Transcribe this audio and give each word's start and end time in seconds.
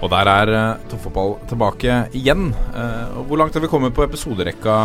Og 0.00 0.08
der 0.08 0.30
er 0.32 0.50
uh, 0.54 0.88
Toppfotball 0.88 1.36
tilbake 1.50 2.02
igjen. 2.16 2.50
Uh, 2.72 3.20
hvor 3.28 3.40
langt 3.40 3.56
har 3.56 3.64
vi 3.64 3.70
kommet 3.70 3.94
på 3.96 4.04
episoderekka, 4.06 4.76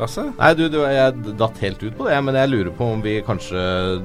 Lasse? 0.00 0.26
Nei, 0.36 0.50
du, 0.58 0.66
du, 0.72 0.80
jeg 0.82 1.36
datt 1.38 1.60
helt 1.62 1.84
ut 1.84 1.94
på 1.96 2.08
det, 2.08 2.16
men 2.26 2.36
jeg 2.36 2.50
lurer 2.52 2.72
på 2.76 2.88
om 2.96 3.04
vi 3.04 3.14
kanskje 3.24 3.60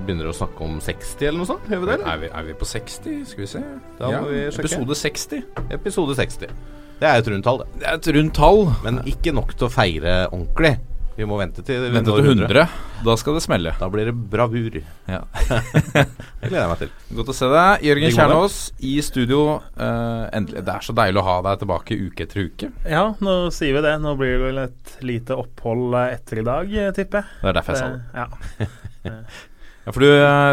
begynner 0.06 0.30
å 0.30 0.36
snakke 0.36 0.64
om 0.64 0.78
60 0.84 1.26
eller 1.26 1.42
noe 1.42 1.50
sånt? 1.50 1.66
Gjør 1.68 1.82
vi 1.84 1.90
det? 1.90 1.98
Er 2.06 2.22
vi, 2.22 2.30
er 2.32 2.48
vi 2.48 2.56
på 2.62 2.70
60? 2.70 3.18
Skal 3.34 3.44
vi 3.44 3.50
se. 3.58 3.64
Da 3.98 4.14
må 4.14 4.30
vi 4.30 4.46
sjekke. 4.46 4.70
episode 4.70 5.00
60. 5.02 5.50
Episode 5.80 6.20
60. 6.22 6.56
Det 7.02 7.10
er 7.10 7.18
et 7.18 7.28
rundt 7.34 7.48
tall, 7.48 7.64
det. 7.64 7.82
Det 7.82 7.90
er 7.90 7.98
et 7.98 8.14
rundt 8.20 8.38
tall. 8.38 8.64
Men 8.86 9.02
ikke 9.10 9.34
nok 9.34 9.56
til 9.58 9.68
å 9.68 9.74
feire 9.74 10.16
ordentlig. 10.30 10.76
Vi 11.18 11.28
må 11.28 11.38
vente 11.40 11.64
til 11.66 11.82
vi 11.84 11.92
Vente 11.92 12.14
til 12.16 12.30
100. 12.32 12.64
Da 13.04 13.16
skal 13.20 13.36
det 13.36 13.44
smelle. 13.44 13.74
Da 13.80 13.90
blir 13.92 14.08
det 14.08 14.14
bravur. 14.32 14.78
Ja. 15.10 15.22
Det 16.42 16.50
gleder 16.50 16.64
jeg 16.64 16.72
meg 16.72 16.80
til. 16.82 16.92
Godt 17.20 17.32
å 17.34 17.36
se 17.38 17.50
deg. 17.52 17.84
Jørgen. 17.86 18.14
Kjernås 18.16 18.58
i 18.88 18.94
studio. 19.06 19.42
Uh, 19.76 20.26
endelig. 20.34 20.64
Det 20.66 20.74
er 20.74 20.88
så 20.88 20.96
deilig 20.98 21.22
å 21.22 21.26
ha 21.28 21.38
deg 21.46 21.62
tilbake 21.62 21.98
uke 22.08 22.26
etter 22.26 22.48
uke. 22.48 22.72
Ja, 22.90 23.04
nå 23.22 23.36
sier 23.54 23.78
vi 23.78 23.86
det. 23.86 23.94
Nå 24.02 24.16
blir 24.20 24.38
det 24.38 24.44
vel 24.48 24.62
et 24.64 24.96
lite 25.06 25.38
opphold 25.38 25.98
eh, 26.00 26.16
etter 26.16 26.42
i 26.42 26.46
dag, 26.48 26.74
eh, 26.74 26.94
tipper 26.96 27.22
jeg. 27.22 27.40
Det 27.42 27.52
er 27.52 27.58
derfor 27.60 27.78
jeg 27.78 27.84
sa 27.84 27.94
det. 27.96 28.04
Ja. 28.24 29.22
Ja, 29.82 29.90
for 29.90 30.04
du, 30.06 30.12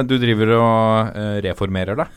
du 0.09 0.15
driver 0.17 0.55
og 0.57 1.17
reformerer 1.45 1.99
deg. 1.99 2.15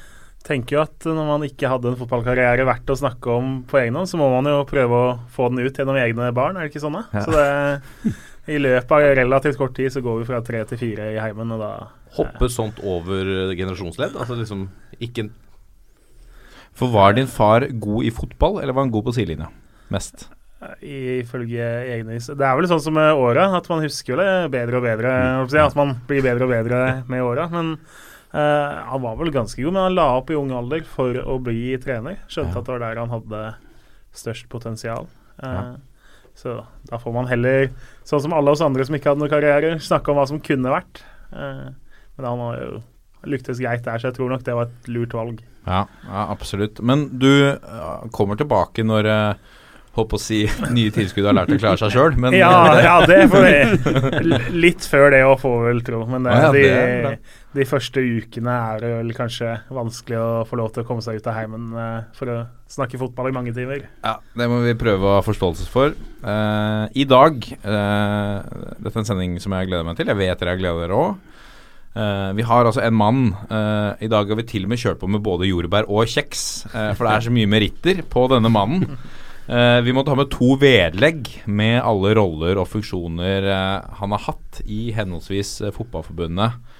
Tenker 0.47 0.77
jo 0.77 0.81
at 0.85 1.05
når 1.05 1.25
man 1.27 1.43
ikke 1.43 1.69
hadde 1.69 1.91
en 1.91 1.97
fotballkarriere 1.99 2.63
verdt 2.65 2.89
å 2.89 2.95
snakke 2.97 3.33
om 3.35 3.49
på 3.67 3.81
egen 3.81 3.97
hånd, 3.99 4.07
så 4.07 4.17
må 4.17 4.29
man 4.31 4.47
jo 4.47 4.61
prøve 4.69 5.01
å 5.01 5.09
få 5.35 5.49
den 5.51 5.59
ut 5.61 5.75
gjennom 5.75 5.99
egne 5.99 6.31
barn, 6.33 6.55
er 6.55 6.65
det 6.65 6.71
ikke 6.71 6.85
sånn? 6.85 6.95
da? 6.97 7.03
Ja. 7.11 7.25
Så 7.27 7.35
det, 7.35 8.15
i 8.47 8.57
løpet 8.57 8.91
av 8.91 9.03
relativt 9.17 9.57
kort 9.59 9.75
tid 9.77 9.91
så 9.93 10.01
går 10.01 10.19
vi 10.21 10.25
fra 10.25 10.41
tre 10.41 10.63
til 10.65 10.77
fire 10.81 11.11
i 11.13 11.19
heimen, 11.21 11.51
og 11.53 11.59
da 11.61 11.71
Hoppe 12.17 12.49
sånt 12.51 12.79
over 12.83 13.53
generasjonsledd? 13.55 14.15
Altså 14.19 14.35
liksom 14.39 14.65
ikke 14.99 15.29
For 16.75 16.91
var 16.91 17.13
din 17.13 17.27
far 17.27 17.67
god 17.71 18.03
i 18.07 18.11
fotball, 18.11 18.61
eller 18.61 18.73
var 18.73 18.85
han 18.87 18.91
god 18.93 19.05
på 19.09 19.13
sidelinja? 19.15 19.49
Mest. 19.91 20.29
eh, 20.61 21.21
Ifølge 21.21 21.65
egne 21.93 22.15
vis 22.15 22.27
Det 22.27 22.45
er 22.47 22.55
vel 22.57 22.67
sånn 22.71 22.81
som 22.83 22.93
med 22.95 23.13
åra, 23.13 23.49
at 23.57 23.67
man 23.69 23.83
husker 23.83 24.15
det 24.17 24.51
bedre 24.51 24.77
og 24.79 24.83
bedre. 24.83 25.49
si, 25.49 25.57
At 25.57 25.75
man 25.75 25.95
blir 26.07 26.21
bedre 26.23 26.47
og 26.47 26.49
bedre 26.53 27.03
med 27.07 27.21
åra. 27.21 27.47
Men 27.51 27.73
uh, 28.33 28.83
han 28.91 29.01
var 29.03 29.17
vel 29.19 29.31
ganske 29.31 29.61
god, 29.61 29.73
men 29.73 29.83
han 29.83 29.95
la 29.95 30.07
opp 30.17 30.29
i 30.31 30.35
ung 30.39 30.51
alder 30.55 30.83
for 30.87 31.13
å 31.13 31.37
bli 31.43 31.77
trener. 31.77 32.17
Skjønte 32.27 32.55
Ja. 32.55 32.59
at 32.59 32.65
det 32.65 32.73
var 32.75 32.79
der 32.79 32.99
han 33.03 33.09
hadde 33.09 33.55
størst 34.13 34.49
potensial. 34.49 35.07
Uh, 35.43 35.47
Ja. 35.51 35.75
Så 36.41 36.57
da 36.89 36.97
får 37.01 37.13
man 37.15 37.29
heller, 37.29 37.69
sånn 38.07 38.23
som 38.25 38.33
alle 38.33 38.53
oss 38.53 38.63
andre 38.65 38.85
som 38.87 38.97
ikke 38.97 39.11
hadde 39.11 39.21
noen 39.21 39.33
karriere, 39.33 39.75
snakke 39.83 40.11
om 40.11 40.17
hva 40.17 40.25
som 40.29 40.41
kunne 40.43 40.73
vært. 40.73 41.03
Eh, 41.31 41.69
men 42.17 42.27
han 42.27 42.43
har 42.47 42.59
jo 42.59 42.81
lyktes 43.29 43.61
greit 43.61 43.85
der, 43.85 44.01
så 44.01 44.09
jeg 44.09 44.17
tror 44.17 44.33
nok 44.33 44.45
det 44.47 44.57
var 44.57 44.69
et 44.69 44.91
lurt 44.91 45.13
valg. 45.13 45.41
Ja, 45.67 45.85
ja 46.07 46.27
absolutt. 46.33 46.81
Men 46.81 47.11
du 47.21 47.31
eh, 47.53 48.07
kommer 48.15 48.39
tilbake 48.39 48.85
når 48.87 49.11
Håper 49.91 50.15
Holdt 50.15 50.15
å 50.15 50.19
si 50.23 50.45
nye 50.75 50.91
tilskudd 50.95 51.25
har 51.27 51.35
lært 51.35 51.51
å 51.51 51.59
klare 51.59 51.79
seg 51.81 51.91
sjøl, 51.91 52.15
men 52.23 52.35
Ja, 52.37 52.51
ja, 52.87 52.95
det 53.09 53.25
får 53.31 53.43
vi. 53.43 54.39
Litt 54.55 54.87
før 54.87 55.11
det 55.11 55.25
å 55.27 55.35
få 55.39 55.51
vel 55.65 55.83
tro, 55.83 56.05
men 56.07 56.23
det, 56.23 56.31
Å 56.31 56.45
ja, 56.45 56.51
de, 56.55 56.61
det 56.63 57.11
er 57.11 57.17
de 57.51 57.67
første 57.67 57.99
ukene 57.99 58.53
er 58.71 58.79
det 58.79 58.91
vel 58.93 59.11
kanskje 59.17 59.57
vanskelig 59.75 60.19
å 60.21 60.29
få 60.47 60.61
lov 60.61 60.71
til 60.71 60.85
å 60.85 60.87
komme 60.87 61.03
seg 61.03 61.19
ut 61.19 61.27
av 61.27 61.35
heimen 61.35 61.73
eh, 61.75 61.97
for 62.15 62.31
å 62.31 62.37
snakke 62.71 62.99
fotball 63.01 63.29
i 63.29 63.35
mange 63.35 63.53
timer. 63.55 63.83
Ja, 64.03 64.15
det 64.37 64.47
må 64.51 64.61
vi 64.63 64.77
prøve 64.79 65.07
å 65.09 65.17
ha 65.17 65.25
forståelse 65.25 65.67
for. 65.71 65.93
Uh, 66.23 66.87
I 66.95 67.03
dag 67.09 67.41
uh, 67.65 68.37
Dette 68.77 68.93
er 68.95 69.01
en 69.03 69.09
sending 69.09 69.35
som 69.43 69.55
jeg 69.57 69.69
gleder 69.69 69.87
meg 69.87 69.99
til. 69.99 70.09
Jeg 70.11 70.19
vet 70.21 70.41
dere 70.41 70.57
gleder 70.59 70.87
dere 70.87 71.01
òg. 71.01 71.27
vi 72.37 72.43
har 72.47 72.63
altså 72.63 72.79
en 72.85 72.95
mann 72.95 73.33
eh, 73.51 74.05
I 74.05 74.07
dag 74.07 74.29
har 74.31 74.37
vi 74.39 74.45
til 74.47 74.63
og 74.63 74.69
med 74.71 74.79
kjørt 74.79 75.01
på 75.01 75.09
med 75.11 75.19
både 75.25 75.49
jordbær 75.49 75.89
og 75.91 76.07
kjeks. 76.07 76.43
eh, 76.71 76.93
for 76.95 77.03
det 77.03 77.11
er 77.17 77.25
så 77.25 77.33
mye 77.35 77.49
meritter 77.51 77.99
på 78.07 78.29
denne 78.31 78.47
mannen. 78.47 78.85
Eh, 79.51 79.81
vi 79.83 79.91
måtte 79.91 80.13
ha 80.13 80.15
med 80.15 80.29
to 80.31 80.53
vedlegg 80.61 81.27
med 81.49 81.81
alle 81.83 82.13
roller 82.15 82.61
og 82.61 82.69
funksjoner 82.71 83.47
eh, 83.51 83.95
han 83.99 84.13
har 84.15 84.21
hatt 84.29 84.61
i 84.63 84.93
henholdsvis 84.95 85.49
eh, 85.65 85.73
Fotballforbundet, 85.75 86.53
eh, 86.55 86.70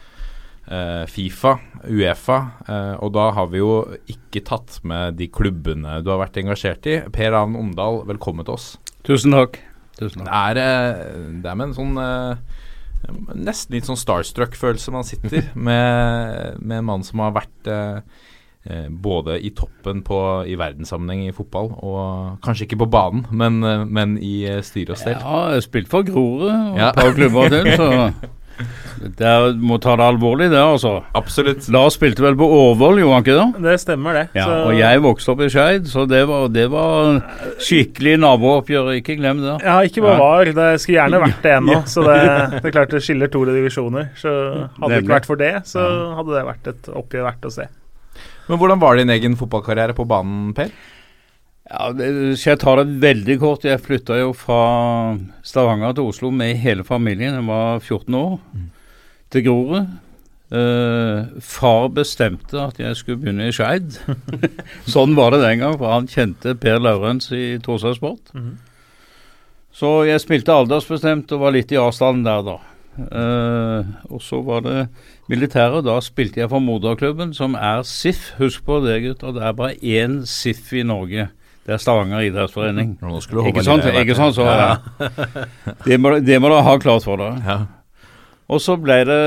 Fifa, 1.12 1.58
Uefa. 1.84 2.38
eh, 2.68 2.94
og 3.04 3.12
da 3.18 3.30
har 3.36 3.48
vi 3.52 3.60
jo 3.60 3.74
ikke 4.12 4.44
tatt 4.48 4.80
med 4.88 5.18
de 5.20 5.28
klubbene 5.28 5.98
du 6.06 6.10
har 6.14 6.22
vært 6.24 6.38
engasjert 6.44 6.88
i. 6.88 7.00
Per 7.12 7.32
Ravn 7.36 7.58
Omdal, 7.60 8.04
velkommen 8.08 8.46
til 8.48 8.56
oss. 8.56 8.78
Tusen 9.04 9.32
takk. 9.36 9.60
Tusen 10.00 10.24
Det 10.24 10.32
er, 10.32 10.58
eh, 10.58 11.06
det 11.44 11.50
er 11.52 11.56
med 11.60 11.70
en 11.70 11.78
sånn 11.78 11.98
eh, 12.02 12.36
Nesten 13.36 13.74
litt 13.76 13.88
sånn 13.90 13.98
starstruck-følelse 13.98 14.92
man 14.94 15.04
sitter 15.04 15.48
med, 15.68 16.60
med 16.62 16.78
en 16.78 16.86
mann 16.86 17.04
som 17.04 17.20
har 17.26 17.32
vært 17.34 17.68
eh, 17.68 18.02
eh, 18.70 18.88
både 18.94 19.40
i 19.42 19.50
toppen 19.58 20.04
på, 20.06 20.20
i 20.48 20.54
verdenssammenheng 20.56 21.24
i 21.28 21.34
fotball, 21.36 21.72
og 21.82 22.38
kanskje 22.46 22.68
ikke 22.70 22.78
på 22.84 22.90
banen, 22.94 23.26
men, 23.34 23.58
eh, 23.66 23.84
men 23.90 24.14
i 24.22 24.44
eh, 24.46 24.62
styre 24.66 24.94
og 24.94 25.02
stell. 25.02 25.18
Ja, 25.18 25.40
jeg 25.50 25.58
har 25.60 25.66
spilt 25.66 25.90
for 25.90 26.06
Grorud 26.08 26.46
og 26.48 26.78
Ja. 26.78 26.92
et 26.92 27.02
par 27.02 27.18
klubber 27.18 27.50
til, 27.50 27.72
så 27.76 27.90
det 29.18 29.28
er, 29.28 29.54
må 29.58 29.78
ta 29.82 29.96
det 30.00 30.06
alvorlig, 30.06 30.50
det, 30.54 30.60
altså. 30.62 30.92
Absolutt. 31.18 31.68
Lars 31.74 31.96
spilte 31.98 32.24
vel 32.26 32.36
på 32.40 32.46
Årvoll, 32.46 33.00
gjorde 33.02 33.18
han 33.18 33.26
ikke 33.26 33.38
det? 33.40 33.64
Det 33.66 33.76
stemmer, 33.82 34.14
det. 34.20 34.24
Ja, 34.38 34.46
Så- 34.46 34.60
og 34.70 34.78
jeg 34.78 35.02
vokste 35.06 35.34
opp 35.34 35.42
i 35.46 35.50
Skeid, 35.54 35.88
så 35.92 36.06
det 36.10 36.22
var, 36.30 36.48
det 36.54 36.68
var 36.72 37.22
skikkelig 37.60 38.18
nabooppgjør. 38.22 38.92
Ikke 39.00 39.18
glem 39.20 39.42
det. 39.44 39.58
Ja, 39.66 39.80
ikke 39.88 40.04
bare 40.06 40.20
var. 40.22 40.46
Det 40.62 40.70
skulle 40.84 41.00
gjerne 41.02 41.22
vært 41.26 41.42
det 41.46 41.54
ennå. 41.58 41.80
Så 41.94 42.04
det, 42.06 42.18
det 42.62 42.66
er 42.72 42.76
klart 42.78 42.94
det 42.96 43.04
skiller 43.06 43.32
to 43.34 43.44
divisjoner. 43.50 44.10
Så 44.20 44.32
hadde 44.80 44.94
det 44.96 45.04
ikke 45.04 45.16
vært 45.18 45.30
for 45.30 45.40
det, 45.42 45.54
så 45.70 45.86
hadde 46.18 46.36
det 46.38 46.46
vært 46.48 46.72
et 46.74 46.90
oppgjør 47.02 47.28
verdt 47.30 47.48
å 47.50 47.54
se. 47.58 47.68
Men 48.50 48.60
hvordan 48.60 48.82
var 48.82 48.98
din 49.00 49.10
egen 49.14 49.36
fotballkarriere 49.40 49.96
på 49.96 50.06
banen, 50.10 50.52
Per? 50.58 50.72
Ja, 51.72 51.92
det, 51.96 52.38
Skal 52.40 52.58
jeg 52.58 52.62
ta 52.66 52.76
det 52.82 53.02
veldig 53.02 53.38
kort? 53.40 53.66
Jeg 53.68 53.80
flytta 53.80 54.20
jo 54.20 54.32
fra 54.36 54.62
Stavanger 55.48 55.96
til 55.96 56.10
Oslo 56.12 56.32
med 56.36 56.60
hele 56.60 56.84
familien. 56.84 57.38
Jeg 57.38 57.48
var 57.48 57.80
14 57.80 58.18
år. 58.18 58.40
Til 59.32 59.46
Grorud. 59.46 59.86
Eh, 60.52 61.30
far 61.40 61.86
bestemte 61.96 62.60
at 62.60 62.80
jeg 62.82 62.98
skulle 63.00 63.22
begynne 63.22 63.48
i 63.48 63.54
Skeid. 63.56 63.96
sånn 64.94 65.16
var 65.16 65.32
det 65.32 65.46
den 65.46 65.64
gang, 65.64 65.78
for 65.80 65.94
han 65.94 66.12
kjente 66.12 66.58
Per 66.60 66.82
Laurens 66.84 67.32
i 67.32 67.56
Torsdag 67.64 67.96
Sport. 68.02 68.34
Mm. 68.36 68.58
Så 69.72 69.94
jeg 70.10 70.20
spilte 70.20 70.52
aldersbestemt 70.52 71.32
og 71.32 71.46
var 71.46 71.56
litt 71.56 71.72
i 71.72 71.80
avstanden 71.80 72.28
der, 72.28 72.44
da. 72.44 72.58
Eh, 73.00 73.92
og 74.12 74.20
så 74.20 74.42
var 74.44 74.66
det 74.68 74.90
militæret. 75.32 75.86
Da 75.88 75.96
spilte 76.04 76.44
jeg 76.44 76.52
for 76.52 76.60
moderklubben, 76.60 77.32
som 77.34 77.56
er 77.56 77.86
SIF. 77.88 78.34
Husk 78.42 78.68
på 78.68 78.82
det, 78.84 79.00
gutter. 79.06 79.32
Det 79.38 79.48
er 79.48 79.56
bare 79.56 79.80
én 79.80 80.26
SIF 80.28 80.74
i 80.76 80.84
Norge. 80.84 81.30
Det 81.72 81.78
er 81.78 81.84
Stavanger 81.86 82.26
idrettsforening. 82.28 82.98
Ikke 83.48 83.64
sant? 83.64 83.86
Ikke 83.96 84.16
sant? 84.18 84.36
Så, 84.36 84.44
ja. 84.44 84.74
det, 85.88 85.96
må, 86.04 86.18
det 86.20 86.40
må 86.44 86.50
dere 86.52 86.66
ha 86.68 86.74
klart 86.84 87.06
for 87.08 87.22
dere. 87.22 87.38
Ja. 87.46 88.10
Og 88.52 88.60
så 88.60 88.76
ble 88.76 88.98
det 89.08 89.20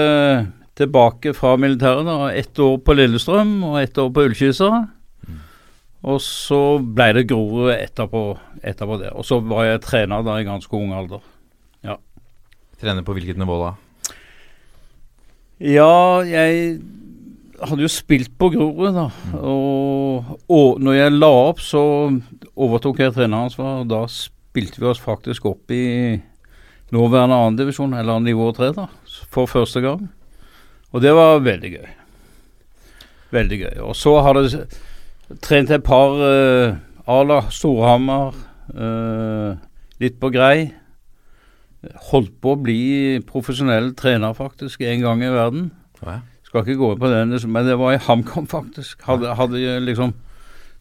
tilbake 0.77 1.33
fra 1.33 1.55
militæret. 1.57 2.05
da, 2.05 2.29
Ett 2.37 2.61
år 2.61 2.77
på 2.85 2.99
Lillestrøm 2.99 3.55
og 3.71 3.79
ett 3.81 3.97
år 3.97 4.11
på 4.13 4.27
Ullkisa. 4.29 4.69
Og 6.05 6.21
så 6.21 6.61
ble 6.85 7.07
det 7.17 7.25
Grorud 7.31 7.71
etterpå, 7.79 8.27
etterpå 8.61 9.01
det. 9.01 9.15
Og 9.17 9.25
så 9.25 9.41
var 9.41 9.71
jeg 9.71 9.81
trener 9.87 10.27
da 10.27 10.37
i 10.37 10.45
ganske 10.45 10.77
ung 10.77 10.93
alder. 10.93 11.25
Ja. 11.81 11.97
Trener 12.77 13.09
på 13.09 13.17
hvilket 13.17 13.41
nivå 13.41 13.57
da? 13.63 13.73
Ja, 15.65 16.21
jeg 16.29 16.77
hadde 17.63 17.85
jo 17.85 17.91
spilt 17.93 18.33
på 18.39 18.51
Grorud, 18.55 18.95
da. 18.97 19.09
Og, 19.39 20.31
og 20.51 20.81
når 20.83 20.97
jeg 20.99 21.15
la 21.15 21.31
opp, 21.49 21.63
så 21.63 21.83
overtok 22.55 23.03
jeg 23.03 23.15
treneransvar. 23.15 23.83
og 23.83 23.91
Da 23.93 24.05
spilte 24.11 24.83
vi 24.83 24.89
oss 24.91 25.03
faktisk 25.03 25.47
opp 25.51 25.75
i 25.75 26.19
nåværende 26.95 27.41
andredivisjon, 27.49 27.95
eller 27.99 28.23
nivå 28.23 28.51
tre, 28.57 28.73
da. 28.77 28.89
For 29.31 29.51
første 29.51 29.83
gang. 29.85 30.09
Og 30.95 31.03
det 31.03 31.15
var 31.15 31.43
veldig 31.43 31.73
gøy. 31.77 31.93
Veldig 33.35 33.61
gøy. 33.65 33.77
Og 33.87 33.97
så 33.99 34.19
har 34.23 34.39
det 34.39 34.65
trent 35.43 35.73
et 35.75 35.85
par 35.87 36.15
uh, 36.21 36.77
Ala 37.11 37.41
Storhamar, 37.51 38.37
uh, 38.75 39.57
litt 40.03 40.21
på 40.23 40.31
grei. 40.35 40.71
Holdt 42.11 42.39
på 42.41 42.55
å 42.55 42.61
bli 42.61 42.85
profesjonell 43.27 43.93
trener, 43.99 44.37
faktisk, 44.37 44.87
en 44.87 45.03
gang 45.05 45.25
i 45.25 45.35
verden. 45.35 45.67
Ja. 46.05 46.23
Skal 46.55 46.69
ikke 46.69 46.79
gå 46.79 46.89
på 47.03 47.09
den, 47.11 47.35
men 47.51 47.67
det 47.67 47.75
var 47.81 47.97
i 47.97 47.99
HamKam, 47.99 48.45
faktisk. 48.47 49.01
Hadde, 49.03 49.33
hadde 49.35 49.81
liksom 49.83 50.13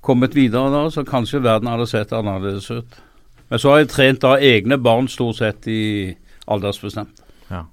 kommet 0.06 0.36
videre 0.38 0.70
da, 0.70 0.84
så 0.94 1.02
kanskje 1.08 1.42
verden 1.42 1.72
hadde 1.72 1.88
sett 1.90 2.14
annerledes 2.14 2.70
ut. 2.70 3.00
Men 3.50 3.62
så 3.62 3.72
har 3.72 3.82
jeg 3.82 3.90
trent 3.90 4.22
da 4.22 4.36
egne 4.38 4.78
barn 4.78 5.10
stort 5.10 5.40
sett 5.40 5.66
i 5.66 6.14
aldersbestemt. 6.46 7.24
Ja. 7.50 7.66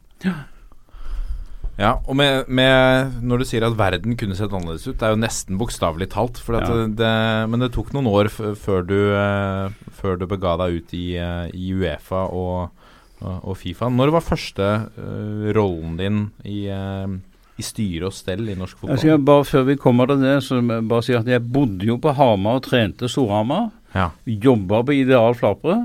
Ja, 1.80 1.94
og 2.08 2.16
med, 2.16 2.48
med, 2.48 3.20
når 3.20 3.40
du 3.40 3.48
sier 3.48 3.68
at 3.68 3.76
verden 3.76 4.16
kunne 4.16 4.36
sett 4.36 4.52
annerledes 4.52 4.88
ut, 4.88 4.96
det 4.96 5.04
er 5.04 5.14
jo 5.14 5.20
nesten 5.20 5.60
bokstavelig 5.60 6.08
talt. 6.16 6.40
For 6.40 6.56
at 6.56 6.68
Ja. 6.68 6.80
det, 6.80 6.96
det, 7.04 7.14
men 7.52 7.60
det 7.60 7.74
tok 7.76 7.92
noen 7.92 8.08
år 8.08 8.32
før, 8.32 8.80
du, 8.88 8.98
uh, 9.12 9.68
før 9.92 10.16
du 10.16 10.28
bega 10.28 10.56
deg 10.64 10.80
ut 10.80 10.96
i, 10.96 11.06
uh, 11.20 11.52
i 11.52 11.72
Uefa 11.76 12.26
og, 12.32 12.86
og, 13.20 13.34
og 13.44 13.56
Fifa. 13.60 13.92
Når 13.92 14.16
var 14.16 14.24
første 14.24 14.76
uh, 14.96 15.50
rollen 15.52 16.00
din 16.00 16.30
i, 16.48 16.70
i 17.60 17.64
styre 17.64 18.08
og 18.08 18.16
stell 18.16 18.48
i 18.48 18.56
norsk 18.58 18.74
Jeg 18.74 18.80
fotball? 18.80 19.00
skal 19.02 19.24
bare 19.28 19.46
Før 19.48 19.64
vi 19.68 19.78
kommer 19.80 20.10
til 20.10 20.22
det, 20.24 20.34
så 20.46 20.58
jeg 20.58 20.82
bare 20.90 21.06
si 21.06 21.16
at 21.16 21.30
jeg 21.30 21.44
bodde 21.52 21.88
jo 21.88 21.98
på 22.00 22.14
Hamar 22.16 22.60
og 22.60 22.66
trente 22.66 23.08
Storhamar. 23.10 23.70
Ja. 23.94 24.10
Jobba 24.26 24.82
på 24.86 24.96
Ideal 24.96 25.36
Flapre. 25.38 25.78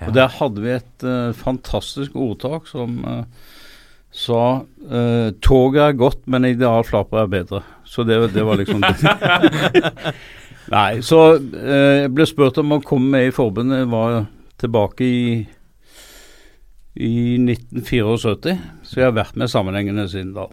Ja. 0.00 0.08
Og 0.08 0.16
der 0.16 0.32
hadde 0.38 0.64
vi 0.64 0.74
et 0.74 1.06
uh, 1.06 1.32
fantastisk 1.36 2.16
ordtak 2.16 2.68
som 2.70 3.02
uh, 3.04 3.22
sa 4.10 4.62
uh, 4.64 5.28
toget 5.44 5.82
er 5.84 5.98
godt, 6.00 6.24
men 6.26 6.48
Ideal 6.48 6.84
Flapre 6.88 7.24
er 7.24 7.32
bedre. 7.32 7.62
Så 7.84 8.04
det, 8.08 8.20
det 8.34 8.46
var 8.46 8.60
liksom 8.60 8.84
det. 8.84 8.96
Nei, 10.74 11.00
så 11.02 11.40
jeg 11.40 12.10
ble 12.14 12.26
spurt 12.30 12.60
om 12.62 12.76
å 12.76 12.84
komme 12.86 13.10
med 13.16 13.28
i 13.28 13.32
forbundet. 13.34 13.82
Jeg 13.82 13.90
var 13.90 14.20
tilbake 14.60 15.06
i 15.06 15.24
i 17.00 17.36
1974, 17.38 18.56
så 18.82 18.98
jeg 18.98 19.06
har 19.06 19.16
vært 19.16 19.38
med 19.38 19.50
sammenhengende 19.50 20.08
siden 20.10 20.34
da. 20.36 20.48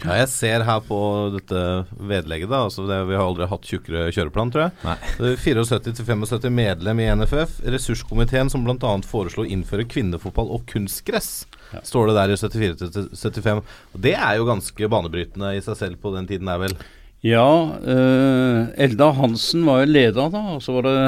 Ja, 0.00 0.16
jeg 0.20 0.28
ser 0.32 0.64
her 0.66 0.82
på 0.84 0.98
dette 1.34 1.62
vedlegget, 1.96 2.50
da. 2.50 2.62
Altså 2.68 2.86
det, 2.88 2.98
vi 3.10 3.16
har 3.18 3.24
aldri 3.26 3.48
hatt 3.50 3.68
tjukkere 3.68 4.06
kjøreplan, 4.14 4.52
tror 4.52 4.66
jeg. 4.66 4.74
Nei. 4.86 4.96
Det 5.18 5.32
er 5.34 5.64
74-75 5.66 6.54
medlem 6.54 7.02
i 7.02 7.08
NFF. 7.20 7.58
Ressurskomiteen 7.76 8.52
som 8.52 8.64
bl.a. 8.66 8.94
foreslo 9.06 9.44
å 9.44 9.50
innføre 9.50 9.88
kvinnefotball 9.90 10.52
og 10.56 10.64
kunstgress. 10.70 11.44
Ja. 11.74 11.82
Står 11.86 12.10
det 12.10 12.16
der 12.18 12.34
i 12.34 12.38
74-75. 12.40 13.62
Det 14.08 14.14
er 14.16 14.38
jo 14.40 14.48
ganske 14.48 14.90
banebrytende 14.94 15.54
i 15.58 15.62
seg 15.64 15.78
selv 15.78 16.00
på 16.02 16.14
den 16.16 16.28
tiden, 16.30 16.50
der, 16.50 16.64
vel? 16.64 16.78
Ja, 17.26 17.50
eh, 17.84 18.70
Eldar 18.80 19.12
Hansen 19.18 19.66
var 19.68 19.82
jo 19.82 19.92
leder 19.92 20.32
da, 20.32 20.40
og 20.56 20.62
så 20.64 20.78
var 20.78 20.88
det 20.88 21.00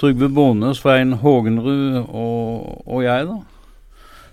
Trygve 0.00 0.26
Bonde, 0.32 0.72
Svein 0.74 1.14
Hågenrud 1.22 2.00
og, 2.02 2.82
og 2.82 3.04
jeg, 3.04 3.28
da. 3.28 3.38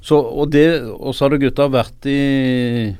Så, 0.01 0.17
og, 0.17 0.49
det, 0.53 0.67
og 0.93 1.13
så 1.13 1.27
hadde 1.27 1.41
gutta 1.41 1.67
vært 1.69 2.07
i 2.09 2.95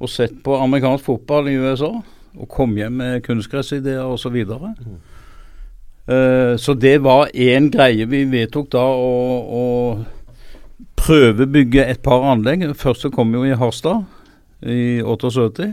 og 0.00 0.08
sett 0.10 0.40
på 0.44 0.56
amerikansk 0.56 1.04
fotball 1.04 1.50
i 1.50 1.58
USA 1.60 1.92
og 2.38 2.48
kom 2.50 2.76
hjem 2.78 3.00
med 3.00 3.24
kunstgressideer 3.26 4.04
osv. 4.06 4.22
Så, 4.22 4.30
videre. 4.34 4.74
uh, 6.10 6.56
så 6.56 6.74
det 6.74 7.00
var 7.02 7.32
én 7.34 7.70
greie 7.72 8.06
vi 8.08 8.24
vedtok 8.30 8.70
da 8.72 8.84
å, 8.86 9.12
å 9.60 9.64
prøvebygge 11.00 11.86
et 11.86 12.02
par 12.04 12.24
anlegg. 12.32 12.68
Først 12.78 13.06
så 13.06 13.12
kom 13.12 13.34
jo 13.34 13.44
i 13.44 13.56
Harstad 13.56 14.04
i 14.62 15.00
78. 15.02 15.72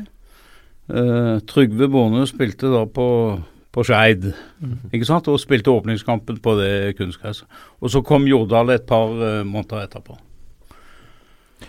Uh, 0.88 1.38
Trygve 1.48 1.90
Bonde 1.92 2.24
spilte 2.30 2.72
da 2.72 2.86
på, 2.90 3.08
på 3.76 3.84
Skeid, 3.86 4.30
ikke 4.96 5.08
sant? 5.08 5.28
og 5.28 5.42
spilte 5.44 5.74
åpningskampen 5.74 6.40
på 6.44 6.56
det 6.60 6.96
kunstgresset. 7.00 7.48
Og 7.84 7.92
så 7.94 8.04
kom 8.08 8.28
Jordal 8.30 8.72
et 8.76 8.88
par 8.88 9.12
uh, 9.12 9.44
måneder 9.46 9.86
etterpå. 9.86 10.18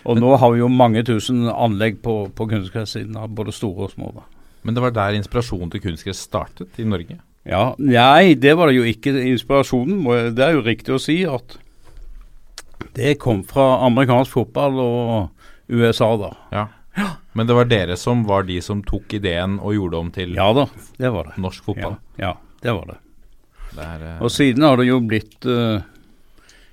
Og 0.05 0.19
nå 0.19 0.35
har 0.37 0.51
vi 0.53 0.61
jo 0.61 0.69
mange 0.71 1.03
tusen 1.07 1.47
anlegg 1.49 2.01
på, 2.05 2.29
på 2.35 2.47
kunstgressiden, 2.49 3.17
både 3.35 3.53
store 3.55 3.87
og 3.87 3.93
små. 3.95 4.11
da. 4.15 4.25
Men 4.63 4.75
det 4.75 4.83
var 4.83 4.93
der 4.95 5.17
inspirasjonen 5.17 5.71
til 5.73 5.81
kunstgress 5.83 6.21
startet 6.27 6.79
i 6.79 6.85
Norge? 6.87 7.19
Ja, 7.47 7.73
Nei, 7.79 8.35
det 8.37 8.53
var 8.59 8.69
det 8.69 8.77
jo 8.77 8.85
ikke. 8.85 9.13
Inspirasjonen 9.31 10.03
Det 10.35 10.43
er 10.45 10.57
jo 10.57 10.65
riktig 10.65 10.93
å 10.93 11.01
si 11.01 11.21
at 11.25 11.57
det 12.95 13.17
kom 13.21 13.41
fra 13.47 13.79
amerikansk 13.87 14.33
fotball 14.37 14.79
og 14.83 15.71
USA, 15.71 16.09
da. 16.19 16.31
Ja. 16.53 16.65
Men 17.37 17.47
det 17.47 17.55
var 17.55 17.67
dere 17.69 17.95
som 17.99 18.25
var 18.27 18.43
de 18.47 18.57
som 18.63 18.81
tok 18.83 19.13
ideen 19.19 19.59
og 19.59 19.75
gjorde 19.75 19.99
om 19.99 20.09
til 20.11 20.33
Ja 20.35 20.49
da, 20.55 20.65
det 20.99 21.11
var 21.13 21.29
det. 21.29 21.37
norsk 21.39 21.63
fotball? 21.69 21.95
Ja, 22.19 22.33
ja 22.33 22.63
det 22.65 22.73
var 22.75 22.89
det. 22.89 22.97
Det 23.69 23.85
er, 23.85 24.03
eh, 24.09 24.21
Og 24.25 24.31
siden 24.33 24.65
har 24.65 24.77
det 24.77 24.87
jo 24.89 24.99
blitt 25.05 25.45
eh, 25.45 25.85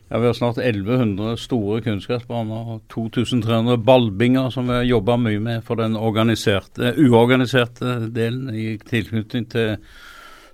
ja, 0.09 0.19
Vi 0.19 0.27
har 0.27 0.35
snart 0.39 0.59
1100 0.59 1.37
store 1.37 1.81
kunstgressbaner 1.83 2.73
og 2.77 2.83
2300 2.93 3.77
ballbinger 3.83 4.53
som 4.55 4.69
vi 4.71 4.79
har 4.79 4.87
jobba 4.87 5.17
mye 5.19 5.43
med 5.43 5.65
for 5.67 5.83
den 5.83 5.97
organiserte, 5.99 6.95
uorganiserte 6.95 7.99
delen 8.15 8.55
i 8.55 8.77
tilknytning 8.79 9.51
til 9.51 9.77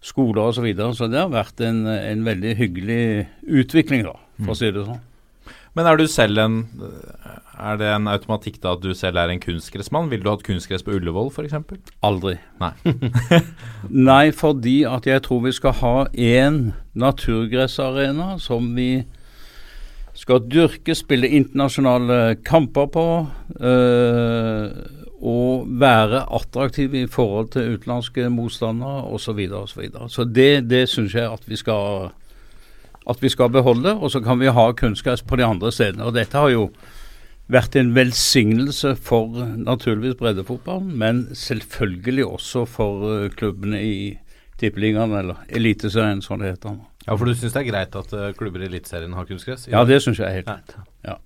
skoler 0.03 0.49
osv. 0.49 0.57
Så, 0.57 0.67
videre. 0.67 0.95
så 0.95 1.09
det 1.13 1.21
har 1.21 1.33
vært 1.33 1.61
en, 1.61 1.85
en 1.87 2.25
veldig 2.25 2.57
hyggelig 2.57 3.29
utvikling, 3.45 4.07
da, 4.09 4.17
for 4.41 4.57
å 4.57 4.59
si 4.59 4.73
det 4.73 4.87
sånn. 4.89 5.03
Men 5.73 5.89
er 5.89 5.97
du 5.97 6.05
selv 6.11 6.37
en 6.37 6.57
Er 7.63 7.79
det 7.81 7.87
en 7.89 8.09
automatikk 8.11 8.59
da 8.61 8.75
at 8.77 8.83
du 8.83 8.91
selv 8.97 9.17
er 9.21 9.31
en 9.33 9.41
kunstgressmann? 9.41 10.11
Ville 10.11 10.25
du 10.25 10.29
hatt 10.29 10.43
kunstgress 10.45 10.83
på 10.85 10.97
Ullevål 10.97 11.31
f.eks.? 11.31 11.55
Aldri. 12.03 12.35
Nei. 12.61 12.73
Nei, 14.11 14.33
fordi 14.37 14.83
at 14.89 15.07
jeg 15.07 15.23
tror 15.25 15.45
vi 15.47 15.53
skal 15.55 15.77
ha 15.81 15.97
én 16.13 16.73
naturgressarena 16.99 18.35
som 18.43 18.73
vi 18.77 19.05
skal 20.23 20.43
dyrke, 20.47 20.95
spille 20.95 21.29
internasjonale 21.29 22.37
kamper 22.47 22.91
på. 22.95 23.07
øh, 23.61 24.71
og 25.23 25.69
være 25.79 26.25
attraktive 26.35 27.05
i 27.05 27.07
forhold 27.07 27.53
til 27.55 27.77
utenlandske 27.77 28.25
motstandere 28.31 29.05
osv. 29.05 29.23
Så, 29.23 29.33
videre, 29.33 29.59
og 29.59 29.69
så, 29.69 29.81
videre. 29.81 30.09
så 30.11 30.25
det, 30.25 30.71
det 30.71 30.89
syns 30.89 31.15
jeg 31.15 31.31
at 31.31 31.45
vi 31.47 31.57
skal 31.57 32.11
at 33.09 33.23
vi 33.23 33.29
skal 33.29 33.51
beholde. 33.51 33.95
Og 33.95 34.11
så 34.11 34.21
kan 34.21 34.41
vi 34.41 34.51
ha 34.51 34.73
kunstgress 34.73 35.23
på 35.23 35.37
de 35.37 35.45
andre 35.45 35.73
stedene. 35.73 36.05
Og 36.05 36.15
dette 36.15 36.39
har 36.39 36.53
jo 36.53 36.69
vært 37.53 37.77
en 37.77 37.95
velsignelse 37.95 38.95
for 38.97 39.43
naturligvis 39.57 40.17
breddefotballen, 40.21 40.95
men 40.99 41.27
selvfølgelig 41.37 42.27
også 42.27 42.65
for 42.65 43.09
eh, 43.11 43.31
klubbene 43.31 43.83
i 43.83 43.97
Tippeligaen, 44.59 45.13
eller 45.13 45.43
Eliteserien 45.49 46.23
som 46.23 46.39
det 46.41 46.55
heter. 46.55 46.79
nå. 46.79 46.92
Ja, 47.07 47.17
For 47.17 47.27
du 47.27 47.35
syns 47.35 47.55
det 47.55 47.65
er 47.65 47.71
greit 47.71 47.97
at 47.99 48.13
uh, 48.15 48.29
klubber 48.39 48.63
i 48.63 48.69
Eliteserien 48.69 49.15
har 49.17 49.27
kunstgress? 49.27 49.67
Ja, 49.71 49.83
det 49.89 50.03
syns 50.05 50.21
jeg 50.23 50.29
er 50.29 50.41
helt 50.41 50.51
greit. 50.51 50.77
Ja. 51.07 51.19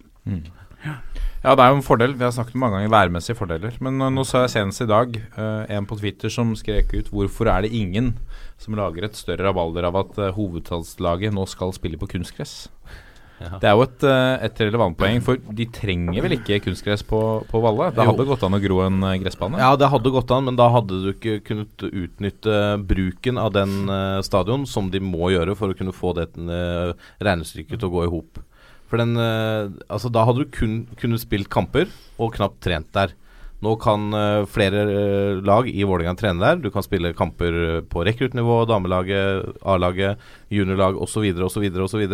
Ja, 1.46 1.55
det 1.55 1.62
er 1.62 1.70
jo 1.70 1.78
en 1.78 1.84
fordel. 1.87 2.14
Vi 2.19 2.25
har 2.25 2.32
snakket 2.34 2.58
mange 2.58 2.78
ganger 2.78 2.90
værmessige 2.90 3.38
fordeler. 3.38 3.76
Men 3.84 4.00
uh, 4.02 4.11
nå 4.12 4.25
så 4.26 4.44
jeg 4.44 4.55
senest 4.56 4.82
i 4.82 4.88
dag 4.90 5.19
uh, 5.37 5.62
en 5.70 5.88
på 5.88 5.99
Twitter 6.00 6.32
som 6.32 6.55
skrek 6.58 6.94
ut 6.96 7.11
'Hvorfor 7.12 7.50
er 7.52 7.67
det 7.67 7.75
ingen 7.76 8.17
som 8.58 8.75
lager 8.75 9.05
et 9.05 9.17
større 9.17 9.46
rabalder 9.46 9.87
av 9.87 9.96
at 10.00 10.19
uh, 10.19 10.32
hovedstadslaget 10.34 11.34
nå 11.34 11.46
skal 11.46 11.74
spille 11.77 12.00
på 12.00 12.08
kunstgress?' 12.17 12.69
Ja. 13.36 13.58
Det 13.60 13.69
er 13.69 13.74
jo 13.76 13.82
et, 13.84 14.05
uh, 14.08 14.44
et 14.46 14.60
relevant 14.64 14.96
poeng, 14.96 15.19
for 15.24 15.36
de 15.58 15.66
trenger 15.69 16.22
vel 16.24 16.36
ikke 16.38 16.56
kunstgress 16.64 17.02
på, 17.05 17.20
på 17.50 17.60
Valle? 17.60 17.90
Det 17.93 18.00
Jo. 18.00 18.10
hadde 18.12 18.26
gått 18.31 18.46
an 18.48 18.56
å 18.56 18.60
gro 18.62 18.78
en 18.86 18.96
uh, 19.05 19.12
gressbane? 19.20 19.60
Ja, 19.60 19.74
det 19.76 19.90
hadde 19.93 20.12
gått 20.14 20.32
an, 20.32 20.46
men 20.48 20.56
da 20.56 20.70
hadde 20.72 21.02
du 21.05 21.10
ikke 21.12 21.38
kunnet 21.44 21.84
utnytte 21.90 22.56
bruken 22.88 23.36
av 23.43 23.52
den 23.52 23.90
eh, 23.93 24.22
stadion 24.24 24.64
som 24.69 24.88
de 24.90 25.00
må 25.05 25.28
gjøre 25.34 25.56
for 25.58 25.72
å 25.72 25.76
kunne 25.76 25.93
få 25.94 26.14
det 26.16 26.31
regnestykket 27.20 27.78
til 27.81 27.88
å 27.88 27.93
gå 27.93 28.05
i 28.06 28.10
hop. 28.12 28.40
For 28.90 29.00
den 29.02 29.16
eh, 29.19 29.69
Altså, 29.90 30.10
da 30.12 30.24
hadde 30.28 30.44
du 30.44 30.52
kun 30.55 30.76
kunnet 31.00 31.22
spilt 31.22 31.50
kamper 31.52 31.90
og 32.16 32.34
knapt 32.38 32.60
trent 32.64 32.88
der. 32.96 33.12
Nå 33.65 33.72
kan 33.81 34.10
eh, 34.13 34.43
flere 34.53 34.82
eh, 34.84 35.39
lag 35.44 35.69
i 35.70 35.84
Vålerenga 35.86 36.17
trene 36.20 36.43
der. 36.43 36.58
Du 36.60 36.69
kan 36.72 36.84
spille 36.84 37.15
kamper 37.17 37.55
eh, 37.56 37.79
på 37.89 38.03
rekruttnivå, 38.05 38.58
damelaget, 38.69 39.63
A-laget, 39.65 40.20
juniorlag 40.53 40.98
osv. 41.01 41.25
osv. 41.46 41.65
osv. 41.86 42.05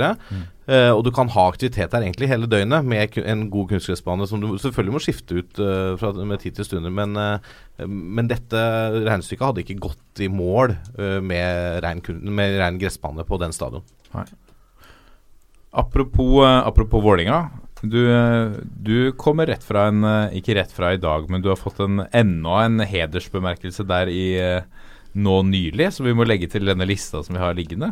Og 0.73 1.01
du 1.03 1.11
kan 1.15 1.31
ha 1.35 1.49
aktivitet 1.51 1.91
der 1.91 2.05
egentlig 2.07 2.29
hele 2.31 2.47
døgnet 2.47 2.87
med 2.87 3.19
en 3.19 3.49
god 3.51 3.73
kunstgressbane 3.73 4.29
som 4.31 4.41
du 4.41 4.53
selvfølgelig 4.55 4.95
må 4.95 5.01
skifte 5.03 5.41
ut 5.41 5.59
uh, 5.59 5.99
fra, 5.99 6.13
med 6.15 6.39
tid 6.41 6.55
til 6.57 6.69
stunder. 6.69 6.95
Men, 6.95 7.19
uh, 7.19 7.83
men 7.91 8.31
dette 8.31 8.63
regnestykket 9.03 9.49
hadde 9.49 9.65
ikke 9.65 9.81
gått 9.89 10.23
i 10.23 10.31
mål 10.33 10.77
uh, 11.01 11.19
med 11.19 11.83
rein, 11.83 12.01
med 12.31 12.57
rein 12.63 12.79
gressbane 12.81 13.27
på 13.27 13.41
den 13.43 13.53
stadion. 13.53 13.83
Apropos, 15.73 16.39
apropos 16.47 17.03
Vålinga. 17.03 17.43
Du, 17.83 17.99
uh, 18.07 18.55
du 18.63 19.13
kommer 19.19 19.49
rett 19.51 19.65
fra 19.67 19.89
en 19.91 20.05
uh, 20.07 20.35
Ikke 20.39 20.55
rett 20.55 20.71
fra 20.71 20.93
i 20.95 21.01
dag, 21.03 21.27
men 21.31 21.43
du 21.43 21.49
har 21.51 21.59
fått 21.59 21.81
en, 21.83 22.05
enda 22.15 22.61
en 22.63 22.79
hedersbemerkelse 22.87 23.87
der 23.89 24.11
i 24.13 24.27
uh, 24.39 24.87
nå 25.13 25.43
nylig, 25.45 25.91
som 25.93 26.07
vi 26.07 26.15
må 26.17 26.25
legge 26.25 26.49
til 26.49 26.71
denne 26.71 26.87
lista 26.89 27.21
som 27.25 27.37
vi 27.37 27.43
har 27.43 27.59
liggende. 27.59 27.91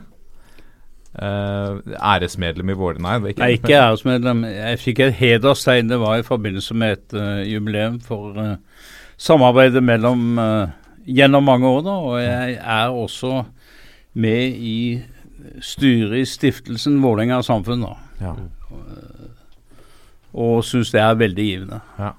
Uh, 1.11 1.83
æresmedlem 1.99 2.71
i 2.71 2.75
Vålerenga 2.79 3.17
Nei, 3.19 3.33
det 3.33 3.33
er 3.35 3.43
Nei, 3.43 3.55
ikke 3.59 3.81
æresmedlem. 3.83 4.45
Jeg 4.47 4.79
fikk 4.79 5.03
et 5.05 5.17
hederstegn. 5.19 5.91
Det 5.91 5.99
var 5.99 6.21
i 6.21 6.27
forbindelse 6.27 6.77
med 6.79 6.97
et 6.97 7.17
uh, 7.19 7.43
jubileum 7.51 7.99
for 8.07 8.39
uh, 8.39 8.55
samarbeidet 9.21 9.83
mellom 9.85 10.39
eh, 10.41 10.71
gjennom 11.05 11.45
mange 11.45 11.69
år. 11.69 11.83
da, 11.85 11.91
Og 11.91 12.23
jeg 12.23 12.55
er 12.57 12.89
også 12.89 13.45
med 14.15 14.57
i 14.57 15.03
styret 15.61 16.23
i 16.23 16.25
stiftelsen 16.25 17.03
Vålerenga 17.03 17.43
samfunn. 17.43 17.85
da, 17.85 17.97
Ja. 18.21 18.35
Og 20.35 20.61
syns 20.67 20.93
det 20.95 21.03
er 21.03 21.19
veldig 21.19 21.47
givende. 21.47 21.81
Men 21.99 22.15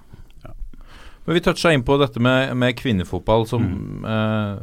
Men 1.26 1.38
vi 1.38 1.44
toucha 1.46 1.72
inn 1.72 1.86
på 1.86 1.96
dette 2.02 2.20
med, 2.20 2.56
med 2.58 2.76
kvinnefotball, 2.76 3.46
som, 3.48 3.64
eh, 4.04 4.58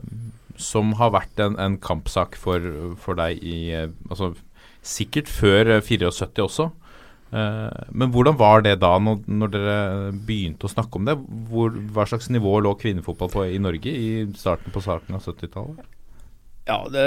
som 0.59 0.93
har 0.99 1.15
vært 1.15 1.41
en, 1.41 1.55
en 1.57 1.79
kampsak 1.79 2.37
for, 2.37 2.61
for 3.01 3.19
deg 3.19 3.41
i 3.41 3.71
eh, 3.73 3.89
altså, 4.11 4.35
Sikkert 4.89 5.29
før 5.29 5.69
eh, 5.75 5.83
74 5.85 6.45
også. 6.45 6.69
Eh, 7.31 7.81
men 7.93 8.13
hvordan 8.13 8.39
var 8.41 8.63
det 8.65 8.79
da, 8.81 8.95
når, 9.03 9.21
når 9.27 9.53
dere 9.53 9.79
begynte 10.13 10.69
å 10.69 10.73
snakke 10.73 11.01
om 11.01 11.09
det? 11.09 11.17
Hvor, 11.51 11.75
hva 11.95 12.07
slags 12.09 12.31
nivå 12.33 12.55
lå 12.65 12.73
kvinnefotball 12.81 13.33
på 13.33 13.47
i 13.49 13.61
Norge 13.63 13.93
i 13.93 14.11
starten 14.39 14.75
på 14.75 14.83
starten 14.85 15.19
av 15.19 15.25
70-tallet? 15.27 15.83
Ja, 16.69 16.83
det 16.93 17.05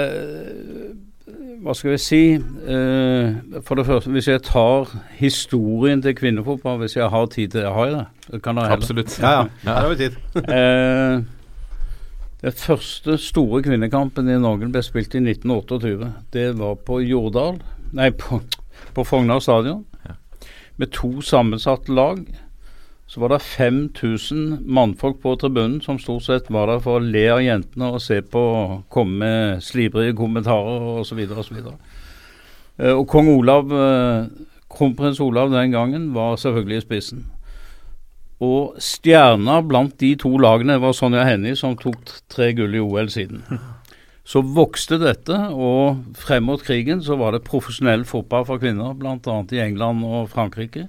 Hva 1.62 1.74
skal 1.78 1.92
vi 1.92 1.98
si? 2.02 2.22
Eh, 2.34 3.60
for 3.62 3.78
det 3.78 3.84
første, 3.86 4.10
hvis 4.10 4.28
jeg 4.28 4.42
tar 4.42 4.90
historien 5.20 6.02
til 6.02 6.16
kvinnefotball, 6.18 6.80
hvis 6.82 6.96
jeg 6.96 7.10
har 7.10 7.26
tid 7.26 7.52
til 7.52 7.60
det, 7.60 7.70
har 7.72 7.86
jeg 7.86 7.94
det? 7.94 8.06
det 8.32 8.42
kan 8.42 8.58
jeg. 8.58 8.72
Absolutt. 8.74 9.18
Ja, 9.22 9.30
ja. 9.30 9.46
Her 9.62 9.80
har 9.80 9.88
vi 9.88 9.96
tid. 9.96 10.18
Eh, 10.58 11.22
den 12.42 12.52
første 12.58 13.14
store 13.22 13.62
kvinnekampen 13.62 14.26
i 14.26 14.38
Norge 14.42 14.66
ble 14.66 14.82
spilt 14.82 15.14
i 15.14 15.20
1928. 15.22 16.08
Det 16.34 16.48
var 16.58 16.74
på 16.74 16.98
Jordal, 17.06 17.60
nei, 17.94 18.10
på, 18.10 18.40
på 18.96 19.04
Fognar 19.06 19.38
stadion. 19.38 19.84
Med 20.76 20.90
to 20.90 21.20
sammensatte 21.22 21.94
lag. 21.94 22.24
Så 23.12 23.20
var 23.20 23.28
det 23.28 23.42
5000 23.44 24.62
mannfolk 24.64 25.18
på 25.20 25.34
tribunen 25.36 25.82
som 25.84 25.98
stort 26.00 26.24
sett 26.24 26.46
var 26.48 26.70
der 26.70 26.78
for 26.80 26.96
å 26.96 27.04
le 27.04 27.26
av 27.28 27.42
jentene 27.44 27.90
og 27.92 28.00
se 28.00 28.22
på, 28.24 28.44
komme 28.88 29.18
med 29.20 29.64
slibrige 29.66 30.14
kommentarer 30.16 30.86
osv. 31.02 31.20
osv. 31.28 31.58
Eh, 32.80 32.94
og 32.94 33.04
kong 33.12 33.28
Olav, 33.34 33.68
eh, 33.68 34.30
kronprins 34.72 35.20
Olav 35.20 35.52
den 35.52 35.74
gangen 35.76 36.06
var 36.14 36.40
selvfølgelig 36.40 36.78
i 36.78 36.86
spissen. 36.86 37.26
Og 38.40 38.80
stjerna 38.80 39.58
blant 39.60 39.98
de 40.00 40.14
to 40.16 40.32
lagene 40.40 40.78
var 40.80 40.96
Sonja 40.96 41.26
Hennie, 41.28 41.52
som 41.52 41.76
tok 41.76 42.16
tre 42.32 42.54
gull 42.56 42.80
i 42.80 42.80
OL 42.80 43.12
siden. 43.12 43.44
Så 44.24 44.40
vokste 44.40 44.96
dette, 45.02 45.36
og 45.52 46.16
frem 46.16 46.48
mot 46.48 46.64
krigen 46.64 47.02
så 47.02 47.16
var 47.18 47.34
det 47.34 47.42
profesjonell 47.42 48.04
fotball 48.06 48.46
for 48.46 48.62
kvinner, 48.62 48.94
bl.a. 48.94 49.38
i 49.50 49.58
England 49.58 50.04
og 50.06 50.28
Frankrike. 50.30 50.86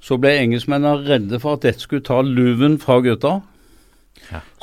Så 0.00 0.18
ble 0.20 0.30
engelskmennene 0.38 1.06
redde 1.08 1.40
for 1.42 1.56
at 1.58 1.64
dette 1.66 1.80
skulle 1.82 2.04
ta 2.06 2.20
luven 2.22 2.78
fra 2.78 3.00
gutta. 3.02 3.40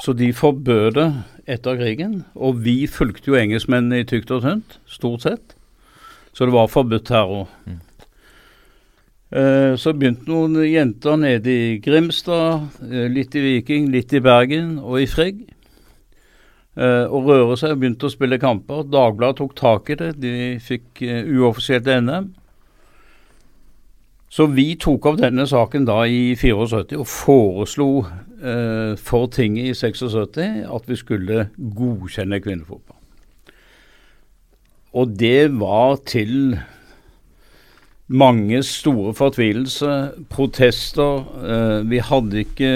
Så 0.03 0.13
de 0.15 0.31
forbød 0.35 0.93
det 0.95 1.07
etter 1.47 1.77
krigen, 1.79 2.25
og 2.35 2.63
vi 2.65 2.87
fulgte 2.87 3.31
jo 3.31 3.37
engelskmennene 3.39 3.99
i 4.01 4.07
tykt 4.07 4.31
og 4.31 4.41
tynt, 4.43 4.79
stort 4.87 5.21
sett. 5.25 5.55
Så 6.35 6.45
det 6.45 6.53
var 6.55 6.67
forbudt 6.67 7.05
terror. 7.07 7.47
Eh, 9.35 9.75
Så 9.75 9.93
begynte 9.93 10.27
noen 10.29 10.55
jenter 10.69 11.17
nede 11.17 11.47
i 11.51 11.77
Grimstad, 11.83 12.69
eh, 12.83 13.07
litt 13.11 13.35
i 13.35 13.41
Viking, 13.41 13.89
litt 13.91 14.13
i 14.13 14.19
Bergen 14.19 14.79
og 14.79 14.99
i 15.01 15.05
Frigg. 15.05 15.49
eh, 16.77 17.05
Å 17.07 17.19
røre 17.25 17.57
seg 17.57 17.71
og 17.71 17.79
begynte 17.79 18.05
å 18.05 18.11
spille 18.11 18.37
kamper. 18.39 18.83
Dagbladet 18.83 19.37
tok 19.37 19.55
tak 19.55 19.89
i 19.89 19.95
det. 19.95 20.19
De 20.19 20.59
fikk 20.59 21.01
eh, 21.01 21.23
uoffisielt 21.23 21.85
NM. 21.87 22.33
Så 24.35 24.49
vi 24.51 24.73
tok 24.75 25.05
opp 25.07 25.19
denne 25.21 25.45
saken 25.47 25.85
da 25.87 26.01
i 26.11 26.33
74 26.35 26.97
og 26.97 27.07
foreslo 27.07 27.89
eh, 28.03 28.95
for 28.99 29.29
tinget 29.31 29.69
i 29.71 29.75
76 29.77 30.39
at 30.75 30.89
vi 30.89 30.97
skulle 30.99 31.45
godkjenne 31.55 32.41
kvinnefotball. 32.43 32.99
Og 34.95 35.13
det 35.19 35.53
var 35.59 36.01
til 36.07 36.57
mange 38.11 38.59
store 38.63 39.13
fortvilelser, 39.17 40.11
protester. 40.29 41.23
Eh, 41.39 41.79
vi 41.89 42.03
hadde 42.03 42.43
ikke 42.43 42.73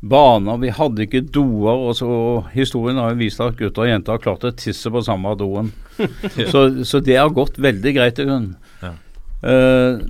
baner, 0.00 0.58
vi 0.64 0.72
hadde 0.72 1.04
ikke 1.04 1.22
doer. 1.28 1.76
Og 1.90 1.96
så 2.00 2.08
historien 2.56 2.96
har 3.00 3.12
jo 3.12 3.20
vist 3.20 3.44
at 3.44 3.60
gutter 3.60 3.84
og 3.84 3.92
jenter 3.92 4.16
har 4.16 4.24
klart 4.24 4.48
å 4.48 4.56
tisse 4.64 4.88
på 4.88 5.04
samme 5.04 5.36
doen. 5.36 5.70
så, 6.52 6.66
så 6.88 7.04
det 7.04 7.20
har 7.20 7.36
gått 7.36 7.60
veldig 7.60 7.96
greit 8.00 8.18
i 8.18 8.28
grunnen. 8.28 8.56
Ja. 8.80 8.96
Eh, 9.44 10.02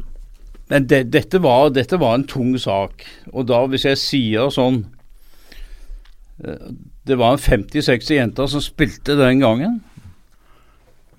men 0.72 0.88
det, 0.88 1.02
dette, 1.12 1.36
var, 1.44 1.68
dette 1.76 1.98
var 2.00 2.16
en 2.16 2.26
tung 2.28 2.54
sak. 2.60 3.04
Og 3.32 3.44
da, 3.50 3.60
hvis 3.68 3.84
jeg 3.84 4.00
sier 4.00 4.52
sånn 4.54 4.86
eh, 6.40 6.70
Det 7.04 7.18
var 7.20 7.34
en 7.34 7.42
50-60 7.42 8.16
jenter 8.16 8.48
som 8.48 8.62
spilte 8.64 9.18
den 9.18 9.42
gangen. 9.42 9.80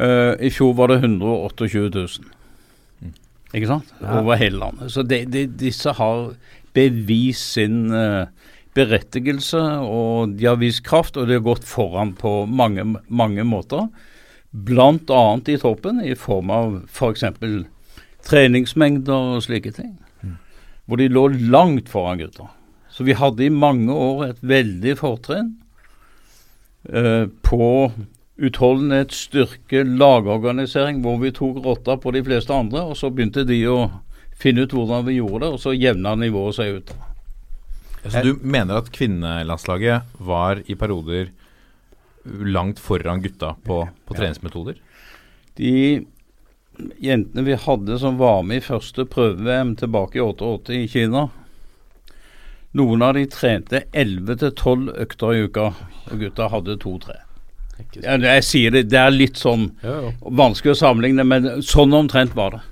Uh, 0.01 0.33
I 0.41 0.49
fjor 0.49 0.73
var 0.79 0.89
det 0.89 1.03
128 1.03 1.67
000. 1.93 3.11
Ikke 3.53 3.69
sant? 3.69 3.91
Over 4.01 4.39
hele 4.41 4.57
landet. 4.63 4.89
Så 4.95 5.03
de, 5.05 5.21
de, 5.29 5.45
disse 5.45 5.93
har 5.99 6.33
bevist 6.73 7.59
sin 7.59 7.93
uh, 7.93 8.25
berettigelse, 8.73 9.61
og 9.85 10.33
de 10.39 10.49
har 10.49 10.57
vist 10.63 10.81
kraft, 10.87 11.19
og 11.19 11.29
de 11.29 11.37
har 11.37 11.45
gått 11.45 11.67
foran 11.67 12.15
på 12.17 12.47
mange, 12.49 12.87
mange 13.05 13.45
måter. 13.45 13.85
Annet 14.53 15.53
i 15.53 15.59
toppen, 15.61 16.01
i 16.01 16.17
form 16.17 16.49
av 16.53 16.81
f.eks. 16.89 17.29
treningsmengder 18.27 19.35
og 19.35 19.43
slike 19.45 19.73
ting. 19.75 19.93
Hvor 20.85 20.99
de 20.99 21.07
lå 21.11 21.27
langt 21.51 21.89
foran 21.91 22.19
gutta. 22.19 22.49
Så 22.91 23.05
vi 23.07 23.15
hadde 23.17 23.45
i 23.45 23.53
mange 23.53 23.93
år 23.93 24.25
et 24.27 24.41
veldig 24.45 24.97
fortrinn 24.99 25.53
eh, 26.89 27.25
på 27.41 27.69
utholdenhet, 28.43 29.13
styrke, 29.15 29.83
lagorganisering, 29.87 31.01
hvor 31.01 31.17
vi 31.21 31.31
tok 31.33 31.61
rotta 31.65 31.95
på 31.97 32.13
de 32.13 32.23
fleste 32.25 32.53
andre. 32.53 32.83
Og 32.83 32.97
så 32.99 33.09
begynte 33.09 33.45
de 33.47 33.59
å 33.71 33.79
finne 34.37 34.65
ut 34.65 34.75
hvordan 34.75 35.07
vi 35.07 35.17
gjorde 35.19 35.45
det, 35.45 35.51
og 35.55 35.61
så 35.63 35.73
jevna 35.73 36.15
nivået 36.19 36.59
seg 36.59 36.79
ut. 36.79 36.93
Så 38.03 38.21
du 38.25 38.33
mener 38.43 38.81
at 38.81 38.91
kvinnelandslaget 38.91 40.17
var 40.19 40.59
i 40.67 40.75
perioder 40.75 41.31
langt 42.23 42.81
foran 42.83 43.23
gutta 43.23 43.53
på, 43.63 43.83
på 43.87 44.17
treningsmetoder? 44.17 44.79
De 45.59 46.03
jentene 47.01 47.45
vi 47.45 47.57
hadde 47.59 47.99
som 48.01 48.17
var 48.17 48.43
med 48.47 48.61
i 48.61 48.65
første 48.65 49.05
prøve-VM 49.09 49.75
tilbake 49.79 50.19
i 50.19 50.23
88 50.23 50.77
i 50.77 50.87
Kina 50.89 51.27
Noen 52.73 53.03
av 53.05 53.13
de 53.13 53.27
trente 53.29 53.83
11-12 53.93 54.87
økter 55.03 55.35
i 55.35 55.43
uka, 55.45 55.67
og 56.09 56.23
gutta 56.23 56.47
hadde 56.49 56.73
to-tre. 56.81 57.19
Ja, 58.01 58.15
jeg 58.17 58.45
sier 58.47 58.73
det, 58.73 58.87
det 58.89 58.97
er 58.97 59.13
litt 59.13 59.37
sånn 59.37 59.67
Ja, 59.83 59.93
ja. 60.07 60.09
vanskelig 60.41 60.73
å 60.73 60.79
sammenligne, 60.79 61.25
men 61.25 61.61
sånn 61.65 61.93
omtrent 61.93 62.33
var 62.37 62.57
det. 62.57 62.63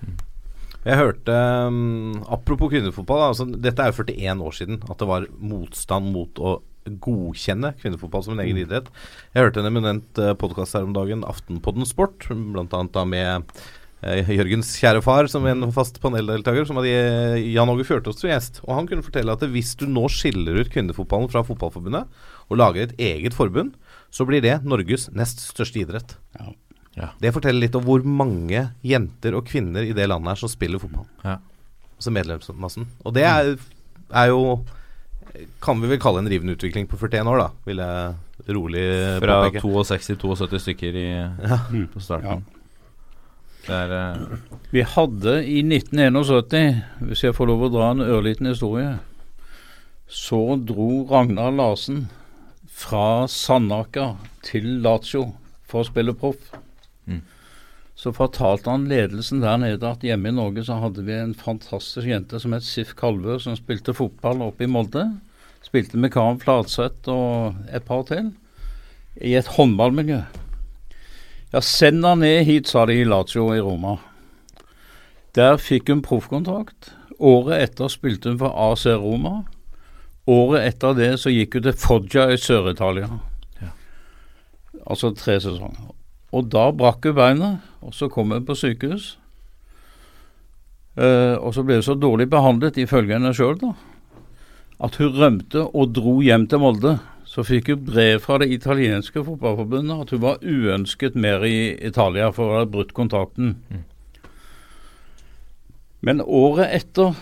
Jeg 0.81 0.98
hørte 0.98 1.36
um, 1.70 2.17
Apropos 2.34 2.72
kvinnefotball. 2.74 3.27
Altså, 3.27 3.46
dette 3.46 3.84
er 3.84 3.91
jo 3.91 4.01
41 4.01 4.41
år 4.41 4.58
siden 4.58 4.81
at 4.89 4.98
det 4.98 5.10
var 5.10 5.27
motstand 5.38 6.10
mot 6.15 6.41
å 6.41 6.58
godkjenne 6.86 7.75
kvinnefotball 7.77 8.25
som 8.25 8.34
en 8.34 8.41
egen 8.46 8.58
idrett. 8.63 8.89
Jeg 9.36 9.46
hørte 9.46 9.62
en 9.62 9.70
eminent 9.70 10.22
uh, 10.22 10.34
podkast 10.34 10.77
her 10.77 10.88
om 10.88 10.96
dagen, 10.98 11.22
Aftenpodden 11.29 11.86
Sport, 11.86 12.25
bl.a. 12.31 12.65
da 12.65 13.05
med 13.05 13.27
eh, 13.29 13.62
Jørgens 14.01 14.72
kjære 14.81 15.01
far 15.05 15.27
som 15.29 15.46
en 15.46 15.67
fast 15.74 16.00
paneldeltaker, 16.01 16.65
som 16.65 16.79
hadde 16.79 16.89
eh, 16.89 17.51
Jan 17.53 17.70
Åge 17.70 17.86
Fjørtoft 17.86 18.24
som 18.24 18.31
gjest. 18.31 18.62
Og 18.65 18.74
han 18.74 18.88
kunne 18.89 19.05
fortelle 19.05 19.34
at 19.36 19.43
hvis 19.53 19.75
du 19.77 19.86
nå 19.86 20.08
skiller 20.10 20.58
ut 20.58 20.72
kvinnefotballen 20.74 21.29
fra 21.29 21.43
Fotballforbundet 21.46 22.10
og 22.50 22.58
lager 22.58 22.88
et 22.88 22.96
eget 22.98 23.38
forbund, 23.38 23.75
så 24.10 24.25
blir 24.25 24.41
det 24.41 24.58
Norges 24.65 25.05
nest 25.13 25.43
største 25.46 25.84
idrett. 25.84 26.15
Ja. 26.98 27.12
Det 27.22 27.31
forteller 27.31 27.62
litt 27.62 27.77
om 27.77 27.86
hvor 27.86 28.01
mange 28.03 28.65
jenter 28.84 29.38
og 29.38 29.46
kvinner 29.48 29.86
i 29.86 29.93
det 29.96 30.08
landet 30.10 30.34
her 30.34 30.41
som 30.41 30.51
spiller 30.51 30.81
fotball. 30.81 31.05
Ja. 31.24 31.38
Altså 31.96 32.13
medlemsmassen. 32.15 32.89
Og 33.05 33.13
det 33.15 33.27
er, 33.29 33.53
er 34.10 34.31
jo 34.34 34.63
Kan 35.63 35.79
vi 35.79 35.88
vel 35.88 36.01
kalle 36.01 36.20
en 36.20 36.27
rivende 36.27 36.58
utvikling 36.58 36.89
på 36.89 36.98
41 36.98 37.29
år, 37.29 37.38
da. 37.39 37.48
Vil 37.70 37.79
jeg 37.79 38.55
rolig 38.58 38.88
Fra 39.22 39.38
påpeke. 39.46 39.62
62 39.62 40.10
til 40.10 40.17
72 40.25 40.65
stykker 40.65 40.98
i, 40.98 41.05
på 41.93 42.01
starten. 42.01 42.41
Det 42.43 42.61
er 43.70 43.91
uh... 43.94 44.38
Vi 44.72 44.82
hadde 44.88 45.36
i 45.46 45.60
1971, 45.65 46.82
hvis 47.10 47.24
jeg 47.25 47.36
får 47.36 47.50
lov 47.51 47.68
å 47.68 47.72
dra 47.74 47.91
en 47.91 48.06
ørliten 48.06 48.50
historie, 48.50 48.96
så 50.08 50.58
dro 50.58 51.03
Ragnar 51.10 51.53
Larsen 51.56 52.06
fra 52.68 53.27
Sandaker 53.30 54.15
til 54.48 54.80
Lazio 54.84 55.27
for 55.68 55.84
å 55.84 55.88
spille 55.88 56.15
proff. 56.18 56.50
Mm. 57.06 57.22
Så 57.96 58.13
fortalte 58.15 58.72
han 58.72 58.88
ledelsen 58.89 59.44
der 59.44 59.60
nede 59.62 59.91
at 59.91 60.03
hjemme 60.06 60.32
i 60.32 60.36
Norge 60.36 60.65
så 60.65 60.80
hadde 60.82 61.06
vi 61.06 61.13
en 61.15 61.36
fantastisk 61.38 62.08
jente 62.10 62.39
som 62.41 62.56
het 62.56 62.65
Sif 62.65 62.96
Kalvø, 62.98 63.38
som 63.39 63.58
spilte 63.60 63.96
fotball 63.96 64.41
oppe 64.48 64.65
i 64.65 64.72
Molde. 64.72 65.06
Spilte 65.62 66.00
med 66.01 66.13
Karen 66.15 66.39
Flatseth 66.41 67.12
og 67.12 67.60
et 67.70 67.86
par 67.86 68.08
til, 68.10 68.32
i 69.22 69.36
et 69.38 69.51
håndballmiljø. 69.53 70.24
Ja, 71.51 71.60
send 71.60 72.05
henne 72.05 72.24
ned 72.24 72.46
hit, 72.48 72.70
sa 72.72 72.86
de 72.88 72.96
i 72.96 73.08
Lazio 73.08 73.50
i 73.51 73.60
Roma. 73.60 73.98
Der 75.36 75.58
fikk 75.60 75.89
hun 75.91 76.03
proffkontrakt. 76.03 76.93
Året 77.20 77.67
etter 77.67 77.91
spilte 77.91 78.31
hun 78.31 78.39
for 78.39 78.55
AC 78.55 78.86
Roma. 78.96 79.41
Året 80.31 80.70
etter 80.70 80.96
det 80.96 81.12
så 81.20 81.34
gikk 81.34 81.58
hun 81.58 81.67
til 81.67 81.75
Foggia 81.75 82.29
i 82.31 82.39
Sør-Italia. 82.39 83.10
Altså 84.88 85.12
tre 85.15 85.38
sesonger. 85.43 85.91
Og 86.31 86.48
da 86.48 86.70
brakk 86.72 87.03
hun 87.10 87.17
beinet, 87.20 87.67
og 87.84 87.96
så 87.96 88.08
kom 88.12 88.31
hun 88.31 88.48
på 88.48 88.55
sykehus. 88.55 89.17
Eh, 90.96 91.36
og 91.36 91.51
så 91.55 91.63
ble 91.67 91.81
hun 91.81 91.86
så 91.86 91.98
dårlig 92.00 92.29
behandlet, 92.31 92.79
ifølge 92.79 93.17
henne 93.17 93.34
sjøl, 93.36 93.58
da, 93.60 93.74
at 94.84 94.96
hun 95.00 95.15
rømte 95.20 95.67
og 95.67 95.91
dro 95.96 96.20
hjem 96.24 96.48
til 96.51 96.63
Molde. 96.63 96.96
Så 97.31 97.45
fikk 97.47 97.69
hun 97.71 97.85
brev 97.88 98.19
fra 98.19 98.41
det 98.41 98.50
italienske 98.51 99.23
fotballforbundet 99.23 100.03
at 100.03 100.09
hun 100.11 100.23
var 100.25 100.41
uønsket 100.43 101.15
mer 101.15 101.45
i 101.47 101.71
Italia 101.79 102.27
for 102.35 102.51
å 102.51 102.57
ha 102.59 102.65
brutt 102.67 102.91
kontakten. 102.97 103.53
Men 106.03 106.19
året 106.25 106.73
etter 106.75 107.15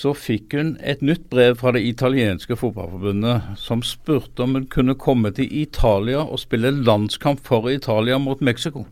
så 0.00 0.14
fikk 0.16 0.54
hun 0.56 0.70
et 0.80 1.02
nytt 1.04 1.26
brev 1.32 1.58
fra 1.60 1.74
det 1.76 1.82
italienske 1.84 2.56
fotballforbundet 2.56 3.58
som 3.60 3.82
spurte 3.84 4.46
om 4.46 4.56
hun 4.56 4.68
kunne 4.72 4.96
komme 4.96 5.32
til 5.36 5.50
Italia 5.60 6.22
og 6.22 6.40
spille 6.40 6.72
landskamp 6.72 7.42
for 7.44 7.68
Italia 7.68 8.16
mot 8.22 8.40
Mexico. 8.40 8.86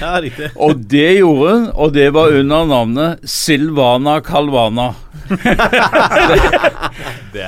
Ja, 0.00 0.12
riktig. 0.22 0.50
Og 0.54 0.78
det 0.90 1.18
gjorde 1.18 1.52
hun, 1.54 1.64
og 1.74 1.94
det 1.94 2.08
var 2.14 2.32
under 2.38 2.66
navnet 2.70 3.24
Silvana 3.28 4.20
Calvana. 4.24 4.92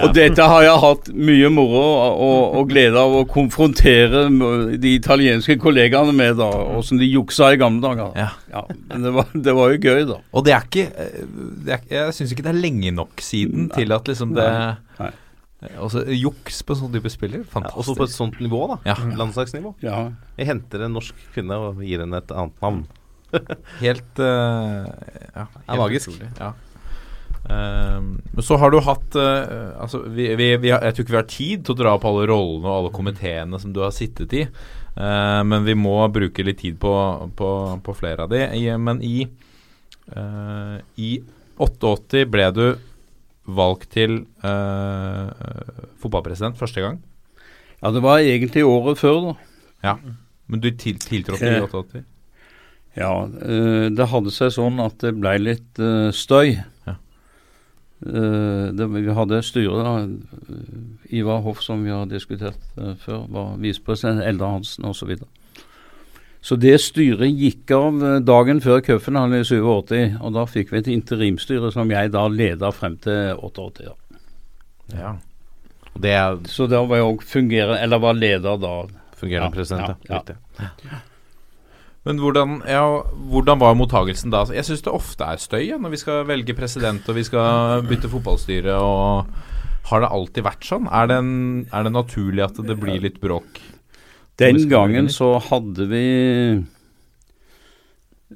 Og 0.03 0.13
dette 0.15 0.47
har 0.47 0.65
jeg 0.65 0.83
hatt 0.85 1.09
mye 1.15 1.49
moro 1.53 1.83
og, 1.83 2.21
og, 2.27 2.59
og 2.61 2.69
glede 2.71 2.99
av 3.01 3.17
å 3.21 3.25
konfrontere 3.31 4.27
de 4.83 4.95
italienske 4.97 5.57
kollegaene 5.63 6.15
med, 6.17 6.37
da, 6.41 6.51
åssen 6.79 7.01
de 7.01 7.09
juksa 7.11 7.53
i 7.55 7.61
gamle 7.61 7.83
dager. 7.83 8.13
Ja. 8.19 8.63
men 8.91 9.07
det 9.07 9.15
var, 9.17 9.33
det 9.35 9.57
var 9.59 9.75
jo 9.75 9.81
gøy, 9.83 10.05
da. 10.13 10.21
Og 10.33 10.47
det 10.47 10.55
er 10.57 10.69
ikke 10.69 10.87
eh, 10.91 11.27
det 11.67 11.77
er, 11.79 11.83
Jeg 11.93 12.17
syns 12.19 12.35
ikke 12.35 12.47
det 12.47 12.53
er 12.55 12.63
lenge 12.63 12.95
nok 12.95 13.23
siden 13.25 13.71
til 13.73 13.95
at 13.95 14.09
liksom 14.11 14.35
det 14.37 14.47
Nei. 14.53 14.75
Nei. 15.01 15.13
Altså 15.79 16.03
juks 16.11 16.63
på 16.67 16.75
sånn 16.79 16.91
type 16.95 17.11
spiller. 17.13 17.45
Ja, 17.55 17.63
også 17.79 17.95
på 17.99 18.07
et 18.09 18.15
sånt 18.15 18.41
nivå, 18.43 18.65
da. 18.73 18.81
Ja. 18.89 18.97
Landslagsnivå. 19.21 19.75
Ja. 19.85 20.09
Jeg 20.39 20.49
henter 20.49 20.83
en 20.89 20.97
norsk 20.97 21.15
kvinne 21.35 21.59
og 21.69 21.83
gir 21.87 22.03
henne 22.03 22.19
et 22.19 22.33
annet 22.35 22.59
navn. 22.65 22.83
Helt 23.85 24.19
uh, 24.21 24.85
Ja, 25.33 25.47
helt 25.47 25.79
magisk. 25.81 26.11
utrolig, 26.13 26.31
Ja. 26.43 26.53
Ehm, 27.51 28.21
men 28.31 28.45
så 28.47 28.55
har 28.61 28.71
du 28.71 28.77
hatt 28.87 29.17
uh, 29.19 29.73
Altså, 29.83 29.99
vi, 30.15 30.29
vi, 30.39 30.51
vi 30.63 30.71
har, 30.71 30.79
jeg 30.87 30.95
tror 30.95 31.03
ikke 31.07 31.15
vi 31.17 31.19
har 31.19 31.31
tid 31.33 31.65
til 31.67 31.75
å 31.75 31.79
dra 31.81 31.95
opp 31.97 32.05
alle 32.07 32.29
rollene 32.31 32.69
og 32.69 32.77
alle 32.77 32.93
komiteene 32.95 33.59
som 33.59 33.73
du 33.75 33.81
har 33.83 33.91
sittet 33.97 34.31
i. 34.39 34.45
uh, 34.95 35.41
men 35.49 35.65
vi 35.67 35.75
må 35.75 35.97
bruke 36.15 36.45
litt 36.47 36.61
tid 36.63 36.79
på, 36.83 36.93
på, 37.39 37.49
på 37.83 37.95
flere 37.99 38.27
av 38.29 38.31
de. 38.35 38.45
I, 38.61 38.69
men 38.79 39.01
i 39.03 39.25
uh, 40.15 40.79
I 41.03 41.11
88 41.59 42.27
ble 42.31 42.47
du 42.55 42.65
valgt 43.47 43.91
til 43.97 44.21
eh, 44.47 45.31
fotballpresident 46.03 46.59
første 46.59 46.81
gang. 46.85 47.01
ja, 47.83 47.91
det 47.91 48.03
var 48.03 48.19
egentlig 48.23 48.65
året 48.65 48.99
før, 48.99 49.21
da. 49.33 49.35
Ja. 49.83 49.97
Men 50.47 50.61
du 50.61 50.71
til, 50.71 50.99
tiltrådte 50.99 51.47
i 51.47 51.57
Eh, 51.57 51.63
88? 51.63 52.05
Ja, 52.97 53.25
eh, 53.25 53.89
det 53.91 54.09
hadde 54.13 54.31
seg 54.31 54.53
sånn 54.53 54.79
at 54.85 54.99
det 55.01 55.15
ble 55.19 55.39
litt 55.41 55.79
eh, 55.81 56.11
støy. 56.13 56.59
Ja. 56.87 56.95
Eh, 58.07 58.67
det, 58.77 58.89
vi 58.93 59.15
hadde 59.17 59.43
styret, 59.43 59.83
da. 59.83 59.95
eh, 60.53 61.19
Ivar 61.19 61.41
Hoff, 61.43 61.63
som 61.63 61.83
vi 61.85 61.91
har 61.91 62.07
diskutert 62.11 62.61
eh, 62.79 62.95
før, 63.01 63.25
var 63.33 63.57
visepresident. 63.63 64.23
Eldre 64.27 64.51
Hansen 64.59 64.85
osv. 64.85 64.99
Så, 65.03 65.09
videre. 65.09 65.29
Så 66.43 66.59
det 66.59 66.75
styret 66.83 67.39
gikk 67.39 67.71
av 67.77 68.01
eh, 68.03 68.17
dagen 68.27 68.63
før 68.65 68.83
cupfinalen 68.83 69.39
i 69.39 69.45
87, 69.47 70.19
og 70.19 70.35
da 70.35 70.47
fikk 70.51 70.73
vi 70.73 70.81
et 70.81 70.91
interimstyre 70.91 71.71
som 71.75 71.91
jeg 71.95 72.11
da 72.15 72.25
leda 72.31 72.73
frem 72.75 72.97
til 73.03 73.39
88. 73.39 73.93
Ja. 74.99 75.15
Det 76.03 76.13
er 76.17 76.41
Så 76.49 76.67
da 76.67 76.81
var 76.89 76.99
jeg 76.99 77.07
òg 77.07 77.25
fungerende, 77.29 77.79
eller 77.79 78.03
var 78.03 78.19
leder 78.19 78.59
da. 78.59 78.75
fungerende 79.21 79.53
Ja, 79.53 79.55
president, 79.55 80.07
ja. 80.09 80.23
ja, 80.27 80.69
ja. 80.91 81.01
Men 82.03 82.19
hvordan, 82.19 82.57
ja, 82.67 82.83
hvordan 83.31 83.61
var 83.61 83.77
mottagelsen 83.79 84.33
da? 84.35 84.43
Jeg 84.51 84.67
syns 84.67 84.83
det 84.83 84.91
ofte 84.91 85.23
er 85.23 85.39
støy 85.39 85.61
ja, 85.69 85.77
når 85.79 85.93
vi 85.93 86.01
skal 86.01 86.25
velge 86.27 86.57
president 86.59 87.07
og 87.07 87.15
vi 87.15 87.23
skal 87.29 87.85
bytte 87.87 88.11
fotballstyre. 88.11 88.75
og 88.75 89.87
Har 89.93 90.03
det 90.03 90.11
alltid 90.11 90.47
vært 90.49 90.67
sånn? 90.67 90.89
Er 90.91 91.07
det, 91.07 91.21
en, 91.23 91.37
er 91.71 91.87
det 91.87 91.95
naturlig 91.95 92.43
at 92.49 92.59
det 92.67 92.79
blir 92.83 92.99
litt 93.05 93.23
bråk? 93.23 93.63
Den 94.41 94.57
gangen 94.71 95.09
så 95.13 95.35
hadde 95.51 95.85
vi 95.91 96.03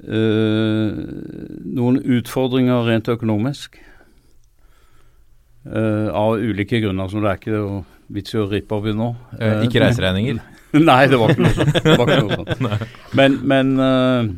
eh, 0.07 0.97
noen 1.77 1.99
utfordringer 2.17 2.85
rent 2.87 3.09
økonomisk. 3.11 3.79
Eh, 5.67 6.07
av 6.15 6.37
ulike 6.39 6.79
grunner, 6.83 7.09
som 7.11 7.23
det 7.25 7.31
er 7.33 7.41
ikke 7.41 7.63
vits 8.15 8.35
i 8.35 8.39
å 8.39 8.45
rippe 8.51 8.77
opp 8.77 8.85
i 8.87 8.93
nå. 8.95 9.09
Eh, 9.39 9.65
ikke 9.67 9.81
reiseregninger? 9.83 10.37
Nei, 10.87 11.01
det 11.11 11.17
var 11.19 11.33
ikke 11.33 11.43
noe 11.47 11.55
sånt. 11.57 11.73
Det 11.83 11.95
ikke 11.97 12.21
noe 12.27 12.37
sånt. 12.43 12.85
Men, 13.17 13.35
men 13.47 13.73
eh, 13.81 14.29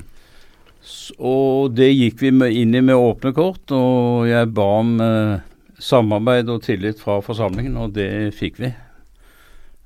s- 0.86 1.12
Og 1.20 1.74
det 1.76 1.90
gikk 1.92 2.22
vi 2.24 2.32
inn 2.62 2.74
i 2.78 2.82
med 2.86 2.96
åpne 2.98 3.34
kort, 3.36 3.74
og 3.76 4.26
jeg 4.30 4.50
ba 4.56 4.68
om 4.80 4.96
eh, 5.04 5.40
samarbeid 5.82 6.50
og 6.54 6.64
tillit 6.66 7.00
fra 7.02 7.20
forsamlingen, 7.26 7.78
og 7.82 7.94
det 7.98 8.10
fikk 8.38 8.58
vi. 8.64 8.72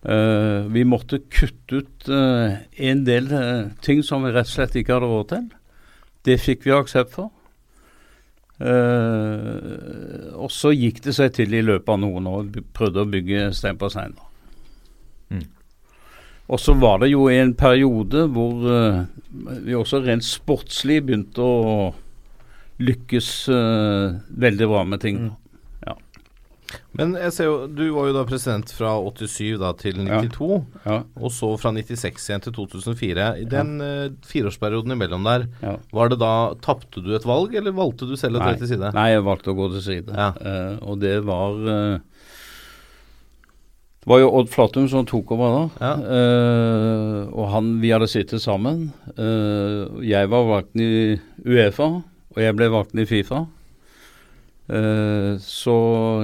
Eh, 0.03 0.65
vi 0.67 0.83
måtte 0.83 1.21
kutte 1.31 1.79
ut 1.79 2.09
uh, 2.11 2.57
en 2.75 3.03
del 3.07 3.29
uh, 3.31 3.69
ting 3.81 4.01
som 4.03 4.25
vi 4.25 4.33
rett 4.33 4.49
og 4.49 4.51
slett 4.51 4.75
ikke 4.75 4.97
hadde 4.97 5.07
råd 5.07 5.29
til. 5.29 5.45
Det 6.27 6.35
fikk 6.43 6.67
vi 6.67 6.75
aksept 6.75 7.15
for. 7.15 7.31
Og 8.63 10.51
så 10.53 10.69
gikk 10.71 11.01
det 11.03 11.15
seg 11.17 11.33
til 11.35 11.55
i 11.57 11.63
løpet 11.65 11.89
av 11.89 11.97
noen 11.99 12.27
år. 12.31 12.45
Vi 12.53 12.61
prøvde 12.63 13.03
å 13.03 13.09
bygge 13.11 13.49
stein 13.57 13.79
på 13.79 13.89
stein. 13.91 14.13
Mm. 15.33 15.41
Og 16.47 16.61
så 16.61 16.75
var 16.79 17.01
det 17.01 17.09
jo 17.11 17.25
en 17.33 17.51
periode 17.59 18.23
hvor 18.31 18.63
vi 19.65 19.75
også 19.75 19.99
rent 20.05 20.23
sportslig 20.23 21.01
begynte 21.03 21.43
å 21.43 21.89
lykkes 22.79 23.33
veldig 24.45 24.69
bra 24.71 24.85
med 24.87 25.03
ting. 25.03 25.19
Men 26.93 27.15
jeg 27.17 27.34
ser 27.34 27.47
jo, 27.47 27.56
du 27.73 27.88
var 27.95 28.10
jo 28.12 28.13
da 28.19 28.21
president 28.29 28.69
fra 28.77 28.91
87 29.01 29.56
da 29.62 29.71
til 29.77 29.97
92, 30.06 30.60
Ja. 30.86 30.99
og 31.17 31.32
så 31.34 31.49
fra 31.58 31.71
96 31.73 32.27
igjen 32.29 32.43
til 32.45 32.53
2004. 32.53 33.25
I 33.41 33.47
den 33.49 33.71
eh, 33.82 34.12
fireårsperioden 34.29 34.93
imellom 34.93 35.25
der, 35.25 35.47
Ja. 35.63 35.77
var 35.91 36.10
det 36.13 36.19
da 36.21 36.53
Tapte 36.62 37.01
du 37.01 37.15
et 37.15 37.25
valg, 37.25 37.56
eller 37.56 37.73
valgte 37.73 38.06
du 38.06 38.13
selv 38.15 38.38
å 38.38 38.43
tre 38.45 38.58
til 38.62 38.69
side? 38.69 38.93
Nei, 38.93 39.10
jeg 39.15 39.25
valgte 39.25 39.49
å 39.53 39.58
gå 39.58 39.71
til 39.73 39.82
side. 39.82 40.13
Ja. 40.13 40.29
Eh, 40.38 40.77
og 40.86 40.99
det 41.01 41.15
var 41.25 41.58
uh, 41.58 41.97
Det 44.03 44.10
var 44.12 44.19
jo 44.19 44.32
Odd 44.36 44.49
Flatum 44.51 44.88
som 44.91 45.06
tok 45.08 45.32
over 45.32 45.53
da. 45.56 45.63
Ja. 45.79 45.93
Uh, 45.97 47.19
og 47.32 47.49
han, 47.53 47.79
vi 47.82 47.89
hadde 47.95 48.10
sittet 48.12 48.43
sammen. 48.43 48.91
Uh, 49.17 49.97
jeg 50.03 50.29
var 50.29 50.43
valgt 50.45 50.75
i 50.75 51.17
Uefa, 51.47 51.88
og 52.03 52.38
jeg 52.43 52.56
ble 52.60 52.67
valgt 52.69 52.93
i 52.99 53.06
Fifa. 53.08 53.45
Eh, 54.73 55.33
så 55.43 55.77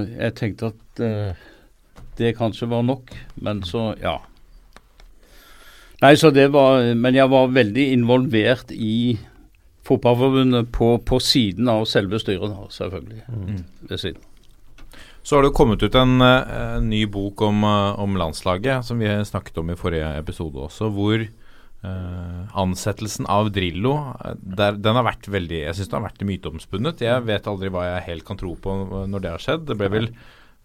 jeg 0.09 0.35
tenkte 0.39 0.71
at 0.73 1.03
uh, 1.03 1.47
det 2.17 2.35
kanskje 2.39 2.69
var 2.71 2.83
nok, 2.87 3.13
men 3.45 3.61
så 3.67 3.91
ja. 4.01 4.17
Nei, 5.99 6.13
så 6.15 6.29
det 6.31 6.45
var 6.53 6.79
Men 6.95 7.15
jeg 7.17 7.27
var 7.27 7.51
veldig 7.51 7.89
involvert 7.91 8.71
i 8.71 9.17
Fotballforbundet 9.89 10.69
på, 10.71 10.93
på 11.03 11.19
siden 11.19 11.67
av 11.71 11.85
selve 11.89 12.19
styret, 12.21 12.51
da, 12.53 12.67
selvfølgelig. 12.71 13.23
Ved 13.89 13.97
siden. 13.97 14.25
Så 15.23 15.37
har 15.37 15.43
det 15.43 15.55
kommet 15.57 15.83
ut 15.83 15.95
en, 15.97 16.21
eh, 16.21 16.51
en 16.77 16.89
ny 16.89 17.03
bok 17.05 17.41
om, 17.41 17.63
eh, 17.63 17.99
om 17.99 18.15
landslaget, 18.17 18.85
som 18.85 18.99
vi 18.99 19.07
snakket 19.25 19.57
om 19.57 19.69
i 19.69 19.75
forrige 19.75 20.17
episode 20.17 20.55
også, 20.55 20.89
hvor 20.93 21.25
eh, 21.85 22.57
ansettelsen 22.59 23.27
av 23.29 23.51
Drillo 23.55 23.93
eh, 24.15 24.35
der, 24.39 24.77
den 24.79 24.99
har 24.99 25.07
vært 25.07 25.29
veldig 25.31 25.61
Jeg 25.63 25.77
syns 25.77 25.91
den 25.91 25.99
har 25.99 26.09
vært 26.09 26.27
myteomspunnet. 26.27 27.05
Jeg 27.05 27.27
vet 27.27 27.47
aldri 27.51 27.71
hva 27.73 27.85
jeg 27.87 28.07
helt 28.09 28.27
kan 28.27 28.39
tro 28.39 28.55
på 28.59 28.75
når 29.09 29.23
det 29.23 29.33
har 29.35 29.45
skjedd. 29.45 29.65
Det 29.69 29.79
vel, 29.79 30.11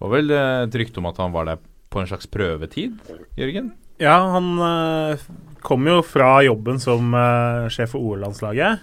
var 0.02 0.14
vel 0.16 0.34
eh, 0.34 0.58
et 0.66 0.82
rykte 0.82 1.02
om 1.02 1.10
at 1.10 1.22
han 1.22 1.34
var 1.34 1.50
der 1.50 1.62
på 1.94 2.02
en 2.02 2.10
slags 2.10 2.26
prøvetid, 2.30 2.98
Jørgen? 3.38 3.72
Ja, 4.02 4.16
han 4.34 4.56
uh, 4.58 5.20
kom 5.62 5.86
jo 5.86 6.00
fra 6.02 6.40
jobben 6.42 6.80
som 6.82 7.14
uh, 7.14 7.70
sjef 7.70 7.94
for 7.94 8.02
OL-landslaget. 8.02 8.82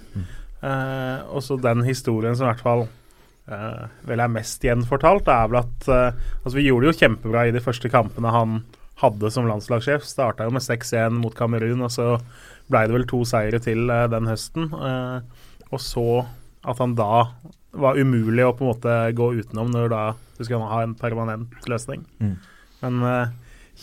Eh, 0.62 1.22
og 1.34 1.42
så 1.44 1.58
den 1.58 1.82
historien 1.88 2.36
som 2.38 2.46
i 2.46 2.52
hvert 2.52 2.62
fall 2.62 2.84
vel 4.06 4.22
er 4.22 4.30
mest 4.32 4.62
gjenfortalt, 4.64 5.26
er 5.28 5.48
vel 5.50 5.58
at 5.60 5.88
Altså, 5.90 6.54
vi 6.54 6.68
gjorde 6.68 6.86
det 6.86 6.92
jo 6.92 7.00
kjempebra 7.02 7.48
i 7.50 7.54
de 7.56 7.64
første 7.66 7.90
kampene 7.92 8.32
han 8.32 8.60
hadde 9.02 9.32
som 9.34 9.48
landslagssjef. 9.50 10.06
Starta 10.08 10.48
jo 10.48 10.54
med 10.56 10.64
6-1 10.66 11.18
mot 11.18 11.36
Kamerun, 11.38 11.84
og 11.86 11.92
så 11.94 12.14
blei 12.72 12.86
det 12.88 12.96
vel 12.96 13.10
to 13.10 13.24
seire 13.28 13.60
til 13.64 13.90
eh, 13.90 14.08
den 14.12 14.30
høsten. 14.30 14.70
Eh, 14.72 15.50
og 15.72 15.82
så 15.82 16.08
at 16.62 16.82
han 16.82 16.96
da 16.98 17.26
var 17.72 18.00
umulig 18.00 18.44
å 18.46 18.54
på 18.56 18.66
en 18.66 18.74
måte 18.74 18.96
gå 19.18 19.32
utenom 19.40 19.72
når 19.72 19.92
da 19.94 20.02
du 20.38 20.44
skal 20.46 20.66
ha 20.68 20.82
en 20.84 20.98
permanent 20.98 21.70
løsning. 21.72 22.04
Mm. 22.22 22.36
Men 22.84 23.06
eh, 23.08 23.34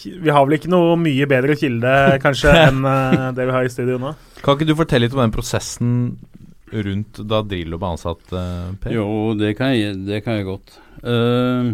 vi 0.05 0.31
har 0.31 0.47
vel 0.47 0.59
ikke 0.59 0.71
noe 0.73 0.97
mye 1.01 1.27
bedre 1.31 1.57
kilde 1.59 1.95
kanskje 2.25 2.55
enn 2.67 2.85
eh, 2.87 3.29
det 3.37 3.49
vi 3.49 3.57
har 3.57 3.67
i 3.67 3.73
studio 3.73 3.99
nå. 4.03 4.15
Kan 4.43 4.59
ikke 4.59 4.69
du 4.71 4.77
fortelle 4.79 5.07
litt 5.07 5.17
om 5.17 5.25
den 5.25 5.35
prosessen 5.35 5.95
rundt 6.69 7.23
da 7.25 7.41
Drillo 7.49 7.79
ble 7.81 7.95
ansatt, 7.95 8.25
eh, 8.37 8.73
Per? 8.83 8.95
Jo, 8.95 9.09
det 9.39 9.55
kan 9.59 9.73
jeg, 9.73 9.97
det 10.09 10.23
kan 10.27 10.39
jeg 10.39 10.49
godt. 10.51 10.77
Eh, 11.01 11.73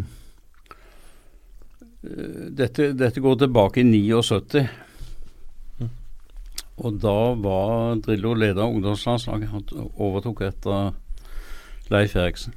dette, 2.05 2.91
dette 2.99 3.23
går 3.23 3.39
tilbake 3.41 3.81
i 3.81 3.87
79. 3.89 4.67
Og 6.85 6.99
da 6.99 7.19
var 7.39 8.01
Drillo 8.03 8.35
leder 8.35 8.65
av 8.65 8.75
ungdomslandslaget. 8.75 9.53
Han 9.53 9.89
overtok 9.95 10.43
etter 10.49 10.93
Leif 11.93 12.17
Eriksen. 12.19 12.57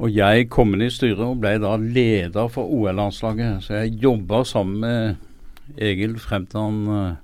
Og 0.00 0.12
jeg 0.12 0.48
kom 0.52 0.74
inn 0.74 0.86
i 0.86 0.92
styret 0.92 1.20
og 1.24 1.40
ble 1.42 1.56
da 1.60 1.74
leder 1.80 2.48
for 2.52 2.68
OL-landslaget. 2.72 3.64
Så 3.64 3.82
jeg 3.82 3.98
jobba 4.04 4.42
sammen 4.48 4.80
med 4.84 5.80
Egil 5.80 6.16
frem 6.20 6.46
til 6.50 6.60
han 6.60 6.78
eh, 6.96 7.18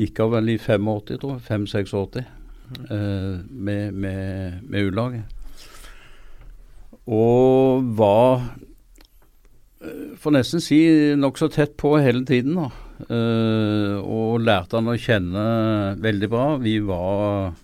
gikk 0.00 0.22
av 0.24 0.36
vel 0.36 0.54
i 0.54 0.58
85, 0.58 1.18
tror 1.20 1.34
jeg. 1.36 1.42
5-86 1.48 2.20
eh, 2.22 3.34
med, 3.50 3.92
med, 3.92 4.62
med 4.62 4.90
U-laget. 4.90 5.36
Og 7.10 7.90
var 7.98 8.46
får 10.20 10.34
nesten 10.34 10.62
si 10.62 10.78
nokså 11.16 11.48
tett 11.52 11.76
på 11.80 11.94
hele 11.98 12.24
tiden. 12.28 12.58
da. 12.58 12.70
Uh, 13.08 13.96
og 14.04 14.42
lærte 14.44 14.76
han 14.76 14.90
å 14.92 14.98
kjenne 15.00 15.44
veldig 16.04 16.28
bra. 16.28 16.46
Vi 16.60 16.76
var 16.84 17.54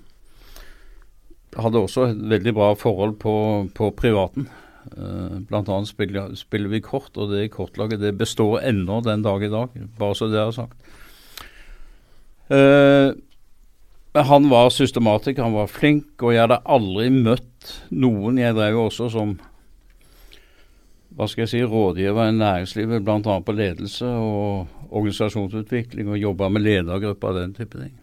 hadde 1.56 1.80
også 1.80 2.10
et 2.10 2.22
veldig 2.32 2.52
bra 2.56 2.70
forhold 2.76 3.16
på, 3.20 3.34
på 3.76 3.90
privaten. 3.96 4.48
Uh, 4.96 5.42
blant 5.48 5.68
annet 5.72 5.90
spiller, 5.90 6.32
spiller, 6.38 6.72
vi 6.72 6.82
kort, 6.84 7.12
og 7.16 7.32
det 7.32 7.50
kortlaget 7.54 8.02
det 8.02 8.16
består 8.18 8.60
ennå 8.64 9.00
den 9.04 9.24
dag 9.24 9.44
i 9.44 9.52
dag. 9.52 9.76
Bare 9.98 10.16
så 10.16 10.30
det 10.32 10.40
er 10.40 10.56
sagt. 10.56 10.76
Uh, 12.48 13.12
han 14.16 14.48
var 14.48 14.70
systematiker, 14.72 15.44
han 15.44 15.56
var 15.56 15.68
flink, 15.68 16.14
og 16.22 16.32
jeg 16.32 16.46
hadde 16.46 16.62
aldri 16.64 17.10
møtt 17.12 17.74
noen 17.90 18.38
Jeg 18.40 18.54
drev 18.56 18.78
også 18.86 19.10
som 19.12 19.34
hva 21.16 21.28
skal 21.28 21.46
jeg 21.46 21.52
si, 21.52 21.62
rådgiver 21.64 22.28
i 22.28 22.34
næringslivet, 22.36 23.04
bl.a. 23.04 23.38
på 23.40 23.54
ledelse 23.56 24.06
og 24.06 24.90
organisasjonsutvikling, 24.90 26.10
og 26.12 26.20
jobba 26.20 26.50
med 26.52 26.66
ledergrupper 26.66 27.32
og 27.32 27.40
den 27.40 27.54
type 27.56 27.80
ting 27.80 27.94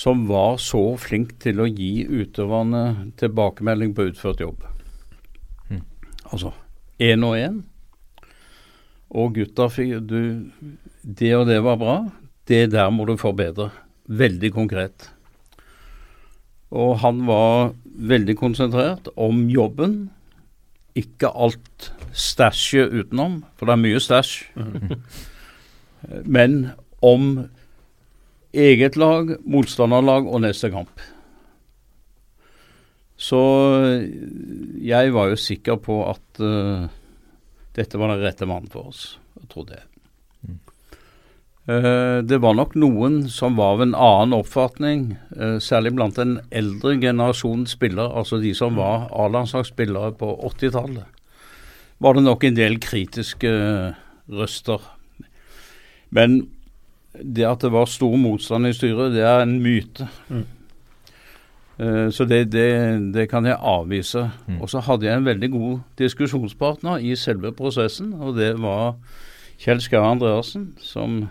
som 0.00 0.26
var 0.28 0.56
så 0.62 0.96
flink 1.00 1.34
til 1.42 1.60
å 1.60 1.68
gi 1.68 2.06
utøverne 2.06 3.12
tilbakemelding 3.20 3.92
på 3.96 4.06
utført 4.10 4.40
jobb. 4.40 4.62
Mm. 5.68 5.82
Altså 6.30 6.54
én 7.00 7.26
og 7.26 7.36
én. 7.36 7.60
Og 9.10 9.34
gutta 9.34 9.66
fikk 9.72 10.06
du 10.06 10.50
Det 11.02 11.32
og 11.34 11.48
det 11.48 11.58
var 11.64 11.76
bra. 11.80 11.96
Det 12.46 12.70
der 12.70 12.90
må 12.90 13.06
du 13.08 13.16
forbedre. 13.16 13.70
Veldig 14.06 14.52
konkret. 14.54 15.10
Og 16.70 16.98
han 17.02 17.24
var 17.26 17.72
veldig 17.84 18.36
konsentrert 18.38 19.08
om 19.16 19.48
jobben. 19.50 20.10
Ikke 20.94 21.32
alt 21.34 21.90
stæsjet 22.12 22.92
utenom, 22.92 23.40
for 23.56 23.68
det 23.68 23.76
er 23.76 23.82
mye 23.84 24.00
stæsj. 24.02 24.34
Men 26.36 26.70
om 27.02 27.48
eget 28.52 28.96
lag, 28.98 29.36
motstanderlag 29.46 30.26
og 30.26 30.42
neste 30.44 30.70
kamp. 30.72 31.02
Så 33.20 33.40
jeg 34.80 35.12
var 35.12 35.28
jo 35.30 35.36
sikker 35.36 35.76
på 35.84 36.00
at 36.08 36.40
uh, 36.40 36.88
dette 37.76 38.00
var 38.00 38.14
den 38.14 38.24
rette 38.24 38.48
mannen 38.48 38.70
for 38.72 38.90
oss, 38.90 39.18
jeg 39.36 39.50
trodde 39.52 39.76
jeg. 39.76 39.86
Mm. 40.48 40.58
Uh, 41.68 42.18
det 42.24 42.40
var 42.40 42.56
nok 42.56 42.72
noen 42.80 43.20
som 43.30 43.60
var 43.60 43.76
av 43.76 43.84
en 43.84 43.92
annen 43.94 44.38
oppfatning, 44.40 45.04
uh, 45.36 45.58
særlig 45.60 45.92
blant 45.98 46.16
den 46.16 46.38
eldre 46.48 46.96
generasjonen 47.02 47.68
spillere, 47.68 48.08
altså 48.08 48.40
de 48.40 48.54
som 48.56 48.80
var 48.80 49.10
A-landslagsspillere 49.12 50.16
på 50.16 50.32
80-tallet. 50.54 51.19
Var 52.00 52.16
det 52.16 52.22
nok 52.24 52.44
en 52.44 52.56
del 52.56 52.78
kritiske 52.80 53.50
røster. 54.30 54.80
Men 56.10 56.48
det 57.14 57.46
at 57.46 57.62
det 57.62 57.72
var 57.72 57.90
stor 57.90 58.16
motstand 58.16 58.66
i 58.66 58.74
styret, 58.74 59.14
det 59.14 59.22
er 59.26 59.42
en 59.42 59.58
myte. 59.62 60.06
Mm. 60.28 60.46
Uh, 61.80 62.10
så 62.12 62.24
det, 62.28 62.52
det, 62.52 62.68
det, 63.14 63.28
kan 63.30 63.46
jeg 63.46 63.58
avvise. 63.58 64.30
Mm. 64.46 64.60
Og 64.60 64.70
så 64.70 64.82
hadde 64.84 65.06
jeg 65.06 65.16
en 65.16 65.26
veldig 65.26 65.50
god 65.50 65.78
diskusjonspartner 65.98 67.02
i 67.02 67.16
selve 67.16 67.52
prosessen, 67.56 68.12
og 68.14 68.36
det 68.36 68.54
var 68.60 68.96
Kjell 69.60 69.80
Skar 69.80 70.06
Andreassen, 70.10 70.74
som 70.80 71.28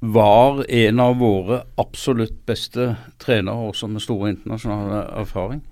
var 0.00 0.64
en 0.68 1.00
av 1.00 1.16
våre 1.18 1.62
absolutt 1.80 2.44
beste 2.46 2.94
trenere, 3.18 3.70
også 3.70 3.88
med 3.88 4.04
stor 4.04 4.26
internasjonal 4.28 4.96
erfaring. 5.20 5.62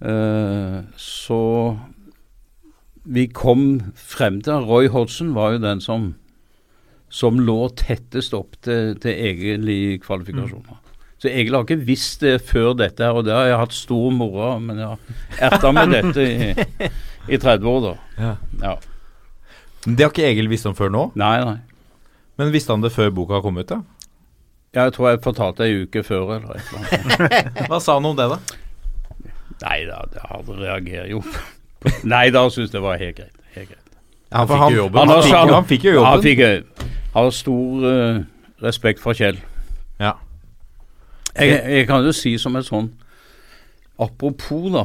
Uh, 0.00 0.82
så 0.96 1.40
vi 3.04 3.26
kom 3.32 3.92
frem 3.96 4.40
til 4.44 4.66
Roy 4.68 4.90
Hodgson 4.92 5.34
var 5.34 5.54
jo 5.54 5.62
den 5.62 5.80
som 5.84 6.14
som 7.10 7.40
lå 7.42 7.64
tettest 7.74 8.34
opp 8.38 8.54
til, 8.62 8.94
til 9.02 9.10
egentlig 9.10 9.98
kvalifikasjoner. 10.04 10.76
Mm. 10.78 10.90
Så 11.20 11.28
Egil 11.28 11.56
har 11.56 11.66
ikke 11.66 11.82
visst 11.84 12.22
det 12.24 12.36
før 12.48 12.70
dette, 12.78 13.02
her, 13.04 13.18
og 13.18 13.26
det 13.26 13.34
har 13.34 13.48
jeg 13.50 13.58
hatt 13.60 13.74
stor 13.76 14.14
moro 14.14 14.44
av. 14.46 14.62
Men 14.62 14.78
jeg 14.80 14.88
har 14.88 15.50
erta 15.50 15.72
med 15.74 15.92
dette 15.92 16.22
i, 16.24 16.86
i 17.34 17.40
30 17.42 17.68
år, 17.68 17.80
da. 17.88 17.92
Ja. 18.22 18.30
ja. 18.62 18.76
Det 19.84 20.06
har 20.06 20.14
ikke 20.14 20.28
Egil 20.30 20.48
visst 20.52 20.70
om 20.70 20.78
før 20.78 20.94
nå? 20.94 21.04
Nei, 21.20 21.34
nei. 21.44 21.58
Men 22.40 22.54
visste 22.54 22.72
han 22.72 22.86
det 22.86 22.94
før 22.94 23.10
boka 23.12 23.42
kom 23.44 23.58
ut, 23.60 23.68
da? 23.68 23.82
Ja, 24.70 24.86
Jeg 24.86 24.94
tror 24.94 25.10
jeg 25.10 25.24
fortalte 25.26 25.66
ei 25.66 25.82
uke 25.82 26.06
før, 26.06 26.36
eller 26.38 26.56
et 26.56 26.70
eller 26.70 27.18
annet. 27.18 27.64
Hva 27.68 27.82
sa 27.82 27.98
han 27.98 28.06
om 28.06 28.16
det, 28.16 28.30
da? 28.30 28.38
Nei 29.60 29.80
da, 29.90 30.04
han 30.30 30.46
reagerer 30.56 31.10
jo 31.10 31.20
Nei 32.04 32.28
da, 32.34 32.44
syns 32.52 32.72
det 32.72 32.82
var 32.82 33.00
helt 33.00 33.16
greit. 33.16 33.36
Helt 33.54 33.72
greit. 33.72 33.94
Han 34.30 34.48
fikk 34.48 34.64
jo 34.70 34.82
jobben. 34.84 35.00
Han, 35.00 35.22
han, 35.26 35.52
han, 35.54 35.68
fikk 35.68 35.86
jo 35.88 35.94
jobben. 35.96 36.10
Han 36.10 36.22
fikk, 36.22 36.88
har 37.14 37.30
stor 37.34 37.86
uh, 37.86 38.20
respekt 38.62 39.02
for 39.02 39.16
Kjell. 39.16 39.40
Ja. 40.00 40.14
Jeg, 41.34 41.60
jeg, 41.64 41.86
kan 41.88 42.04
jo 42.04 42.12
si 42.14 42.34
som 42.42 42.56
et 42.58 42.66
sånn 42.66 42.88
Apropos, 44.00 44.70
da. 44.72 44.84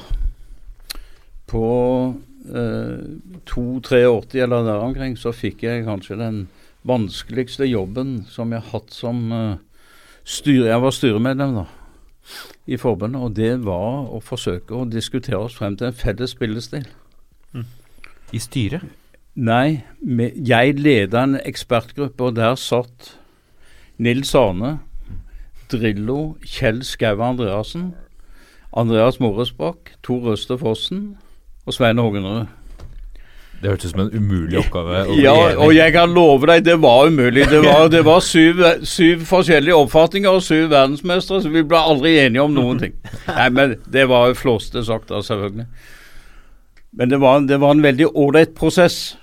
På 1.47 1.67
uh, 2.51 2.97
2-83 3.47 4.43
eller 4.43 4.65
der 4.67 4.84
omkring, 4.84 5.15
så 5.15 5.31
fikk 5.36 5.63
jeg 5.63 5.86
kanskje 5.86 6.19
den 6.19 6.41
vanskeligste 6.86 7.65
jobben 7.69 8.19
som 8.29 8.51
jeg 8.53 8.65
har 8.65 8.79
hatt 8.79 8.91
som 8.93 9.23
uh, 9.31 9.55
styre. 10.25 10.67
Jeg 10.73 10.84
var 10.84 10.95
styremedlem 10.95 11.60
da 11.62 11.65
i 12.65 12.78
forbundet, 12.78 13.21
og 13.21 13.36
det 13.38 13.65
var 13.65 14.08
å 14.10 14.21
forsøke 14.23 14.73
å 14.73 14.88
diskutere 14.89 15.38
oss 15.38 15.58
frem 15.58 15.78
til 15.78 15.91
en 15.91 15.97
felles 15.97 16.34
spillestil. 16.34 16.88
Mm. 17.54 17.67
I 18.34 18.41
styret? 18.41 18.86
Nei, 19.36 19.84
jeg 20.47 20.80
leda 20.80 21.25
en 21.25 21.38
ekspertgruppe, 21.41 22.23
og 22.23 22.38
der 22.38 22.56
satt 22.56 23.15
Nils 23.97 24.34
Arne, 24.36 24.80
Drillo, 25.71 26.38
Kjell 26.45 26.82
Skau 26.88 27.21
Andreassen, 27.23 27.93
Andreas 28.75 29.19
Moresbakk, 29.19 29.93
Tor 30.04 30.32
Øster 30.34 30.58
Fossen 30.58 31.17
og 31.65 31.75
Svein 31.75 31.99
Hågenrød. 31.99 32.47
Det 33.62 33.72
hørtes 33.72 33.89
ut 33.89 33.96
som 33.96 34.02
en 34.04 34.12
umulig 34.13 34.60
oppgave. 34.60 35.04
ja, 35.22 35.34
og 35.58 35.72
jeg 35.74 35.94
kan 35.96 36.12
love 36.13 36.48
deg, 36.50 36.65
det 36.68 36.76
var 36.84 37.08
umulig. 37.08 37.48
Det 37.50 37.62
var, 37.63 37.88
det 37.89 38.04
var 38.06 38.20
syv, 38.22 38.62
syv, 38.86 39.24
forskjellige 39.30 39.76
oppfatninger 39.76 40.30
og 40.30 40.44
syv 40.46 40.70
verdensmestere, 40.74 41.41
så 41.41 41.52
vi 41.54 41.63
ble 41.65 41.80
aldri 41.80 42.18
enige 42.22 42.44
om 42.44 42.54
noen 42.54 42.82
ting. 42.84 42.98
Nei, 43.30 43.50
men 43.56 43.78
Det 43.91 44.08
var 44.12 44.30
jo 44.30 44.39
flåste 44.39 44.84
sagt, 44.86 45.10
da, 45.10 45.24
selvfølgelig. 45.26 45.68
Men 46.96 47.12
det 47.12 47.20
var, 47.24 47.39
det 47.48 47.60
var 47.60 47.76
en 47.76 47.84
veldig 47.84 48.12
ålreit 48.15 48.54
prosess 48.56 49.18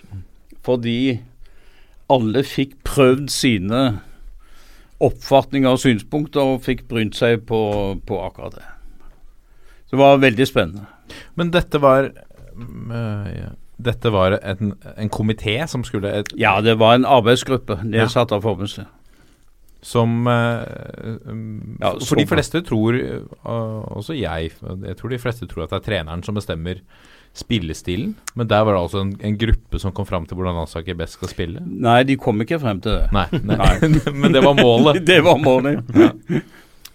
fordi 0.62 1.18
alle 2.12 2.44
fikk 2.46 2.76
prøvd 2.86 3.30
sine 3.32 3.80
oppfatninger 5.02 5.74
og 5.74 5.80
synspunkter 5.82 6.52
og 6.52 6.62
fikk 6.66 6.84
brynt 6.90 7.16
seg 7.18 7.42
på, 7.48 7.62
på 8.06 8.20
akkurat 8.22 8.58
det. 8.58 8.68
Så 9.88 9.96
det 9.96 10.02
var 10.02 10.22
veldig 10.22 10.46
spennende. 10.46 10.86
Men 11.34 11.50
dette 11.52 11.80
var 11.82 12.06
øh, 12.12 13.50
Dette 13.82 14.12
var 14.14 14.38
en, 14.40 14.74
en 14.96 15.12
komité 15.12 15.58
som 15.70 15.84
skulle 15.86 16.10
et, 16.22 16.34
Ja, 16.38 16.58
det 16.64 16.78
var 16.80 16.96
en 16.96 17.08
arbeidsgruppe 17.08 17.80
nedsatt 17.84 18.30
ja. 18.30 18.38
av 18.38 18.44
forbundet. 18.44 18.90
Som 19.82 20.28
øh, 20.30 21.16
ja, 21.80 21.88
For 22.06 22.20
de 22.20 22.26
fleste 22.30 22.60
tror, 22.62 22.94
uh, 22.94 23.96
også 23.98 24.14
jeg, 24.14 24.52
jeg 24.86 24.98
tror 25.00 25.10
de 25.10 25.18
fleste 25.18 25.48
tror 25.50 25.64
at 25.64 25.74
det 25.74 25.80
er 25.80 25.88
treneren 25.88 26.22
som 26.22 26.38
bestemmer 26.38 26.84
spillestilen. 27.34 28.14
Men 28.34 28.48
der 28.48 28.62
var 28.62 28.76
det 28.76 28.82
altså 28.82 29.02
en, 29.02 29.12
en 29.24 29.38
gruppe 29.40 29.80
som 29.82 29.92
kom 29.96 30.06
fram 30.06 30.26
til 30.26 30.38
hvordan 30.38 30.54
landslaget 30.60 30.98
best 30.98 31.18
skal 31.18 31.32
spille? 31.32 31.62
Nei, 31.66 32.02
de 32.06 32.18
kom 32.20 32.40
ikke 32.44 32.60
frem 32.62 32.80
til 32.84 32.98
det. 32.98 33.08
Nei, 33.16 33.26
nei. 33.42 33.72
men 34.22 34.34
det 34.34 34.44
var 34.44 34.54
målet? 34.58 35.02
det 35.10 35.22
var 35.24 35.40
målet, 35.42 35.80
ja. 35.96 36.12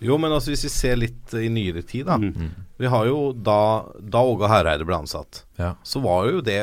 Jo, 0.03 0.17
men 0.21 0.33
altså 0.33 0.51
hvis 0.53 0.65
vi 0.67 0.71
ser 0.71 0.97
litt 0.99 1.33
i 1.38 1.49
nyere 1.49 1.81
tid, 1.86 2.05
da. 2.10 2.17
Mm. 2.21 2.51
Vi 2.77 2.89
har 2.93 3.07
jo 3.10 3.31
da, 3.33 3.88
da 3.97 4.21
Åge 4.21 4.49
Hareide 4.51 4.86
ble 4.86 4.99
ansatt, 4.99 5.41
ja. 5.57 5.71
så 5.81 6.01
var 6.03 6.27
jo 6.29 6.43
det 6.45 6.60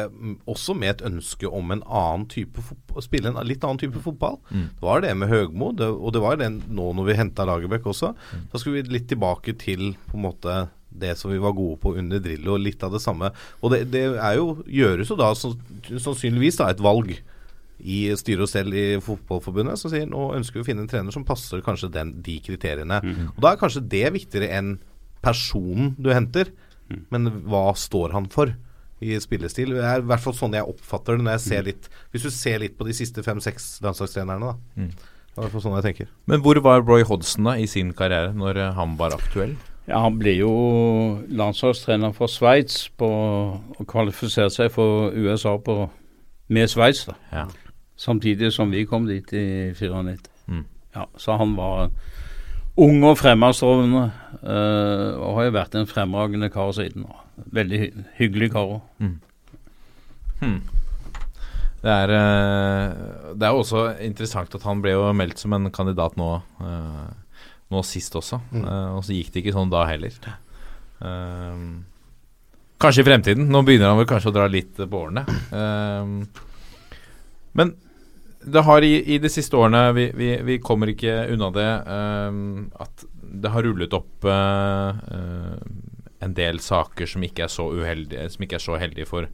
også 0.50 0.76
med 0.78 0.92
et 0.92 1.02
ønske 1.08 1.50
om 1.50 1.74
en 1.74 1.82
annen 1.82 2.28
type 2.30 2.62
å 2.94 3.02
spille 3.02 3.32
en 3.32 3.40
litt 3.46 3.66
annen 3.66 3.82
type 3.82 3.98
fotball. 4.04 4.38
Mm. 4.54 4.68
Det 4.78 4.86
var 4.86 5.02
det 5.02 5.10
med 5.18 5.32
Høgmo, 5.32 5.72
det, 5.74 5.90
og 5.90 6.14
det 6.14 6.22
var 6.22 6.38
det 6.38 6.52
nå 6.54 6.92
når 6.94 7.10
vi 7.10 7.18
henta 7.18 7.48
Lagerbäck 7.48 7.90
også. 7.90 8.14
Mm. 8.14 8.46
Da 8.52 8.62
skulle 8.62 8.78
vi 8.78 8.94
litt 8.94 9.10
tilbake 9.10 9.56
til 9.58 9.92
på 10.06 10.18
en 10.20 10.26
måte 10.28 10.58
det 10.94 11.16
som 11.18 11.32
vi 11.32 11.42
var 11.42 11.56
gode 11.56 11.80
på 11.82 11.96
under 11.98 12.22
Drillo, 12.22 12.54
litt 12.60 12.82
av 12.86 12.94
det 12.94 13.02
samme. 13.02 13.32
Og 13.60 13.74
det, 13.74 13.84
det 13.90 14.06
er 14.14 14.38
jo, 14.38 14.60
gjøres 14.70 15.10
jo 15.10 15.18
da 15.18 15.32
så, 15.34 15.50
sannsynligvis 15.90 16.60
da 16.60 16.70
et 16.70 16.82
valg 16.84 17.16
i 17.84 17.98
styret 18.16 18.46
og 18.46 18.50
selv 18.50 18.74
i 18.76 18.84
Fotballforbundet 19.04 19.76
som 19.80 19.92
sier 19.92 20.08
nå 20.08 20.30
ønsker 20.38 20.58
vi 20.58 20.64
å 20.64 20.68
finne 20.70 20.84
en 20.86 20.90
trener 20.90 21.12
som 21.14 21.26
passer 21.28 21.60
kanskje 21.64 21.92
den, 21.92 22.14
de 22.24 22.38
kriteriene. 22.44 23.00
Mm. 23.04 23.32
Og 23.34 23.40
Da 23.44 23.52
er 23.52 23.60
kanskje 23.60 23.84
det 23.92 24.06
viktigere 24.14 24.48
enn 24.56 24.76
personen 25.24 25.94
du 26.00 26.10
henter. 26.14 26.52
Men 27.12 27.30
hva 27.48 27.70
står 27.76 28.12
han 28.12 28.28
for 28.32 28.52
i 29.04 29.16
spillestil? 29.20 29.74
Det 29.76 29.84
er 29.84 30.02
i 30.02 30.08
hvert 30.08 30.22
fall 30.22 30.36
sånn 30.36 30.56
jeg 30.56 30.68
oppfatter 30.68 31.16
det 31.18 31.24
når 31.26 31.36
jeg 31.38 31.44
ser 31.46 31.64
litt 31.66 31.88
Hvis 32.12 32.26
du 32.26 32.30
ser 32.30 32.60
litt 32.62 32.76
på 32.78 32.86
de 32.86 32.94
siste 32.96 33.24
fem-seks 33.24 33.78
landslagstrenerne, 33.84 34.52
da. 34.52 34.80
Mm. 34.80 34.90
Det 34.94 35.40
er 35.40 35.40
i 35.40 35.44
hvert 35.46 35.54
fall 35.56 35.64
sånn 35.64 35.78
jeg 35.80 35.86
tenker. 35.88 36.10
Men 36.30 36.44
hvor 36.44 36.60
var 36.62 36.84
Roy 36.84 37.02
Hodgson 37.08 37.48
da 37.48 37.56
i 37.58 37.66
sin 37.66 37.90
karriere 37.96 38.34
når 38.36 38.60
eh, 38.62 38.74
han 38.76 38.94
var 39.00 39.16
aktuell? 39.16 39.56
Ja, 39.88 39.98
Han 40.06 40.16
ble 40.20 40.36
jo 40.38 40.52
landslagstrener 41.28 42.14
for 42.16 42.30
Sveits 42.32 42.86
på 42.96 43.08
og 43.10 43.84
kvalifiserte 43.90 44.54
seg 44.54 44.70
for 44.72 45.12
USA 45.12 45.56
på, 45.60 45.90
med 46.48 46.70
Sveits. 46.72 47.04
da. 47.10 47.16
Ja. 47.32 47.44
Samtidig 47.96 48.52
som 48.52 48.72
vi 48.74 48.84
kom 48.86 49.06
dit 49.06 49.32
i 49.32 49.72
94. 49.74 50.18
Mm. 50.46 50.64
Ja, 50.94 51.06
Så 51.16 51.36
han 51.38 51.56
var 51.56 51.90
ung 52.76 53.04
og 53.06 53.18
fremadstormende, 53.20 54.04
eh, 54.42 55.10
og 55.18 55.36
har 55.38 55.48
jo 55.48 55.54
vært 55.54 55.76
en 55.78 55.86
fremragende 55.90 56.50
kar 56.50 56.72
siden. 56.74 57.06
Veldig 57.54 57.78
hy 57.78 57.90
hyggelig 58.18 58.50
kar 58.54 58.78
òg. 58.78 58.80
Hmm. 60.40 60.60
Det 61.84 61.92
er, 61.92 62.10
eh, 62.10 62.94
det 63.34 63.46
er 63.46 63.54
også 63.54 64.00
interessant 64.00 64.54
at 64.54 64.62
han 64.62 64.80
ble 64.82 64.92
jo 64.96 65.12
meldt 65.12 65.38
som 65.38 65.52
en 65.52 65.70
kandidat 65.70 66.16
nå, 66.16 66.42
eh, 66.60 67.10
nå 67.70 67.84
sist 67.84 68.14
også. 68.14 68.40
Mm. 68.52 68.64
og 68.96 69.04
så 69.04 69.14
gikk 69.14 69.32
det 69.32 69.44
ikke 69.44 69.54
sånn 69.54 69.70
da 69.70 69.84
heller. 69.86 70.10
Kanskje 72.80 73.00
i 73.00 73.06
fremtiden. 73.06 73.48
Nå 73.48 73.62
begynner 73.64 73.88
han 73.88 73.98
vel 73.98 74.06
kanskje 74.06 74.30
å 74.30 74.34
dra 74.34 74.46
litt 74.48 74.76
på 74.76 74.90
årene. 74.90 75.24
Men 77.54 77.74
det 78.44 78.64
har 78.66 78.84
i, 78.84 78.98
i 79.14 79.18
de 79.22 79.30
siste 79.32 79.56
årene, 79.56 79.86
vi, 79.96 80.10
vi, 80.14 80.30
vi 80.44 80.60
kommer 80.60 80.90
ikke 80.92 81.22
unna 81.32 81.48
det, 81.54 81.70
eh, 81.94 82.38
at 82.84 83.06
det 83.34 83.50
har 83.54 83.64
rullet 83.66 83.94
opp 83.96 84.26
uh, 84.28 84.92
en 86.24 86.34
del 86.36 86.60
saker 86.62 87.08
som 87.08 87.24
ikke 87.24 87.46
er 87.46 87.52
så 87.52 87.66
uheldige, 87.72 88.28
som 88.32 88.44
ikke 88.44 88.58
er 88.58 88.64
så 88.64 88.78
heldige 88.80 89.08
for, 89.08 89.28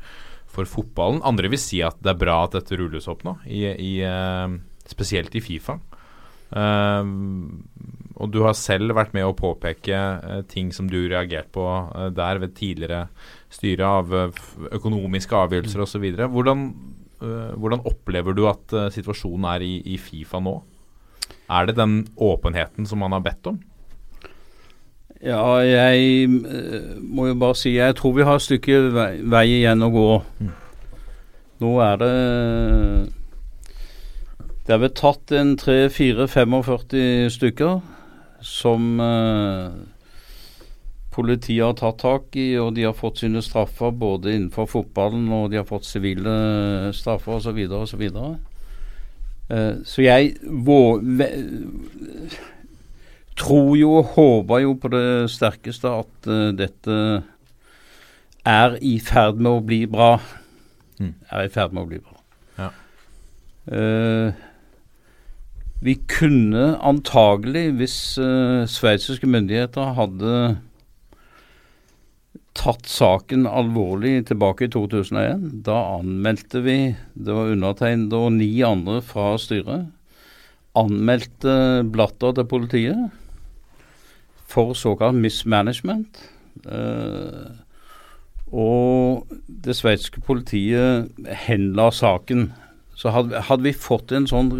for 0.50 0.68
fotballen. 0.68 1.22
Andre 1.26 1.50
vil 1.52 1.60
si 1.60 1.82
at 1.86 1.98
det 2.02 2.14
er 2.14 2.20
bra 2.22 2.42
at 2.46 2.56
dette 2.58 2.78
rulles 2.80 3.08
opp 3.10 3.24
nå, 3.26 3.36
i, 3.46 3.64
i, 3.70 3.92
eh, 4.06 4.56
spesielt 4.90 5.36
i 5.36 5.44
Fifa. 5.44 5.78
Eh, 6.50 7.10
og 8.20 8.32
du 8.34 8.40
har 8.44 8.56
selv 8.58 8.96
vært 8.98 9.14
med 9.16 9.24
å 9.24 9.36
påpeke 9.36 9.98
uh, 10.20 10.40
ting 10.50 10.74
som 10.76 10.90
du 10.90 10.98
reagerte 11.08 11.54
på 11.54 11.64
uh, 11.64 12.08
der 12.12 12.40
ved 12.42 12.52
tidligere 12.58 13.06
styre 13.48 13.86
av 14.00 14.12
økonomiske 14.76 15.38
avgjørelser 15.38 15.84
osv. 15.86 16.04
Hvordan, 16.34 16.66
hvordan 17.20 17.82
opplever 17.84 18.36
du 18.36 18.46
at 18.48 18.72
eh, 18.72 18.90
situasjonen 18.94 19.48
er 19.52 19.64
i, 19.66 19.74
i 19.92 19.98
Fifa 20.00 20.40
nå? 20.42 20.56
Er 21.50 21.66
det 21.66 21.76
den 21.76 22.04
åpenheten 22.16 22.86
som 22.86 23.02
man 23.02 23.12
har 23.12 23.24
bedt 23.24 23.50
om? 23.50 23.60
Ja, 25.20 25.60
jeg 25.60 26.24
eh, 26.24 26.96
må 26.96 27.28
jo 27.28 27.36
bare 27.36 27.58
si 27.60 27.74
jeg 27.76 27.96
tror 27.98 28.16
vi 28.16 28.24
har 28.24 28.40
et 28.40 28.46
stykke 28.46 28.80
vei, 28.94 29.10
vei 29.20 29.46
igjen 29.58 29.84
å 29.84 29.90
gå. 29.92 30.08
Nå 31.60 31.72
er 31.84 31.98
det 32.00 32.14
Det 34.64 34.72
er 34.72 34.80
vel 34.80 34.94
tatt 34.96 35.34
en 35.36 35.56
3-4-45 35.60 37.28
stykker 37.36 37.80
som 38.40 39.00
eh, 39.04 39.68
politiet 41.10 41.64
har 41.64 41.74
tatt 41.78 41.98
tak 42.02 42.36
i, 42.38 42.52
og 42.62 42.74
de 42.76 42.86
har 42.86 42.94
fått 42.96 43.24
sine 43.24 43.42
straffer 43.42 43.90
både 43.90 44.34
innenfor 44.34 44.68
fotballen 44.70 45.26
og 45.34 45.50
de 45.50 45.58
har 45.58 45.66
fått 45.68 45.88
sivile 45.88 46.92
straffer 46.96 47.40
osv. 47.40 47.58
osv. 47.80 48.04
Uh, 49.50 49.74
så 49.82 50.04
jeg 50.04 50.36
vå, 50.46 50.78
ve, 51.02 51.26
tror 53.40 53.74
jo 53.78 53.96
og 53.98 54.14
håper 54.14 54.62
jo 54.62 54.76
på 54.78 54.92
det 54.92 55.08
sterkeste 55.32 55.90
at 56.02 56.30
uh, 56.30 56.50
dette 56.54 57.00
er 58.46 58.76
i 58.80 58.94
ferd 59.02 59.40
med 59.40 59.50
å 59.50 59.64
bli 59.64 59.82
bra. 59.90 60.14
Mm. 61.00 61.14
Er 61.32 61.48
i 61.48 61.52
ferd 61.52 61.74
med 61.74 61.84
å 61.84 61.90
bli 61.90 61.98
bra. 61.98 62.16
Ja. 62.60 62.70
Uh, 63.70 64.46
vi 65.80 65.96
kunne 66.12 66.74
antagelig, 66.84 67.70
hvis 67.80 67.96
uh, 68.20 68.66
sveitsiske 68.68 69.26
myndigheter 69.26 69.94
hadde 69.96 70.34
tatt 72.60 72.88
saken 72.90 73.46
alvorlig 73.48 74.26
tilbake 74.28 74.66
i 74.66 74.72
2001, 74.72 75.46
da 75.64 75.78
anmeldte 75.96 76.60
vi, 76.64 76.76
det 77.14 77.36
var 77.36 77.54
undertegnet 77.54 78.12
og 78.16 78.34
ni 78.36 78.50
andre 78.66 79.00
fra 79.04 79.32
styret, 79.40 79.88
anmeldte 80.78 81.54
Blatter 81.90 82.36
til 82.36 82.46
politiet 82.50 83.08
for 84.50 84.74
såkalt 84.78 85.18
mismanagement. 85.18 86.20
Eh, 86.66 87.50
og 88.50 89.30
det 89.46 89.76
sveitsiske 89.78 90.22
politiet 90.26 91.10
henla 91.46 91.90
saken. 91.94 92.50
Så 92.98 93.12
hadde, 93.14 93.44
hadde 93.46 93.68
vi 93.68 93.74
fått 93.74 94.12
en 94.12 94.26
sånn 94.30 94.50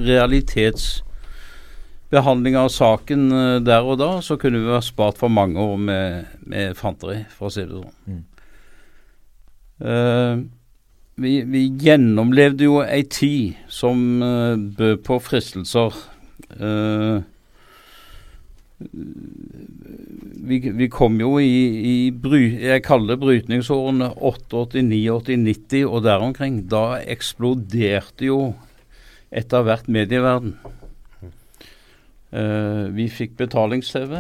realitetsbehandling 2.11 2.57
av 2.57 2.69
saken 2.69 3.33
eh, 3.33 3.61
der 3.63 3.83
og 3.85 3.99
da, 3.99 4.21
så 4.23 4.37
kunne 4.37 4.61
vi 4.61 4.73
ha 4.73 4.81
spart 4.81 5.19
for 5.19 5.29
mange 5.29 5.59
år 5.59 5.77
med, 5.77 6.27
med 6.47 6.77
fanteri, 6.77 7.25
for 7.31 7.49
å 7.49 7.51
si 7.51 7.63
det 7.63 7.79
sånn. 7.79 8.25
Eh, 9.81 10.41
vi, 11.21 11.43
vi 11.45 11.69
gjennomlevde 11.79 12.65
jo 12.65 12.81
ei 12.83 13.05
tid 13.05 13.59
som 13.69 14.23
uh, 14.23 14.57
bød 14.57 15.03
på 15.05 15.19
fristelser. 15.21 15.93
Uh, 16.57 17.21
vi, 18.81 20.63
vi 20.65 20.89
kom 20.89 21.19
jo 21.21 21.35
i, 21.37 21.53
i 21.85 21.97
bry, 22.11 22.57
jeg 22.63 22.87
kaller 22.87 23.13
det 23.13 23.21
brytningsårene 23.21 24.15
88, 24.17 24.81
89, 24.81 25.37
90 25.45 25.85
og 25.91 26.07
der 26.09 26.25
omkring. 26.25 26.63
Da 26.73 27.03
eksploderte 27.05 28.31
jo 28.31 28.41
etter 29.29 29.69
hvert 29.69 29.93
medieverden. 29.93 30.57
Eh, 32.31 32.85
vi 32.95 33.09
fikk 33.11 33.35
betalings-TV, 33.41 34.15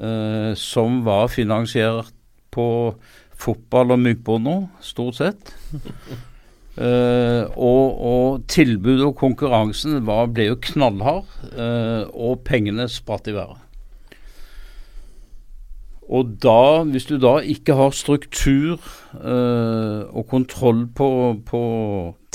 eh, 0.00 0.52
som 0.56 1.02
var 1.04 1.28
finansiert 1.28 2.14
på 2.52 2.94
fotball 3.36 3.92
og 3.92 4.00
myggbono, 4.00 4.56
stort 4.80 5.18
sett. 5.18 5.52
Uh, 6.72 7.44
og, 7.70 7.98
og 8.00 8.44
tilbudet 8.48 9.04
og 9.04 9.16
konkurransen 9.20 9.98
var, 10.06 10.30
ble 10.32 10.46
jo 10.46 10.60
knallhard, 10.70 11.28
uh, 11.52 12.06
og 12.12 12.44
pengene 12.46 12.86
spratt 12.88 13.28
i 13.28 13.34
været. 13.36 13.58
Og 16.12 16.32
da, 16.44 16.82
hvis 16.88 17.06
du 17.08 17.16
da 17.20 17.38
ikke 17.40 17.76
har 17.78 17.94
struktur 17.96 18.80
uh, 19.16 20.08
og 20.12 20.26
kontroll 20.28 20.84
på, 20.92 21.08
på 21.48 21.62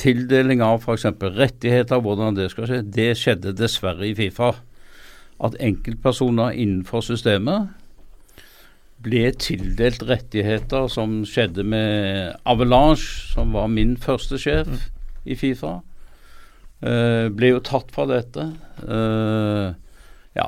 tildeling 0.02 0.64
av 0.66 0.82
f.eks. 0.82 1.06
rettigheter, 1.22 2.02
hvordan 2.02 2.38
det 2.38 2.50
skal 2.54 2.70
skje, 2.70 2.82
det 2.84 3.12
skjedde 3.20 3.56
dessverre 3.58 4.10
i 4.10 4.16
Fifa. 4.18 4.56
At 5.44 5.58
enkeltpersoner 5.62 6.56
innenfor 6.58 7.04
systemet 7.06 7.70
ble 9.06 9.28
tildelt 9.38 10.02
rettigheter 10.10 10.88
som 10.90 11.20
skjedde 11.30 11.64
med 11.64 12.34
Avalanche, 12.50 13.34
som 13.34 13.54
var 13.54 13.70
min 13.70 13.94
første 14.02 14.40
sjef 14.42 14.88
i 15.26 15.38
Fifa. 15.38 15.78
Uh, 16.82 17.30
ble 17.34 17.54
jo 17.54 17.62
tatt 17.66 17.94
fra 17.94 18.08
dette. 18.10 18.48
Uh, 18.82 19.74
ja, 20.38 20.48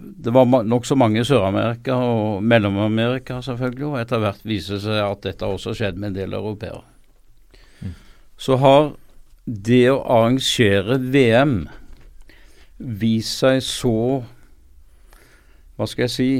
det 0.00 0.32
var 0.36 0.48
nokså 0.68 0.96
mange 1.00 1.22
i 1.22 1.28
Sør-Amerika 1.28 1.96
og 1.96 2.42
Mellom-Amerika 2.44 3.38
selvfølgelig, 3.44 3.86
og 3.88 4.00
etter 4.00 4.20
hvert 4.24 4.44
viser 4.44 4.76
det 4.76 4.84
seg 4.84 5.00
at 5.04 5.22
dette 5.24 5.48
også 5.48 5.72
skjedde 5.76 6.00
med 6.00 6.12
en 6.12 6.18
del 6.18 6.36
europeere. 6.36 6.82
Så 8.36 8.58
har 8.60 8.92
det 9.44 9.86
å 9.92 10.02
arrangere 10.10 10.98
VM 10.98 11.56
vist 12.78 13.42
seg 13.42 13.60
så 13.64 13.98
hva 15.74 15.86
skal 15.90 16.04
jeg 16.04 16.12
si, 16.14 16.30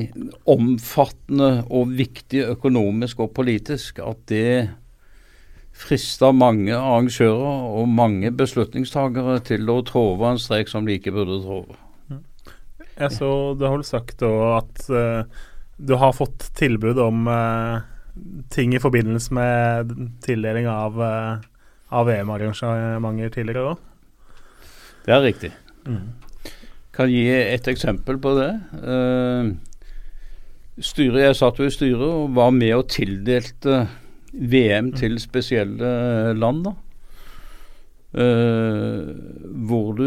omfattende 0.47 1.65
og 1.75 1.91
viktig 1.99 2.45
økonomisk 2.53 3.25
og 3.25 3.33
politisk 3.35 3.99
at 4.05 4.21
det 4.31 4.69
frista 5.75 6.31
mange 6.31 6.75
arrangører 6.77 7.65
og 7.81 7.89
mange 7.91 8.31
beslutningstagere 8.31 9.41
til 9.49 9.67
å 9.73 9.81
trove 9.87 10.31
en 10.31 10.39
strek 10.39 10.71
som 10.71 10.87
de 10.87 11.01
ikke 11.01 11.15
burde 11.17 11.41
trove. 11.43 11.81
Jeg 12.95 13.11
så 13.11 13.29
du 13.59 13.65
har 13.67 13.75
vel 13.75 13.87
sagt 13.87 14.23
at 14.23 14.85
uh, 14.95 15.27
du 15.83 15.97
har 15.99 16.15
fått 16.15 16.53
tilbud 16.55 17.01
om 17.03 17.27
uh, 17.27 17.83
ting 18.55 18.77
i 18.77 18.83
forbindelse 18.83 19.35
med 19.35 19.91
tildeling 20.23 20.71
av, 20.71 21.01
uh, 21.03 21.43
av 21.91 22.07
VM-arrangementer 22.07 23.35
tidligere 23.35 23.73
òg. 23.73 23.83
Det 25.05 25.17
er 25.17 25.27
riktig. 25.27 25.51
Mm. 25.91 26.24
Kan 26.95 27.11
gi 27.11 27.25
et 27.29 27.67
eksempel 27.69 28.19
på 28.23 28.35
det. 28.39 28.51
Eh, 28.87 29.49
styret, 30.81 31.23
Jeg 31.25 31.37
satt 31.37 31.59
jo 31.59 31.67
i 31.67 31.75
styret 31.75 32.07
og 32.07 32.35
var 32.37 32.51
med 32.55 32.75
og 32.77 32.89
tildelte 32.89 33.89
VM 34.35 34.93
til 34.99 35.19
spesielle 35.23 36.35
land. 36.39 36.65
da. 36.65 36.73
Uh, 38.15 39.11
hvor 39.67 39.93
du 39.99 40.05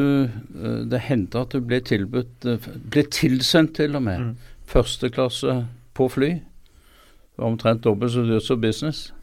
uh, 0.56 0.86
Det 0.88 1.00
hendte 1.10 1.42
at 1.44 1.52
du 1.52 1.60
ble 1.60 1.82
tilbudt 1.84 2.46
uh, 2.48 2.68
Ble 2.90 3.04
tilsendt 3.12 3.74
til 3.76 3.98
og 4.00 4.04
med 4.06 4.20
Mm. 4.22 4.38
første 4.66 5.10
klasse 5.10 5.68
på 5.94 6.08
fly. 6.10 6.30
Det 6.40 7.38
var 7.38 7.50
omtrent 7.52 7.84
dobbelt 7.84 8.12
så 8.14 8.24
dyrt 8.24 8.44
som 8.48 8.62
business. 8.62 9.14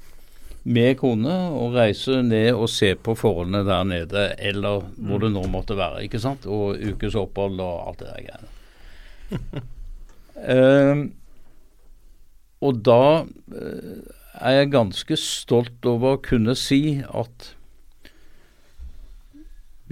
Med 0.64 0.94
kone 0.96 1.34
og 1.52 1.74
reise 1.76 2.22
ned 2.24 2.54
og 2.56 2.70
se 2.72 2.94
på 2.96 3.12
forholdene 3.18 3.64
der 3.66 3.84
nede, 3.84 4.22
eller 4.38 4.86
hvor 4.96 5.20
det 5.20 5.32
nå 5.34 5.44
måtte 5.52 5.76
være. 5.76 6.04
ikke 6.06 6.20
sant? 6.22 6.46
Og 6.46 6.78
ukes 6.80 7.14
opphold 7.20 7.60
og 7.60 7.88
alt 7.88 8.00
det 8.00 8.08
der 8.08 8.22
greiene. 8.28 8.48
uh, 10.44 11.04
og 12.66 12.80
da 12.86 13.04
uh, 13.24 13.98
er 14.40 14.56
jeg 14.58 14.72
ganske 14.72 15.16
stolt 15.20 15.84
over 15.86 16.16
å 16.16 16.22
kunne 16.24 16.56
si 16.58 17.02
at 17.04 17.52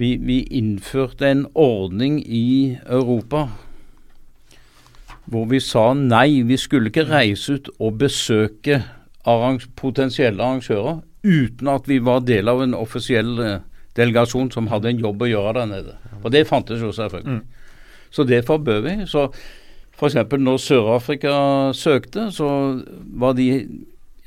vi, 0.01 0.15
vi 0.17 0.41
innførte 0.49 1.29
en 1.29 1.45
ordning 1.53 2.17
i 2.25 2.79
Europa 2.89 3.47
hvor 5.29 5.45
vi 5.47 5.59
sa 5.63 5.93
nei, 5.95 6.41
vi 6.43 6.57
skulle 6.59 6.91
ikke 6.91 7.07
reise 7.07 7.55
ut 7.57 7.69
og 7.79 7.99
besøke 8.01 8.81
arrang 9.25 9.61
potensielle 9.79 10.43
arrangører 10.43 11.01
uten 11.23 11.69
at 11.71 11.87
vi 11.87 11.99
var 12.03 12.25
del 12.27 12.49
av 12.51 12.61
en 12.65 12.73
offisiell 12.75 13.37
eh, 13.39 13.59
delegasjon 13.95 14.49
som 14.51 14.67
hadde 14.67 14.89
en 14.89 14.99
jobb 14.99 15.21
å 15.23 15.29
gjøre 15.29 15.53
der 15.59 15.69
nede. 15.69 15.97
Og 16.23 16.31
det 16.33 16.47
fantes 16.49 16.81
jo 16.81 16.91
selvfølgelig. 16.91 17.41
Så 18.11 18.23
det 18.27 18.45
forbød 18.45 18.81
vi. 18.83 18.95
Så 19.07 19.27
f.eks. 19.93 20.15
når 20.37 20.57
Sør-Afrika 20.57 21.33
søkte, 21.73 22.31
så 22.31 22.81
var 23.13 23.33
de 23.33 23.67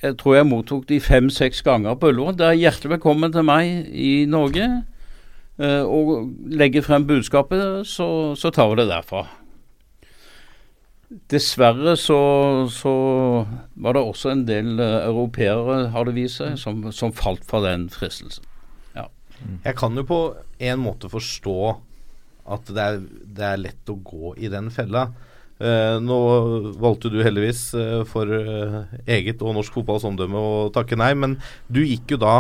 Jeg 0.02 0.16
tror 0.20 0.34
jeg 0.36 0.46
mottok 0.46 0.88
de 0.88 1.00
fem-seks 1.00 1.62
ganger 1.64 1.94
på 1.96 2.10
Ullevål. 2.12 2.36
Det 2.38 2.46
er 2.46 2.58
hjertelig 2.60 2.90
velkommen 2.90 3.32
til 3.32 3.42
meg 3.48 3.88
i 3.92 4.26
Norge. 4.28 4.84
eh, 5.58 5.82
og 5.82 6.32
legger 6.52 6.82
frem 6.84 7.06
budskapet, 7.08 7.86
så, 7.86 8.34
så 8.36 8.50
tar 8.50 8.68
vi 8.68 8.76
det 8.82 8.88
derfra. 8.90 9.24
Dessverre 11.30 11.94
så, 12.00 12.18
så 12.72 12.92
var 13.78 13.94
det 13.94 14.02
også 14.02 14.32
en 14.32 14.44
del 14.48 14.80
eh, 14.82 15.06
europeere, 15.06 15.86
har 15.94 16.08
det 16.08 16.16
vist 16.16 16.42
seg, 16.42 16.56
som, 16.58 16.82
som 16.90 17.14
falt 17.14 17.46
for 17.46 17.66
den 17.66 17.86
fristelsen. 17.92 18.44
Jeg 19.66 19.76
kan 19.76 19.96
jo 19.96 20.04
på 20.06 20.18
en 20.64 20.82
måte 20.82 21.10
forstå 21.12 21.56
at 22.56 22.68
det 22.72 22.82
er, 22.82 23.00
det 23.36 23.46
er 23.46 23.62
lett 23.62 23.90
å 23.90 23.98
gå 24.06 24.34
i 24.38 24.50
den 24.52 24.70
fella. 24.74 25.08
Eh, 25.56 25.96
nå 26.02 26.18
valgte 26.80 27.10
du 27.12 27.22
heldigvis 27.24 27.62
eh, 27.78 28.02
for 28.08 28.30
eh, 28.36 28.92
eget 29.16 29.42
og 29.42 29.56
norsk 29.56 29.78
fotballs 29.78 30.04
omdømme 30.06 30.40
å 30.40 30.68
takke 30.74 30.98
nei, 31.00 31.12
men 31.16 31.38
du 31.72 31.80
gikk 31.82 32.14
jo 32.14 32.20
da 32.22 32.36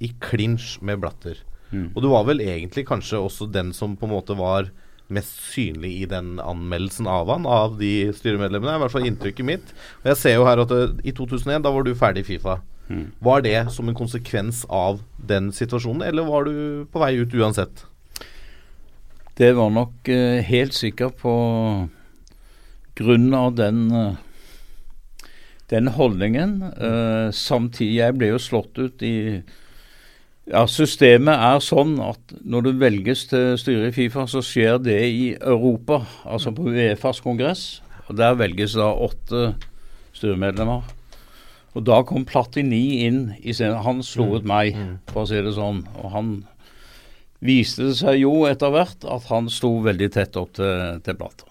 i 0.00 0.12
klinsj 0.22 0.78
med 0.86 1.00
Blatter. 1.02 1.40
Mm. 1.70 1.90
Og 1.94 2.04
du 2.04 2.10
var 2.12 2.26
vel 2.28 2.42
egentlig 2.44 2.86
kanskje 2.88 3.20
også 3.20 3.48
den 3.52 3.74
som 3.76 3.96
på 3.98 4.08
en 4.08 4.14
måte 4.14 4.36
var 4.38 4.70
mest 5.14 5.38
synlig 5.50 5.92
i 6.02 6.08
den 6.10 6.38
anmeldelsen 6.42 7.08
av 7.10 7.30
han, 7.32 7.46
av 7.48 7.78
de 7.80 8.10
styremedlemmene. 8.16 8.76
I 8.76 8.82
hvert 8.84 8.94
fall 8.94 9.08
inntrykket 9.08 9.46
mitt. 9.46 9.74
Og 10.02 10.10
jeg 10.12 10.20
ser 10.20 10.36
jo 10.38 10.48
her 10.48 10.62
at 10.64 10.74
eh, 10.76 10.96
i 11.04 11.14
2001, 11.16 11.62
da 11.66 11.74
var 11.74 11.86
du 11.86 11.92
ferdig 11.98 12.24
i 12.24 12.30
Fifa. 12.32 12.60
Mm. 12.90 13.04
Var 13.22 13.44
det 13.46 13.58
som 13.74 13.88
en 13.90 13.98
konsekvens 13.98 14.64
av 14.66 15.02
den 15.30 15.52
situasjonen, 15.54 16.02
eller 16.08 16.26
var 16.26 16.48
du 16.48 16.86
på 16.90 17.02
vei 17.02 17.14
ut 17.20 17.36
uansett? 17.38 17.84
Det 19.38 19.52
var 19.56 19.70
nok 19.72 20.10
eh, 20.10 20.40
helt 20.44 20.74
sikkert 20.76 21.20
på 21.22 21.34
grunn 23.00 23.30
av 23.34 23.54
den 23.56 23.86
eh, 23.94 24.18
den 25.70 25.88
holdningen. 25.94 26.62
Eh, 26.62 27.30
samtidig, 27.34 28.00
jeg 28.00 28.16
ble 28.18 28.32
jo 28.32 28.42
slått 28.42 28.78
ut 28.80 29.02
i 29.06 29.40
ja, 30.50 30.64
Systemet 30.66 31.38
er 31.38 31.62
sånn 31.62 31.94
at 32.02 32.34
når 32.42 32.66
du 32.66 32.70
velges 32.80 33.26
til 33.30 33.54
styret 33.60 33.92
i 33.92 33.94
Fifa, 33.94 34.26
så 34.30 34.42
skjer 34.44 34.80
det 34.82 34.98
i 35.06 35.26
Europa, 35.38 36.02
altså 36.26 36.52
på 36.54 36.66
Uefas 36.72 37.22
kongress. 37.22 37.82
og 38.08 38.16
Der 38.18 38.38
velges 38.38 38.74
da 38.78 38.90
åtte 38.90 39.52
styremedlemmer. 40.16 40.82
Og 41.78 41.84
da 41.86 42.00
kom 42.02 42.26
Platini 42.26 43.06
inn. 43.06 43.28
Han 43.84 44.02
slo 44.02 44.32
ut 44.34 44.48
meg, 44.48 44.74
for 45.12 45.22
å 45.22 45.30
si 45.30 45.38
det 45.38 45.54
sånn. 45.54 45.84
Og 46.02 46.10
han 46.16 46.32
viste 47.40 47.86
det 47.86 48.00
seg 48.00 48.18
jo 48.24 48.42
etter 48.50 48.74
hvert 48.74 49.06
at 49.06 49.30
han 49.30 49.48
sto 49.48 49.76
veldig 49.84 50.10
tett 50.12 50.36
opp 50.40 50.56
til, 50.58 50.98
til 51.06 51.18
Blatter. 51.20 51.46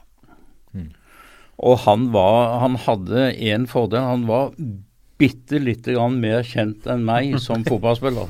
Og 1.60 1.82
han 1.84 2.06
var 2.14 2.60
Han 2.62 2.78
hadde 2.80 3.34
én 3.36 3.66
fordel. 3.68 4.04
Han 4.04 4.28
var 4.28 4.54
bitte 5.20 5.60
lite 5.60 5.94
grann 5.98 6.16
mer 6.22 6.44
kjent 6.48 6.86
enn 6.90 7.02
meg 7.08 7.36
som 7.46 7.66
fotballspiller. 7.68 8.30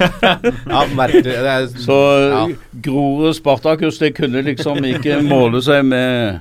Ja, 0.00 0.84
merkelig. 0.96 1.34
Er, 1.36 1.66
Så 1.68 1.96
Ja. 2.30 2.44
Grorud 2.86 3.36
Spartakus, 3.36 3.98
det 4.00 4.14
kunne 4.16 4.42
liksom 4.46 4.80
ikke 4.88 5.20
måle 5.26 5.60
seg 5.64 5.84
med 5.90 6.40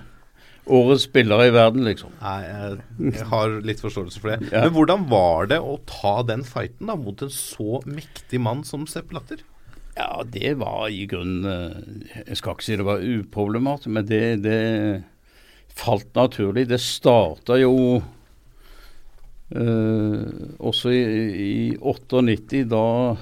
årets 0.70 1.08
spillere 1.08 1.48
i 1.50 1.54
verden, 1.54 1.82
liksom. 1.88 2.12
Nei, 2.22 2.40
jeg, 2.46 2.74
jeg 3.16 3.26
har 3.32 3.56
litt 3.66 3.80
forståelse 3.82 4.20
for 4.22 4.36
det. 4.36 4.52
Ja. 4.54 4.68
Men 4.68 4.76
hvordan 4.76 5.08
var 5.10 5.48
det 5.50 5.58
å 5.66 5.80
ta 5.90 6.20
den 6.30 6.44
fighten 6.46 6.92
da 6.92 6.96
mot 7.00 7.24
en 7.26 7.32
så 7.34 7.80
mektig 7.90 8.42
mann 8.44 8.62
som 8.68 8.86
Sepp 8.90 9.10
Latter? 9.16 9.42
Ja, 9.98 10.22
det 10.24 10.54
var 10.62 10.86
i 10.94 11.02
grunnen 11.10 11.44
eh, 11.50 12.22
Jeg 12.30 12.38
skal 12.40 12.54
ikke 12.56 12.64
si 12.68 12.78
det 12.80 12.86
var 12.88 13.02
uproblematisk, 13.04 13.90
men 13.98 14.06
det, 14.08 14.22
det 14.46 14.60
falt 15.76 16.08
naturlig. 16.16 16.68
Det 16.70 16.78
starta 16.80 17.58
jo 17.60 17.74
eh, 19.56 20.22
også 20.60 20.92
i, 20.94 21.02
i 21.46 21.78
98. 21.82 22.64
Da 22.70 23.16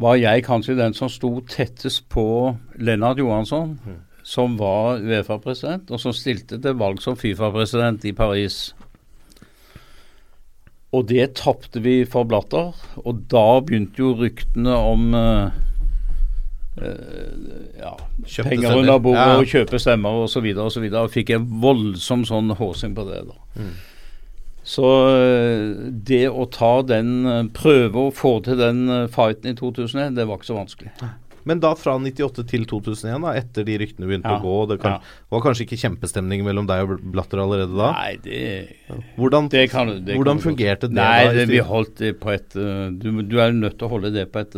var 0.00 0.16
jeg 0.20 0.44
kanskje 0.46 0.78
den 0.78 0.94
som 0.96 1.10
sto 1.12 1.40
tettest 1.50 2.06
på 2.12 2.56
Lennart 2.78 3.18
Johansson, 3.18 3.78
som 4.22 4.58
var 4.60 5.00
Uefa-president, 5.02 5.90
og 5.90 6.00
som 6.00 6.14
stilte 6.14 6.60
til 6.62 6.78
valg 6.78 7.02
som 7.02 7.16
Fifa-president 7.18 8.04
i 8.08 8.12
Paris. 8.16 8.70
Og 10.92 11.06
det 11.06 11.34
tapte 11.38 11.82
vi 11.82 12.04
for 12.04 12.26
Blatter, 12.26 12.74
og 12.98 13.26
da 13.30 13.60
begynte 13.62 14.02
jo 14.02 14.14
ryktene 14.18 14.72
om 14.74 15.12
uh, 15.14 15.52
uh, 16.80 17.44
ja, 17.78 17.92
Kjøpte 18.24 18.48
penger 18.48 18.72
stemmer. 18.72 18.80
under 18.80 18.98
bordet 18.98 19.28
Ja. 19.28 19.36
og 19.38 19.52
kjøpe 19.52 19.78
stemmer 19.78 20.10
osv. 20.10 20.24
Og, 20.24 20.32
så 20.32 20.42
videre, 20.42 20.64
og, 20.64 20.72
så 20.72 21.04
og 21.04 21.14
fikk 21.14 21.30
en 21.36 21.46
voldsom 21.62 22.24
sånn 22.26 22.50
håsing 22.58 22.96
på 22.98 23.06
det. 23.06 23.22
da. 23.28 23.38
Mm. 23.62 23.70
Så 24.62 24.84
eh, 25.16 25.88
det 26.04 26.26
å 26.28 26.44
ta 26.52 26.82
den, 26.84 27.14
eh, 27.26 27.42
prøve 27.56 28.06
å 28.08 28.12
få 28.14 28.36
til 28.44 28.58
den 28.60 28.84
eh, 28.92 29.06
fighten 29.10 29.54
i 29.54 29.56
2001, 29.56 30.14
det 30.18 30.26
var 30.28 30.38
ikke 30.40 30.50
så 30.50 30.58
vanskelig. 30.58 30.92
Men 31.48 31.62
da 31.62 31.70
fra 31.74 31.94
98 31.96 32.44
til 32.50 32.66
2001, 32.68 33.22
da, 33.24 33.30
etter 33.40 33.64
de 33.64 33.78
ryktene 33.80 34.04
begynte 34.10 34.28
Ja. 34.28 34.36
å 34.36 34.44
gå 34.44 34.56
Det 34.68 34.76
kan, 34.82 34.98
var 35.32 35.40
kanskje 35.40 35.64
ikke 35.64 35.78
kjempestemning 35.80 36.44
mellom 36.44 36.66
deg 36.68 36.84
og 36.84 37.00
Blatter 37.14 37.40
allerede 37.40 37.72
da? 37.78 37.88
Nei, 37.96 38.18
det, 38.20 38.42
Hvordan, 39.16 39.48
det 39.48 39.62
kan 39.72 39.88
det 40.04 40.18
hvordan 40.18 40.42
fungerte 40.44 40.90
det 40.92 40.98
Nei, 41.00 41.24
da? 41.24 41.32
det, 41.38 41.46
vi 41.48 41.62
holdt 41.64 41.96
det 41.96 42.12
på 42.20 42.34
et 42.34 42.52
du, 42.52 43.08
du 43.24 43.38
er 43.40 43.56
nødt 43.56 43.78
til 43.80 43.88
å 43.88 43.92
holde 43.94 44.12
det 44.12 44.26
på 44.30 44.44
et 44.44 44.52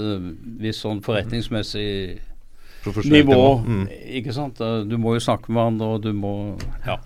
visst 0.59 0.83
sånn 0.83 0.99
forretningsmessig 1.07 2.19
nivå. 3.07 3.63
Mm. 3.63 3.87
Ikke 4.19 4.35
sant? 4.35 4.59
Du 4.91 4.99
må 4.99 5.15
jo 5.15 5.23
snakke 5.23 5.55
med 5.55 5.63
hverandre, 5.63 5.87
og 5.95 6.03
du 6.03 6.13
må 6.19 6.35
Ja. 6.83 6.99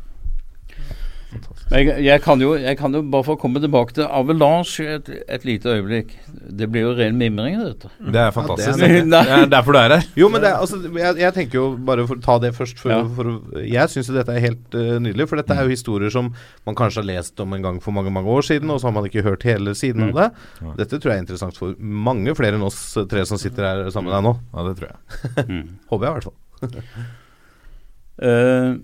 Men 1.71 1.81
jeg, 1.83 2.03
jeg, 2.07 2.21
kan 2.23 2.41
jo, 2.43 2.53
jeg 2.63 2.77
kan 2.79 2.95
jo 2.95 3.01
bare 3.11 3.27
få 3.27 3.35
komme 3.43 3.59
tilbake 3.63 3.95
til 3.97 4.05
Avalanche 4.07 4.85
et, 4.97 5.09
et 5.35 5.45
lite 5.49 5.73
øyeblikk. 5.73 6.13
Det 6.61 6.69
blir 6.71 6.85
jo 6.87 6.93
ren 6.99 7.17
mimring, 7.19 7.57
dette. 7.59 7.91
Det 8.01 8.21
er 8.23 8.31
fantastisk. 8.35 8.79
Ja, 8.79 8.87
det 8.87 9.01
det, 9.15 9.23
er 9.37 9.49
derfor 9.51 9.75
du 9.75 9.81
er 9.81 9.95
her. 9.97 10.07
Jo, 10.19 10.29
men 10.31 10.45
det, 10.45 10.53
er- 10.53 10.61
altså, 10.63 10.79
jeg, 10.87 11.17
jeg 11.25 11.35
tenker 11.41 11.59
jo 11.59 11.65
bare 11.89 12.07
for 12.07 12.21
å 12.21 12.25
ta 12.29 12.37
det 12.45 12.53
først 12.57 12.79
for, 12.83 12.95
Ja. 12.95 13.01
for, 13.19 13.33
Jeg 13.67 13.93
syns 13.93 14.13
dette 14.15 14.37
er 14.37 14.45
helt 14.47 14.79
uh, 14.79 14.97
nydelig, 15.03 15.27
for 15.31 15.43
dette 15.43 15.57
er 15.59 15.67
jo 15.67 15.75
historier 15.75 16.15
som 16.15 16.31
man 16.69 16.79
kanskje 16.79 17.03
har 17.03 17.09
lest 17.11 17.43
om 17.43 17.53
en 17.59 17.67
gang 17.67 17.83
for 17.83 17.97
mange 17.97 18.15
mange 18.15 18.31
år 18.31 18.47
siden, 18.47 18.71
og 18.71 18.79
så 18.81 18.89
har 18.91 18.97
man 19.01 19.11
ikke 19.11 19.27
hørt 19.27 19.43
hele 19.49 19.75
siden 19.79 20.09
av 20.11 20.15
det. 20.23 20.29
Dette 20.85 21.01
tror 21.03 21.13
jeg 21.17 21.19
er 21.23 21.27
interessant 21.27 21.59
for 21.59 21.75
mange 21.83 22.35
flere 22.39 22.57
enn 22.61 22.67
oss 22.67 22.79
tre 23.11 23.27
som 23.27 23.41
sitter 23.43 23.67
her 23.67 23.85
sammen 23.91 24.13
med 24.13 24.17
deg 24.21 24.27
nå. 24.31 24.35
Ja, 24.55 24.67
det 24.71 24.77
tror 24.79 24.93
jeg. 24.93 25.63
Håper 25.91 26.07
jeg 26.07 26.11
i 26.11 26.17
hvert 26.19 26.29
fall. 26.31 26.37
Eh, 28.17 28.75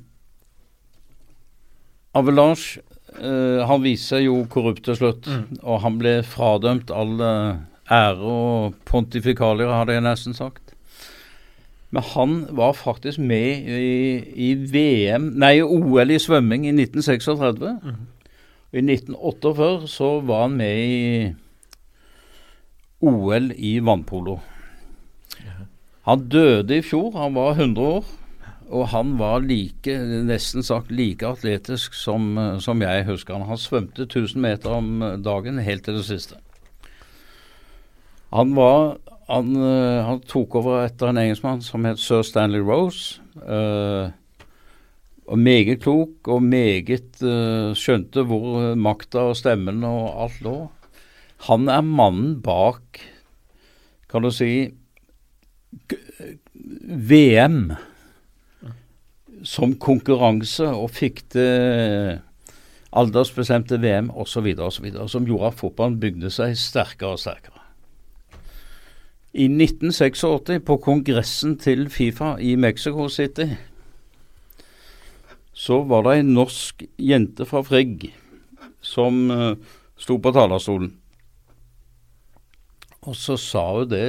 Avalanche 2.14 2.82
uh, 3.18 3.64
Han 3.68 3.84
viser 3.84 4.16
seg 4.16 4.26
jo 4.26 4.40
korrupt 4.52 4.84
til 4.86 4.98
slutt, 4.98 5.28
og 5.62 5.82
han 5.84 5.98
ble 6.00 6.18
fradømt 6.26 6.92
all 6.92 7.20
eh, 7.22 7.60
ære 7.92 8.32
og 8.32 8.76
pontifikalier, 8.88 9.72
hadde 9.72 9.96
jeg 9.96 10.04
nesten 10.04 10.36
sagt. 10.36 10.72
Men 11.92 12.06
han 12.14 12.36
var 12.56 12.72
faktisk 12.72 13.20
med 13.20 13.68
i, 13.68 14.16
i 14.32 14.54
VM 14.56 15.32
Nei, 15.36 15.58
OL 15.60 16.14
i 16.14 16.20
svømming 16.20 16.64
i 16.64 16.72
1936. 16.72 17.72
Og 18.72 18.78
I 18.78 18.80
1948 18.80 19.90
så 19.92 20.14
var 20.24 20.46
han 20.46 20.56
med 20.56 20.78
i 20.80 21.34
OL 23.02 23.52
i 23.58 23.74
vannpolo. 23.84 24.38
Han 26.08 26.24
døde 26.32 26.80
i 26.80 26.82
fjor, 26.82 27.12
han 27.18 27.36
var 27.36 27.52
100 27.60 27.86
år. 27.98 28.04
Og 28.72 28.88
han 28.88 29.16
var 29.20 29.44
like, 29.44 29.94
nesten 30.24 30.64
sagt 30.64 30.92
like 30.94 31.26
atletisk 31.28 31.94
som, 31.98 32.34
som 32.64 32.80
jeg 32.80 33.04
husker 33.04 33.36
han. 33.36 33.48
Han 33.50 33.60
svømte 33.60 34.08
1000 34.08 34.40
meter 34.40 34.72
om 34.78 35.02
dagen 35.20 35.60
helt 35.60 35.84
til 35.84 36.00
det 36.00 36.06
siste. 36.08 36.40
Han 38.32 38.54
var 38.56 38.96
han, 39.32 39.54
eh, 39.56 40.04
han 40.04 40.20
tok 40.28 40.56
over 40.60 40.82
etter 40.86 41.10
en 41.10 41.20
engelskmann 41.20 41.62
som 41.64 41.86
het 41.88 42.00
sir 42.00 42.24
Stanley 42.26 42.62
Rose. 42.64 43.20
Uh, 43.32 44.12
og 45.24 45.38
meget 45.40 45.80
klok 45.80 46.28
og 46.28 46.42
meget 46.44 47.22
uh, 47.24 47.72
skjønte 47.78 48.26
hvor 48.28 48.74
makta 48.76 49.30
og 49.30 49.38
stemmen 49.38 49.80
og 49.88 50.10
alt 50.26 50.42
lå. 50.44 50.56
Han 51.48 51.70
er 51.72 51.80
mannen 51.86 52.34
bak, 52.44 53.00
kan 54.10 54.26
du 54.26 54.30
si, 54.34 54.68
VM 56.82 57.72
som 59.42 59.74
konkurranse 59.78 60.66
og 60.70 60.90
fikk 60.94 61.24
det 61.34 62.20
aldersbestemte 62.92 63.78
VM 63.82 64.10
osv., 64.10 64.52
osv., 64.60 64.86
som 65.08 65.26
gjorde 65.26 65.50
at 65.52 65.58
fotballen 65.58 65.98
bygde 66.00 66.30
seg 66.32 66.56
sterkere 66.60 67.16
og 67.16 67.22
sterkere. 67.22 67.60
I 69.32 69.46
1986, 69.48 70.60
på 70.66 70.76
kongressen 70.84 71.56
til 71.58 71.86
Fifa 71.90 72.34
i 72.36 72.52
Mexico 72.60 73.08
City, 73.08 73.48
så 75.52 75.82
var 75.88 76.04
det 76.04 76.18
en 76.18 76.34
norsk 76.36 76.84
jente 77.00 77.46
fra 77.48 77.62
Frigg 77.64 78.10
som 78.82 79.30
uh, 79.30 79.54
sto 79.96 80.18
på 80.20 80.32
talerstolen. 80.34 80.92
Og 83.08 83.16
så 83.18 83.38
sa 83.40 83.64
hun 83.78 83.88
det 83.90 84.06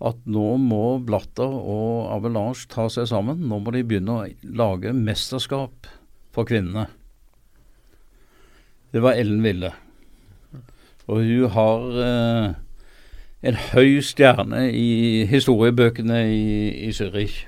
at 0.00 0.20
nå 0.24 0.54
må 0.60 0.84
Blatter 1.04 1.44
og 1.48 2.08
Avalanche 2.14 2.68
ta 2.72 2.86
seg 2.92 3.08
sammen. 3.10 3.42
Nå 3.44 3.60
må 3.60 3.74
de 3.74 3.84
begynne 3.84 4.16
å 4.16 4.56
lage 4.56 4.94
mesterskap 4.96 5.90
for 6.32 6.48
kvinnene. 6.48 6.86
Det 8.90 9.02
var 9.04 9.18
Ellen 9.20 9.44
Ville. 9.44 9.74
Og 11.10 11.22
hun 11.26 11.52
har 11.54 12.00
eh, 12.06 12.48
en 13.50 13.60
høy 13.70 14.00
stjerne 14.04 14.66
i 14.72 15.26
historiebøkene 15.30 16.24
i, 16.32 16.50
i 16.88 16.90
Zürich. 16.96 17.44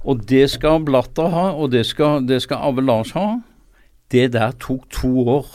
Og 0.00 0.24
det 0.30 0.46
skal 0.54 0.80
Blatter 0.86 1.28
ha, 1.28 1.50
og 1.52 1.72
det 1.74 1.84
skal, 1.86 2.24
det 2.28 2.40
skal 2.46 2.70
Avalanche 2.70 3.18
ha. 3.18 3.40
Det 4.10 4.32
der 4.32 4.56
tok 4.58 4.88
to 4.90 5.12
år. 5.28 5.50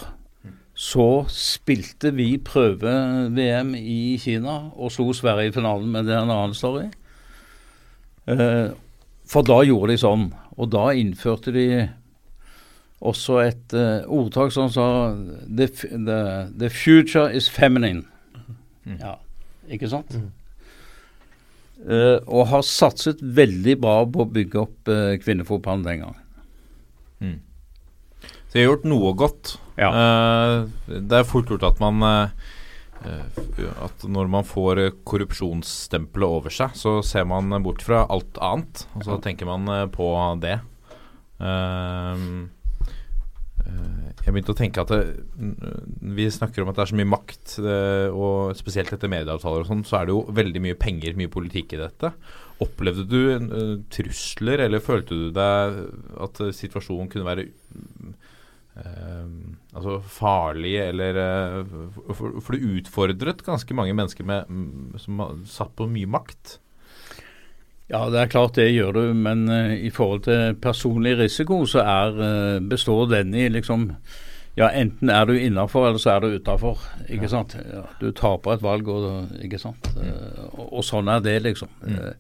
Så 0.76 1.26
spilte 1.32 2.12
vi 2.12 2.34
prøve-VM 2.44 3.76
i 3.80 4.18
Kina 4.20 4.58
og 4.76 4.92
slo 4.92 5.14
Sverige 5.16 5.54
i 5.54 5.56
finalen, 5.56 5.88
men 5.92 6.04
det 6.04 6.16
er 6.16 6.26
en 6.26 6.34
annen 6.34 6.56
story. 6.58 6.90
Eh, 8.28 8.74
for 9.26 9.48
da 9.48 9.62
gjorde 9.64 9.94
de 9.94 10.02
sånn, 10.02 10.26
og 10.60 10.74
da 10.74 10.90
innførte 10.98 11.54
de 11.56 11.68
også 13.00 13.40
et 13.46 13.76
eh, 13.78 14.04
ordtak 14.12 14.52
som 14.52 14.68
sa 14.74 14.88
the, 15.48 15.70
the, 15.70 16.20
the 16.60 16.70
future 16.70 17.30
is 17.32 17.48
feminine. 17.48 18.04
Ja, 19.00 19.16
ikke 19.72 19.90
sant? 19.90 20.12
Eh, 21.86 22.20
og 22.28 22.50
har 22.52 22.68
satset 22.68 23.24
veldig 23.24 23.80
bra 23.80 24.02
på 24.10 24.26
å 24.26 24.32
bygge 24.32 24.62
opp 24.62 24.92
uh, 24.92 25.16
kvinnefotballen 25.22 25.88
den 25.88 26.04
gangen. 26.04 26.22
Så 27.26 27.55
de 28.56 28.64
har 28.64 28.70
gjort 28.70 28.86
noe 28.88 29.12
godt. 29.20 29.58
Eh, 29.76 30.58
det 30.88 31.18
er 31.18 31.28
fort 31.28 31.50
gjort 31.52 31.66
at 31.68 31.82
man 31.84 32.00
eh, 32.08 32.30
eh, 33.04 33.26
At 33.84 34.06
når 34.08 34.30
man 34.32 34.48
får 34.48 34.80
korrupsjonsstempelet 35.04 36.38
over 36.38 36.54
seg, 36.56 36.78
så 36.80 37.02
ser 37.04 37.28
man 37.28 37.52
bort 37.66 37.84
fra 37.84 38.06
alt 38.08 38.40
annet, 38.40 38.86
og 38.96 39.04
så 39.10 39.20
tenker 39.24 39.50
man 39.50 39.68
på 39.92 40.08
det. 40.40 40.62
Jeg 44.26 44.34
begynte 44.34 44.56
å 44.56 44.58
tenke 44.58 44.82
at 44.82 44.90
det, 44.94 45.02
vi 46.16 46.26
snakker 46.32 46.64
om 46.64 46.72
at 46.72 46.80
det 46.80 46.86
er 46.86 46.92
så 46.94 46.98
mye 46.98 47.12
makt, 47.12 47.58
og 48.16 48.56
spesielt 48.58 48.94
etter 48.96 49.12
medieavtaler 49.12 49.66
og 49.66 49.70
sånn, 49.70 49.84
så 49.86 50.00
er 50.00 50.08
det 50.08 50.16
jo 50.16 50.24
veldig 50.40 50.64
mye 50.64 50.80
penger, 50.80 51.20
mye 51.20 51.34
politikk 51.34 51.76
i 51.76 51.82
dette. 51.84 52.14
Opplevde 52.64 53.04
du 53.12 53.84
trusler, 53.92 54.64
eller 54.66 54.82
følte 54.86 55.20
du 55.20 55.28
deg 55.36 55.82
at 56.24 56.42
situasjonen 56.56 57.12
kunne 57.12 57.28
være 57.28 57.50
eh, 58.82 59.24
altså 59.76 60.00
farlig, 60.02 60.76
eller 60.84 61.20
uh, 61.22 61.88
for, 62.12 62.40
for 62.42 62.56
det 62.56 62.76
utfordret 62.80 63.44
ganske 63.46 63.78
mange 63.78 63.96
mennesker 63.96 64.28
med, 64.28 64.50
mm, 64.50 65.00
som 65.00 65.26
satt 65.50 65.76
på 65.76 65.88
mye 65.92 66.08
makt. 66.08 66.60
Ja, 67.92 68.08
det 68.10 68.18
er 68.18 68.32
klart 68.34 68.56
det 68.58 68.72
gjør 68.72 68.96
du, 68.98 69.02
men 69.14 69.44
uh, 69.52 69.74
i 69.76 69.92
forhold 69.94 70.24
til 70.26 70.56
personlig 70.58 71.18
risiko, 71.20 71.64
så 71.70 71.84
er, 71.86 72.16
uh, 72.18 72.64
består 72.66 73.12
den 73.12 73.36
i 73.36 73.50
liksom 73.50 73.92
Ja, 74.56 74.70
enten 74.72 75.10
er 75.12 75.26
du 75.28 75.34
innafor, 75.36 75.90
eller 75.90 76.00
så 76.00 76.14
er 76.14 76.22
du 76.24 76.38
utafor. 76.38 76.80
Ikke 77.12 77.28
sant. 77.28 77.58
Ja, 77.60 77.82
du 78.00 78.14
taper 78.16 78.54
et 78.54 78.62
valg, 78.64 78.88
og, 78.88 79.34
ikke 79.44 79.60
sant. 79.60 79.90
Eh, 80.00 80.46
og, 80.54 80.70
og 80.80 80.86
sånn 80.88 81.12
er 81.12 81.20
det, 81.20 81.34
liksom. 81.44 81.68
Eh, 81.84 82.14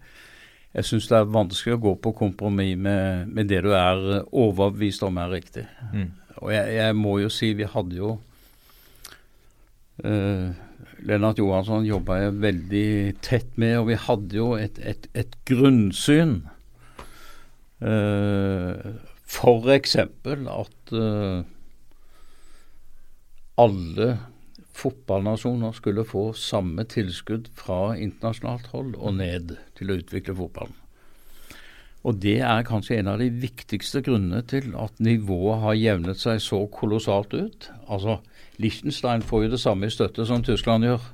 Jeg 0.75 0.83
syns 0.83 1.07
det 1.07 1.15
er 1.15 1.29
vanskelig 1.31 1.77
å 1.77 1.79
gå 1.85 1.93
på 2.03 2.11
kompromiss 2.11 2.75
med, 2.75 3.29
med 3.31 3.47
det 3.47 3.61
du 3.63 3.69
er 3.71 4.03
overbevist 4.35 5.05
om 5.07 5.15
er 5.23 5.31
riktig. 5.31 5.63
Mm. 5.93 6.09
Og 6.45 6.53
jeg, 6.53 6.75
jeg 6.77 6.95
må 6.97 7.17
jo 7.23 7.31
si, 7.33 7.55
vi 7.57 7.65
hadde 7.65 7.97
jo 7.97 8.11
uh, 10.05 10.51
Lennart 11.05 11.41
Johansson 11.41 11.87
jobba 11.87 12.19
jeg 12.21 12.35
veldig 12.43 12.89
tett 13.25 13.57
med, 13.61 13.79
og 13.79 13.89
vi 13.89 13.97
hadde 14.05 14.37
jo 14.37 14.51
et, 14.59 14.77
et, 14.85 15.09
et 15.17 15.33
grunnsyn. 15.49 16.37
Uh, 17.81 18.93
for 19.25 19.73
eksempel 19.73 20.45
at 20.53 20.93
uh, 20.93 21.41
alle 23.57 24.09
fotballnasjoner 24.75 25.75
skulle 25.75 26.05
få 26.07 26.29
samme 26.37 26.85
tilskudd 26.91 27.49
fra 27.57 27.95
internasjonalt 27.97 28.69
hold 28.75 28.97
og 28.99 29.17
ned 29.17 29.57
til 29.79 29.91
å 29.91 30.01
utvikle 30.01 30.35
fotballen. 30.37 30.84
Og 32.05 32.19
det 32.21 32.37
er 32.45 32.65
kanskje 32.67 32.99
en 32.99 33.09
av 33.09 33.21
de 33.21 33.31
viktigste 33.41 34.03
grunnene 34.05 34.43
til 34.45 34.75
at 34.77 34.99
nivået 35.01 35.63
har 35.63 35.77
jevnet 35.79 36.21
seg 36.21 36.41
så 36.43 36.59
kolossalt 36.69 37.33
ut. 37.33 37.69
Altså, 37.89 38.19
Liechtenstein 38.61 39.25
får 39.25 39.45
jo 39.45 39.53
det 39.55 39.59
samme 39.59 39.89
i 39.89 39.93
støtte 39.93 40.25
som 40.29 40.43
Tyskland 40.45 40.85
gjør. 40.85 41.07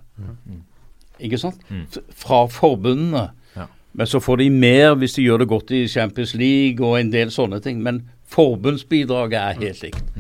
Ikke 1.24 1.40
sant? 1.40 1.64
Mm. 1.70 1.86
Fra 2.12 2.44
forbundene. 2.52 3.30
Ja. 3.56 3.70
Men 3.94 4.08
så 4.08 4.20
får 4.20 4.44
de 4.44 4.50
mer 4.50 4.96
hvis 5.00 5.16
de 5.16 5.24
gjør 5.24 5.44
det 5.44 5.52
godt 5.52 5.72
i 5.72 5.88
Champions 5.88 6.36
League 6.36 6.86
og 6.86 7.00
en 7.00 7.12
del 7.14 7.32
sånne 7.32 7.62
ting. 7.64 7.80
Men 7.84 8.04
forbundsbidraget 8.32 9.40
er 9.40 9.62
helt 9.64 9.84
likt. 9.88 10.16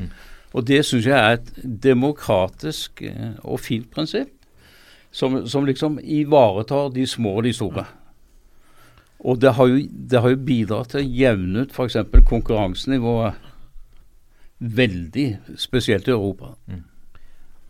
Og 0.54 0.68
det 0.68 0.86
syns 0.86 1.08
jeg 1.08 1.18
er 1.18 1.40
et 1.40 1.52
demokratisk 1.84 3.02
eh, 3.08 3.36
og 3.44 3.60
fint 3.64 3.88
prinsipp, 3.92 4.32
som, 5.12 5.42
som 5.48 5.66
liksom 5.68 6.00
ivaretar 6.04 6.92
de 6.96 7.06
små 7.08 7.38
og 7.40 7.44
de 7.48 7.54
store. 7.56 7.86
Og 9.22 9.42
det 9.42 9.54
har 9.58 9.70
jo, 9.70 9.82
det 9.86 10.22
har 10.22 10.34
jo 10.34 10.46
bidratt 10.48 10.94
til 10.94 11.02
å 11.02 11.10
jevne 11.22 11.66
ut 11.66 11.76
f.eks. 11.76 11.98
konkurransenivået 12.30 13.50
veldig, 14.62 15.28
spesielt 15.62 16.10
i 16.10 16.16
Europa. 16.16 16.56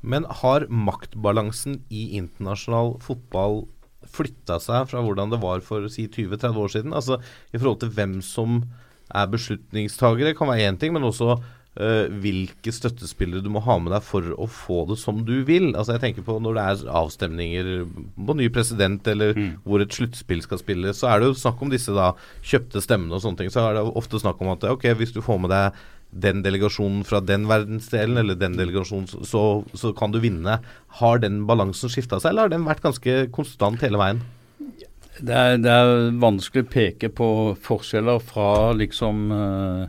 Men 0.01 0.25
har 0.41 0.67
maktbalansen 0.71 1.81
i 1.93 2.17
internasjonal 2.19 2.95
fotball 3.03 3.65
flytta 4.11 4.57
seg 4.59 4.89
fra 4.89 5.03
hvordan 5.05 5.31
det 5.31 5.41
var 5.43 5.61
for 5.63 5.85
si 5.91 6.07
20-30 6.07 6.57
år 6.63 6.71
siden? 6.73 6.95
Altså 6.97 7.19
i 7.51 7.59
forhold 7.59 7.81
til 7.83 7.93
hvem 7.95 8.19
som 8.25 8.63
er 9.11 9.27
beslutningstagere, 9.31 10.35
kan 10.35 10.49
være 10.49 10.71
én 10.71 10.79
ting, 10.79 10.95
men 10.95 11.05
også 11.05 11.35
hvilke 11.75 12.73
støttespillere 12.75 13.39
du 13.45 13.47
må 13.53 13.61
ha 13.63 13.77
med 13.79 13.93
deg 13.93 14.03
for 14.03 14.25
å 14.35 14.47
få 14.51 14.81
det 14.89 14.97
som 14.99 15.21
du 15.23 15.37
vil. 15.47 15.69
Altså 15.71 15.93
jeg 15.95 16.01
tenker 16.03 16.25
på 16.27 16.35
Når 16.43 16.57
det 16.57 16.65
er 16.67 16.91
avstemninger 16.99 17.69
på 18.27 18.35
ny 18.35 18.49
president, 18.51 19.07
eller 19.07 19.31
hvor 19.63 19.79
et 19.81 19.95
sluttspill 19.95 20.41
skal 20.43 20.59
spilles, 20.59 20.99
så 20.99 21.07
er 21.13 21.19
det 21.23 21.29
jo 21.31 21.39
snakk 21.39 21.61
om 21.63 21.71
disse 21.71 21.95
da 21.95 22.11
kjøpte 22.43 22.83
stemmene 22.83 23.15
og 23.15 23.23
sånne 23.23 23.37
ting. 23.39 23.49
Så 23.53 23.63
er 23.63 23.79
det 23.79 23.85
ofte 23.87 24.19
snakk 24.19 24.41
om 24.43 24.51
at 24.51 24.67
ok, 24.67 24.89
hvis 24.99 25.15
du 25.15 25.21
får 25.23 25.39
med 25.45 25.53
deg 25.55 25.79
den 26.11 26.41
delegasjonen 26.43 27.05
fra 27.07 27.21
den 27.23 27.45
verdensdelen, 27.47 28.17
eller 28.19 28.35
den 28.35 28.57
delegasjonen, 28.59 29.07
så- 29.07 29.63
så, 29.73 29.93
kan 29.95 30.11
du 30.11 30.19
vinne. 30.19 30.59
Har 30.99 31.19
den 31.19 31.45
balansen 31.47 31.87
skifta 31.87 32.19
seg, 32.19 32.31
eller 32.31 32.41
har 32.41 32.49
den 32.49 32.65
vært 32.65 32.81
ganske 32.83 33.31
konstant 33.31 33.79
hele 33.79 33.95
veien? 33.97 34.19
Det 35.21 35.31
er, 35.31 35.55
det 35.57 35.71
er 35.71 36.11
vanskelig 36.19 36.65
å 36.65 36.69
peke 36.69 37.09
på 37.15 37.55
forskjeller 37.63 38.19
fra 38.19 38.73
liksom 38.73 39.31
eh, 39.31 39.87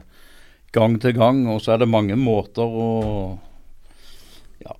gang 0.73 0.99
til 1.01 1.16
gang, 1.16 1.45
og 1.53 1.61
så 1.62 1.75
er 1.75 1.83
det 1.83 1.91
mange 1.93 2.16
måter 2.18 2.64
å 2.64 2.89
ja, 4.62 4.77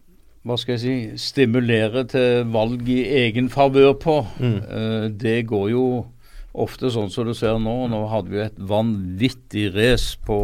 hva 0.47 0.57
skal 0.61 0.77
jeg 0.77 0.83
si 0.83 0.95
stimulere 1.21 2.07
til 2.11 2.49
valg 2.53 2.89
i 2.89 3.03
egen 3.25 3.51
favør 3.53 3.95
på. 4.01 4.17
Eh, 4.43 5.09
det 5.13 5.43
går 5.51 5.71
jo 5.75 5.87
ofte 6.53 6.91
sånn 6.93 7.13
som 7.13 7.29
du 7.29 7.35
ser 7.37 7.61
nå. 7.61 7.77
Nå 7.93 8.07
hadde 8.13 8.33
vi 8.33 8.45
et 8.45 8.59
vanvittig 8.59 9.69
race 9.77 10.17
på 10.27 10.39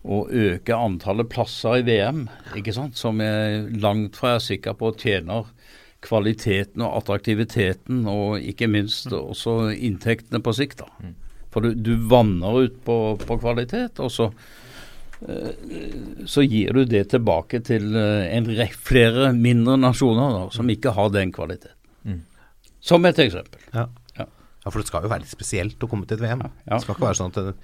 å 0.00 0.20
øke 0.32 0.76
antallet 0.76 1.28
plasser 1.28 1.82
i 1.82 1.84
VM, 1.84 2.24
ikke 2.56 2.72
sant? 2.72 2.96
som 2.96 3.20
jeg 3.20 3.66
langt 3.82 4.16
fra 4.16 4.38
er 4.38 4.44
sikker 4.44 4.78
på 4.78 4.94
tjener 4.96 5.50
kvaliteten 6.00 6.80
og 6.80 6.94
attraktiviteten, 7.02 8.06
og 8.08 8.40
ikke 8.40 8.70
minst 8.72 9.12
også 9.12 9.74
inntektene 9.76 10.40
på 10.40 10.54
sikt. 10.56 10.80
da. 10.80 11.12
For 11.52 11.66
du, 11.66 11.74
du 11.74 11.92
vanner 12.08 12.64
ut 12.64 12.78
på, 12.86 12.96
på 13.20 13.36
kvalitet, 13.42 14.00
og 14.00 14.12
så, 14.14 14.30
så 16.26 16.42
gir 16.46 16.72
du 16.72 16.84
det 16.88 17.02
tilbake 17.12 17.60
til 17.66 17.94
eh, 17.96 18.30
en 18.36 18.46
flere 18.72 19.32
mindre 19.36 19.76
nasjoner 19.80 20.32
da, 20.36 20.42
som 20.54 20.70
ikke 20.72 20.94
har 20.96 21.10
den 21.12 21.32
kvaliteten. 21.32 21.76
Mm. 22.04 22.20
Som 22.80 23.04
et 23.04 23.18
eksempel. 23.20 23.60
Ja. 23.74 23.86
Ja. 24.16 24.24
Ja, 24.24 24.26
Ja, 24.64 24.70
for 24.70 24.80
det 24.80 24.88
skal 24.88 25.04
jo 25.04 25.10
være 25.12 25.24
litt 25.24 25.32
spesielt 25.32 25.80
å 25.84 25.88
komme 25.88 26.08
til 26.08 26.18
et 26.18 26.24
VM. 26.24 26.42
Det 26.64 26.80
skal 26.82 26.96
ikke 26.96 27.06
være 27.08 27.18
sånn 27.20 27.32
at 27.34 27.42
det, 27.50 27.54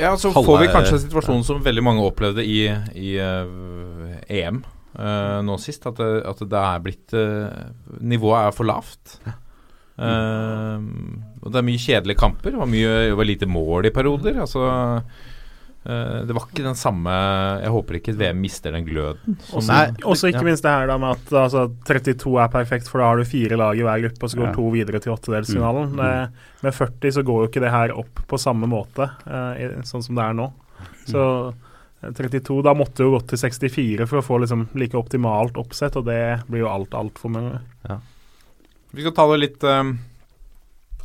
Ja, 0.00 0.14
så 0.18 0.32
Halve- 0.34 0.46
får 0.46 0.62
vi 0.64 0.70
kanskje 0.72 0.96
en 0.98 1.04
situasjon 1.04 1.44
som 1.46 1.62
veldig 1.62 1.84
mange 1.86 2.02
opplevde 2.02 2.42
i, 2.42 2.64
i 2.98 3.12
uh, 3.22 4.16
EM 4.26 4.64
uh, 4.98 5.38
nå 5.46 5.58
sist. 5.62 5.86
At 5.86 5.98
det, 5.98 6.10
at 6.26 6.42
det 6.50 6.62
er 6.62 6.82
blitt 6.82 7.14
uh, 7.14 7.70
Nivået 8.02 8.48
er 8.48 8.56
for 8.56 8.66
lavt. 8.66 9.18
Eh, 9.94 10.78
og 11.38 11.52
det 11.52 11.60
er 11.60 11.66
mye 11.66 11.78
kjedelige 11.78 12.18
kamper. 12.18 12.50
Det 12.50 12.58
var, 12.58 12.66
mye, 12.66 12.94
det 13.10 13.18
var 13.18 13.28
lite 13.28 13.46
mål 13.46 13.86
i 13.86 13.92
perioder. 13.94 14.40
Altså 14.42 14.64
eh, 14.66 15.22
Det 15.84 16.32
var 16.32 16.46
ikke 16.46 16.64
den 16.64 16.78
samme 16.80 17.12
Jeg 17.60 17.68
håper 17.74 17.98
ikke 17.98 18.14
VM 18.16 18.38
mister 18.40 18.72
den 18.72 18.86
gløden. 18.86 19.34
Og 19.52 19.60
også 20.14 20.30
ikke 20.30 20.44
minst 20.46 20.64
det 20.64 20.72
her 20.72 20.88
da 20.88 20.96
med 20.96 21.18
at 21.18 21.34
altså, 21.42 21.66
32 21.84 22.32
er 22.40 22.48
perfekt, 22.54 22.88
for 22.88 23.02
da 23.02 23.10
har 23.10 23.20
du 23.20 23.24
fire 23.28 23.58
lag 23.60 23.76
i 23.76 23.84
hver 23.84 24.00
gruppe, 24.06 24.24
og 24.24 24.32
så 24.32 24.40
går 24.40 24.48
Ja. 24.48 24.54
to 24.56 24.70
videre 24.72 25.00
til 25.04 25.12
åttedelsfinalen. 25.12 25.92
Mm. 25.92 26.00
Mm. 26.00 26.40
Med 26.64 26.74
40 26.78 27.12
så 27.18 27.22
går 27.28 27.42
jo 27.44 27.50
ikke 27.50 27.60
det 27.66 27.74
her 27.76 27.92
opp 28.00 28.24
på 28.32 28.40
samme 28.40 28.66
måte, 28.70 29.10
eh, 29.28 29.76
sånn 29.84 30.02
som 30.02 30.16
det 30.16 30.24
er 30.24 30.32
nå. 30.40 30.48
Så 31.04 31.22
eh, 32.02 32.10
32, 32.16 32.62
da 32.64 32.72
måtte 32.76 33.04
jo 33.04 33.12
gått 33.18 33.28
til 33.34 33.38
64 33.44 34.06
for 34.08 34.20
å 34.20 34.24
få 34.24 34.40
liksom 34.40 34.66
like 34.80 34.96
optimalt 34.96 35.56
oppsett, 35.60 35.96
og 36.00 36.04
det 36.08 36.42
blir 36.48 36.64
jo 36.64 36.72
alt 36.72 36.96
altfor 36.96 37.30
mange. 37.36 37.60
Vi 38.94 39.02
skal 39.02 39.12
ta 39.12 39.26
det 39.32 39.40
litt, 39.40 39.64
eh, 39.64 39.92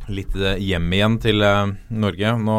litt 0.08 0.36
eh, 0.36 0.56
hjem 0.56 0.92
igjen 0.92 1.20
til 1.20 1.42
eh, 1.42 1.66
Norge. 1.90 2.38
Nå 2.38 2.58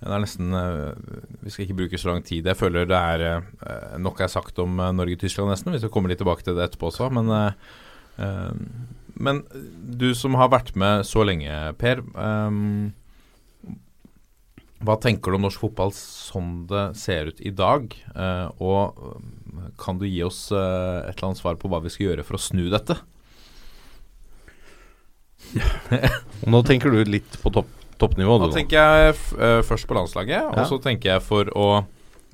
det 0.00 0.14
er 0.16 0.22
nesten 0.22 0.54
eh, 0.56 1.16
Vi 1.44 1.52
skal 1.52 1.66
ikke 1.66 1.78
bruke 1.82 2.00
så 2.00 2.14
lang 2.14 2.24
tid. 2.24 2.46
Jeg 2.48 2.56
føler 2.56 2.88
det 2.88 2.96
er 2.96 3.24
eh, 3.26 3.98
nok 4.00 4.22
er 4.24 4.32
sagt 4.32 4.58
om 4.62 4.80
eh, 4.80 4.94
Norge-Tyskland 4.96 5.52
nesten. 5.52 5.74
Vi 5.74 5.82
skal 5.82 5.92
komme 5.92 6.08
litt 6.12 6.20
tilbake 6.22 6.46
til 6.46 6.56
det 6.56 6.70
etterpå 6.70 6.88
også. 6.88 7.10
Men, 7.12 7.28
men 9.20 9.42
du 10.00 10.10
som 10.16 10.38
har 10.40 10.50
vært 10.52 10.72
med 10.80 11.04
så 11.08 11.24
lenge, 11.24 11.52
Per. 11.80 12.02
hva 14.80 14.96
tenker 15.00 15.32
du 15.32 15.38
om 15.38 15.46
norsk 15.46 15.62
fotball 15.62 15.92
sånn 15.96 16.66
det 16.68 16.84
ser 17.00 17.32
ut 17.32 17.40
i 17.40 17.52
dag? 17.52 17.94
Og 18.60 19.00
kan 19.80 20.00
du 20.00 20.06
gi 20.08 20.20
oss 20.26 20.46
et 20.52 21.14
eller 21.14 21.30
annet 21.30 21.40
svar 21.40 21.60
på 21.60 21.70
hva 21.72 21.80
vi 21.84 21.92
skal 21.92 22.10
gjøre 22.10 22.26
for 22.28 22.36
å 22.36 22.44
snu 22.44 22.66
dette? 22.72 22.98
Nå 26.52 26.62
tenker 26.68 26.92
du 26.92 27.04
litt 27.08 27.40
på 27.40 27.52
topp, 27.54 27.70
toppnivå, 28.00 28.38
da 28.42 28.48
tenker 28.54 28.78
jeg 28.80 29.14
eh, 29.38 29.60
først 29.66 29.88
på 29.88 29.96
landslaget, 29.96 30.54
og 30.54 30.66
så 30.70 30.78
tenker 30.82 31.14
jeg 31.14 31.24
for 31.26 31.50
å 31.56 31.66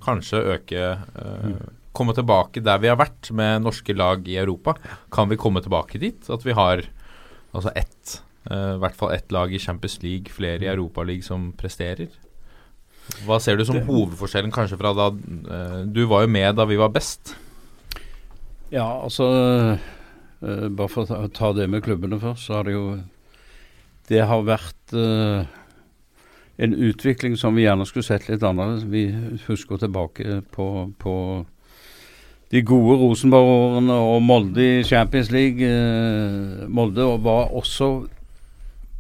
kanskje 0.05 0.45
øke 0.57 0.85
eh, 0.95 1.57
Komme 1.97 2.13
tilbake 2.13 2.61
der 2.61 2.77
vi 2.83 2.91
har 2.91 2.99
vært 3.01 3.31
med 3.33 3.63
norske 3.65 3.95
lag 3.97 4.27
i 4.29 4.35
Europa. 4.37 4.75
Kan 5.09 5.31
vi 5.31 5.39
komme 5.41 5.63
tilbake 5.65 5.97
dit? 5.97 6.27
At 6.29 6.43
vi 6.45 6.53
har 6.53 6.83
altså 7.57 7.73
ett, 7.73 8.19
uh, 8.51 8.75
i 8.75 8.83
hvert 8.83 8.99
fall 8.99 9.15
ett 9.15 9.33
lag 9.33 9.49
i 9.49 9.57
Champions 9.59 10.03
League, 10.03 10.29
flere 10.29 10.67
i 10.67 10.69
Europaligaen 10.69 11.25
som 11.25 11.47
presterer? 11.57 12.13
Hva 13.25 13.39
ser 13.41 13.57
du 13.57 13.65
som 13.65 13.79
Det- 13.79 13.87
hovedforskjellen 13.89 14.53
kanskje 14.53 14.77
fra 14.77 14.93
da 14.93 15.09
Du 15.89 16.05
var 16.05 16.27
jo 16.27 16.29
med 16.29 16.57
da 16.61 16.67
vi 16.69 16.77
var 16.77 16.93
best. 16.93 17.33
Ja, 18.71 19.01
altså 19.01 19.79
Bare 20.43 20.89
for 20.93 21.07
å 21.09 21.33
ta 21.33 21.55
det 21.57 21.71
med 21.71 21.83
klubbene 21.83 22.21
først, 22.21 22.45
så 22.45 22.59
har 22.59 22.65
det 22.65 22.77
jo 22.77 23.01
Det 24.07 24.23
har 24.23 24.47
vært 24.47 24.95
uh, 24.95 25.43
en 26.63 26.75
utvikling 26.75 27.37
som 27.39 27.57
vi 27.57 27.67
gjerne 27.67 27.87
skulle 27.89 28.07
sett 28.07 28.29
litt 28.31 28.45
annerledes. 28.47 28.87
Vi 28.91 29.09
husker 29.49 29.81
tilbake 29.83 30.41
på, 30.55 30.67
på 30.99 31.15
de 32.55 32.63
gode 32.63 33.01
Rosenborg-årene 33.01 33.97
og 34.13 34.21
Molde 34.23 34.69
i 34.79 34.85
Champions 34.87 35.33
League. 35.35 35.67
Uh, 35.67 36.69
Molde 36.71 37.09
var 37.25 37.51
også 37.51 37.91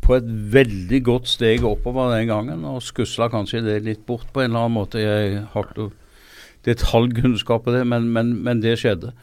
på 0.06 0.14
et 0.14 0.26
veldig 0.52 1.00
godt 1.06 1.30
steg 1.30 1.64
oppover 1.66 2.12
den 2.14 2.28
gangen, 2.30 2.66
og 2.66 2.82
skusla 2.84 3.26
kanskje 3.30 3.64
det 3.64 3.80
litt 3.86 4.04
bort 4.06 4.28
på 4.32 4.42
en 4.42 4.52
eller 4.52 4.66
annen 4.66 4.78
måte. 4.78 5.02
Jeg 5.02 5.40
har 5.54 5.70
ikke 5.70 5.90
detaljkunnskap 6.66 7.64
på 7.66 7.74
det, 7.74 7.82
men, 7.86 8.10
men, 8.14 8.34
men 8.42 8.62
det 8.62 8.76
skjedde. 8.82 9.14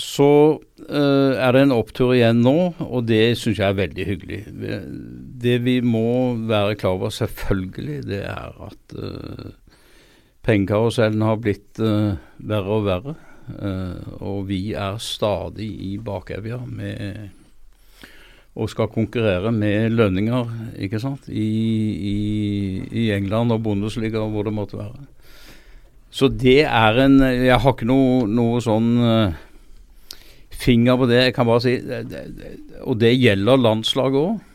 Så 0.00 0.30
uh, 0.56 1.32
er 1.36 1.52
det 1.52 1.64
en 1.66 1.76
opptur 1.76 2.14
igjen 2.16 2.40
nå, 2.44 2.56
og 2.80 3.08
det 3.08 3.36
syns 3.38 3.60
jeg 3.60 3.66
er 3.68 3.80
veldig 3.82 4.06
hyggelig. 4.08 4.42
Det 5.44 5.58
vi 5.66 5.80
må 5.84 6.36
være 6.48 6.78
klar 6.80 6.96
over, 6.96 7.12
selvfølgelig, 7.12 7.98
det 8.08 8.22
er 8.24 8.54
at 8.70 8.96
uh, 8.96 9.50
pengekarusellen 10.46 11.26
har 11.26 11.42
blitt 11.42 11.82
uh, 11.84 12.16
verre 12.40 12.78
og 12.80 12.88
verre. 12.88 13.18
Eh, 13.58 14.22
og 14.22 14.46
vi 14.50 14.72
er 14.78 14.98
stadig 15.02 15.68
i 15.90 15.94
bakevja 16.02 16.60
med 16.66 17.36
og 18.60 18.66
skal 18.68 18.90
konkurrere 18.90 19.52
med 19.54 19.94
lønninger, 19.94 20.48
ikke 20.82 20.98
sant, 21.00 21.28
i, 21.30 21.46
i, 22.10 22.16
i 22.90 23.04
England 23.14 23.54
og 23.54 23.62
Bundesliga 23.62 24.18
og 24.24 24.34
hvor 24.34 24.48
det 24.48 24.52
måtte 24.52 24.80
være. 24.80 25.06
Så 26.10 26.26
det 26.28 26.64
er 26.66 26.98
en 27.04 27.20
Jeg 27.22 27.60
har 27.62 27.72
ikke 27.72 27.86
noe, 27.86 28.26
noe 28.26 28.58
sånn 28.64 28.90
eh, 28.98 29.38
finger 30.60 30.98
på 31.00 31.08
det. 31.10 31.24
Jeg 31.24 31.34
kan 31.36 31.48
bare 31.48 31.64
si 31.64 31.74
Og 32.84 33.00
det 33.00 33.16
gjelder 33.16 33.60
landslaget 33.60 34.20
òg. 34.20 34.46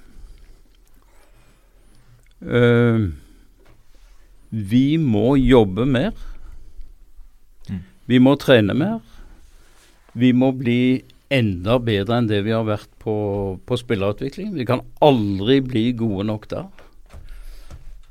vi 4.56 4.98
må 5.02 5.36
jobbe 5.36 5.86
mer. 5.90 6.14
Vi 8.06 8.20
må 8.22 8.36
trene 8.38 8.76
mer. 8.78 9.00
Vi 10.14 10.32
må 10.32 10.52
bli 10.54 11.04
enda 11.34 11.80
bedre 11.82 12.20
enn 12.20 12.30
det 12.30 12.44
vi 12.46 12.54
har 12.54 12.68
vært 12.68 12.92
på, 13.02 13.16
på 13.66 13.78
spillerutvikling. 13.82 14.54
Vi 14.54 14.68
kan 14.68 14.84
aldri 15.04 15.60
bli 15.66 15.90
gode 15.98 16.28
nok 16.30 16.48
der. 16.52 16.85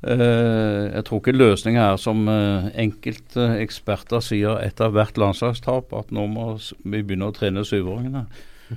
Eh, 0.05 0.91
jeg 0.93 1.05
tror 1.05 1.21
ikke 1.21 1.33
løsningen 1.33 1.81
er 1.81 1.95
som 1.97 2.27
uh, 2.29 2.67
enkelte 2.77 3.47
eksperter 3.63 4.21
sier 4.21 4.59
etter 4.61 4.91
hvert 4.93 5.17
landslagstap, 5.17 5.95
at 5.97 6.11
nå 6.13 6.27
må 6.29 6.51
vi 6.83 7.01
begynne 7.01 7.31
å 7.31 7.33
trene 7.33 7.65
syvåringene. 7.65 8.27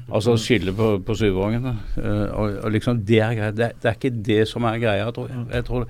Altså 0.09 0.37
skille 0.41 0.72
på, 0.76 0.95
på 1.05 1.16
syvåringene. 1.16 1.74
Eh, 2.01 2.24
og, 2.33 2.57
og 2.64 2.72
liksom 2.72 3.03
Det 3.09 3.20
er 3.24 3.37
greia. 3.37 3.53
Det, 3.57 3.68
det 3.83 3.91
er 3.91 4.01
ikke 4.01 4.22
det 4.31 4.41
som 4.49 4.64
er 4.68 4.81
greia, 4.81 5.11
tror 5.12 5.29
jeg. 5.33 5.64
tror 5.68 5.87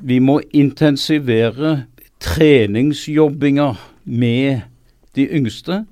vi 0.00 0.18
må 0.24 0.38
intensivere 0.56 1.74
treningsjobbinga 2.22 3.68
med 4.04 4.62
de 5.18 5.26
yngste 5.36 5.82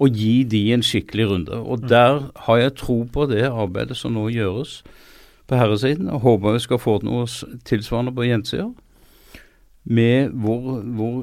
og 0.00 0.16
gi 0.16 0.42
de 0.48 0.64
en 0.74 0.82
skikkelig 0.82 1.28
runde. 1.30 1.60
Og 1.60 1.88
Der 1.88 2.32
har 2.48 2.56
jeg 2.56 2.74
tro 2.80 3.02
på 3.04 3.28
det 3.30 3.44
arbeidet 3.46 3.96
som 3.96 4.16
nå 4.16 4.26
gjøres 4.32 4.80
på 5.50 5.58
herresiden, 5.58 6.08
og 6.08 6.24
håper 6.24 6.56
vi 6.56 6.64
skal 6.64 6.80
få 6.80 6.98
noe 7.06 7.26
tilsvarende 7.68 8.14
på 8.14 8.26
jentesida. 8.28 8.70
Med 9.82 10.30
hvor, 10.38 10.78
hvor 10.94 11.16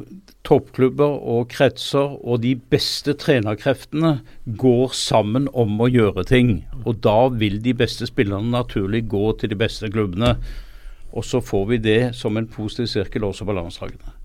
toppklubber 0.43 1.13
og 1.31 1.47
kretser 1.53 2.17
og 2.19 2.41
de 2.43 2.57
beste 2.59 3.13
trenerkreftene 3.15 4.17
går 4.59 4.95
sammen 4.97 5.47
om 5.55 5.79
å 5.79 5.87
gjøre 5.87 6.25
ting. 6.27 6.51
Og 6.83 6.99
da 7.05 7.29
vil 7.31 7.61
de 7.63 7.73
beste 7.73 8.09
spillerne 8.09 8.51
naturlig 8.51 9.05
gå 9.07 9.31
til 9.39 9.53
de 9.53 9.59
beste 9.59 9.87
klubbene. 9.91 10.35
Og 11.15 11.25
så 11.25 11.39
får 11.39 11.65
vi 11.71 11.83
det 11.87 12.01
som 12.19 12.37
en 12.37 12.49
positiv 12.51 12.91
sirkel 12.91 13.23
også 13.29 13.47
på 13.47 13.55
landslagene. 13.55 14.15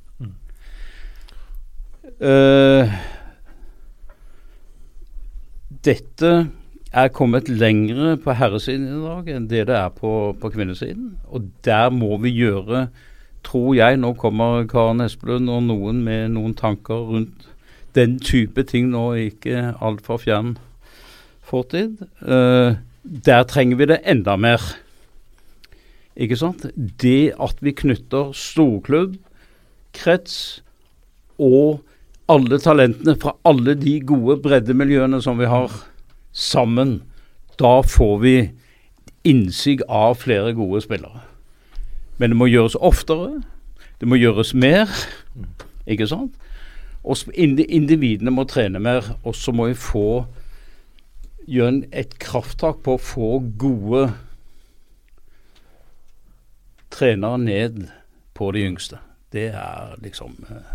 Eh, 2.25 2.91
dette 5.85 6.31
er 6.95 7.11
kommet 7.15 7.49
lengre 7.51 8.15
på 8.23 8.35
herresiden 8.39 8.87
i 8.87 9.03
dag 9.03 9.31
enn 9.35 9.49
det 9.51 9.65
det 9.71 9.77
er 9.77 9.91
på, 9.95 10.35
på 10.41 10.51
kvinnesiden. 10.55 11.17
Og 11.27 11.49
der 11.67 11.91
må 11.91 12.17
vi 12.23 12.33
gjøre, 12.35 12.87
tror 13.45 13.75
jeg 13.77 13.99
Nå 14.01 14.15
kommer 14.21 14.65
Karen 14.71 15.05
Espelund 15.05 15.51
og 15.53 15.67
noen 15.67 16.05
med 16.07 16.31
noen 16.37 16.55
tanker 16.57 17.03
rundt 17.11 17.51
den 17.95 18.19
type 18.19 18.65
ting 18.67 18.89
nå, 18.91 19.05
ikke 19.31 19.75
altfor 19.83 20.19
fjern 20.23 20.57
fortid. 21.45 22.01
Uh, 22.23 22.75
der 23.05 23.45
trenger 23.47 23.79
vi 23.79 23.91
det 23.93 24.01
enda 24.09 24.37
mer. 24.41 24.63
Ikke 26.17 26.39
sant? 26.39 26.67
Det 26.75 27.35
at 27.43 27.59
vi 27.63 27.75
knytter 27.75 28.33
storklubb, 28.35 29.19
krets 29.95 30.63
og 31.39 31.83
alle 32.31 32.59
talentene 32.63 33.17
fra 33.21 33.35
alle 33.47 33.75
de 33.79 33.99
gode 34.07 34.39
breddemiljøene 34.43 35.21
som 35.23 35.39
vi 35.39 35.51
har, 35.51 35.71
sammen. 36.35 37.03
Da 37.59 37.79
får 37.87 38.19
vi 38.19 38.37
innsig 39.25 39.81
av 39.89 40.19
flere 40.21 40.53
gode 40.53 40.83
spillere. 40.85 41.23
Men 42.19 42.35
det 42.35 42.39
må 42.39 42.51
gjøres 42.51 42.77
oftere. 42.77 43.43
Det 44.01 44.09
må 44.11 44.19
gjøres 44.19 44.53
mer. 44.55 44.91
Ikke 45.87 46.09
sant? 46.11 46.35
Og 47.05 47.17
individene 47.35 48.33
må 48.35 48.47
trene 48.49 48.83
mer. 48.83 49.15
Og 49.25 49.37
så 49.39 49.55
må 49.55 49.71
vi 49.71 49.79
få 49.79 50.25
gjøre 51.47 51.85
et 51.93 52.19
krafttak 52.19 52.83
på 52.85 52.97
å 52.97 53.03
få 53.03 53.31
gode 53.61 54.09
trenere 56.95 57.39
ned 57.43 57.85
på 58.35 58.51
de 58.55 58.65
yngste. 58.69 59.01
Det 59.35 59.51
er 59.51 59.95
liksom 60.03 60.37
eh, 60.49 60.73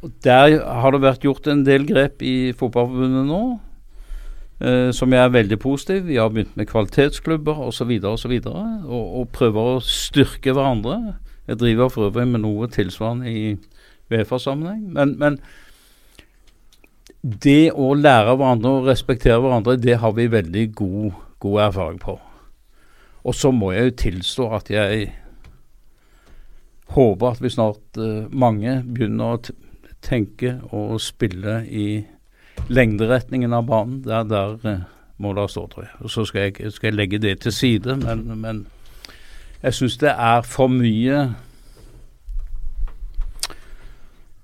og 0.00 0.12
Der 0.24 0.56
har 0.64 0.94
det 0.94 1.02
vært 1.02 1.24
gjort 1.24 1.46
en 1.50 1.62
del 1.66 1.84
grep 1.84 2.22
i 2.24 2.52
Fotballforbundet 2.56 3.26
nå. 3.28 3.42
Eh, 4.60 4.90
som 4.96 5.12
jeg 5.12 5.24
er 5.24 5.34
veldig 5.34 5.58
positiv. 5.58 6.04
Vi 6.06 6.18
har 6.20 6.30
begynt 6.32 6.56
med 6.56 6.68
kvalitetsklubber 6.70 7.64
osv. 7.66 7.90
osv. 8.04 8.36
Og, 8.46 9.18
og 9.20 9.28
prøver 9.32 9.74
å 9.74 9.82
styrke 9.84 10.54
hverandre. 10.56 11.16
Jeg 11.48 11.60
driver 11.60 11.88
for 11.90 12.10
øvrig 12.10 12.28
med 12.28 12.44
noe 12.44 12.68
tilsvarende 12.70 13.32
i 13.32 13.56
Uefa-sammenheng. 14.10 14.86
Men, 14.94 15.16
men 15.18 15.40
det 17.22 17.72
å 17.76 17.92
lære 17.94 18.36
hverandre 18.36 18.76
og 18.78 18.88
respektere 18.88 19.40
hverandre, 19.42 19.76
det 19.76 19.98
har 20.00 20.12
vi 20.16 20.30
veldig 20.32 20.66
god, 20.74 21.18
god 21.42 21.62
erfaring 21.68 21.98
på. 22.00 22.18
Og 23.24 23.34
så 23.36 23.50
må 23.52 23.72
jeg 23.74 23.90
jo 23.90 23.96
tilstå 24.04 24.46
at 24.56 24.70
jeg 24.72 25.10
håper 26.94 27.34
at 27.34 27.42
vi 27.42 27.52
snart 27.52 28.00
eh, 28.00 28.30
mange 28.32 28.80
begynner 28.86 29.36
å 29.36 29.42
tenke 30.02 30.56
og 30.72 30.96
spille 31.02 31.60
i 31.68 31.86
lengderetningen 32.70 33.52
av 33.56 33.66
banen. 33.68 34.00
Der, 34.06 34.24
der 34.30 34.56
eh, 34.70 34.82
må 35.20 35.34
det 35.36 35.48
stå, 35.52 35.66
tror 35.68 35.86
jeg. 35.86 35.94
Og 36.00 36.12
så 36.14 36.24
skal 36.28 36.48
jeg, 36.48 36.72
skal 36.72 36.90
jeg 36.92 36.98
legge 36.98 37.20
det 37.22 37.38
til 37.44 37.52
side, 37.52 37.96
men, 38.00 38.24
men 38.40 38.64
jeg 39.62 39.76
syns 39.76 39.98
det 40.00 40.14
er 40.14 40.42
for 40.46 40.70
mye 40.72 41.24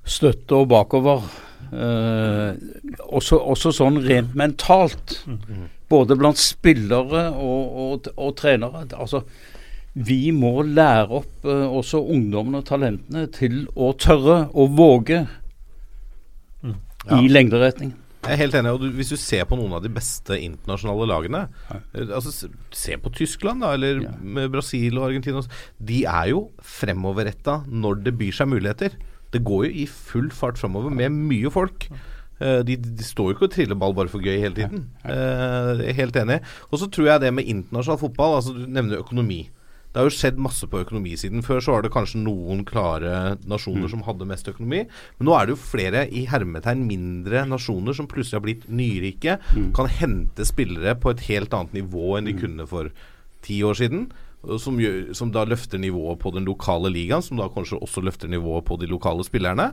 støtte 0.06 0.60
og 0.60 0.68
bakover. 0.70 1.26
Eh, 1.72 2.52
også, 3.08 3.40
også 3.40 3.72
sånn 3.74 4.00
rent 4.06 4.36
mentalt. 4.38 5.20
Både 5.90 6.16
blant 6.18 6.38
spillere 6.38 7.28
og, 7.30 7.76
og, 7.86 8.08
og 8.18 8.32
trenere. 8.38 8.84
Altså, 8.98 9.22
vi 9.96 10.30
må 10.34 10.60
lære 10.66 11.08
opp 11.22 11.46
eh, 11.48 11.66
også 11.66 12.02
ungdommene 12.02 12.60
og 12.60 12.68
talentene 12.68 13.26
til 13.34 13.64
å 13.74 13.94
tørre 13.98 14.46
og 14.52 14.76
våge 14.78 15.26
Ja. 17.06 17.20
i 17.22 17.28
lengderetning. 17.30 17.92
Jeg 18.24 18.32
er 18.34 18.40
helt 18.40 18.54
enig. 18.58 18.72
og 18.74 18.80
du, 18.82 18.88
Hvis 18.96 19.10
du 19.12 19.16
ser 19.20 19.44
på 19.46 19.54
noen 19.58 19.74
av 19.76 19.82
de 19.84 19.90
beste 19.92 20.34
internasjonale 20.40 21.06
lagene 21.06 21.42
eh, 21.70 22.08
altså 22.08 22.48
Se 22.74 22.96
på 22.98 23.12
Tyskland, 23.14 23.62
da, 23.62 23.74
eller 23.76 24.00
ja. 24.02 24.48
Brasil 24.50 24.96
og 24.98 25.08
Argentina. 25.10 25.42
De 25.78 26.00
er 26.10 26.32
jo 26.32 26.46
fremoverretta 26.62 27.60
når 27.70 28.02
det 28.08 28.16
byr 28.18 28.34
seg 28.40 28.50
muligheter. 28.50 28.96
Det 29.34 29.44
går 29.46 29.66
jo 29.68 29.72
i 29.84 29.86
full 29.90 30.30
fart 30.34 30.58
fremover 30.58 30.90
med 30.94 31.12
mye 31.14 31.50
folk. 31.54 31.88
Eh, 32.40 32.62
De, 32.66 32.76
de 32.76 33.04
står 33.06 33.30
jo 33.30 33.36
ikke 33.36 33.48
og 33.48 33.54
triller 33.54 33.78
ball 33.78 33.94
bare 33.96 34.10
for 34.12 34.20
gøy 34.24 34.40
hele 34.42 34.54
tiden. 34.58 34.88
Eh, 35.04 35.70
Jeg 35.84 35.92
er 35.94 36.00
helt 36.02 36.16
enig. 36.24 36.40
Og 36.72 36.80
så 36.82 36.90
tror 36.90 37.12
jeg 37.12 37.22
det 37.26 37.34
med 37.36 37.46
internasjonal 37.48 38.00
fotball 38.02 38.38
altså 38.40 38.56
Du 38.56 38.66
nevner 38.66 39.02
økonomi. 39.04 39.44
Det 39.96 40.02
har 40.02 40.10
jo 40.10 40.12
skjedd 40.12 40.40
masse 40.44 40.66
på 40.68 40.82
økonomisiden. 40.82 41.40
Før 41.40 41.62
så 41.64 41.72
var 41.72 41.86
det 41.86 41.90
kanskje 41.94 42.18
noen 42.20 42.58
klare 42.68 43.38
nasjoner 43.48 43.88
som 43.88 44.02
hadde 44.04 44.26
mest 44.28 44.50
økonomi. 44.50 44.82
Men 45.16 45.24
nå 45.24 45.32
er 45.32 45.48
det 45.48 45.54
jo 45.54 45.62
flere 45.70 46.02
i 46.12 46.26
hermetegn 46.28 46.82
mindre 46.84 47.46
nasjoner 47.48 47.96
som 47.96 48.04
plutselig 48.10 48.36
har 48.36 48.44
blitt 48.44 48.66
nyrike. 48.68 49.38
Kan 49.72 49.88
hente 49.88 50.44
spillere 50.44 50.98
på 51.00 51.14
et 51.14 51.24
helt 51.30 51.56
annet 51.56 51.78
nivå 51.78 52.18
enn 52.18 52.28
de 52.28 52.36
kunne 52.36 52.68
for 52.68 52.92
ti 53.48 53.62
år 53.64 53.80
siden. 53.80 54.10
Som, 54.60 54.76
gjør, 54.84 55.14
som 55.16 55.32
da 55.32 55.48
løfter 55.48 55.80
nivået 55.80 56.20
på 56.20 56.36
den 56.36 56.44
lokale 56.44 56.92
ligaen, 56.92 57.24
som 57.24 57.40
da 57.40 57.48
kanskje 57.48 57.80
også 57.80 58.04
løfter 58.04 58.28
nivået 58.28 58.68
på 58.68 58.76
de 58.76 58.92
lokale 58.92 59.24
spillerne. 59.24 59.70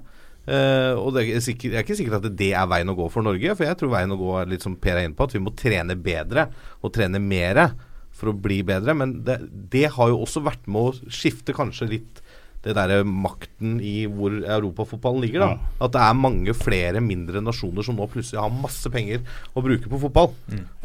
Eh, 0.47 0.95
og 0.95 1.17
det 1.17 1.28
er, 1.28 1.43
sikkert, 1.43 1.67
det 1.67 1.82
er 1.82 1.84
ikke 1.84 1.99
sikkert 1.99 2.24
at 2.24 2.36
det 2.39 2.53
er 2.55 2.71
veien 2.71 2.95
å 2.95 2.95
gå 2.95 3.11
for 3.11 3.28
Norge, 3.28 3.59
for 3.59 3.67
jeg 3.67 3.76
tror 3.76 3.91
veien 3.91 4.15
å 4.15 4.24
gå 4.24 4.38
er 4.39 4.55
litt 4.55 4.63
som 4.63 4.80
Per 4.80 4.95
er 4.95 5.09
inne 5.09 5.19
på, 5.19 5.28
at 5.28 5.36
vi 5.36 5.43
må 5.43 5.51
trene 5.51 5.99
bedre 5.99 6.47
og 6.80 6.95
trene 6.95 7.19
mere 7.19 7.74
for 8.14 8.32
å 8.32 8.38
bli 8.38 8.61
bedre. 8.66 8.95
Men 8.97 9.20
det, 9.28 9.39
det 9.74 9.89
har 9.95 10.11
jo 10.11 10.22
også 10.24 10.43
vært 10.45 10.68
med 10.70 10.89
å 10.89 11.11
skifte 11.11 11.55
kanskje 11.55 11.91
litt 11.95 12.24
det 12.64 12.78
derre 12.78 13.01
makten 13.03 13.76
i 13.84 14.05
hvor 14.07 14.38
europafotballen 14.39 15.26
ligger. 15.26 15.43
da 15.43 15.84
At 15.84 15.95
det 15.95 16.03
er 16.05 16.16
mange 16.16 16.53
flere 16.55 17.01
mindre 17.03 17.41
nasjoner 17.43 17.84
som 17.84 17.97
nå 17.99 18.07
plutselig 18.11 18.39
har 18.39 18.53
masse 18.55 18.88
penger 18.91 19.20
å 19.51 19.64
bruke 19.66 19.91
på 19.91 19.99
fotball. 20.05 20.32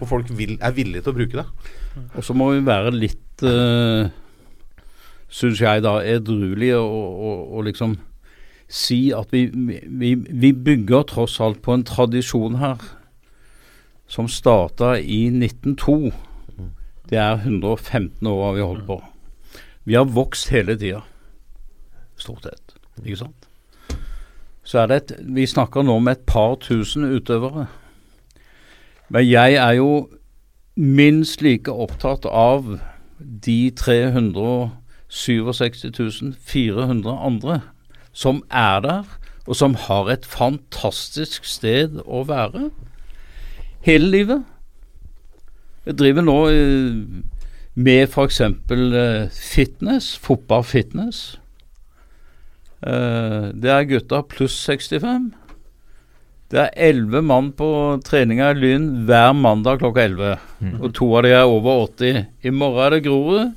Og 0.01 0.09
folk 0.11 0.33
vil, 0.35 0.57
er 0.59 0.75
villige 0.75 1.07
til 1.07 1.15
å 1.15 1.19
bruke 1.21 1.39
det. 1.39 1.47
Og 2.17 2.27
så 2.27 2.35
må 2.35 2.51
vi 2.57 2.67
være 2.67 2.91
litt, 2.97 3.47
uh, 3.47 4.11
syns 5.31 5.63
jeg 5.63 5.87
da, 5.87 6.01
edruelige 6.03 6.83
og, 6.83 7.25
og, 7.31 7.41
og 7.55 7.67
liksom 7.71 7.95
si 8.69 9.09
at 9.17 9.31
vi, 9.33 9.47
vi, 9.55 10.13
vi 10.19 10.53
bygger 10.53 11.07
tross 11.15 11.39
alt 11.41 11.63
på 11.65 11.73
en 11.73 11.87
tradisjon 11.89 12.59
her 12.61 12.83
som 14.09 14.29
starta 14.29 14.97
i 14.99 15.29
1902. 15.31 16.11
Det 17.09 17.17
er 17.19 17.41
115 17.41 18.27
år 18.27 18.45
har 18.45 18.53
vi 18.57 18.61
holdt 18.61 18.87
på. 18.87 19.05
Vi 19.85 19.95
har 19.97 20.05
vokst 20.05 20.49
hele 20.53 20.77
tida, 20.77 21.01
stort 22.17 22.43
sett. 22.45 22.75
Ikke 23.05 23.17
sant? 23.17 23.49
Så 24.65 24.79
er 24.83 24.87
det 24.91 24.97
et 24.97 25.13
Vi 25.35 25.47
snakker 25.47 25.83
nå 25.83 25.99
med 25.99 26.13
et 26.13 26.27
par 26.27 26.55
tusen 26.61 27.05
utøvere. 27.05 27.67
Men 29.09 29.31
jeg 29.31 29.55
er 29.55 29.73
jo 29.79 30.09
minst 30.77 31.43
like 31.43 31.73
opptatt 31.73 32.27
av 32.29 32.81
de 33.19 33.71
367 33.71 36.37
400 36.37 37.27
andre 37.27 37.61
som 38.13 38.43
er 38.51 38.81
der, 38.85 39.05
og 39.47 39.57
som 39.57 39.75
har 39.75 40.09
et 40.13 40.27
fantastisk 40.27 41.45
sted 41.49 42.01
å 42.05 42.25
være 42.29 42.71
hele 43.87 44.11
livet. 44.11 44.45
Jeg 45.89 45.97
driver 45.97 46.25
nå 46.25 46.39
eh, 46.53 46.97
med 47.81 48.03
f.eks. 48.11 48.41
Eh, 48.45 49.29
fitness, 49.33 50.11
fotballfitness. 50.21 51.21
Eh, 52.85 53.47
det 53.57 53.71
er 53.73 53.87
gutta 53.89 54.21
pluss 54.29 54.59
65. 54.69 55.31
Det 56.53 56.61
er 56.61 56.91
elleve 56.91 57.23
mann 57.25 57.49
på 57.57 57.71
treninga 58.05 58.51
i 58.53 58.59
Lyn 58.59 58.91
hver 59.09 59.33
mandag 59.37 59.81
klokka 59.81 60.05
11. 60.11 60.45
Og 60.83 60.93
to 60.97 61.09
av 61.17 61.25
de 61.25 61.33
er 61.39 61.49
over 61.49 61.87
80. 61.87 62.21
I 62.45 62.53
morgen 62.53 62.85
er 62.85 62.95
det 62.97 63.01
Grorud. 63.09 63.57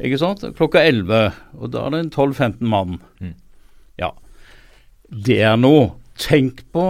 Ikke 0.00 0.20
sant? 0.20 0.46
Klokka 0.56 0.80
11. 0.84 1.36
Og 1.60 1.72
da 1.74 1.84
er 1.84 1.94
det 1.94 2.02
en 2.06 2.10
12-15 2.12 2.64
mann. 2.72 2.98
Ja. 4.00 4.14
Det 5.08 5.40
er 5.44 5.60
noe. 5.60 5.90
Tenk 6.20 6.64
på 6.72 6.88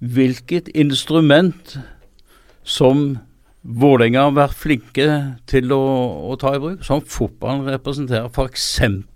hvilket 0.00 0.72
instrument 0.72 1.76
som 2.64 3.18
Vålerenga 3.64 4.26
har 4.26 4.34
vært 4.36 4.58
flinke 4.60 5.06
til 5.48 5.72
å, 5.72 5.80
å 6.28 6.36
ta 6.40 6.52
i 6.52 6.60
bruk, 6.60 6.82
som 6.84 7.00
fotballen 7.00 7.64
representerer, 7.72 8.28
f.eks. 8.28 8.66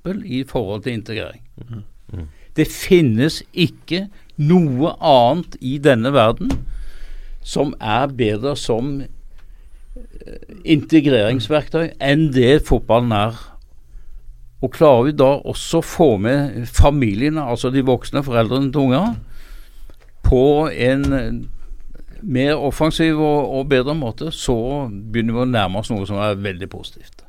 For 0.07 0.25
i 0.25 0.41
forhold 0.49 0.87
til 0.87 0.97
integrering. 0.97 1.45
Det 2.57 2.65
finnes 2.73 3.43
ikke 3.53 4.07
noe 4.41 4.95
annet 5.05 5.59
i 5.61 5.77
denne 5.83 6.15
verden 6.15 6.55
som 7.45 7.75
er 7.81 8.09
bedre 8.17 8.55
som 8.59 9.03
eh, 9.03 10.57
integreringsverktøy 10.65 11.93
enn 12.01 12.29
det 12.35 12.63
fotballen 12.69 13.13
er. 13.15 13.39
Og 14.65 14.73
klarer 14.75 15.07
vi 15.07 15.15
da 15.17 15.31
også 15.39 15.83
å 15.83 15.87
få 15.87 16.09
med 16.25 16.65
familiene, 16.73 17.45
altså 17.45 17.71
de 17.71 17.85
voksne 17.87 18.25
foreldrene 18.27 18.73
til 18.75 18.89
unger, 18.89 19.15
på 20.27 20.43
en 20.73 21.49
mer 22.23 22.57
offensiv 22.57 23.21
og, 23.21 23.53
og 23.59 23.69
bedre 23.69 23.95
måte, 23.95 24.33
så 24.35 24.89
begynner 24.89 25.35
vi 25.37 25.45
å 25.45 25.51
nærme 25.51 25.79
oss 25.79 25.91
noe 25.91 26.07
som 26.09 26.19
er 26.23 26.39
veldig 26.43 26.69
positivt. 26.73 27.25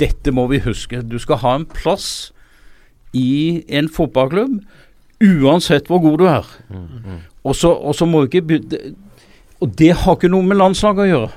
Dette 0.00 0.32
må 0.32 0.46
vi 0.50 0.62
huske. 0.64 1.02
Du 1.02 1.18
skal 1.18 1.36
ha 1.42 1.56
en 1.58 1.66
plass 1.66 2.32
i 3.12 3.62
en 3.68 3.88
fotballklubb 3.92 4.60
uansett 5.22 5.86
hvor 5.86 6.00
god 6.02 6.18
du 6.18 6.26
er. 6.26 6.48
Og 7.44 7.56
så 7.56 7.70
og 7.72 7.94
så 7.94 8.06
må 8.06 8.24
ikke 8.24 8.42
Og 9.60 9.78
det 9.78 9.92
har 9.92 10.16
ikke 10.16 10.28
noe 10.28 10.42
med 10.42 10.56
landslaget 10.56 11.04
å 11.04 11.06
gjøre. 11.06 11.30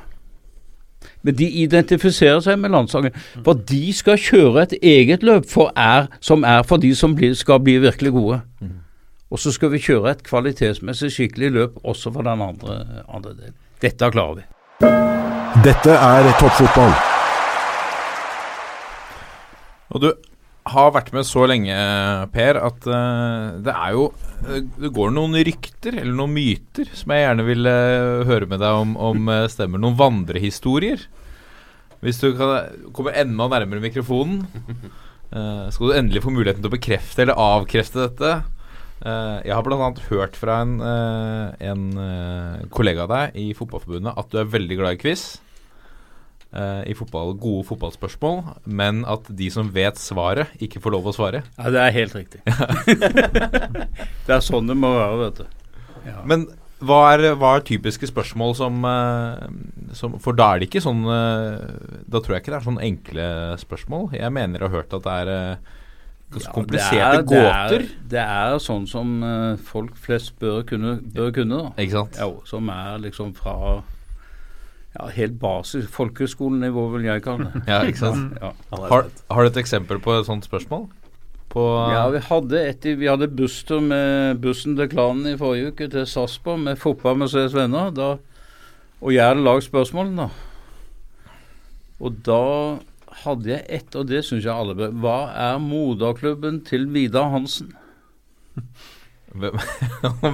Men 1.21 1.35
de 1.35 1.45
identifiserer 1.61 2.39
seg 2.39 2.57
med 2.59 2.71
landslaget. 2.73 3.13
For 3.45 3.53
de 3.53 3.93
skal 3.93 4.17
kjøre 4.17 4.63
et 4.63 4.73
eget 4.81 5.23
løp 5.23 5.45
for 5.49 5.71
er, 5.77 6.07
som 6.21 6.43
er 6.43 6.63
for 6.63 6.77
de 6.81 6.95
som 6.95 7.15
blir, 7.15 7.33
skal 7.33 7.59
bli 7.59 7.77
virkelig 7.77 8.11
gode. 8.11 8.39
Og 9.35 9.39
så 9.43 9.51
skal 9.51 9.73
vi 9.73 9.81
kjøre 9.83 10.13
et 10.13 10.21
kvalitetsmessig 10.23 11.09
skikkelig 11.11 11.49
løp 11.51 11.79
også 11.83 12.07
for 12.15 12.23
den 12.23 12.39
andre, 12.39 12.75
andre 13.03 13.33
delen. 13.35 13.57
Dette 13.83 14.07
klarer 14.13 14.37
vi. 14.37 14.45
Dette 15.65 15.91
er 15.91 16.29
toppfotball. 16.39 16.95
Og 19.91 20.05
du 20.05 20.07
har 20.71 20.95
vært 20.95 21.11
med 21.17 21.27
så 21.27 21.43
lenge, 21.51 21.75
Per, 22.31 22.61
at 22.63 22.87
eh, 22.87 23.59
det 23.67 23.75
er 23.75 23.91
jo 23.97 24.07
eh, 24.47 24.63
Det 24.63 24.93
går 24.95 25.11
noen 25.13 25.35
rykter, 25.35 25.99
eller 25.99 26.15
noen 26.15 26.33
myter, 26.39 26.87
som 26.95 27.11
jeg 27.11 27.27
gjerne 27.27 27.49
vil 27.51 27.69
eh, 27.75 28.23
høre 28.31 28.47
med 28.55 28.63
deg 28.63 28.79
om, 28.87 28.95
om 28.95 29.35
stemmer. 29.51 29.83
Noen 29.83 29.99
vandrehistorier. 29.99 31.03
Hvis 31.99 32.23
du 32.23 32.31
kan 32.39 32.71
komme 32.95 33.11
enda 33.19 33.51
nærmere 33.51 33.83
mikrofonen, 33.83 34.45
eh, 35.35 35.63
skal 35.75 35.91
du 35.91 35.99
endelig 35.99 36.23
få 36.23 36.31
muligheten 36.31 36.63
til 36.63 36.71
å 36.71 36.77
bekrefte 36.79 37.27
eller 37.27 37.47
avkrefte 37.51 38.07
dette. 38.07 38.35
Eh, 39.05 39.39
jeg 39.45 39.53
har 39.53 39.65
bl.a. 39.65 39.89
hørt 40.09 40.37
fra 40.39 40.59
en, 40.65 40.79
eh, 40.81 41.65
en 41.69 41.89
eh, 42.01 42.61
kollega 42.73 43.05
av 43.05 43.11
deg 43.11 43.35
i 43.37 43.49
Fotballforbundet 43.57 44.17
at 44.17 44.31
du 44.31 44.39
er 44.41 44.49
veldig 44.49 44.77
glad 44.81 44.97
i 44.97 45.01
quiz. 45.01 45.25
I 46.55 46.93
fotball, 46.95 47.33
gode 47.35 47.65
fotballspørsmål, 47.67 48.37
men 48.79 49.01
at 49.11 49.25
de 49.27 49.49
som 49.51 49.67
vet 49.75 49.97
svaret, 49.99 50.53
ikke 50.63 50.79
får 50.79 50.93
lov 50.93 51.09
å 51.09 51.11
svare. 51.11 51.41
Ja, 51.57 51.71
det 51.73 51.81
er 51.81 51.91
helt 51.97 52.15
riktig. 52.15 52.39
det 54.29 54.31
er 54.31 54.45
sånn 54.45 54.71
det 54.71 54.77
må 54.79 54.93
være, 54.95 55.17
vet 55.19 55.41
du. 55.41 55.65
Ja. 56.05 56.15
Men 56.23 56.45
hva 56.79 57.01
er, 57.09 57.25
hva 57.35 57.57
er 57.57 57.67
typiske 57.67 58.07
spørsmål 58.07 58.55
som, 58.55 58.87
som 59.99 60.15
For 60.23 60.37
da 60.37 60.53
er 60.53 60.61
det 60.61 60.69
ikke 60.69 60.83
sånn 60.85 61.03
Da 61.03 62.19
tror 62.21 62.35
jeg 62.37 62.45
ikke 62.45 62.53
det 62.53 62.59
er 62.61 62.67
sånn 62.69 62.83
enkle 62.87 63.27
spørsmål. 63.59 64.13
Jeg 64.15 64.35
mener 64.39 64.63
å 64.63 64.71
ha 64.71 64.77
hørt 64.77 64.95
at 64.95 65.03
det 65.09 65.19
er 65.25 65.59
eh, 66.33 66.41
ja, 66.41 66.51
kompliserte 66.51 67.21
det 67.29 67.37
er, 67.37 67.49
gåter. 67.49 67.85
Det 67.85 67.85
er, 67.85 68.09
det 68.13 68.23
er 68.23 68.61
sånn 68.63 68.87
som 68.89 69.17
eh, 69.23 69.65
folk 69.71 69.95
flest 69.99 70.35
bør 70.41 70.63
kunne, 70.67 70.97
bør 71.15 71.31
kunne 71.35 71.61
da. 71.61 71.73
Ikke 71.81 71.99
sant? 71.99 72.19
Ja, 72.19 72.29
som 72.49 72.71
er 72.73 72.97
liksom 73.05 73.33
fra 73.37 73.55
ja, 74.95 75.07
helt 75.17 75.39
basis. 75.39 75.87
Folkeskolenivå, 75.91 76.89
vil 76.95 77.09
jeg 77.09 77.23
kalle 77.25 77.49
det. 77.51 77.63
Ja, 77.71 77.81
ikke 77.87 78.03
sant? 78.03 78.37
Ja. 78.41 78.53
Har, 78.71 79.09
har 79.31 79.41
du 79.43 79.51
et 79.51 79.59
eksempel 79.65 79.99
på 80.03 80.15
et 80.15 80.27
sånt 80.29 80.47
spørsmål? 80.47 80.87
På 81.51 81.65
Ja, 81.91 82.07
vi 82.11 82.19
hadde, 82.19 82.61
et, 82.67 82.85
vi 82.99 83.07
hadde 83.07 83.29
busstur 83.31 83.79
med 83.83 84.41
bussen 84.43 84.75
til 84.75 84.89
klanen 84.91 85.27
i 85.29 85.37
forrige 85.39 85.71
uke 85.71 85.87
til 85.91 86.07
Sarpsborg 86.09 86.59
med 86.65 86.79
Fotballmuseets 86.81 87.55
venner. 87.55 87.93
Da, 87.95 88.15
og 89.01 89.13
jeg 89.13 89.23
hadde 89.23 89.45
lagd 89.45 89.67
spørsmålene, 89.67 90.25
da. 90.25 90.51
Og 92.03 92.17
da 92.25 92.41
hadde 93.23 93.49
jeg 93.53 93.65
ett, 93.79 93.95
og 93.95 94.07
det 94.09 94.21
syns 94.27 94.43
jeg 94.45 94.51
alle 94.53 94.75
bør 94.77 94.91
Hva 95.03 95.17
er 95.47 95.57
moderklubben 95.63 96.61
til 96.67 96.87
Vidar 96.93 97.31
Hansen? 97.33 97.71
Hvem, 99.35 99.57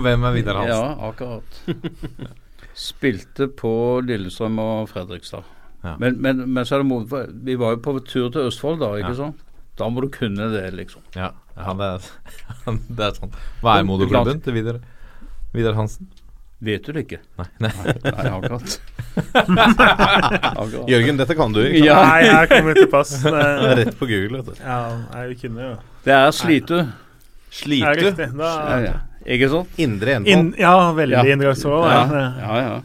hvem 0.04 0.24
er 0.30 0.36
Vidar 0.36 0.60
Hansen? 0.60 0.76
Ja, 0.76 1.10
akkurat. 1.10 1.62
Spilte 2.78 3.48
på 3.58 3.72
Lillestrøm 4.06 4.60
og 4.62 4.90
Fredrikstad. 4.92 5.48
Ja. 5.84 5.96
Men, 5.98 6.20
men, 6.22 6.44
men 6.54 6.66
så 6.68 6.76
er 6.78 6.84
det 6.84 6.90
mot, 6.92 7.08
vi 7.46 7.56
var 7.58 7.74
jo 7.76 7.82
på 7.82 7.96
tur 8.06 8.30
til 8.34 8.46
Østfold 8.52 8.78
da, 8.84 8.92
ikke 9.02 9.16
Ja. 9.16 9.18
sant? 9.24 9.40
Da 9.80 9.88
må 9.90 10.04
du 10.04 10.10
kunne 10.14 10.50
det, 10.54 10.68
liksom. 10.78 11.02
Ja, 11.16 11.32
ja 11.58 11.74
det, 11.80 11.88
er, 11.96 12.10
det 13.00 13.06
er 13.08 13.16
sånn. 13.18 13.32
Hva 13.64 13.80
er 13.80 13.88
moderklubben 13.90 14.42
til 14.46 14.54
Vidar, 14.60 14.78
Vidar 15.56 15.74
Hansen? 15.80 16.12
Vet 16.62 16.86
du 16.86 16.91
det 16.93 17.01
ikke? 17.07 17.18
Nei. 17.39 17.45
Nei. 17.64 17.72
Nei, 18.05 18.26
akkurat. 18.30 18.76
akkurat. 19.41 20.89
Jørgen, 20.91 21.18
dette 21.18 21.36
kan 21.38 21.55
du, 21.55 21.62
ikke 21.66 21.80
sant? 21.80 21.88
Ja. 21.88 21.95
Nei, 22.05 22.20
jeg 22.28 22.49
kommer 22.51 22.78
til 22.78 22.89
pass. 22.91 23.14
Det 23.24 23.32
er 23.34 23.80
Rett 23.82 23.95
på 23.97 24.05
Google, 24.09 24.41
vet 24.43 24.51
du. 24.51 24.62
Ja, 24.62 24.78
jeg 25.24 25.39
kunne 25.41 25.66
jo 25.66 25.72
Det 26.05 26.14
er 26.18 26.36
Slitu. 26.38 26.76
Ja, 26.78 26.86
Slitu. 27.51 28.05
riktig. 28.05 28.30
Da, 28.38 28.51
Ja, 28.70 28.78
ja. 28.86 28.93
Ikke 29.36 29.49
sant? 29.51 29.74
Indre 29.82 30.16
inn, 30.18 30.26
In, 30.34 30.47
ja, 30.57 30.72
veldig 30.97 31.18
Ja. 31.18 31.26
inndragsråd. 31.34 31.84
Ja, 31.89 32.05
Ja. 32.14 32.30
ja. 32.45 32.62
ja. 32.68 32.80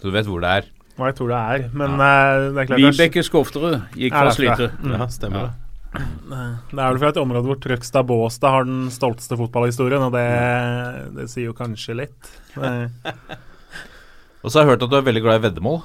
Så 0.00 0.08
du 0.08 0.14
vet 0.14 0.26
hvor 0.28 0.40
det 0.44 0.52
er? 0.58 0.68
Hva 0.98 1.08
jeg 1.08 1.16
tror 1.16 1.28
det 1.32 1.40
er. 1.40 1.66
Men 1.72 1.90
eh, 1.96 2.52
det 2.52 2.62
er 2.62 2.66
klart 2.70 2.80
Vibeke 2.84 3.22
Skofterud 3.24 3.76
gikk 3.96 4.12
fra. 4.12 4.30
Slitu. 4.36 4.68
Ja, 4.92 5.06
stemmer 5.12 5.48
det. 5.48 5.52
Det 5.92 6.78
er 6.78 6.92
vel 6.94 7.00
fra 7.02 7.10
et 7.12 7.20
område 7.20 7.44
hvor 7.50 7.58
Trøgstad 7.60 8.06
Båstad 8.08 8.54
har 8.54 8.68
den 8.68 8.86
stolteste 8.92 9.36
fotballhistorien, 9.36 10.06
og 10.06 10.14
det, 10.16 10.28
det 11.18 11.26
sier 11.32 11.50
jo 11.50 11.56
kanskje 11.56 11.98
litt. 12.04 12.30
Og 14.42 14.50
så 14.50 14.58
har 14.58 14.64
jeg 14.64 14.72
hørt 14.72 14.86
at 14.86 14.90
du 14.90 14.96
er 14.98 15.04
veldig 15.06 15.22
glad 15.22 15.38
i 15.38 15.44
veddemål. 15.44 15.82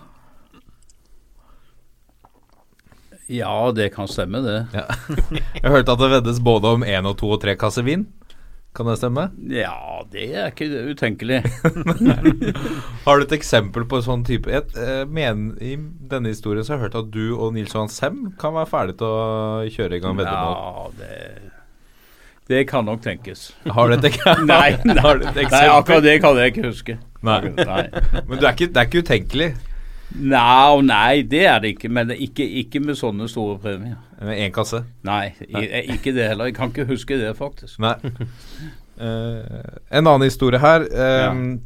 Ja, 3.28 3.72
det 3.76 3.90
kan 3.94 4.08
stemme, 4.08 4.40
det. 4.42 4.60
Ja. 4.74 4.86
Jeg 5.60 5.66
har 5.66 5.76
hørt 5.76 5.90
at 5.92 6.00
det 6.00 6.10
veddes 6.16 6.40
både 6.40 6.72
om 6.78 6.86
én 6.88 7.10
og 7.10 7.18
to 7.20 7.34
og 7.36 7.42
tre 7.44 7.58
kasser 7.60 7.84
vin. 7.84 8.08
Kan 8.78 8.86
det 8.86 9.00
stemme? 9.00 9.24
Ja, 9.50 10.06
det 10.14 10.28
er 10.38 10.52
ikke 10.52 10.68
utenkelig. 10.92 11.40
Har 13.08 13.18
du 13.18 13.24
et 13.26 13.34
eksempel 13.34 13.88
på 13.90 13.98
en 13.98 14.06
sånn 14.06 14.26
type 14.28 14.52
jeg, 14.54 14.68
eh, 14.78 15.02
men, 15.10 15.48
I 15.58 15.74
denne 16.12 16.30
historien 16.30 16.62
så 16.62 16.76
har 16.76 16.78
jeg 16.78 16.86
hørt 16.86 16.98
at 17.00 17.10
du 17.10 17.34
og 17.34 17.56
Nils 17.56 17.74
Johan 17.74 17.90
Sem 17.90 18.20
kan 18.38 18.54
være 18.54 18.70
ferdig 18.70 19.00
til 19.00 19.10
å 19.10 19.66
kjøre 19.74 19.98
i 19.98 20.04
gang 20.04 20.20
veddemål. 20.20 20.60
Ja, 20.62 20.86
det, 21.00 21.58
det 22.54 22.62
kan 22.70 22.86
nok 22.86 23.02
tenkes. 23.02 23.50
Har 23.66 23.90
du 23.90 23.98
et, 23.98 24.22
Nei, 24.46 24.70
nei, 24.86 25.00
har 25.02 25.24
du 25.24 25.26
et 25.26 25.42
nei, 25.42 25.64
akkurat 25.74 26.06
det 26.06 26.20
kan 26.22 26.38
jeg 26.38 26.54
ikke 26.54 26.68
huske. 26.70 27.00
Nei. 27.26 27.42
Nei. 27.58 27.82
Men 28.28 28.38
det 28.38 28.44
er 28.44 28.54
ikke, 28.54 28.70
det 28.70 28.84
er 28.84 28.92
ikke 28.92 29.04
utenkelig 29.08 29.50
Nei, 30.16 30.82
nei, 30.88 31.22
det 31.28 31.42
er 31.46 31.60
det 31.60 31.74
ikke. 31.76 31.90
Men 31.92 32.10
ikke, 32.16 32.46
ikke 32.64 32.80
med 32.82 32.96
sånne 32.96 33.28
store 33.30 33.58
premier. 33.60 33.98
med 34.22 34.38
én 34.40 34.52
kasse? 34.56 34.84
Nei, 35.04 35.34
i- 35.50 35.92
ikke 35.94 36.14
det 36.16 36.30
heller. 36.30 36.46
Jeg 36.46 36.56
kan 36.56 36.70
ikke 36.72 36.86
huske 36.88 37.18
det, 37.20 37.36
faktisk. 37.38 37.80
Nei. 37.80 37.96
Uh, 38.98 39.62
en 39.92 40.08
annen 40.08 40.24
historie 40.26 40.58
her. 40.60 40.82
eh, 40.90 41.58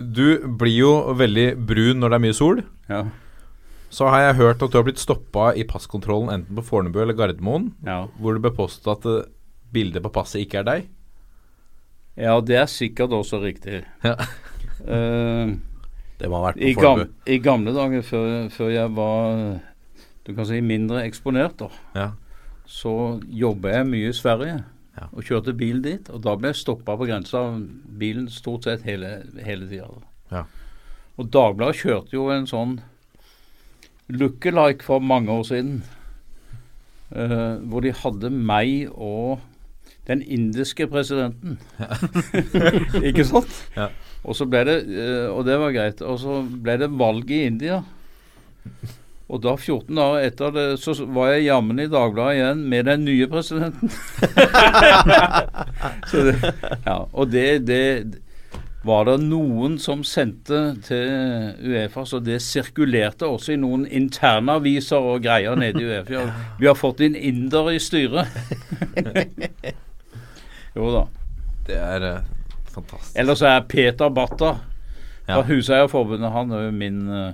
Du 0.00 0.38
blir 0.58 0.78
jo 0.78 1.12
veldig 1.14 1.66
brun 1.68 2.00
når 2.00 2.08
det 2.08 2.16
er 2.16 2.24
mye 2.24 2.34
sol. 2.34 2.62
Ja. 2.88 3.04
Så 3.90 4.08
har 4.08 4.20
jeg 4.20 4.36
hørt 4.40 4.62
at 4.62 4.70
du 4.72 4.78
har 4.78 4.84
blitt 4.86 4.98
stoppa 5.02 5.52
i 5.54 5.62
passkontrollen 5.64 6.30
enten 6.32 6.56
på 6.56 6.64
Fornebu 6.64 7.00
eller 7.02 7.14
Gardermoen, 7.14 7.74
Ja. 7.84 8.06
hvor 8.18 8.32
det 8.32 8.42
ble 8.42 8.50
påstått 8.56 8.96
at 8.96 9.06
eh, 9.06 9.28
bildet 9.72 10.02
på 10.02 10.10
passet 10.12 10.40
ikke 10.46 10.58
er 10.60 10.62
deg. 10.64 10.88
ja, 12.16 12.40
det 12.40 12.56
er 12.56 12.66
sikkert 12.66 13.10
også 13.10 13.42
riktig. 13.44 13.84
Ja. 14.04 14.16
Eh, 14.88 15.54
Det 16.20 16.28
må 16.28 16.40
ha 16.40 16.50
vært 16.50 16.60
i, 16.60 16.74
på 16.76 16.84
gam, 16.84 16.98
Fornebu. 17.00 17.26
I 17.32 17.38
gamle 17.44 17.74
dager, 17.74 18.02
før, 18.06 18.32
før 18.52 18.72
jeg 18.74 18.94
var 18.96 19.60
du 20.26 20.34
kan 20.36 20.46
si 20.46 20.60
mindre 20.60 21.04
eksponert, 21.08 21.56
da, 21.58 21.68
Ja. 21.96 22.10
så 22.66 23.20
jobba 23.26 23.72
jeg 23.72 23.86
mye 23.86 24.08
i 24.10 24.12
Sverige. 24.12 24.64
Ja. 24.98 25.06
Og 25.12 25.24
kjørte 25.24 25.56
bil 25.56 25.80
dit. 25.82 26.10
Og 26.10 26.20
da 26.22 26.36
ble 26.36 26.48
jeg 26.52 26.60
stoppa 26.60 26.96
på 26.96 27.06
grensa 27.08 27.38
av 27.38 27.60
bilen 27.98 28.28
stort 28.28 28.64
sett 28.64 28.82
hele, 28.82 29.22
hele 29.42 29.68
tida. 29.68 29.88
Ja. 30.30 30.44
Og 31.16 31.30
Dagbladet 31.32 31.80
kjørte 31.80 32.14
jo 32.14 32.28
en 32.30 32.46
sånn 32.46 32.80
lookalike 34.10 34.84
for 34.84 35.00
mange 35.00 35.30
år 35.32 35.46
siden. 35.48 35.82
Uh, 37.10 37.58
hvor 37.66 37.80
de 37.82 37.90
hadde 37.92 38.30
meg 38.30 38.90
og 38.92 39.40
den 40.06 40.22
indiske 40.22 40.86
presidenten. 40.86 41.58
Ikke 43.08 43.24
sant? 43.24 43.50
Ja. 43.76 43.88
Og 44.24 44.36
så 44.36 44.46
ble 44.50 44.64
det 44.68 44.76
eh, 44.84 45.28
Og 45.32 45.44
det 45.48 45.56
var 45.60 45.74
greit. 45.74 46.02
Og 46.04 46.20
så 46.20 46.40
ble 46.44 46.76
det 46.82 46.90
valg 47.00 47.30
i 47.32 47.44
India. 47.48 47.80
Og 49.30 49.38
da, 49.44 49.52
14 49.54 49.94
dager 49.94 50.24
etter 50.26 50.54
det, 50.56 50.64
så 50.82 50.94
var 51.14 51.30
jeg 51.30 51.46
jammen 51.46 51.78
i 51.78 51.86
Dagbladet 51.90 52.40
igjen 52.40 52.64
med 52.72 52.88
den 52.90 53.04
nye 53.06 53.28
presidenten. 53.30 53.92
så 56.10 56.24
det, 56.26 56.34
ja, 56.88 56.96
og 56.98 57.30
det, 57.30 57.44
det 57.68 57.84
var 58.82 59.06
det 59.06 59.20
noen 59.22 59.76
som 59.78 60.02
sendte 60.08 60.58
til 60.82 61.62
Uefa, 61.62 62.02
så 62.08 62.18
det 62.24 62.40
sirkulerte 62.42 63.28
også 63.30 63.54
i 63.54 63.60
noen 63.60 63.84
interne 63.86 64.58
aviser 64.58 64.98
og 65.12 65.22
greier 65.22 65.54
nede 65.62 65.78
i 65.78 65.86
Uefa. 65.92 66.26
Vi 66.58 66.66
har 66.66 66.78
fått 66.78 67.04
inn 67.06 67.14
inder 67.14 67.70
i 67.70 67.78
styret. 67.78 68.34
jo 70.74 70.90
da. 70.96 71.06
Det 71.70 71.78
er 71.78 72.10
eh, 72.88 73.12
Eller 73.20 73.38
så 73.38 73.46
er 73.52 73.68
Peter 73.68 74.10
Batta 74.10 74.56
fra 75.26 75.38
Ja. 75.40 75.46
Huseierforbundet 75.46 76.32
han 76.32 76.52
er 76.52 76.64
jo 76.66 76.72
min 76.74 77.00
eh, 77.14 77.32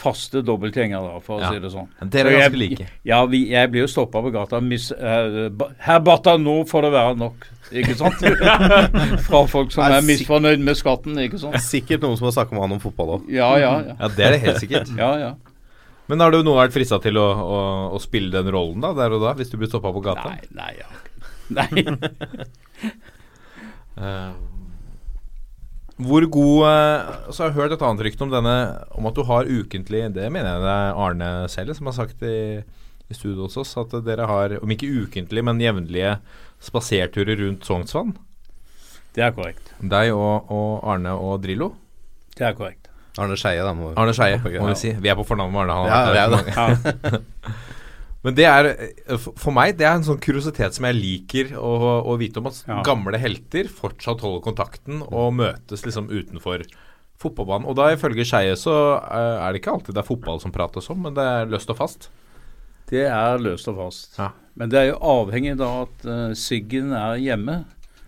faste 0.00 0.40
dobbeltgjenger, 0.42 0.96
da, 1.04 1.18
for 1.20 1.40
å 1.42 1.50
si 1.52 1.60
det 1.60 1.70
sånn. 1.74 1.88
Dere 2.10 2.30
er 2.30 2.38
ganske 2.38 2.56
jeg- 2.56 2.70
like. 2.70 2.86
Ja, 3.04 3.18
vi, 3.28 3.42
jeg 3.50 3.70
blir 3.70 3.82
jo 3.84 3.90
stoppa 3.92 4.22
på 4.24 4.30
gata. 4.32 4.60
Miss, 4.64 4.90
uh, 4.92 5.50
Herr 5.84 6.00
Batta, 6.00 6.38
nå 6.40 6.54
får 6.66 6.86
det 6.86 6.92
være 6.94 7.18
nok. 7.20 7.44
Ikke 7.70 7.94
sant? 7.98 8.16
Fra 9.28 9.42
folk 9.46 9.70
som 9.74 9.84
er 9.84 9.98
er 9.98 10.06
misfornøyd 10.08 10.64
med 10.64 10.78
skatten, 10.80 11.20
ikke 11.20 11.38
sant. 11.42 11.60
Sikkert 11.62 12.00
noen 12.06 12.16
som 12.16 12.30
har 12.30 12.32
snakket 12.38 12.56
med 12.56 12.64
han 12.64 12.72
om 12.78 12.80
fotball 12.80 13.12
òg. 13.18 13.28
Ja, 13.28 13.52
ja, 13.60 13.74
ja. 13.90 13.94
Ja, 14.00 14.08
det 14.16 14.24
er 14.24 14.30
det 14.38 14.40
helt 14.46 14.64
sikkert. 14.64 14.88
ja, 15.04 15.12
ja. 15.20 15.34
Men 16.08 16.24
har 16.24 16.32
du 16.32 16.40
noen 16.42 16.58
vært 16.58 16.72
frista 16.74 16.96
til 16.98 17.20
å, 17.20 17.28
å, 17.36 17.60
å 17.94 18.00
spille 18.02 18.32
den 18.32 18.48
rollen 18.50 18.80
da, 18.82 18.94
der 18.96 19.12
og 19.14 19.20
da, 19.22 19.36
hvis 19.38 19.52
du 19.52 19.58
blir 19.60 19.68
stoppa 19.70 19.92
på 19.94 20.00
gata? 20.08 20.32
Nei, 20.32 20.48
nei, 20.56 20.72
ja. 20.80 20.88
nei. 21.60 21.84
Eh, 24.00 24.32
hvor 26.06 26.24
god 26.32 26.66
eh, 26.70 27.10
Så 27.30 27.42
har 27.42 27.50
jeg 27.50 27.56
hørt 27.58 27.74
et 27.76 27.82
annet 27.86 28.04
rykte 28.06 28.24
om 28.26 28.32
denne 28.32 28.54
Om 28.96 29.08
at 29.10 29.16
du 29.18 29.22
har 29.28 29.48
ukentlig 29.48 30.02
Det 30.16 30.28
mener 30.32 30.54
jeg 30.54 30.64
det 30.64 30.74
er 30.74 31.00
Arne 31.06 31.30
selv 31.52 31.76
som 31.76 31.90
har 31.90 31.96
sagt 31.98 32.24
i, 32.26 32.62
i 33.10 33.16
studio 33.16 33.48
hos 33.48 33.58
oss, 33.58 33.76
at 33.80 33.94
dere 34.06 34.28
har, 34.30 34.54
om 34.62 34.70
ikke 34.70 34.88
ukentlig, 35.02 35.42
men 35.42 35.58
jevnlige 35.58 36.12
spaserturer 36.62 37.40
rundt 37.40 37.66
Sognsvann. 37.66 38.12
Det 39.16 39.24
er 39.26 39.32
korrekt. 39.34 39.72
Deg 39.82 40.12
og, 40.14 40.46
og 40.54 40.84
Arne 40.92 41.16
og 41.18 41.40
Drillo. 41.42 41.72
Det 42.36 42.46
er 42.46 42.54
korrekt. 42.54 42.86
Arne 43.18 43.34
Skeie, 43.40 43.64
da. 43.66 43.72
Må 43.74 43.90
Arne 43.98 44.14
Skeie, 44.14 44.38
må 44.38 44.70
vi 44.70 44.78
si. 44.78 44.94
Vi 44.94 45.10
er 45.10 45.18
på 45.18 45.26
fornavn 45.26 45.50
med 45.50 45.64
Arne. 45.64 45.80
Han 45.80 45.90
Ja, 45.90 45.98
det 46.14 46.22
er 46.22 47.10
det. 47.10 47.22
Men 48.26 48.36
det 48.36 48.44
er 48.44 48.68
eh, 48.74 49.16
for 49.18 49.54
meg 49.56 49.78
det 49.78 49.86
er 49.88 49.96
en 49.96 50.04
sånn 50.04 50.20
kuriositet 50.20 50.76
som 50.76 50.84
jeg 50.88 50.98
liker 50.98 51.54
å, 51.56 51.72
å 52.04 52.16
vite 52.20 52.42
om 52.42 52.50
at 52.50 52.58
Ja. 52.68 52.82
gamle 52.84 53.16
helter 53.20 53.70
fortsatt 53.72 54.20
holder 54.20 54.44
kontakten 54.44 55.00
og 55.08 55.32
møtes 55.38 55.86
liksom 55.86 56.10
utenfor 56.12 56.66
fotballbanen. 57.20 57.68
Og 57.68 57.76
da 57.76 57.90
ifølge 57.94 58.24
Skeie 58.28 58.56
så 58.60 58.74
eh, 59.00 59.36
er 59.40 59.52
det 59.52 59.62
ikke 59.62 59.72
alltid 59.76 59.96
det 59.96 60.02
er 60.04 60.08
fotball 60.10 60.40
som 60.42 60.52
prates 60.52 60.88
om, 60.92 61.00
men 61.04 61.16
det 61.16 61.24
er 61.24 61.50
løst 61.52 61.72
og 61.72 61.80
fast. 61.80 62.10
Det 62.90 63.06
er 63.06 63.38
løst 63.40 63.68
og 63.70 63.76
fast. 63.78 64.16
Ja. 64.18 64.30
Men 64.58 64.68
det 64.72 64.80
er 64.80 64.88
jo 64.90 64.98
avhengig 65.06 65.52
av 65.62 65.84
at 65.86 66.06
uh, 66.08 66.32
Siggen 66.36 66.90
er 66.96 67.20
hjemme. 67.22 67.60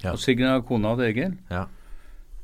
Ja. 0.03 0.11
Og 0.13 0.19
Siggen 0.21 0.49
er 0.51 0.65
kona 0.67 0.97
til 0.99 1.07
Egil. 1.13 1.37
Ja. 1.53 1.67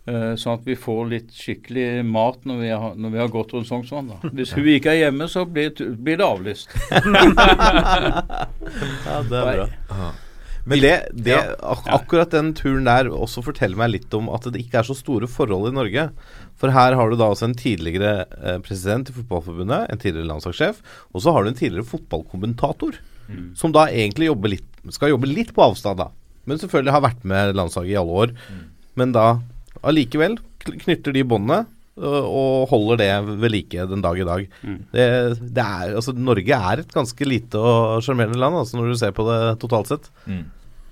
Eh, 0.08 0.34
sånn 0.40 0.56
at 0.56 0.64
vi 0.64 0.76
får 0.78 1.00
litt 1.10 1.32
skikkelig 1.36 2.04
mat 2.08 2.46
når 2.48 2.60
vi 2.62 2.68
har, 2.70 2.94
når 2.96 3.10
vi 3.12 3.20
har 3.20 3.32
gått 3.32 3.50
rundt 3.52 3.68
Sognsvann. 3.68 4.08
da. 4.14 4.30
Hvis 4.32 4.54
hun 4.56 4.68
ikke 4.72 4.94
er 4.94 5.02
hjemme, 5.02 5.26
så 5.28 5.42
blir, 5.44 5.74
blir 5.76 6.20
det 6.20 6.28
avlyst. 6.28 6.72
Ja, 9.08 9.22
det 9.24 9.38
er 9.38 9.46
bra. 9.88 10.08
Men 10.68 10.82
det, 10.82 10.92
det 11.16 11.36
ak 11.64 11.86
akkurat 11.96 12.34
den 12.34 12.50
turen 12.56 12.84
der 12.84 13.08
også 13.08 13.40
forteller 13.46 13.78
meg 13.80 13.94
litt 13.94 14.12
om 14.16 14.28
at 14.34 14.44
det 14.52 14.60
ikke 14.60 14.82
er 14.82 14.88
så 14.88 14.96
store 14.96 15.28
forhold 15.30 15.70
i 15.70 15.76
Norge. 15.78 16.04
For 16.60 16.74
her 16.74 16.96
har 16.98 17.08
du 17.08 17.16
da 17.16 17.30
også 17.32 17.48
en 17.48 17.56
tidligere 17.56 18.26
eh, 18.36 18.58
president 18.64 19.08
i 19.08 19.16
Fotballforbundet, 19.16 19.88
en 19.88 20.02
tidligere 20.02 20.28
landslagssjef, 20.28 20.82
og 21.14 21.24
så 21.24 21.32
har 21.32 21.44
du 21.44 21.52
en 21.52 21.58
tidligere 21.58 21.88
fotballkommentator. 21.88 23.00
Mm. 23.28 23.46
Som 23.56 23.72
da 23.76 23.86
egentlig 23.88 24.28
jobber 24.28 24.52
litt, 24.56 24.68
skal 24.92 25.14
jobbe 25.14 25.30
litt 25.30 25.54
på 25.56 25.64
avstand, 25.64 26.02
da. 26.04 26.10
Men 26.48 26.60
selvfølgelig 26.60 26.96
har 26.96 27.06
vært 27.06 27.24
med 27.28 27.56
landslaget 27.56 27.94
i 27.94 28.00
alle 28.02 28.20
år. 28.24 28.36
Mm. 28.36 28.66
Men 29.00 29.16
da 29.16 29.26
allikevel 29.86 30.38
kn- 30.64 30.78
knytter 30.84 31.14
de 31.14 31.22
båndene 31.28 31.60
øh, 31.98 32.24
og 32.24 32.68
holder 32.72 33.00
det 33.02 33.10
ved 33.44 33.52
like 33.54 33.86
den 33.90 34.02
dag 34.04 34.18
i 34.18 34.26
dag. 34.28 34.48
Det, 34.92 35.06
det 35.54 35.64
er, 35.64 35.94
altså, 35.98 36.14
Norge 36.16 36.60
er 36.72 36.82
et 36.84 36.92
ganske 36.94 37.28
lite 37.28 37.58
og 37.60 38.02
sjarmerende 38.06 38.40
land, 38.40 38.58
altså, 38.58 38.78
når 38.78 38.92
du 38.92 38.98
ser 39.00 39.14
på 39.16 39.26
det 39.28 39.40
totalt 39.62 39.90
sett. 39.92 40.10
Mm. 40.26 40.44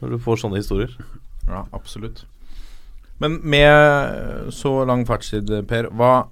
Når 0.02 0.14
du 0.16 0.18
får 0.22 0.42
sånne 0.44 0.60
historier. 0.60 0.92
Ja, 1.48 1.64
absolutt. 1.72 2.24
Men 3.22 3.38
med 3.48 4.50
så 4.52 4.82
lang 4.84 5.06
fartstid, 5.08 5.48
Per, 5.70 5.88
hva 5.96 6.26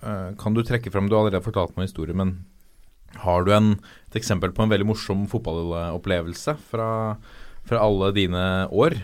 eh, 0.00 0.30
kan 0.40 0.54
du 0.56 0.62
trekke 0.64 0.92
fram? 0.94 1.10
Du 1.10 1.18
har 1.18 1.26
allerede 1.26 1.44
fortalt 1.44 1.74
meg 1.76 1.90
historier, 1.90 2.16
men 2.16 2.38
har 3.20 3.44
du 3.44 3.52
en, 3.54 3.74
et 4.08 4.16
eksempel 4.18 4.50
på 4.56 4.64
en 4.64 4.72
veldig 4.72 4.86
morsom 4.88 5.26
fotballopplevelse 5.30 6.56
fra, 6.70 6.88
fra 7.68 7.82
alle 7.84 8.08
dine 8.16 8.40
år? 8.72 8.96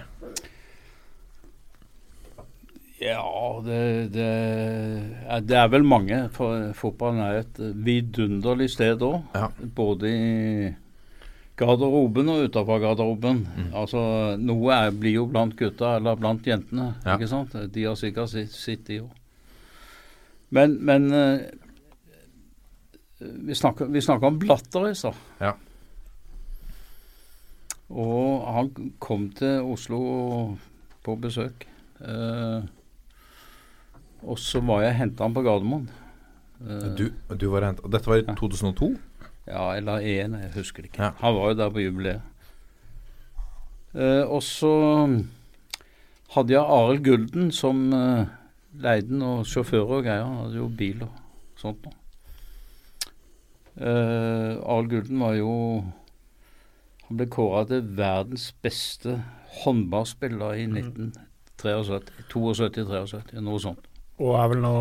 Ja, 3.01 3.63
det, 3.65 4.13
det, 4.13 4.29
det 5.49 5.57
er 5.57 5.69
vel 5.73 5.87
mange. 5.89 6.27
For 6.37 6.75
fotballen 6.77 7.23
er 7.25 7.39
et 7.41 7.61
vidunderlig 7.87 8.69
sted 8.75 9.01
òg. 9.07 9.25
Både 9.77 10.11
i 10.11 10.73
garderoben 11.61 12.29
og 12.33 12.45
utafor 12.49 12.83
garderoben. 12.83 13.41
Altså, 13.77 14.03
Noe 14.41 14.75
er, 14.77 14.93
blir 14.97 15.17
jo 15.17 15.25
blant 15.33 15.57
gutta 15.57 15.95
eller 15.97 16.19
blant 16.21 16.45
jentene. 16.47 16.91
Ja. 17.07 17.17
ikke 17.17 17.31
sant? 17.31 17.57
De 17.73 17.87
har 17.89 17.97
sikkert 18.01 18.33
sitt, 18.33 18.53
sitt 18.57 18.85
de 18.89 19.01
òg. 19.07 19.17
Men, 20.51 20.77
men 20.85 21.09
eh, 21.15 21.43
vi, 23.21 23.55
snakker, 23.55 24.27
om 24.27 24.39
Blatter 24.43 24.89
i 24.91 24.95
stad. 24.99 25.17
Ja. 25.41 25.55
Og 27.91 28.45
han 28.55 28.71
kom 29.03 29.29
til 29.39 29.65
Oslo 29.73 30.01
på 31.07 31.17
besøk. 31.23 31.65
Eh, 32.01 32.69
og 34.23 34.39
så 34.39 34.61
var 34.65 34.85
jeg 34.85 34.99
henta 35.01 35.27
han 35.27 35.37
på 35.37 35.45
Gardermoen. 35.47 35.89
Du, 36.99 37.07
du 37.41 37.47
var 37.55 37.65
hentet, 37.65 37.87
og 37.87 37.93
Dette 37.95 38.11
var 38.11 38.21
i 38.21 38.27
2002? 38.37 38.91
ja, 39.51 39.77
eller 39.77 40.05
1, 40.05 40.35
jeg 40.43 40.53
husker 40.55 40.83
det 40.83 40.91
ikke. 40.91 41.03
Ja. 41.03 41.11
Han 41.21 41.35
var 41.35 41.49
jo 41.49 41.59
der 41.59 41.71
på 41.71 41.85
jubileet. 41.85 42.21
Eh, 43.95 44.23
og 44.23 44.43
så 44.47 44.73
hadde 46.35 46.55
jeg 46.55 46.63
Arild 46.63 47.05
Gulden 47.05 47.51
som 47.55 47.89
eh, 47.93 48.29
leide 48.79 49.09
den, 49.09 49.23
og 49.23 49.47
sjåfører 49.51 49.97
og 49.97 50.05
greier. 50.07 50.27
Han 50.27 50.45
hadde 50.45 50.61
jo 50.61 50.69
bil 50.79 51.03
og 51.07 51.17
sånt 51.59 51.83
noe. 51.87 51.97
Uh, 53.81 54.59
Arild 54.67 54.91
Gulden 54.91 55.21
var 55.23 55.37
jo 55.39 55.53
Han 57.07 57.17
ble 57.17 57.27
kåra 57.33 57.63
til 57.71 57.87
verdens 57.97 58.51
beste 58.63 59.15
håndballspiller 59.63 60.59
i 60.59 60.67
1973. 60.69 61.21
72-73, 61.61 63.41
noe 63.41 63.63
sånt. 63.63 63.90
Og 64.21 64.35
er 64.37 64.51
vel 64.53 64.59
nå 64.61 64.73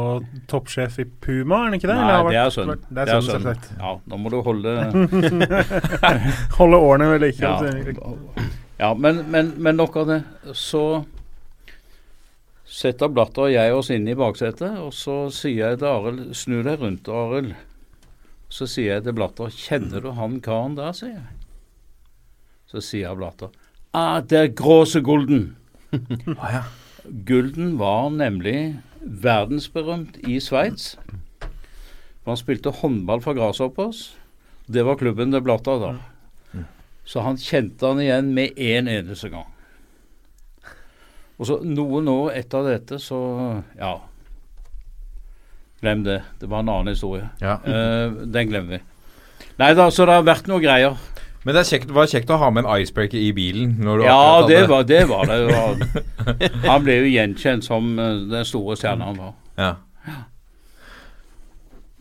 toppsjef 0.52 0.98
i 1.00 1.06
Puma, 1.08 1.62
er 1.62 1.70
han 1.70 1.78
ikke 1.78 1.88
det? 1.88 1.96
Nei, 1.96 2.16
det 2.28 2.40
er 2.42 2.50
sønn. 2.52 2.74
Det 2.90 3.04
er 3.06 3.12
sønnen, 3.14 3.30
selvsagt. 3.30 3.70
Ja, 3.80 3.94
nå 4.12 4.18
må 4.20 4.32
du 4.34 4.42
holde 4.44 4.74
Holde 6.60 6.80
årene 6.90 7.08
ved 7.14 7.24
like. 7.24 7.40
Ja, 7.40 7.54
altså. 7.56 8.50
ja 8.82 8.90
men, 9.00 9.24
men, 9.32 9.54
men 9.56 9.80
nok 9.80 9.96
av 10.02 10.12
det. 10.12 10.20
Så 10.60 10.84
setter 12.70 13.10
Blatter 13.16 13.48
og 13.48 13.54
jeg 13.54 13.78
oss 13.78 13.94
inn 13.96 14.12
i 14.12 14.18
baksetet, 14.20 14.76
og 14.84 14.92
så 14.94 15.22
sier 15.34 15.72
jeg 15.72 15.80
til 15.80 15.90
Arild 15.90 16.36
Snu 16.38 16.60
deg 16.68 16.84
rundt, 16.84 17.08
Arild. 17.08 17.56
Så 18.52 18.68
sier 18.68 18.98
jeg 18.98 19.06
til 19.08 19.16
Blatter 19.16 19.54
Kjenner 19.54 20.04
du 20.04 20.12
han 20.18 20.40
karen 20.44 20.76
der, 20.76 20.92
sier 20.98 21.16
jeg. 21.16 21.40
Så 22.70 22.84
sier 22.84 23.16
Blatter 23.18 23.56
Ah, 23.96 24.20
det 24.22 24.38
er 24.38 24.52
Gråse 24.54 25.00
Gulden. 25.02 25.56
Gulden 27.30 27.80
var 27.80 28.12
nemlig 28.14 28.60
verdensberømt 29.02 30.20
i 30.28 30.40
Sveits. 30.44 30.98
Han 32.26 32.38
spilte 32.38 32.74
håndball 32.82 33.22
for 33.24 33.38
Grasshoppers. 33.38 34.18
Det 34.70 34.84
var 34.86 35.00
klubben 35.00 35.32
det 35.34 35.44
Blatter 35.44 35.80
da. 35.82 35.94
Så 37.10 37.24
han 37.26 37.40
kjente 37.42 37.88
han 37.90 38.02
igjen 38.04 38.34
med 38.36 38.60
én 38.60 38.90
eneste 38.92 39.32
gang. 39.34 39.48
Og 41.40 41.48
så 41.48 41.58
noen 41.66 42.10
år 42.12 42.36
etter 42.38 42.68
dette, 42.68 43.00
så 43.02 43.64
Ja. 43.80 43.98
Glem 45.80 46.04
det. 46.04 46.22
Det 46.42 46.50
var 46.50 46.60
en 46.60 46.70
annen 46.70 46.92
historie. 46.92 47.30
Ja. 47.40 47.56
Uh, 47.64 48.28
den 48.28 48.50
glemmer 48.50 48.78
vi. 48.78 48.80
Nei 49.58 49.74
da, 49.74 49.88
så 49.90 50.06
det 50.06 50.18
har 50.18 50.28
vært 50.28 50.50
noen 50.52 50.62
greier. 50.62 50.98
Men 51.48 51.56
det 51.56 51.66
kjekt, 51.70 51.92
var 51.96 52.10
kjekt 52.12 52.32
å 52.34 52.38
ha 52.42 52.50
med 52.52 52.66
en 52.66 52.82
icebreaker 52.82 53.20
i 53.20 53.30
bilen. 53.36 53.78
Når 53.80 54.02
du 54.02 54.06
Ja, 54.06 54.24
det 54.48 54.64
var 54.68 54.84
det. 54.88 55.04
Var 55.08 55.30
det. 55.30 55.38
var, 55.48 55.84
han 56.68 56.84
ble 56.84 56.98
jo 57.00 57.12
gjenkjent 57.14 57.68
som 57.68 57.94
eh, 57.96 58.26
den 58.32 58.48
store 58.48 58.76
stjerna 58.80 59.08
han 59.12 59.22
var. 59.22 59.38
Ja. 59.60 59.76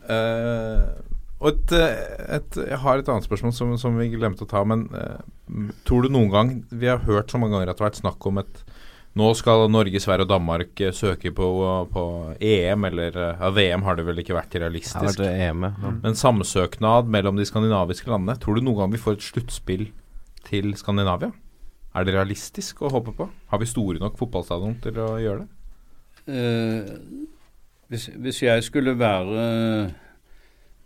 Uh, 0.09 0.89
og 1.39 1.51
et, 1.53 1.73
eh, 1.77 2.35
et, 2.35 2.55
jeg 2.57 2.79
har 2.81 2.99
et 2.99 3.09
annet 3.11 3.27
spørsmål 3.27 3.53
som, 3.55 3.75
som 3.79 3.95
vi 3.99 4.09
glemte 4.11 4.43
å 4.43 4.49
ta. 4.49 4.65
Men 4.67 4.87
uh, 4.91 5.21
tror 5.87 6.03
du 6.03 6.11
noen 6.11 6.31
gang 6.33 6.53
Vi 6.73 6.89
har 6.89 7.05
hørt 7.05 7.31
så 7.31 7.39
mange 7.39 7.55
ganger 7.55 7.71
at 7.71 7.77
det 7.77 7.85
har 7.85 7.91
vært 7.91 8.01
snakk 8.01 8.27
om 8.27 8.41
et 8.41 8.63
Nå 9.19 9.27
skal 9.35 9.65
Norge, 9.71 9.99
Sverige 9.99 10.23
og 10.27 10.31
Danmark 10.31 10.79
eh, 10.83 10.93
søke 10.95 11.31
på, 11.35 11.47
på 11.91 12.03
EM, 12.39 12.85
eller 12.87 13.17
eh, 13.19 13.41
ja, 13.41 13.51
VM 13.55 13.83
har 13.83 13.97
det 13.99 14.05
vel 14.07 14.21
ikke 14.21 14.37
vært 14.37 14.55
realistisk. 14.61 15.19
Vært 15.19 15.25
EM, 15.27 15.65
ja. 15.67 15.93
Men 16.05 16.17
samsøknad 16.19 17.09
mellom 17.11 17.39
de 17.39 17.47
skandinaviske 17.47 18.11
landene. 18.11 18.37
Tror 18.39 18.57
du 18.57 18.63
noen 18.63 18.83
gang 18.83 18.93
vi 18.95 19.01
får 19.01 19.17
et 19.17 19.27
sluttspill 19.27 19.89
til 20.47 20.71
Skandinavia? 20.79 21.33
Er 21.97 22.05
det 22.05 22.15
realistisk 22.15 22.83
å 22.85 22.93
håpe 22.93 23.15
på? 23.17 23.27
Har 23.51 23.61
vi 23.61 23.67
store 23.67 23.99
nok 23.99 24.15
fotballstadion 24.19 24.77
til 24.83 25.01
å 25.03 25.09
gjøre 25.19 25.43
det? 25.43 25.49
Eh, 26.29 26.93
hvis, 27.89 28.07
hvis 28.21 28.43
jeg 28.45 28.65
skulle 28.67 28.95
være 28.99 29.47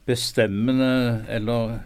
bestemmende 0.08 1.24
eller 1.32 1.82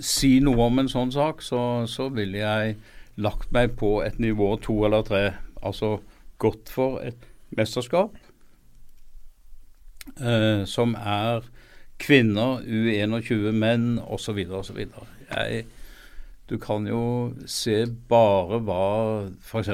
si 0.00 0.38
noe 0.42 0.66
om 0.66 0.80
en 0.82 0.90
sånn 0.90 1.12
sak, 1.14 1.42
så, 1.44 1.60
så 1.90 2.08
ville 2.14 2.40
jeg 2.40 2.76
lagt 3.16 3.52
meg 3.54 3.76
på 3.78 3.98
et 4.02 4.18
nivå 4.18 4.56
to 4.62 4.84
eller 4.86 5.02
tre. 5.06 5.24
Altså 5.62 5.98
gått 6.38 6.68
for 6.72 7.00
et 7.04 7.28
mesterskap 7.54 8.16
eh, 10.20 10.64
som 10.66 10.94
er 10.98 11.46
kvinner, 12.02 12.60
U21 12.66 13.52
menn 13.54 13.98
osv. 14.02 14.40
osv. 14.50 14.84
Du 16.50 16.58
kan 16.60 16.84
jo 16.86 17.32
se 17.48 17.86
bare 18.08 18.58
hva 18.66 18.80
f.eks. 19.40 19.70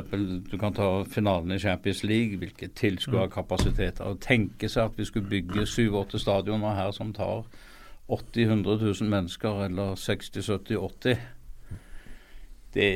du 0.46 0.54
kan 0.60 0.74
ta 0.76 1.02
finalen 1.02 1.56
i 1.56 1.58
Champions 1.58 2.04
League, 2.04 2.38
hvilke 2.38 2.68
tilskuerkapasiteter. 2.78 4.04
og 4.04 4.20
Tenke 4.22 4.68
seg 4.70 4.84
at 4.84 4.98
vi 4.98 5.08
skulle 5.08 5.32
bygge 5.32 5.66
syv-åtte 5.66 6.20
stadioner 6.22 6.78
her 6.78 6.94
som 6.94 7.10
tar 7.16 7.42
80 8.06 8.46
000-100 8.46 9.02
000 9.02 9.10
mennesker, 9.10 9.64
eller 9.64 9.98
60-70-80. 9.98 11.18
Det 12.74 12.90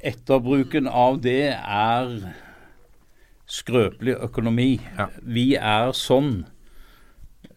Etterbruken 0.00 0.86
av 0.88 1.18
det 1.20 1.52
er 1.52 2.12
skrøpelig 3.50 4.14
økonomi. 4.24 4.78
Vi 5.26 5.46
er 5.58 5.92
sånn 5.96 6.44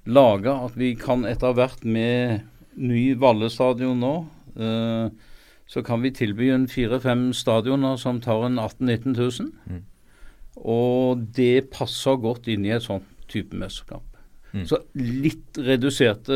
laga 0.04 0.58
at 0.66 0.76
vi 0.76 0.94
kan 1.00 1.24
etter 1.30 1.54
hvert 1.56 1.86
med 1.86 2.44
ny 2.76 3.14
Valle 3.22 3.48
stadion 3.54 4.02
nå, 4.02 4.16
eh, 4.58 5.14
så 5.70 5.84
kan 5.86 6.04
vi 6.04 6.12
tilby 6.12 6.50
en 6.52 6.68
fire-fem 6.68 7.30
stadioner 7.34 7.96
som 8.02 8.20
tar 8.22 8.46
en 8.50 8.60
18 8.60 8.90
000-19 8.90 9.16
000. 9.70 9.84
Og 10.56 11.24
det 11.38 11.70
passer 11.74 12.20
godt 12.22 12.50
inn 12.52 12.66
i 12.66 12.74
et 12.76 12.84
sånt 12.84 13.08
type 13.32 13.56
mesterskap. 13.58 14.04
Mm. 14.54 14.66
Så 14.70 14.78
litt 14.94 15.58
reduserte 15.58 16.36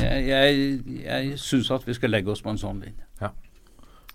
Jeg, 0.00 0.22
jeg, 0.26 1.02
jeg 1.04 1.36
syns 1.38 1.70
at 1.70 1.84
vi 1.86 1.94
skal 1.94 2.10
legge 2.10 2.32
oss 2.32 2.42
på 2.42 2.50
en 2.50 2.58
sånn 2.58 2.80
linje. 2.82 3.06
Ja. 3.20 3.30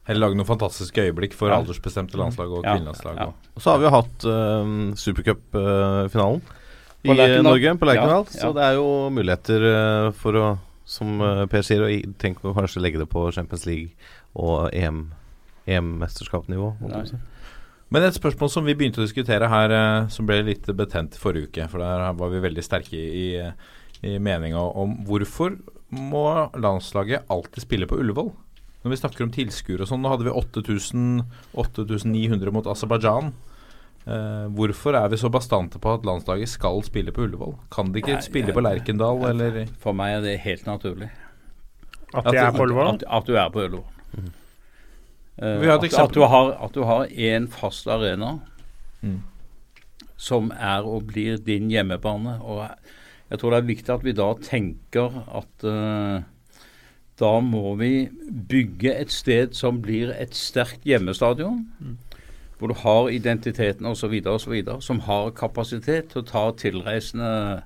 Eller 0.08 0.20
lage 0.24 0.36
noen 0.40 0.48
fantastiske 0.48 1.04
øyeblikk 1.04 1.34
for 1.36 1.50
Ja. 1.50 1.58
aldersbestemte 1.60 2.16
landslag 2.18 2.52
og 2.52 2.64
Ja, 2.64 2.76
kvinnelandslag. 2.78 3.16
ja. 3.18 3.26
og- 3.26 3.34
Og 3.58 3.62
så 3.62 3.72
har 3.72 3.78
vi 3.80 3.84
jo 3.86 3.90
hatt 3.92 4.26
uh, 4.26 4.96
supercupfinalen 4.96 6.42
i 7.04 7.42
Norge, 7.44 7.78
på 7.78 7.86
Lerkendal. 7.86 8.26
Ja, 8.26 8.40
Så 8.40 8.54
det 8.56 8.64
er 8.64 8.74
jo 8.76 9.10
muligheter 9.10 10.08
uh, 10.08 10.12
for 10.12 10.32
å, 10.34 10.58
som 10.86 11.20
uh, 11.22 11.46
Per 11.48 11.62
sier, 11.62 11.82
å 11.82 11.90
i- 11.92 12.06
tenke 12.18 12.42
å 12.44 12.56
kanskje 12.56 12.82
legge 12.82 12.98
det 13.00 13.10
på 13.10 13.32
Champions 13.34 13.66
League 13.66 13.90
og 14.36 14.70
EM 14.74 15.12
EM-mesterskapnivå. 15.68 16.78
holdt 16.80 16.94
jeg 16.94 17.04
på 17.04 17.08
å 17.08 17.10
si. 17.10 17.18
Men 17.90 18.04
et 18.04 18.14
spørsmål 18.18 18.50
som 18.52 18.66
vi 18.68 18.74
begynte 18.76 19.00
å 19.00 19.06
diskutere 19.08 19.48
her, 19.48 19.72
eh, 19.72 20.08
som 20.08 20.26
ble 20.28 20.42
litt 20.44 20.66
betent 20.76 21.16
forrige 21.16 21.48
uke, 21.52 21.70
for 21.70 21.80
der 21.80 22.14
var 22.14 22.30
vi 22.30 22.40
veldig 22.44 22.64
sterke 22.64 22.94
i, 22.98 23.54
i 24.04 24.18
meninga 24.20 24.60
om 24.76 25.06
hvorfor 25.06 25.58
må 25.92 26.52
landslaget 26.60 27.24
alltid 27.30 27.64
spille 27.64 27.88
på 27.88 27.98
Ullevål? 28.00 28.32
Når 28.84 28.94
vi 28.94 28.98
snakker 29.02 29.24
om 29.26 29.32
tilskuere 29.34 29.82
og 29.84 29.90
sånn, 29.90 30.02
nå 30.06 30.10
hadde 30.14 30.28
vi 30.28 30.34
8900 31.58 32.52
mot 32.54 32.68
Aserbajdsjan. 32.72 33.32
Eh, 34.08 34.46
hvorfor 34.56 34.96
er 34.96 35.10
vi 35.12 35.18
så 35.20 35.30
bastante 35.34 35.80
på 35.84 35.92
at 35.98 36.06
landslaget 36.08 36.48
skal 36.48 36.80
spille 36.86 37.12
på 37.12 37.26
Ullevål? 37.26 37.58
Kan 37.74 37.92
de 37.92 38.00
ikke 38.02 38.14
Nei, 38.16 38.22
spille 38.24 38.48
jeg- 38.48 38.56
på 38.56 38.64
Lerkendal, 38.64 39.24
eller 39.30 39.66
For 39.80 39.94
meg 39.94 40.18
er 40.18 40.22
det 40.22 40.40
helt 40.42 40.66
naturlig. 40.66 41.10
At 42.14 42.24
de 42.24 42.38
er 42.38 42.52
på 42.52 42.64
Ullevål? 42.64 42.94
At, 42.94 43.04
at 43.10 43.26
du 43.26 43.36
er 43.36 43.50
på 43.50 43.66
Ullevål. 43.66 43.84
Mm. 44.18 44.32
Uh, 45.40 45.68
at, 45.70 45.84
at 45.94 46.14
du 46.14 46.22
har 46.26 46.52
At 46.64 46.72
du 46.74 46.84
har 46.84 47.06
en 47.06 47.48
fast 47.48 47.88
arena 47.88 48.40
Mm. 49.04 49.22
som 50.18 50.52
er 50.52 50.82
og 50.84 51.06
blir 51.08 51.38
din 51.38 51.70
hjemmebane. 51.70 52.40
Og 52.42 52.68
jeg 53.30 53.38
tror 53.40 53.52
det 53.52 53.58
er 53.60 53.68
viktig 53.76 53.90
at 53.94 54.04
vi 54.04 54.12
da 54.14 54.34
tenker 54.34 55.24
at 55.38 55.64
eh, 55.64 56.24
da 57.20 57.40
må 57.42 57.76
vi 57.80 58.10
bygge 58.50 58.92
et 59.02 59.12
sted 59.12 59.56
som 59.58 59.80
blir 59.82 60.12
et 60.14 60.36
sterkt 60.38 60.84
hjemmestadion. 60.86 61.64
Hvor 62.60 62.72
du 62.72 62.74
har 62.84 63.10
identiteten 63.14 63.86
osv., 63.86 64.14
osv., 64.26 64.54
som 64.82 65.00
har 65.06 65.32
kapasitet 65.38 66.10
til 66.14 66.22
å 66.24 66.26
ta 66.26 66.46
tilreisende 66.58 67.64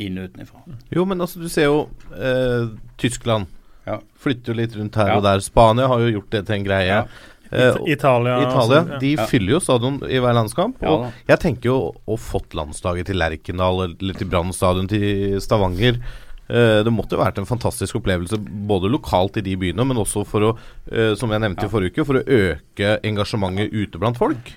inn 0.00 0.16
utenfra. 0.18 0.62
Jo, 0.90 1.04
men 1.06 1.20
altså, 1.22 1.38
du 1.40 1.48
ser 1.52 1.68
jo 1.68 1.84
eh, 2.16 2.72
Tyskland. 2.98 3.46
Ja. 3.86 3.98
Flytter 4.18 4.52
jo 4.54 4.58
litt 4.62 4.74
rundt 4.78 4.96
her 4.96 5.12
Ja. 5.12 5.16
og 5.20 5.22
der. 5.26 5.40
Spania 5.44 5.86
har 5.90 6.00
jo 6.00 6.14
gjort 6.18 6.30
det 6.32 6.46
til 6.48 6.56
en 6.56 6.64
greie. 6.66 6.88
Ja. 6.88 7.04
Eh, 7.52 7.68
It- 7.84 7.98
Italia, 7.98 8.38
Italia 8.40 8.80
altså, 8.80 8.92
ja. 8.94 8.98
de 8.98 9.10
Ja. 9.14 9.26
fyller 9.30 9.52
jo 9.52 9.60
stadion 9.60 10.00
i 10.08 10.18
hver 10.18 10.34
landskamp. 10.34 10.80
Ja 10.82 10.88
Og 10.90 11.12
jeg 11.28 11.38
tenker 11.40 11.68
jo 11.70 11.76
å 12.08 12.16
fått 12.18 12.54
landslaget 12.56 13.06
til 13.06 13.16
Lerkendal 13.20 13.84
eller 14.00 14.14
til 14.14 14.26
Brann 14.26 14.52
stadion 14.52 14.88
til 14.88 15.38
Stavanger 15.40 16.00
Det 16.48 16.92
måtte 16.92 17.16
jo 17.16 17.22
vært 17.22 17.38
en 17.40 17.46
fantastisk 17.48 17.96
opplevelse 17.96 18.36
både 18.68 18.90
lokalt 18.92 19.38
i 19.40 19.44
de 19.46 19.54
byene, 19.56 19.84
men 19.88 19.96
også 19.96 20.26
for 20.28 20.40
å, 20.40 20.50
eh, 20.92 21.14
som 21.16 21.30
jeg 21.32 21.40
nevnte 21.40 21.64
Ja. 21.64 21.68
i 21.68 21.72
forrige 21.72 21.92
uke, 21.94 22.04
for 22.04 22.20
å 22.20 22.24
øke 22.26 23.00
engasjementet 23.02 23.72
ute 23.72 23.98
blant 23.98 24.18
folk. 24.20 24.52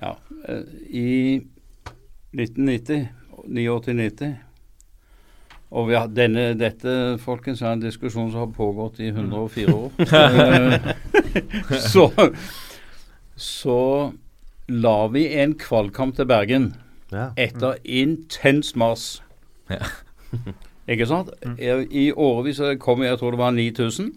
Ja, 0.00 0.14
eh, 0.48 0.62
I 0.92 1.42
1990, 2.34 3.08
89-90 3.42 4.36
Og 5.72 5.88
vi 5.88 5.94
har 5.96 6.06
denne, 6.08 6.52
dette 6.54 7.18
folkens, 7.18 7.62
er 7.62 7.72
en 7.72 7.80
diskusjon 7.80 8.30
som 8.30 8.40
har 8.44 8.50
pågått 8.52 9.00
i 9.00 9.08
104 9.10 9.72
år. 9.72 9.90
Eh, 11.72 11.78
så, 11.80 12.10
så 13.36 13.78
la 14.68 14.96
vi 15.08 15.22
en 15.40 15.54
kvalkamp 15.54 16.14
til 16.16 16.26
Bergen 16.28 16.74
Ja. 17.12 17.30
etter 17.36 17.78
intens 17.84 18.74
mas. 18.76 19.22
Ja. 19.70 19.80
Ikke 20.88 21.06
sant? 21.06 21.30
I, 21.58 21.70
I 21.90 22.10
årevis 22.12 22.60
kom 22.82 23.04
jeg 23.06 23.18
tror 23.18 23.34
det 23.34 23.40
var 23.40 23.54
9000. 23.54 24.12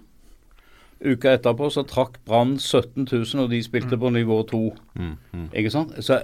Uka 1.05 1.35
etterpå 1.35 1.69
så 1.69 1.83
trakk 1.85 2.17
Brann 2.25 2.55
17 2.57 3.05
000, 3.11 3.43
og 3.43 3.51
de 3.51 3.61
spilte 3.63 3.97
på 3.99 4.09
nivå 4.09 4.39
2. 4.49 4.61
Mm, 4.95 5.15
mm. 5.31 5.47
Ikke 5.53 5.71
sant? 5.73 5.93
Så 5.99 6.21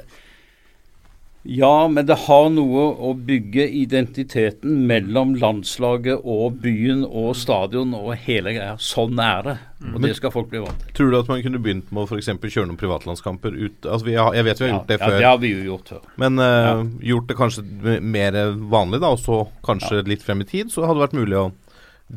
ja, 1.43 1.87
men 1.87 2.05
det 2.05 2.15
har 2.27 2.51
noe 2.53 2.83
å 3.01 3.15
bygge 3.17 3.63
identiteten 3.79 4.83
mellom 4.85 5.31
landslaget 5.41 6.21
og 6.21 6.59
byen 6.61 7.01
og 7.07 7.31
stadion 7.39 7.95
og 7.97 8.11
hele 8.27 8.53
greia. 8.53 8.75
Sånn 8.77 9.17
er 9.17 9.41
det. 9.47 9.55
Og 9.81 9.95
mm. 9.97 10.05
det 10.05 10.11
skal 10.19 10.33
folk 10.35 10.51
bli 10.51 10.61
vant 10.61 10.83
til. 10.83 10.93
Tror 10.99 11.09
du 11.09 11.17
at 11.17 11.31
man 11.31 11.41
kunne 11.41 11.61
begynt 11.65 11.89
med 11.89 12.03
å 12.05 12.19
eksempel 12.19 12.53
kjøre 12.53 12.69
noen 12.69 12.77
privatlandskamper 12.77 13.57
ut 13.57 13.89
altså 13.89 14.13
har, 14.13 14.37
Jeg 14.37 14.45
vet 14.51 14.61
vi 14.61 14.67
har 14.67 14.69
Ja, 14.69 14.77
gjort 14.77 14.91
det 14.91 14.99
ja, 14.99 15.09
det 15.17 15.29
har 15.31 15.41
vi 15.41 15.53
jo 15.55 15.63
gjort 15.71 15.93
før. 15.95 16.05
Men 16.21 16.45
eh, 16.45 16.83
gjort 17.09 17.31
det 17.31 17.39
kanskje 17.41 17.65
mer 18.05 18.37
vanlig, 18.77 19.01
da, 19.01 19.09
og 19.09 19.23
så 19.23 19.41
kanskje 19.65 20.05
litt 20.11 20.21
frem 20.21 20.45
i 20.45 20.49
tid, 20.51 20.69
så 20.69 20.85
hadde 20.85 20.99
det 20.99 21.07
vært 21.07 21.19
mulig 21.23 21.41
å 21.41 21.47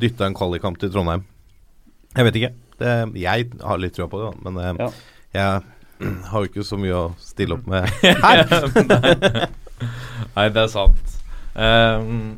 dytte 0.05 0.29
en 0.29 0.37
kvalikkamp 0.37 0.77
til 0.77 0.93
Trondheim. 0.93 1.25
Jeg 2.13 2.29
vet 2.29 2.37
ikke. 2.43 2.53
Det, 2.77 2.93
jeg 3.17 3.49
har 3.63 3.81
litt 3.81 3.95
trua 3.97 4.11
på 4.11 4.21
det, 4.21 4.29
da, 4.29 4.45
men 4.45 4.61
eh, 4.61 5.01
jeg 5.33 5.74
har 6.31 6.43
jo 6.43 6.49
ikke 6.49 6.65
så 6.67 6.77
mye 6.81 6.95
å 6.97 7.05
stille 7.21 7.55
opp 7.57 7.67
med 7.71 7.87
her. 8.25 8.45
Nei, 10.35 10.47
det 10.51 10.61
er 10.65 10.71
sant. 10.71 11.13
Um, 11.55 12.35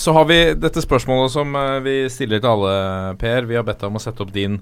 så 0.00 0.14
har 0.16 0.24
vi 0.30 0.38
dette 0.56 0.80
spørsmålet 0.80 1.32
som 1.34 1.52
eh, 1.60 1.74
vi 1.84 1.94
stiller 2.12 2.40
til 2.40 2.48
alle, 2.54 2.72
Per. 3.20 3.44
Vi 3.50 3.58
har 3.58 3.66
bedt 3.66 3.82
deg 3.82 3.90
om 3.90 3.98
å 3.98 4.02
sette 4.02 4.22
opp 4.24 4.30
din 4.32 4.60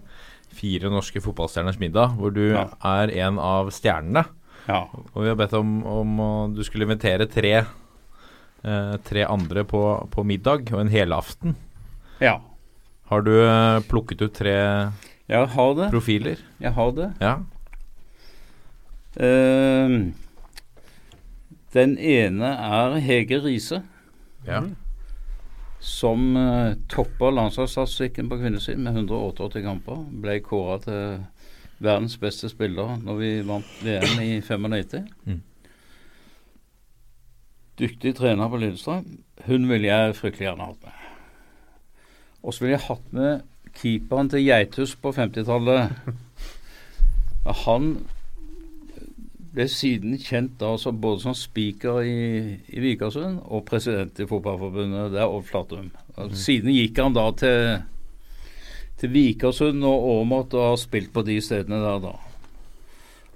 fire 0.59 0.91
norske 0.91 1.21
fotballstjerners 1.23 1.79
middag, 1.79 2.17
hvor 2.19 2.33
du 2.35 2.41
Ja. 2.57 2.65
er 2.83 3.13
en 3.23 3.39
av 3.39 3.69
stjernene. 3.71 4.25
Ja. 4.67 4.81
Og 5.15 5.21
vi 5.23 5.29
har 5.31 5.37
bedt 5.39 5.55
om, 5.55 5.77
om 5.87 6.17
å- 6.25 6.49
du 6.57 6.65
skulle 6.67 6.89
invitere 6.89 7.29
tre, 7.31 7.53
eh, 8.65 8.97
tre 9.07 9.23
andre 9.31 9.63
på, 9.69 9.83
på 10.11 10.25
middag 10.27 10.73
og 10.75 10.81
en 10.83 10.91
helaften. 10.91 11.55
Ja. 12.21 12.41
Har 13.13 13.23
du 13.23 13.31
eh, 13.39 13.79
plukket 13.89 14.27
ut 14.27 14.35
tre 14.35 14.57
Jeg 15.29 15.49
har 15.55 15.75
det. 15.75 15.91
profiler? 15.91 16.37
Jeg 16.61 16.73
har 16.73 16.91
det. 16.97 17.13
Ja. 17.21 17.35
Uh, 19.19 20.13
den 21.75 21.99
ene 21.99 22.47
er 22.47 22.99
Hege 23.05 23.43
Riise. 23.45 23.83
Ja. 24.47 24.63
Som 25.81 26.37
uh, 26.37 26.75
toppa 26.89 27.31
landslagsstatistikken 27.31 28.29
på 28.29 28.39
kvinnesiden 28.41 28.83
med 28.85 28.93
188 28.97 29.63
kamper. 29.63 30.01
Ble 30.23 30.41
kåra 30.41 30.79
til 30.83 31.21
verdens 31.79 32.17
beste 32.19 32.49
spiller 32.49 32.97
når 33.03 33.21
vi 33.21 33.31
vant 33.47 33.85
VM 33.85 34.23
i 34.25 34.41
95. 34.41 35.05
Mm. 35.27 35.43
Dyktig 37.79 38.17
trener 38.19 38.49
på 38.49 38.59
Lillestrøm. 38.59 39.05
Hun 39.47 39.69
ville 39.69 39.87
jeg 39.87 40.17
fryktelig 40.19 40.49
gjerne 40.49 40.73
hatt 40.73 40.89
med. 40.89 41.05
Og 42.43 42.55
så 42.55 42.65
ville 42.65 42.75
jeg 42.75 42.87
hatt 42.89 43.13
med 43.15 43.45
keeperen 43.79 44.31
til 44.33 44.45
Geithus 44.47 44.95
på 44.99 45.13
50-tallet. 45.15 45.95
Han 47.65 47.91
ble 49.55 49.67
siden 49.71 50.19
kjent 50.21 50.59
da 50.61 50.75
både 50.77 51.23
som 51.25 51.35
speaker 51.37 52.03
i, 52.07 52.19
i 52.69 52.83
Vikersund 52.83 53.41
og 53.47 53.65
president 53.69 54.19
i 54.21 54.27
Fotballforbundet. 54.29 55.13
Det 55.15 55.23
er 55.23 55.33
Odd 55.33 55.47
Flatum. 55.49 55.91
Siden 56.37 56.75
gikk 56.75 56.99
han 57.01 57.17
da 57.17 57.27
til, 57.39 57.79
til 59.01 59.15
Vikersund 59.15 59.85
og 59.87 60.09
Åmot 60.19 60.55
og 60.59 60.73
har 60.73 60.81
spilt 60.81 61.13
på 61.15 61.25
de 61.27 61.41
stedene 61.43 61.81
der 61.83 62.03
da. 62.05 62.17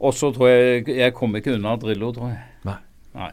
Og 0.02 0.14
så 0.18 0.32
tror 0.34 0.48
jeg 0.50 0.88
Jeg 0.88 1.14
kom 1.14 1.36
ikke 1.36 1.54
unna 1.54 1.76
Drillo, 1.78 2.10
tror 2.12 2.32
jeg. 2.32 2.42
Nei. 2.66 2.78
Nei. 3.14 3.30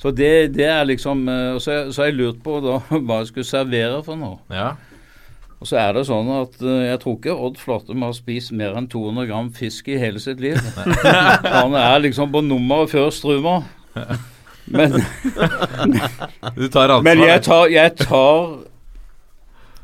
Så 0.00 0.10
det, 0.16 0.54
det 0.54 0.64
er 0.64 0.86
liksom 0.88 1.26
eh, 1.28 1.58
så 1.60 1.90
har 1.90 2.08
jeg 2.08 2.16
lurt 2.16 2.38
på 2.42 2.60
da 2.64 2.78
hva 2.96 3.20
jeg 3.20 3.32
skulle 3.32 3.48
servere 3.48 4.00
for 4.06 4.16
noe. 4.16 4.38
Ja. 4.48 4.72
Og 5.60 5.68
så 5.68 5.76
er 5.76 5.92
det 5.92 6.06
sånn 6.08 6.28
at 6.32 6.54
eh, 6.64 6.86
jeg 6.88 7.00
tror 7.02 7.16
ikke 7.18 7.36
Odd 7.36 7.58
Flatum 7.60 8.04
har 8.06 8.14
spist 8.16 8.52
mer 8.56 8.78
enn 8.78 8.88
200 8.88 9.28
gram 9.28 9.50
fisk 9.52 9.90
i 9.92 9.98
hele 10.00 10.22
sitt 10.22 10.40
liv. 10.40 10.56
Han 11.44 11.76
er 11.76 12.00
liksom 12.00 12.32
på 12.32 12.40
nummeret 12.46 12.94
før 12.94 13.10
Struma. 13.12 13.60
Men, 14.70 14.94
Du 16.54 16.68
tar 16.70 16.92
men 17.02 17.18
jeg 17.24 17.40
tar 17.42 17.64
Jeg 17.72 17.90
tar 17.98 18.60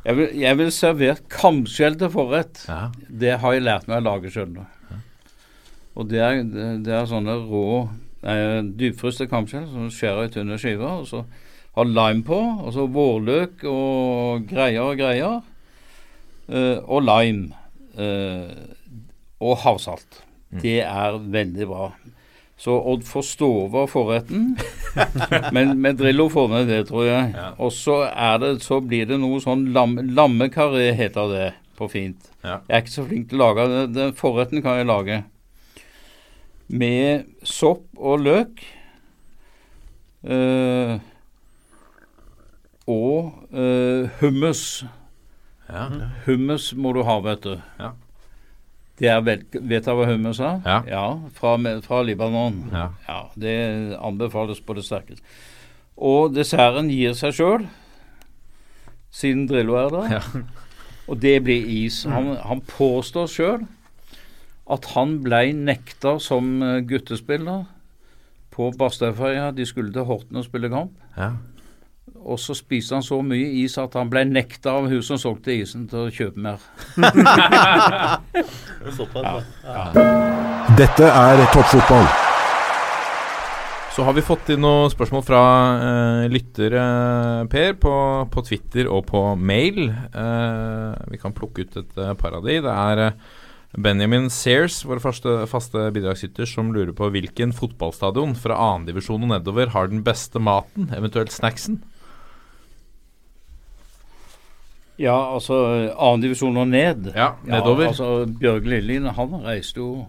Jeg 0.07 0.15
vil, 0.15 0.29
jeg 0.39 0.59
vil 0.61 0.69
servere 0.71 1.17
kamskjell 1.33 1.97
til 1.99 2.13
forrett. 2.15 2.63
Ja. 2.71 2.93
Det 2.95 3.33
har 3.43 3.57
jeg 3.57 3.65
lært 3.67 3.89
meg 3.91 3.99
å 3.99 4.07
lage 4.07 4.31
sjøl. 4.31 4.55
Og 5.97 6.07
det 6.07 6.21
er, 6.23 6.39
det, 6.47 6.93
er 6.93 7.09
sånne 7.11 7.35
rå 7.49 7.89
dypfryste 8.79 9.27
kamskjell 9.31 9.67
som 9.73 9.91
skjærer 9.91 10.29
i 10.29 10.33
tynne 10.37 10.61
skiver. 10.63 11.03
Og 11.03 11.11
så 11.11 11.25
har 11.77 11.91
lime 11.91 12.23
på, 12.25 12.39
og 12.39 12.71
så 12.73 12.87
vårløk 12.87 13.67
og 13.67 14.47
greier 14.49 14.87
og 14.87 15.03
greier. 15.03 15.43
Eh, 16.49 16.79
og 16.85 17.03
lime. 17.03 17.53
eh, 17.99 18.51
og 19.41 19.59
havsalt. 19.59 20.23
Det 20.63 20.81
er 20.83 21.19
veldig 21.19 21.67
bra. 21.69 21.91
Så 22.57 22.73
Odd 22.89 23.03
får 23.05 23.25
stå 23.29 23.47
over 23.67 23.87
forretten, 23.87 24.55
men 25.57 25.75
med 25.81 25.99
Drillo 26.01 26.29
får 26.33 26.47
vi 26.55 26.61
det, 26.71 26.79
tror 26.89 27.05
jeg. 27.05 27.35
Og 27.61 27.73
så, 27.73 27.99
er 28.09 28.39
det, 28.41 28.53
så 28.65 28.79
blir 28.81 29.05
det 29.11 29.19
noe 29.21 29.43
sånn 29.45 29.67
lam, 29.77 29.99
lammekarri, 30.17 30.87
heter 30.97 31.29
det 31.35 31.49
på 31.77 31.89
fint. 31.93 32.31
Ja. 32.41 32.63
Jeg 32.65 32.79
er 32.79 32.85
ikke 32.87 32.95
så 32.95 33.05
flink 33.11 33.29
til 33.29 33.43
å 33.43 33.51
lage 33.51 33.67
det. 33.75 33.83
Den 33.99 34.15
forretten 34.17 34.65
kan 34.65 34.79
jeg 34.81 34.89
lage 34.89 35.19
med 36.73 37.29
sopp 37.47 37.85
og 37.99 38.25
løk. 38.25 38.65
Øh, 40.25 40.97
og 42.87 43.35
øh, 43.53 44.09
hummus. 44.23 44.85
Ja. 45.69 45.87
Hummus 46.27 46.71
må 46.79 46.93
du 46.95 47.03
ha, 47.07 47.17
vet 47.25 47.47
du. 47.47 47.57
Ja. 47.81 47.93
Det 48.97 49.09
er 49.13 49.21
vel, 49.21 49.43
vet 49.53 49.85
du 49.85 49.93
hva 49.93 50.07
hummus 50.09 50.41
er? 50.41 50.63
Ja. 50.65 51.03
fra, 51.37 51.57
fra 51.85 52.03
Libanon. 52.07 52.63
Ja. 52.73 52.87
ja. 53.09 53.19
Det 53.37 53.57
anbefales 54.01 54.63
på 54.65 54.77
det 54.79 54.87
sterkeste. 54.87 55.25
Og 55.97 56.33
desserten 56.37 56.89
gir 56.93 57.17
seg 57.17 57.35
sjøl, 57.37 57.67
siden 59.13 59.47
Drillo 59.49 59.77
er 59.81 59.93
der. 59.93 60.15
Ja. 60.19 60.45
Og 61.07 61.21
det 61.23 61.39
blir 61.47 61.69
is. 61.71 62.03
Han, 62.11 62.35
han 62.43 62.61
påstår 62.67 63.29
sjøl 63.31 63.67
at 64.73 64.89
han 64.97 65.21
blei 65.23 65.53
nekta 65.55 66.17
som 66.23 66.57
eh, 66.65 66.81
guttespiller 66.89 67.67
på 68.51 68.73
Bastøyferja. 68.79 69.53
De 69.55 69.67
skulle 69.69 69.95
til 69.95 70.09
Horten 70.09 70.41
og 70.41 70.49
spille 70.49 70.73
kamp. 70.73 70.97
Ja. 71.17 71.37
Og 72.27 72.41
så 72.43 72.57
spiste 72.59 72.97
han 72.97 73.05
så 73.07 73.21
mye 73.23 73.47
is 73.63 73.77
at 73.79 73.95
han 73.95 74.11
ble 74.11 74.25
nekta 74.27 74.75
av 74.81 74.89
hun 74.91 75.03
som 75.07 75.19
solgte 75.21 75.55
isen 75.55 75.87
til 75.91 76.09
å 76.09 76.13
kjøpe 76.13 76.43
mer. 76.43 76.63
Såpass, 78.97 79.47
Dette 80.79 81.11
er 81.11 81.45
toppfotball. 81.55 82.09
Så 83.97 84.05
har 84.05 84.13
vi 84.13 84.27
fått 84.27 84.51
inn 84.53 84.61
noen 84.61 84.91
spørsmål 84.93 85.23
fra 85.25 85.41
eh, 85.81 86.25
lyttere, 86.29 86.83
Per, 87.49 87.71
på, 87.81 87.95
på 88.29 88.43
Twitter 88.45 88.91
og 88.93 89.07
på 89.09 89.23
mail. 89.41 89.87
Eh, 89.89 90.99
vi 91.15 91.21
kan 91.23 91.33
plukke 91.33 91.65
ut 91.65 91.79
et 91.81 92.03
eh, 92.03 92.13
par 92.21 92.37
av 92.37 92.45
de. 92.45 92.59
Det 92.67 92.75
er 92.75 93.03
eh, 93.07 93.17
Benjamin 93.87 94.29
Sears, 94.29 94.83
vår 94.85 95.01
faste, 95.01 95.39
faste 95.49 95.87
bidragsyter, 95.97 96.45
som 96.45 96.75
lurer 96.77 96.93
på 96.97 97.09
hvilken 97.15 97.57
fotballstadion 97.57 98.37
fra 98.37 98.59
2. 98.61 98.85
divisjon 98.91 99.25
og 99.25 99.33
nedover 99.33 99.73
har 99.73 99.89
den 99.89 100.05
beste 100.05 100.45
maten, 100.45 100.91
eventuelt 100.97 101.33
snacksen. 101.33 101.81
Ja, 104.99 105.35
altså 105.35 105.57
annendivisjon 105.93 106.57
og 106.57 106.69
ned. 106.69 107.11
Ja, 107.15 107.31
nedover. 107.45 107.83
Ja, 107.83 107.89
altså 107.89 108.27
Bjørg 108.41 108.67
Lillien 108.67 109.05
han 109.13 109.35
reiste 109.45 109.81
jo 109.83 110.07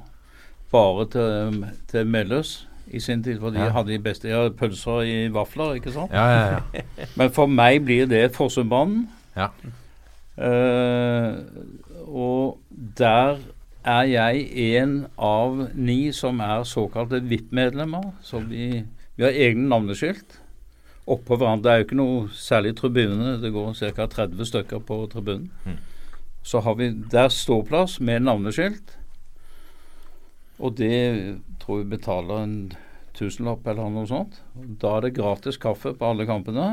bare 0.71 1.05
til, 1.11 1.65
til 1.91 2.07
Melløs 2.07 2.67
i 2.87 2.99
sin 3.03 3.23
tid, 3.23 3.39
for 3.39 3.49
de 3.51 3.59
Ja. 3.59 3.69
hadde 3.75 3.91
de 3.91 3.99
beste 3.99 4.29
ja, 4.31 4.45
pølser 4.49 5.01
i 5.03 5.27
vafler, 5.33 5.73
ikke 5.75 5.91
sant? 5.91 6.11
Ja, 6.15 6.23
ja, 6.31 6.59
ja. 6.73 6.81
Men 7.19 7.31
for 7.35 7.45
meg 7.51 7.81
blir 7.85 8.07
det 8.07 8.31
Fossumbanen. 8.35 9.09
Ja. 9.35 9.49
Uh, 10.37 11.33
og 12.07 12.59
der 12.97 13.37
er 13.87 14.03
jeg 14.07 14.47
en 14.77 15.07
av 15.17 15.67
ni 15.75 16.11
som 16.15 16.39
er 16.43 16.63
såkalte 16.67 17.19
VIP-medlemmer. 17.23 18.11
Så 18.21 18.39
vi, 18.45 18.83
vi 19.17 19.23
har 19.23 19.31
egne 19.35 19.67
navneskilt 19.71 20.39
oppå 21.07 21.37
hverandre. 21.39 21.63
Det 21.63 21.73
er 21.73 21.81
jo 21.81 21.87
ikke 21.87 21.99
noe 21.99 22.23
særlig 22.35 22.75
tribune. 22.77 23.37
Det 23.41 23.53
går 23.55 23.73
ca. 23.79 24.07
30 24.17 24.49
stykker 24.51 24.83
på 24.87 25.01
tribunen. 25.11 25.79
Så 26.47 26.61
har 26.63 26.77
vi 26.79 26.91
der 27.11 27.29
ståplass 27.33 27.99
med 27.99 28.23
navneskilt. 28.27 28.95
Og 30.59 30.77
det 30.77 31.37
tror 31.61 31.83
vi 31.83 31.91
betaler 31.95 32.43
en 32.43 32.57
tusenlapp 33.17 33.65
eller 33.67 33.91
noe 33.93 34.07
sånt. 34.09 34.41
Da 34.81 34.97
er 34.97 35.07
det 35.07 35.15
gratis 35.17 35.59
kaffe 35.61 35.93
på 35.97 36.11
alle 36.11 36.27
kampene. 36.29 36.71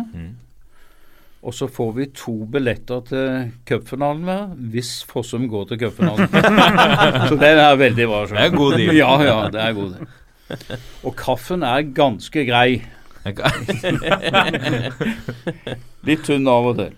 Og 1.45 1.53
så 1.53 1.69
får 1.69 1.91
vi 1.99 2.07
to 2.17 2.33
billetter 2.49 3.03
til 3.05 3.51
cupfinalen 3.69 4.25
hver, 4.25 4.45
hvis 4.73 4.93
Fossum 5.05 5.45
går 5.53 5.67
til 5.69 5.83
cupfinalen. 5.83 6.31
så 7.29 7.37
det 7.37 7.51
er 7.53 7.77
veldig 7.77 8.07
bra. 8.09 8.23
Det 8.31 8.39
er 8.41 8.49
en 8.49 8.57
god 8.57 8.79
deal. 8.81 8.95
Ja, 8.97 9.11
ja, 9.21 9.37
det 9.53 9.61
er 9.61 9.77
god 9.77 9.99
deal. 9.99 10.79
Og 11.05 11.13
kaffen 11.21 11.67
er 11.67 11.85
ganske 11.97 12.47
grei. 12.49 12.81
Litt 16.05 16.25
tynn 16.27 16.49
av 16.51 16.67
og 16.73 16.77
til. 16.81 16.95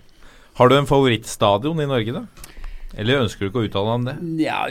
Har 0.57 0.71
du 0.71 0.75
en 0.77 0.87
favorittstadion 0.89 1.81
i 1.83 1.87
Norge, 1.89 2.13
da? 2.15 2.23
Eller 2.97 3.19
ønsker 3.21 3.45
du 3.45 3.49
ikke 3.51 3.61
å 3.61 3.65
uttale 3.67 3.89
deg 3.91 3.97
om 3.99 4.05
det? 4.07 4.15
Ja, 4.41 4.61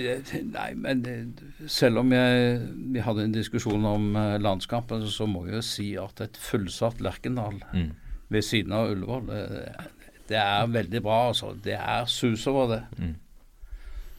nei, 0.57 0.71
men 0.81 1.03
eh, 1.07 1.27
selv 1.71 2.01
om 2.01 2.09
jeg, 2.17 2.57
vi 2.95 3.01
hadde 3.05 3.27
en 3.29 3.35
diskusjon 3.35 3.85
om 3.87 4.07
eh, 4.19 4.39
landskampen, 4.43 5.05
så 5.13 5.27
må 5.31 5.45
jeg 5.47 5.55
jo 5.59 5.63
si 5.69 5.89
at 6.01 6.23
et 6.25 6.37
fullsatt 6.41 7.01
Lerkendal 7.05 7.57
Mm. 7.77 7.91
ved 8.33 8.43
siden 8.43 8.73
av 8.75 8.89
Ullevål, 8.91 9.29
det, 9.29 9.43
det 10.33 10.39
er 10.43 10.67
veldig 10.73 11.03
bra. 11.05 11.19
altså. 11.29 11.53
Det 11.63 11.77
er 11.79 12.09
sus 12.11 12.47
over 12.51 12.67
det. 12.75 12.81
Mm. 12.99 13.15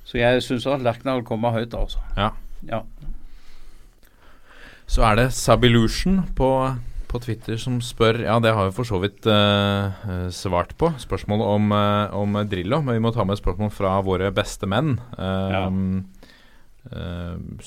Så 0.07 0.17
jeg 0.21 0.43
syns 0.45 0.67
at 0.71 0.85
Lerkendal 0.85 1.25
kommer 1.27 1.51
høyt, 1.57 1.73
altså. 1.75 1.99
Ja. 2.15 2.29
Ja. 2.69 2.81
Så 4.87 5.03
er 5.03 5.15
det 5.19 5.33
Sabilution 5.35 6.21
på, 6.37 6.47
på 7.07 7.21
Twitter 7.23 7.57
som 7.61 7.79
spør 7.83 8.19
Ja, 8.25 8.37
det 8.43 8.53
har 8.55 8.69
vi 8.69 8.75
for 8.75 8.87
så 8.87 8.99
vidt 9.03 9.25
eh, 9.31 10.27
svart 10.33 10.75
på. 10.79 10.91
Spørsmål 11.01 11.43
om, 11.45 11.71
uh, 11.71 12.13
om 12.15 12.37
Drillo. 12.49 12.81
Men 12.83 12.97
vi 12.97 13.03
må 13.03 13.11
ta 13.15 13.25
med 13.25 13.37
et 13.37 13.43
spørsmål 13.43 13.71
fra 13.73 13.97
våre 14.05 14.31
beste 14.35 14.69
menn. 14.69 14.97
Ja. 15.17 15.67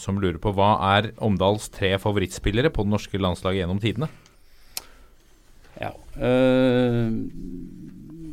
som 0.00 0.16
lurer 0.16 0.38
på 0.40 0.54
hva 0.56 0.70
er 0.96 1.10
Omdals 1.20 1.66
tre 1.68 1.90
favorittspillere 2.00 2.70
på 2.72 2.86
det 2.86 2.92
norske 2.94 3.18
landslaget 3.20 3.60
gjennom 3.60 3.80
tidene? 3.82 4.08
ja. 5.76 5.90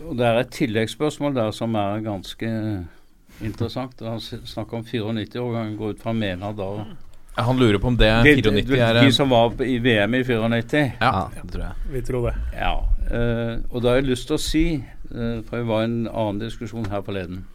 Og 0.07 0.15
det 0.15 0.27
er 0.27 0.39
et 0.39 0.53
tilleggsspørsmål 0.55 1.35
der 1.35 1.51
som 1.51 1.75
er 1.75 2.05
ganske 2.05 2.51
interessant. 3.43 3.99
Han 4.01 4.21
snakker 4.21 4.79
om 4.79 4.85
94-årgangen, 4.87 5.75
går 5.77 5.97
ut 5.97 6.01
fra 6.01 6.13
Mena 6.15 6.53
da. 6.55 6.69
Han 7.37 7.59
lurer 7.59 7.77
på 7.77 7.87
om 7.91 7.97
det 7.97 8.07
De, 8.25 8.35
94 8.41 8.65
de, 8.65 8.79
er 8.81 8.97
de 8.97 9.11
som 9.13 9.29
var 9.29 9.53
i 9.61 9.77
VM 9.83 10.15
i 10.17 10.23
94? 10.25 10.79
Ja, 10.99 11.27
det 11.35 11.51
tror 11.51 11.63
jeg. 11.67 11.91
Vi 11.93 12.01
tror 12.07 12.29
det. 12.29 12.35
Ja. 12.57 12.71
Uh, 13.07 13.61
og 13.69 13.83
da 13.83 13.91
har 13.93 14.01
jeg 14.01 14.09
lyst 14.09 14.27
til 14.27 14.35
å 14.35 14.41
si, 14.41 14.63
uh, 15.11 15.37
for 15.45 15.59
det 15.59 15.67
var 15.69 15.85
en 15.85 15.99
annen 16.09 16.41
diskusjon 16.41 16.89
her 16.91 17.03
forleden 17.05 17.45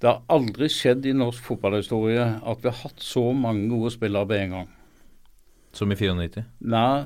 Det 0.00 0.06
har 0.08 0.20
aldri 0.30 0.68
skjedd 0.70 1.08
i 1.10 1.14
norsk 1.16 1.42
fotballhistorie 1.48 2.26
at 2.38 2.62
vi 2.62 2.70
har 2.70 2.78
hatt 2.84 3.02
så 3.02 3.24
mange 3.36 3.66
gode 3.72 3.90
spillere 3.96 4.28
på 4.30 4.36
en 4.36 4.54
gang. 4.56 4.68
Som 5.72 5.92
i 5.92 5.96
94? 5.98 6.44
Nei, 6.60 7.04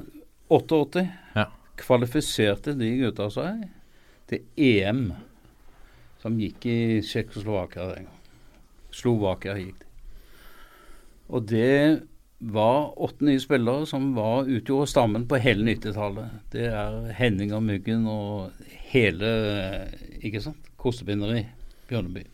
88 0.50 1.06
Ja. 1.34 1.46
kvalifiserte 1.76 2.74
de 2.78 2.90
gutta 3.00 3.30
seg 3.30 3.64
til 4.30 4.44
EM, 4.56 5.12
som 6.22 6.36
gikk 6.38 6.66
i 6.66 6.76
Tsjekkoslovakia 7.02 7.88
den 7.94 8.06
gang. 8.06 8.20
Slovakia 8.94 9.56
gikk 9.58 9.80
de. 9.80 9.83
Og 11.28 11.46
det 11.48 12.02
var 12.44 12.92
åtte 13.00 13.24
nye 13.24 13.40
spillere 13.40 13.86
som 13.88 14.10
var 14.16 14.48
utgjorde 14.50 14.90
stammen 14.90 15.24
på 15.28 15.40
hele 15.40 15.64
90-tallet. 15.70 16.40
Det 16.52 16.68
er 16.68 16.98
Henning 17.16 17.54
og 17.56 17.62
Myggen 17.64 18.06
og 18.10 18.50
hele 18.90 19.30
ikke 20.20 20.42
sant, 20.44 20.72
Kostebinderi, 20.76 21.46
Bjørneby. 21.88 22.24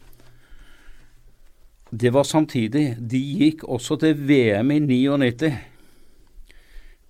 Det 1.90 2.12
var 2.14 2.26
samtidig. 2.26 2.96
De 2.98 3.18
gikk 3.18 3.64
også 3.66 3.96
til 4.02 4.18
VM 4.28 4.70
i 4.70 4.78
99. 4.78 5.52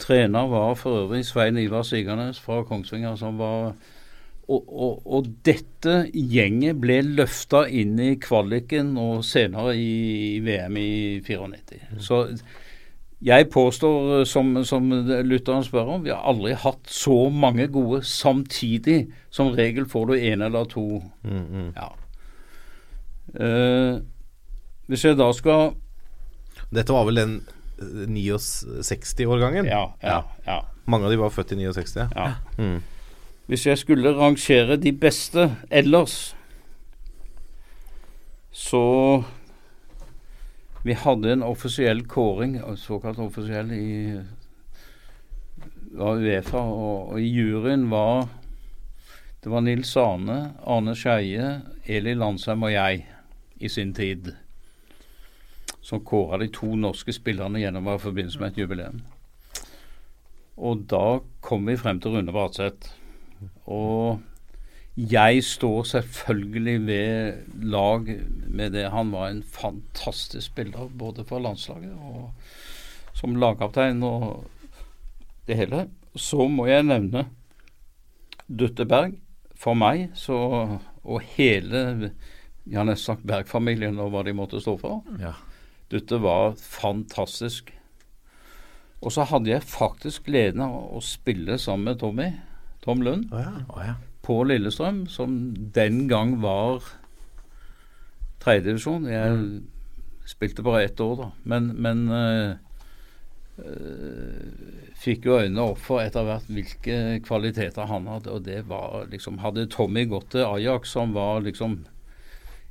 Trener 0.01 0.47
var 0.49 0.75
for 0.81 1.03
øvrig 1.03 1.25
Svein 1.29 1.59
Ivar 1.61 1.83
Sigernes 1.85 2.41
fra 2.41 2.63
Kongsvinger, 2.65 3.17
som 3.21 3.39
var 3.39 3.75
og, 4.51 4.73
og, 4.73 5.03
og 5.07 5.29
dette 5.47 5.95
gjenget 6.11 6.81
ble 6.83 6.99
løfta 7.21 7.65
inn 7.69 7.95
i 8.03 8.17
kvaliken 8.21 8.97
og 8.99 9.23
senere 9.27 9.77
i 9.79 10.41
VM 10.43 10.79
i 10.81 10.91
94. 11.27 12.01
Så 12.03 12.25
jeg 13.21 13.51
påstår, 13.53 14.25
som, 14.25 14.55
som 14.65 14.89
lytteren 15.29 15.65
spør 15.65 15.95
om, 15.97 16.05
vi 16.05 16.13
har 16.13 16.25
aldri 16.25 16.55
hatt 16.57 16.89
så 16.89 17.29
mange 17.29 17.69
gode 17.73 18.01
samtidig. 18.09 19.11
Som 19.31 19.53
regel 19.55 19.87
får 19.89 20.07
du 20.09 20.15
én 20.17 20.45
eller 20.47 20.65
to. 20.71 20.87
Ja. 21.77 21.91
Uh, 23.31 24.01
hvis 24.91 25.05
jeg 25.07 25.15
da 25.15 25.29
skal 25.31 25.77
Dette 26.75 26.91
var 26.91 27.05
vel 27.07 27.21
den 27.21 27.35
eh, 27.79 28.09
69-årgangen? 28.11 29.69
Ja, 29.71 29.85
ja, 30.03 30.17
ja. 30.47 30.57
Mange 30.91 31.07
av 31.07 31.13
de 31.13 31.21
var 31.21 31.31
født 31.35 31.53
i 31.55 31.61
69. 31.61 32.09
Ja. 32.17 32.33
Mm. 32.59 32.81
Hvis 33.51 33.67
jeg 33.67 33.79
skulle 33.79 34.13
rangere 34.15 34.77
de 34.79 34.93
beste 34.93 35.57
ellers, 35.71 36.37
så 38.51 39.23
Vi 40.83 40.93
hadde 40.93 41.33
en 41.33 41.43
offisiell 41.43 42.07
kåring, 42.09 42.61
såkalt 42.77 43.19
offisiell, 43.19 43.73
i 43.73 44.21
Uefa, 45.99 46.59
og, 46.59 47.09
og 47.13 47.21
i 47.21 47.27
juryen 47.27 47.91
var 47.91 48.29
det 49.43 49.51
var 49.51 49.61
Nils 49.61 49.97
Arne, 49.97 50.55
Arne 50.67 50.95
Skeie, 50.97 51.61
Eli 51.85 52.15
Landsheim 52.15 52.63
og 52.63 52.73
jeg 52.73 53.07
i 53.61 53.69
sin 53.69 53.93
tid 53.95 54.33
som 55.83 56.05
kåra 56.05 56.39
de 56.39 56.49
to 56.55 56.77
norske 56.77 57.13
spillerne 57.13 57.59
gjennom 57.59 57.91
i 57.91 57.99
forbindelse 57.99 58.41
med 58.41 58.53
et 58.53 58.63
jubileum. 58.63 59.03
Og 60.57 60.87
da 60.89 61.19
kom 61.41 61.67
vi 61.67 61.77
frem 61.77 62.01
til 62.01 62.15
Rune 62.15 62.33
Bratseth. 62.33 63.00
Og 63.71 64.21
jeg 64.97 65.45
står 65.47 65.85
selvfølgelig 65.93 66.77
ved 66.87 67.33
lag 67.71 68.09
med 68.47 68.75
det. 68.75 68.91
Han 68.91 69.13
var 69.15 69.31
en 69.31 69.43
fantastisk 69.43 70.51
spiller 70.51 70.91
både 70.99 71.25
for 71.25 71.43
landslaget 71.43 71.95
og 71.95 72.33
som 73.15 73.37
lagkaptein 73.39 74.03
og 74.03 74.45
det 75.47 75.57
hele. 75.57 75.87
Så 76.17 76.49
må 76.49 76.67
jeg 76.67 76.89
nevne 76.89 77.29
Dutte 78.49 78.85
Berg. 78.85 79.17
For 79.61 79.77
meg 79.77 80.09
så 80.17 80.37
Og 81.05 81.21
hele 81.37 82.13
jeg 82.71 82.79
har 82.79 82.87
nesten 82.87 83.15
sagt 83.15 83.27
Berg-familien 83.27 83.99
og 83.99 84.13
hva 84.13 84.23
de 84.27 84.35
måtte 84.37 84.61
stå 84.63 84.77
for. 84.79 85.01
Ja. 85.19 85.33
Dutte 85.91 86.21
var 86.23 86.53
fantastisk. 86.61 87.73
Og 89.01 89.15
så 89.15 89.25
hadde 89.27 89.51
jeg 89.51 89.67
faktisk 89.67 90.29
gleden 90.29 90.63
av 90.63 90.77
å 90.93 91.01
spille 91.03 91.57
sammen 91.59 91.89
med 91.89 92.01
Tommy, 92.03 92.29
Tom 92.85 93.03
Lund, 93.05 93.33
oh, 93.33 93.83
ja. 93.85 93.95
på 94.25 94.41
Lillestrøm, 94.49 95.05
som 95.13 95.37
den 95.75 96.07
gang 96.09 96.39
var 96.41 96.81
tredjedivisjon. 98.41 99.05
Jeg 99.11 99.61
spilte 100.31 100.65
bare 100.65 100.87
ett 100.89 101.01
år, 101.01 101.17
da. 101.21 101.29
Men, 101.53 101.71
men 101.77 102.03
eh, 102.17 102.55
eh, 103.61 104.91
fikk 105.01 105.29
jo 105.29 105.39
øynene 105.43 105.67
opp 105.73 105.83
for 105.85 106.01
etter 106.01 106.25
hvert 106.25 106.49
hvilke 106.49 107.21
kvaliteter 107.27 107.91
han 107.91 108.09
hadde. 108.09 108.33
Og 108.33 108.45
det 108.49 108.63
var 108.71 109.11
liksom 109.13 109.43
Hadde 109.45 109.69
Tommy 109.73 110.07
gått 110.09 110.33
til 110.37 110.47
Ajax, 110.47 110.97
som 110.97 111.13
var 111.17 111.45
liksom 111.45 111.83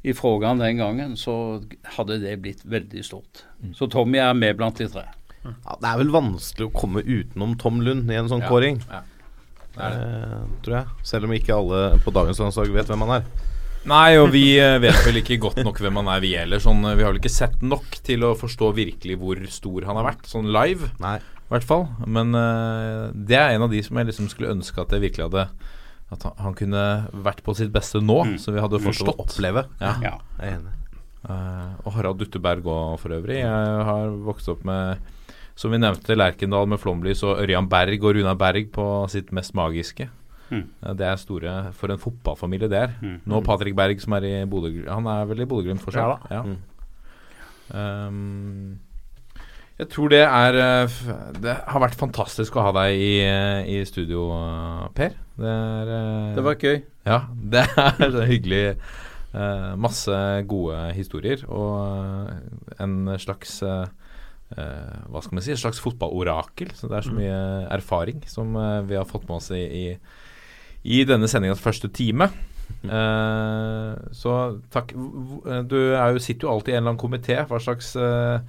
i 0.02 0.14
frågan 0.16 0.62
den 0.62 0.78
gangen, 0.80 1.16
så 1.20 1.62
hadde 1.98 2.22
det 2.22 2.38
blitt 2.40 2.62
veldig 2.64 3.02
stort. 3.04 3.44
Så 3.76 3.90
Tommy 3.92 4.22
er 4.24 4.34
med 4.34 4.56
blant 4.56 4.80
de 4.80 4.88
tre. 4.88 5.04
Ja, 5.44 5.76
det 5.76 5.90
er 5.90 6.00
vel 6.00 6.12
vanskelig 6.14 6.70
å 6.70 6.76
komme 6.76 7.04
utenom 7.04 7.58
Tom 7.60 7.82
Lund 7.84 8.12
i 8.12 8.16
en 8.16 8.30
sånn 8.32 8.44
Ja, 8.44 8.52
kåring. 8.52 8.80
ja. 8.88 9.04
Det 9.80 9.88
er 9.88 9.96
det. 9.96 10.10
Eh, 10.28 10.42
tror 10.66 10.78
jeg. 10.82 10.98
Selv 11.14 11.30
om 11.30 11.38
ikke 11.38 11.56
alle 11.56 11.84
på 12.04 12.14
dagens 12.16 12.44
landslag 12.44 12.76
vet 12.76 12.92
hvem 12.92 13.08
han 13.08 13.16
er. 13.22 13.32
Nei, 13.88 14.20
og 14.20 14.30
vi 14.34 14.44
eh, 14.60 14.78
vet 14.84 15.02
vel 15.06 15.22
ikke 15.22 15.40
godt 15.40 15.62
nok 15.64 15.80
hvem 15.80 16.02
han 16.02 16.12
er, 16.12 16.22
vi 16.24 16.36
heller. 16.36 16.62
Sånn, 16.62 16.84
eh, 16.84 16.98
vi 17.00 17.06
har 17.06 17.14
vel 17.14 17.22
ikke 17.22 17.32
sett 17.32 17.62
nok 17.64 18.00
til 18.06 18.26
å 18.28 18.36
forstå 18.38 18.74
virkelig 18.76 19.16
hvor 19.22 19.40
stor 19.54 19.88
han 19.88 20.00
har 20.02 20.10
vært, 20.12 20.28
sånn 20.28 20.52
live. 20.52 20.92
Nei. 21.02 21.18
I 21.50 21.54
hvert 21.56 21.66
fall. 21.66 21.88
Men 22.06 22.36
uh, 22.38 23.10
det 23.16 23.40
er 23.40 23.56
en 23.56 23.66
av 23.66 23.72
de 23.74 23.80
som 23.82 23.98
jeg 23.98 24.12
liksom 24.12 24.28
skulle 24.30 24.52
ønske 24.54 24.84
at 24.84 24.92
jeg 24.94 25.02
virkelig 25.02 25.32
hadde 25.32 25.48
At 26.14 26.26
han, 26.28 26.36
han 26.44 26.58
kunne 26.58 26.84
vært 27.26 27.42
på 27.46 27.56
sitt 27.58 27.72
beste 27.74 28.04
nå, 28.04 28.20
så 28.38 28.54
vi 28.54 28.62
hadde 28.62 28.82
forstått. 28.84 29.16
forstått. 29.16 29.40
oppleve. 29.40 29.66
Ja. 29.82 29.96
Ja. 30.06 30.14
Jeg 30.38 30.46
er 30.46 30.60
enig. 30.60 30.76
Uh, 31.26 31.74
og 31.84 31.96
Harald 31.98 32.22
Dutteberg 32.22 32.70
òg, 32.70 33.00
for 33.02 33.16
øvrig. 33.18 33.42
Jeg 33.42 33.88
har 33.90 34.14
vokst 34.28 34.52
opp 34.54 34.62
med, 34.68 35.02
som 35.60 35.74
vi 35.74 35.80
nevnte, 35.82 36.16
Lerkendal 36.16 36.70
med 36.72 36.80
flomlys 36.80 37.22
og 37.28 37.42
Ørjan 37.44 37.68
Berg 37.72 38.04
og 38.06 38.16
Runa 38.16 38.36
Berg 38.40 38.70
på 38.76 38.86
sitt 39.12 39.34
mest 39.36 39.56
magiske. 39.58 40.08
Mm. 40.50 40.66
Det 40.98 41.06
er 41.06 41.20
store 41.20 41.56
for 41.78 41.92
en 41.94 42.00
fotballfamilie, 42.02 42.70
det 42.72 42.80
er. 42.80 42.94
Mm. 43.04 43.18
Nå 43.30 43.42
Patrick 43.46 43.76
Berg, 43.78 44.00
som 44.02 44.16
er 44.18 44.26
i 44.26 44.36
Bodø 44.50 44.72
Han 44.88 45.10
er 45.12 45.28
vel 45.30 45.44
i 45.44 45.50
Bodø-Glimt 45.50 45.84
fortsatt? 45.84 46.30
Ja 46.32 46.40
Ja. 46.40 46.44
Mm. 46.48 46.60
Um, 47.70 48.80
jeg 49.80 49.88
tror 49.94 50.10
det 50.12 50.24
er 50.26 50.56
eh, 50.60 50.96
Det 51.40 51.54
har 51.72 51.80
vært 51.84 51.96
fantastisk 51.96 52.58
å 52.58 52.64
ha 52.66 52.72
deg 52.82 52.98
i, 53.00 53.12
i 53.78 53.78
studio, 53.88 54.26
eh, 54.36 54.88
Per. 54.98 55.14
Det 55.40 55.54
er 55.54 55.92
eh, 55.96 56.34
Det 56.36 56.44
var 56.44 56.58
gøy. 56.60 56.82
ja, 57.08 57.20
det 57.54 57.64
er 57.78 58.28
hyggelig. 58.28 58.64
Uh, 59.30 59.78
masse 59.78 60.12
gode 60.50 60.88
historier 60.98 61.44
og 61.54 62.32
en 62.82 62.96
slags 63.22 63.60
eh, 63.62 63.86
eh, 64.58 65.00
Hva 65.10 65.22
skal 65.22 65.36
man 65.38 65.44
si? 65.46 65.52
Et 65.54 65.62
slags 65.62 65.82
fotballorakel. 65.84 66.72
Så 66.78 66.90
det 66.90 66.98
er 67.00 67.08
så 67.10 67.16
mye 67.16 67.40
erfaring 67.76 68.22
som 68.30 68.56
eh, 68.58 68.82
vi 68.90 68.98
har 69.00 69.06
fått 69.10 69.28
med 69.30 69.38
oss 69.42 69.52
i, 69.56 69.64
i, 69.64 69.86
i 71.00 71.04
denne 71.10 71.28
sendingas 71.32 71.62
første 71.64 71.90
time. 71.94 72.30
Eh, 72.86 73.94
så 74.16 74.36
takk. 74.72 74.94
V- 74.96 75.64
Du 75.70 75.78
er 75.96 76.14
jo, 76.16 76.22
sitter 76.24 76.48
jo 76.48 76.54
alltid 76.54 76.74
i 76.74 76.78
en 76.78 76.84
eller 76.84 76.94
annen 76.96 77.02
komité. 77.02 77.40
Hva 77.50 77.60
slags 77.64 77.96
eh, 78.00 78.40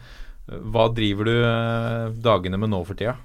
Hva 0.51 0.89
driver 0.95 1.29
du 1.29 1.35
eh, 1.39 2.07
dagene 2.25 2.59
med 2.61 2.71
nå 2.73 2.83
for 2.89 2.99
tida? 2.99 3.17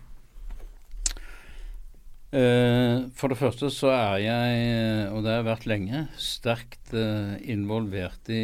Eh, 2.36 3.06
for 3.16 3.32
det 3.32 3.38
første 3.40 3.70
så 3.72 3.92
er 3.94 4.18
jeg, 4.26 5.12
og 5.14 5.22
det 5.24 5.32
har 5.32 5.38
jeg 5.40 5.48
vært 5.48 5.68
lenge, 5.72 6.02
sterkt 6.20 6.92
eh, 6.98 7.36
involvert 7.54 8.28
i 8.34 8.42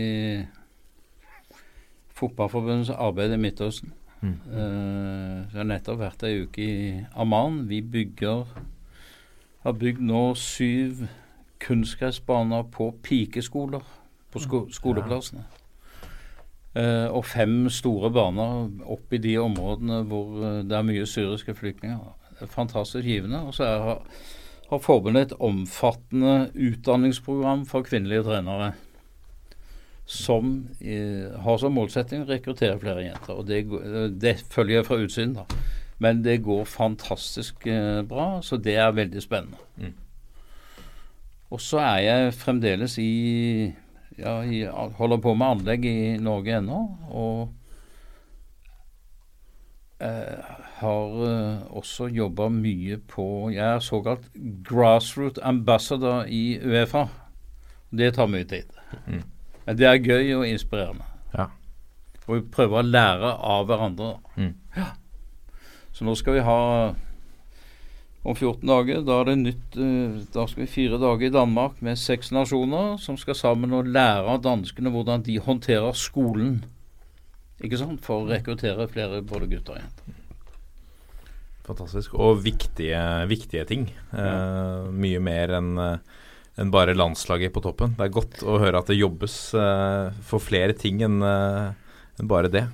Fotballforbundets 2.16 2.92
arbeid 2.94 3.34
i 3.36 3.40
Midtøsten. 3.42 3.92
Mm. 4.22 4.36
Uh, 4.54 5.38
jeg 5.50 5.58
har 5.58 5.66
nettopp 5.70 6.02
vært 6.04 6.24
ei 6.28 6.44
uke 6.44 6.62
i 6.62 6.92
Amman. 7.18 7.64
Vi 7.70 7.82
bygger 7.82 8.46
har 9.64 9.78
bygd 9.78 10.02
nå 10.02 10.22
syv 10.38 11.06
kunstgressbaner 11.62 12.64
på 12.74 12.92
pikeskoler 13.06 13.84
på 14.32 14.42
sko 14.42 14.66
skoleplassene. 14.74 15.44
Uh, 16.72 17.12
og 17.12 17.26
fem 17.28 17.66
store 17.70 18.10
baner 18.16 18.70
opp 18.94 19.12
i 19.14 19.20
de 19.20 19.36
områdene 19.42 20.06
hvor 20.08 20.38
eh, 20.40 20.62
det 20.64 20.78
er 20.78 20.86
mye 20.88 21.08
syriske 21.10 21.52
flyktninger. 21.58 22.00
Er 22.40 22.48
fantastisk 22.48 23.04
givende. 23.06 23.42
Og 23.44 23.58
så 23.58 23.66
er, 23.68 23.82
har, 23.84 24.22
har 24.70 24.80
forbundet 24.80 25.26
et 25.26 25.36
omfattende 25.44 26.48
utdanningsprogram 26.56 27.66
for 27.68 27.84
kvinnelige 27.84 28.24
trenere. 28.30 28.72
Som 30.12 30.54
eh, 30.84 31.32
har 31.40 31.60
som 31.62 31.72
målsetting 31.76 32.26
å 32.26 32.28
rekruttere 32.28 32.80
flere 32.82 33.06
jenter. 33.06 33.38
Og 33.38 33.48
det, 33.48 33.62
eh, 33.64 34.10
det 34.12 34.42
følger 34.52 34.82
jeg 34.82 34.88
fra 34.90 35.00
utsiden, 35.00 35.38
da. 35.40 35.46
Men 36.02 36.24
det 36.26 36.42
går 36.44 36.66
fantastisk 36.68 37.68
eh, 37.70 38.02
bra, 38.10 38.42
så 38.44 38.58
det 38.58 38.76
er 38.76 38.98
veldig 38.98 39.22
spennende. 39.24 39.62
Mm. 39.78 39.94
Og 41.52 41.62
så 41.62 41.80
er 41.84 41.98
jeg 42.04 42.36
fremdeles 42.40 42.98
i 43.00 43.12
ja, 44.18 44.44
i, 44.44 44.64
holder 44.98 45.22
på 45.22 45.34
med 45.38 45.56
anlegg 45.56 45.86
i 45.88 45.98
Norge 46.22 46.58
ennå. 46.60 46.80
Og 47.12 47.54
eh, 50.04 50.54
har 50.82 51.26
eh, 51.28 51.76
også 51.78 52.10
jobba 52.12 52.50
mye 52.54 52.98
på 53.12 53.26
Jeg 53.54 53.66
er 53.68 53.84
såkalt 53.86 54.30
grassroot 54.68 55.40
ambassador 55.44 56.26
i 56.28 56.60
Uefa. 56.64 57.08
Det 57.92 58.14
tar 58.16 58.32
mye 58.32 58.48
tid. 58.48 58.72
Mm. 59.08 59.24
Men 59.72 59.78
det 59.80 59.86
er 59.88 60.02
gøy 60.04 60.34
og 60.36 60.42
inspirerende. 60.44 61.06
Ja. 61.32 61.46
Og 62.26 62.34
vi 62.34 62.42
prøver 62.52 62.82
å 62.82 62.84
lære 62.84 63.30
av 63.54 63.70
hverandre. 63.70 64.10
Mm. 64.36 64.50
Ja. 64.76 64.90
Så 65.96 66.04
nå 66.04 66.12
skal 66.20 66.36
vi 66.36 66.42
ha 66.44 66.58
om 68.22 68.36
14 68.36 68.68
dager, 68.68 69.00
da 69.08 69.22
er 69.22 69.30
det 69.32 69.38
nytt 69.40 69.78
eh, 69.82 70.18
Da 70.36 70.44
skal 70.46 70.66
vi 70.66 70.70
fire 70.70 71.00
dager 71.02 71.26
i 71.26 71.34
Danmark 71.34 71.80
med 71.82 71.98
seks 71.98 72.34
nasjoner 72.36 73.00
som 73.02 73.16
skal 73.18 73.38
sammen 73.40 73.72
og 73.74 73.88
lære 73.88 74.36
av 74.36 74.44
danskene 74.44 74.92
hvordan 74.92 75.24
de 75.24 75.40
håndterer 75.42 75.96
skolen. 75.96 76.60
Ikke 77.64 77.80
sant? 77.80 78.04
For 78.04 78.26
å 78.26 78.30
rekruttere 78.30 78.92
flere 78.92 79.24
både 79.24 79.48
gutter 79.56 79.78
og 79.78 79.86
jenter. 79.86 80.20
Fantastisk. 81.72 82.20
Og 82.20 82.44
viktige, 82.44 83.00
viktige 83.32 83.64
ting. 83.72 83.88
Eh, 84.12 84.92
mye 84.92 85.24
mer 85.24 85.56
enn 85.62 85.72
eh, 85.80 86.20
enn 86.60 86.72
bare 86.74 86.96
landslaget 86.98 87.54
på 87.56 87.64
toppen. 87.64 87.96
Det 87.98 88.08
er 88.08 88.14
godt 88.14 88.42
å 88.44 88.58
høre 88.62 88.82
at 88.82 88.90
det 88.92 89.00
jobbes 89.00 89.36
uh, 89.56 90.12
for 90.28 90.44
flere 90.44 90.76
ting 90.78 91.02
enn 91.06 91.22
uh, 91.24 91.72
en 92.20 92.30
bare 92.30 92.52
det. 92.52 92.66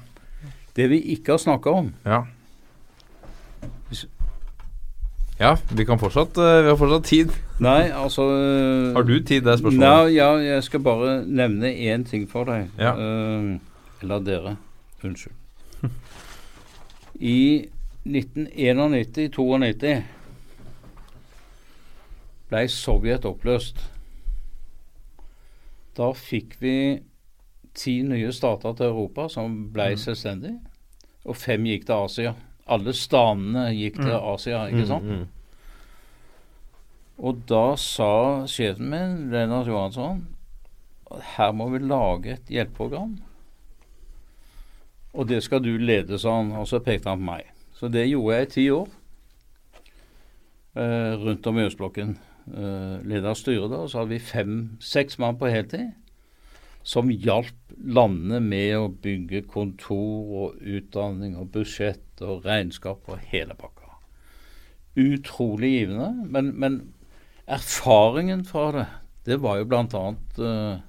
Det 0.77 0.87
vi 0.91 0.99
ikke 1.15 1.35
har 1.35 1.41
snakka 1.41 1.73
om 1.73 1.93
Ja. 2.05 2.25
Ja, 5.37 5.51
vi 5.69 5.85
kan 5.85 5.99
fortsatt 6.01 6.33
uh, 6.41 6.63
Vi 6.65 6.71
har 6.71 6.77
fortsatt 6.79 7.05
tid. 7.05 7.33
Nei, 7.61 7.91
altså 7.93 8.25
Har 8.95 9.05
du 9.05 9.19
tid, 9.21 9.45
det 9.45 9.53
er 9.53 9.59
spørsmålet. 9.61 9.85
Nei, 9.85 10.15
ja, 10.17 10.31
jeg 10.41 10.65
skal 10.65 10.81
bare 10.85 11.19
nevne 11.25 11.69
én 11.73 12.05
ting 12.05 12.25
for 12.29 12.49
deg. 12.49 12.69
Ja. 12.77 12.93
Eh, 12.93 13.57
eller 14.01 14.25
dere. 14.25 14.55
Unnskyld. 15.05 15.33
I 17.17 17.65
1991-92 18.05 20.16
ble 22.49 22.67
Sovjet 22.71 23.25
oppløst. 23.25 23.77
Da 25.97 26.11
fikk 26.13 26.55
vi 26.61 26.75
ti 27.77 28.01
nye 28.05 28.31
stater 28.33 28.73
til 28.77 28.85
Europa 28.91 29.27
som 29.29 29.69
ble 29.73 29.89
Mm. 29.91 29.97
selvstendige, 29.97 30.59
og 31.25 31.35
fem 31.35 31.63
gikk 31.65 31.85
til 31.85 31.93
Asia. 32.05 32.33
Alle 32.67 32.93
stanene 32.93 33.71
gikk 33.75 33.95
til 33.95 34.13
Mm. 34.13 34.33
Asia, 34.33 34.65
ikke 34.67 34.87
sant? 34.87 35.27
Og 37.19 37.45
da 37.49 37.75
sa 37.75 38.45
sjefen 38.45 38.89
min, 38.89 39.31
Lennart 39.31 39.67
Johansson, 39.67 40.27
her 41.37 41.51
må 41.51 41.69
vi 41.71 41.79
lage 41.79 42.33
et 42.33 42.45
hjelpeprogram. 42.47 43.17
Og 45.13 45.27
det 45.27 45.41
skal 45.43 45.59
du 45.63 45.77
lede, 45.77 46.19
sa 46.19 46.35
han. 46.35 46.51
Og 46.51 46.67
så 46.67 46.79
pekte 46.79 47.09
han 47.09 47.17
på 47.19 47.23
meg. 47.25 47.43
Så 47.73 47.89
det 47.91 48.07
gjorde 48.09 48.35
jeg 48.35 48.47
i 48.47 48.51
ti 48.51 48.69
år. 48.69 48.87
Eh, 50.75 51.15
rundt 51.17 51.47
om 51.47 51.57
i 51.57 51.65
østblokken. 51.65 52.17
Eh, 52.47 53.23
av 53.23 53.35
styret 53.35 53.71
da, 53.71 53.83
og 53.83 53.89
så 53.91 54.01
hadde 54.01 54.15
vi 54.15 54.23
fem-seks 54.23 55.19
mann 55.19 55.39
på 55.39 55.51
heltid. 55.51 55.91
Som 56.87 57.11
hjalp 57.11 57.55
landene 57.83 58.39
med 58.39 58.77
å 58.79 58.91
bygge 59.03 59.43
kontor 59.51 60.31
og 60.43 60.61
utdanning 60.61 61.35
og 61.35 61.51
budsjett 61.51 62.23
og 62.23 62.47
regnskap 62.47 63.09
og 63.11 63.25
hele 63.33 63.57
pakka. 63.59 63.97
Utrolig 64.97 65.73
givende. 65.73 66.13
Men, 66.31 66.53
men 66.55 66.79
erfaringen 67.45 68.45
fra 68.47 68.71
det, 68.75 68.87
det 69.27 69.41
var 69.43 69.59
jo 69.59 69.67
blant 69.67 69.95
annet 69.99 70.39
eh, 70.39 70.79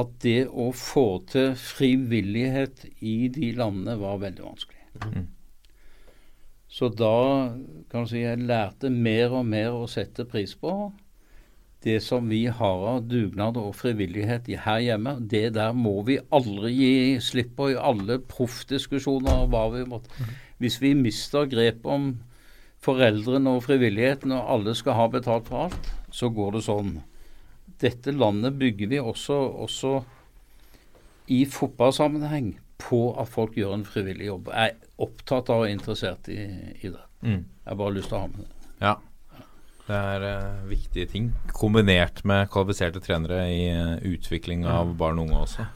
at 0.00 0.12
det 0.24 0.46
å 0.48 0.70
få 0.72 1.06
til 1.28 1.52
frivillighet 1.60 2.86
i 3.04 3.28
de 3.32 3.52
landene 3.58 3.98
var 4.00 4.22
veldig 4.22 4.44
vanskelig. 4.46 4.80
Mm. 5.04 5.26
Så 6.72 6.88
da 6.88 7.52
kan 7.92 8.06
du 8.06 8.08
si 8.08 8.22
jeg 8.22 8.46
lærte 8.48 8.88
mer 8.88 9.34
og 9.36 9.44
mer 9.44 9.74
å 9.76 9.88
sette 9.90 10.24
pris 10.24 10.54
på 10.56 10.72
det 11.84 11.98
som 12.00 12.28
vi 12.30 12.46
har 12.46 12.84
av 12.88 13.02
dugnad 13.10 13.58
og 13.60 13.74
frivillighet 13.76 14.48
her 14.64 14.80
hjemme. 14.80 15.16
Det 15.20 15.50
der 15.56 15.74
må 15.76 15.98
vi 16.06 16.20
aldri 16.32 16.70
gi 16.72 16.94
slipp 17.20 17.56
på 17.58 17.72
i 17.72 17.78
alle 17.90 18.20
proffdiskusjoner. 18.30 19.48
Hva 19.50 19.66
vi 19.74 19.84
måtte. 19.90 20.28
Hvis 20.62 20.78
vi 20.80 20.94
mister 20.94 21.50
grep 21.50 21.84
om 21.84 22.14
foreldrene 22.82 23.56
og 23.58 23.64
frivilligheten, 23.66 24.32
og 24.32 24.48
alle 24.56 24.76
skal 24.78 24.96
ha 24.98 25.08
betalt 25.10 25.50
for 25.50 25.66
alt, 25.66 25.92
så 26.14 26.30
går 26.30 26.56
det 26.56 26.64
sånn. 26.70 26.96
Dette 27.82 28.14
landet 28.14 28.56
bygger 28.62 28.94
vi 28.94 29.02
også, 29.02 29.38
også 29.66 29.96
i 31.34 31.42
fotballsammenheng 31.50 32.54
på 32.82 33.04
at 33.20 33.30
folk 33.30 33.56
gjør 33.58 33.76
en 33.76 33.86
frivillig 33.86 34.28
jobb. 34.28 34.50
Jeg 34.52 34.74
er 34.74 35.06
opptatt 35.06 35.50
av 35.52 35.64
og 35.64 35.70
interessert 35.70 36.28
i, 36.32 36.42
i 36.82 36.90
det. 36.90 37.06
Mm. 37.22 37.42
Jeg 37.42 37.70
har 37.70 37.80
bare 37.80 37.96
lyst 37.96 38.10
til 38.10 38.18
å 38.18 38.22
ha 38.24 38.30
med 38.32 38.44
det. 38.44 38.70
Ja. 38.82 38.94
Det 39.82 39.98
er 39.98 40.24
uh, 40.24 40.66
viktige 40.70 41.08
ting, 41.10 41.30
kombinert 41.58 42.22
med 42.28 42.50
kvalifiserte 42.52 43.02
trenere 43.02 43.44
i 43.50 43.62
uh, 43.74 43.96
utvikling 44.12 44.62
av 44.68 44.94
barn 44.98 45.18
og 45.18 45.26
unge 45.30 45.40
også. 45.42 45.66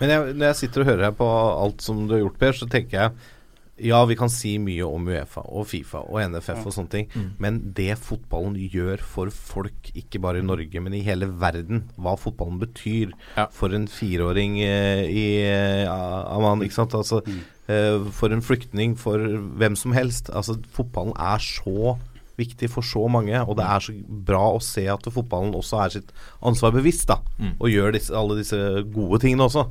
Men 0.00 0.12
jeg, 0.12 0.34
når 0.36 0.50
jeg 0.50 0.58
sitter 0.60 0.82
og 0.82 0.90
hører 0.90 1.06
her 1.08 1.16
på 1.16 1.28
alt 1.32 1.84
som 1.84 2.02
du 2.04 2.12
har 2.16 2.20
gjort, 2.26 2.38
Per, 2.42 2.58
så 2.58 2.68
tenker 2.68 3.00
jeg 3.00 3.32
ja, 3.78 3.98
vi 4.08 4.14
kan 4.16 4.30
si 4.32 4.54
mye 4.58 4.86
om 4.88 5.04
Uefa 5.08 5.42
og 5.52 5.66
Fifa 5.68 6.00
og 6.08 6.20
NFF 6.30 6.62
og 6.66 6.72
sånne 6.72 6.90
ting, 6.90 7.08
Mm. 7.14 7.30
men 7.38 7.58
det 7.76 7.98
fotballen 7.98 8.54
gjør 8.72 8.98
for 9.04 9.28
folk, 9.30 9.90
ikke 9.94 10.20
bare 10.20 10.38
i 10.38 10.46
Norge, 10.46 10.80
men 10.80 10.94
i 10.94 11.02
hele 11.04 11.26
verden, 11.28 11.84
hva 11.98 12.16
fotballen 12.16 12.58
betyr 12.62 13.12
for 13.52 13.68
en 13.76 13.86
fireåring 13.86 14.60
eh, 14.62 15.04
i 15.10 15.26
eh, 15.44 15.86
Aman, 15.90 16.62
ikke 16.64 16.72
sant, 16.78 16.94
altså 16.94 17.20
eh, 17.68 17.98
for 18.12 18.32
en 18.32 18.40
flyktning, 18.42 18.96
for 18.98 19.18
hvem 19.18 19.76
som 19.76 19.92
helst. 19.92 20.30
Altså, 20.32 20.56
fotballen 20.72 21.12
er 21.18 21.38
så 21.38 21.98
viktig 22.38 22.68
for 22.70 22.82
så 22.84 23.06
mange, 23.08 23.32
og 23.48 23.56
det 23.56 23.64
er 23.64 23.80
så 23.80 23.92
bra 24.08 24.52
å 24.56 24.60
se 24.62 24.86
at 24.92 25.04
fotballen 25.12 25.54
også 25.56 25.78
er 25.84 25.88
sitt 25.98 26.10
ansvar 26.42 26.72
bevisst, 26.72 27.08
da, 27.08 27.18
Mm. 27.38 27.52
og 27.60 27.68
gjør 27.68 27.92
disse, 27.92 28.12
alle 28.16 28.36
disse 28.40 28.56
gode 28.92 29.20
tingene 29.20 29.44
også. 29.48 29.66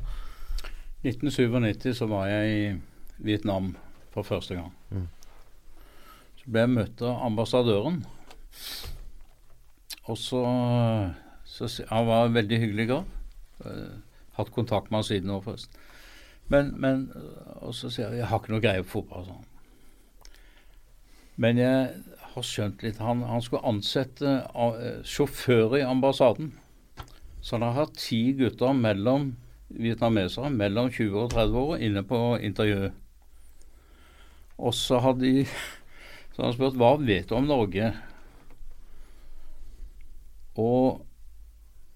1997 1.06 1.94
så 2.00 2.08
var 2.10 2.28
jeg 2.30 2.54
i 2.54 2.76
Vietnam 3.26 3.76
for 4.16 4.28
første 4.28 4.58
gang. 4.58 4.72
Mm. 4.90 5.08
Så 6.40 6.52
ble 6.52 6.64
jeg 6.64 6.74
møtt 6.74 7.04
av 7.04 7.24
ambassadøren. 7.28 8.02
Og 10.06 10.18
så, 10.22 10.42
så 11.50 11.70
Han 11.90 12.08
var 12.08 12.26
en 12.28 12.38
veldig 12.38 12.60
hyggelig 12.62 12.88
kar. 12.92 13.06
Eh, 13.66 13.96
Hatt 14.36 14.52
kontakt 14.52 14.92
med 14.92 15.00
han 15.00 15.08
siden 15.08 15.32
nå, 15.32 15.40
forresten. 15.44 15.82
Men, 16.52 16.74
men 16.78 17.08
Og 17.64 17.74
så 17.74 17.90
sier 17.90 18.12
jeg 18.12 18.22
jeg 18.22 18.30
har 18.30 18.42
ikke 18.42 18.54
noe 18.54 18.64
greie 18.64 18.84
på 18.84 19.00
fotball. 19.00 19.26
Sånn. 19.30 19.48
Men 21.42 21.58
jeg 21.60 22.04
har 22.36 22.46
skjønt 22.46 22.84
litt 22.84 23.00
Han, 23.04 23.24
han 23.28 23.42
skulle 23.44 23.66
ansette 23.68 24.36
eh, 24.44 25.02
sjåfører 25.08 25.82
i 25.82 25.88
ambassaden. 25.88 26.54
Så 27.42 27.58
han 27.58 27.66
har 27.68 27.80
hatt 27.86 27.98
ti 28.00 28.22
gutter 28.38 28.74
mellom 28.74 29.34
vietnamesere 29.76 30.50
mellom 30.54 30.92
20 30.94 31.18
og 31.24 31.34
30 31.34 31.58
år 31.62 31.84
inne 31.88 32.04
på 32.06 32.20
intervju. 32.38 32.92
Og 34.58 34.74
så 34.74 35.02
hadde 35.04 35.26
de 35.26 35.48
så 36.36 36.42
hadde 36.42 36.50
han 36.50 36.56
spurt 36.58 36.80
hva 36.80 36.96
vet 37.00 37.30
du 37.30 37.36
om 37.38 37.46
Norge. 37.48 37.94
Og 40.60 41.00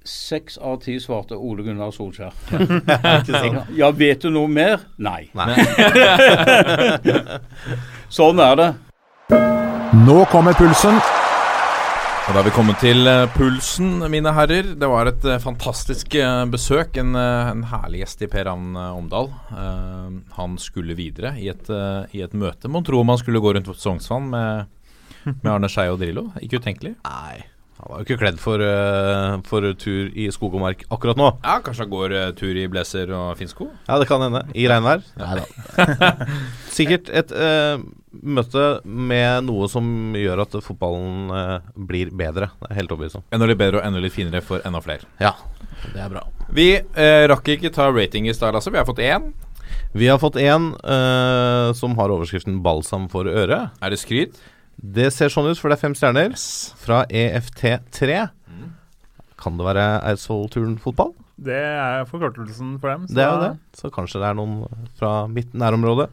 seks 0.07 0.55
av 0.63 0.77
ti 0.83 0.95
svarte 1.03 1.35
Ole 1.35 1.65
Gunnar 1.67 1.91
Solskjær. 1.91 2.31
Ja, 3.79 3.91
vet 3.91 4.23
du 4.23 4.31
noe 4.31 4.47
mer? 4.47 4.87
Nei. 4.95 5.27
sånn 8.19 8.39
er 8.43 8.59
det. 8.63 8.69
Nå 10.07 10.23
kommer 10.31 10.55
pulsen. 10.55 11.03
Og 12.29 12.35
da 12.35 12.43
er 12.43 12.45
vi 12.45 12.51
kommet 12.53 12.77
til 12.77 13.09
eh, 13.09 13.23
pulsen, 13.33 14.03
mine 14.13 14.29
herrer. 14.37 14.67
Det 14.77 14.85
var 14.91 15.09
et 15.09 15.23
eh, 15.25 15.39
fantastisk 15.41 16.13
eh, 16.13 16.43
besøk. 16.53 16.99
En, 17.01 17.17
en 17.17 17.63
herlig 17.71 18.03
gjest 18.03 18.21
i 18.21 18.27
Per 18.29 18.45
Ravn 18.45 18.77
Omdal. 18.77 19.31
Uh, 19.49 20.19
han 20.35 20.59
skulle 20.61 20.93
videre 20.93 21.31
i 21.41 21.47
et, 21.49 21.71
uh, 21.73 22.05
i 22.13 22.21
et 22.21 22.35
møte. 22.37 22.69
Mon 22.69 22.85
tro 22.85 23.01
om 23.01 23.09
han 23.09 23.17
skulle 23.17 23.41
gå 23.41 23.55
rundt 23.57 23.71
Sognsvann 23.73 24.29
med, 24.29 24.69
med 25.31 25.49
Arne 25.55 25.71
Skei 25.73 25.87
og 25.89 25.97
Drillo. 26.03 26.27
Ikke 26.45 26.61
utenkelig. 26.61 26.99
Nei. 27.01 27.41
Han 27.79 27.91
var 27.93 28.01
jo 28.01 28.07
ikke 28.07 28.19
kledd 28.19 28.39
for, 28.43 28.61
eh, 28.63 29.37
for 29.47 29.67
tur 29.79 30.09
i 30.11 30.27
skog 30.35 30.57
og 30.57 30.63
mark 30.65 30.83
akkurat 30.91 31.19
nå. 31.19 31.29
Ja, 31.45 31.59
Kanskje 31.63 31.85
han 31.85 31.93
går 31.93 32.15
eh, 32.17 32.31
tur 32.35 32.59
i 32.59 32.67
blazer 32.71 33.13
og 33.15 33.37
finsko? 33.39 33.69
Ja, 33.87 33.99
det 34.01 34.09
kan 34.09 34.23
hende. 34.25 34.43
I 34.53 34.67
regnvær. 34.67 35.05
Sikkert 36.77 37.11
et 37.11 37.31
uh, 37.31 37.79
møte 38.11 38.65
med 38.83 39.47
noe 39.47 39.69
som 39.71 40.15
gjør 40.17 40.43
at 40.43 40.59
fotballen 40.65 41.31
uh, 41.31 41.73
blir 41.89 42.11
bedre. 42.11 42.51
Det 42.59 42.71
er 42.71 42.81
helt 42.81 42.95
overbevist 42.95 43.21
om. 43.21 43.27
Enda 43.35 43.47
litt 43.47 43.61
bedre 43.61 43.79
og 43.79 43.87
enda 43.87 44.03
litt 44.03 44.15
finere 44.15 44.43
for 44.43 44.65
enda 44.67 44.83
flere. 44.83 45.07
Ja, 45.23 45.37
det 45.93 46.03
er 46.03 46.11
bra. 46.11 46.25
Vi 46.51 46.71
uh, 46.83 47.27
rakk 47.31 47.55
ikke 47.55 47.71
ta 47.73 47.87
rating 47.95 48.27
i 48.27 48.35
stad, 48.35 48.55
Lasse. 48.57 48.73
Vi 48.75 48.81
har 48.81 48.89
fått 48.89 49.03
én. 49.03 49.31
Vi 49.91 50.07
har 50.07 50.19
fått 50.21 50.37
en 50.37 50.73
eh, 50.83 51.73
som 51.73 51.95
har 51.97 52.11
overskriften 52.13 52.61
'Balsam 52.61 53.07
for 53.09 53.25
øret'. 53.25 53.69
Er 53.81 53.89
det 53.89 53.97
skryt? 53.97 54.37
Det 54.79 55.09
ser 55.13 55.27
sånn 55.33 55.49
ut, 55.51 55.57
for 55.59 55.69
det 55.69 55.77
er 55.77 55.81
fem 55.87 55.95
stjerner. 55.97 56.35
Fra 56.79 57.01
E 57.09 57.25
EFT3. 57.35 58.29
Kan 59.39 59.57
det 59.59 59.65
være 59.67 59.87
Eidsvoll-turen 60.03 60.77
fotball? 60.83 61.13
Det 61.39 61.55
er 61.55 62.03
forkortelsen 62.07 62.79
for 62.81 62.89
dem. 62.91 63.07
så- 63.07 63.15
Det 63.15 63.23
er 63.23 63.31
jo 63.31 63.41
det. 63.41 63.59
Så 63.73 63.91
kanskje 63.91 64.19
det 64.19 64.27
er 64.29 64.33
noen 64.35 64.89
fra 64.97 65.27
mitt 65.27 65.53
nærområde. 65.53 66.09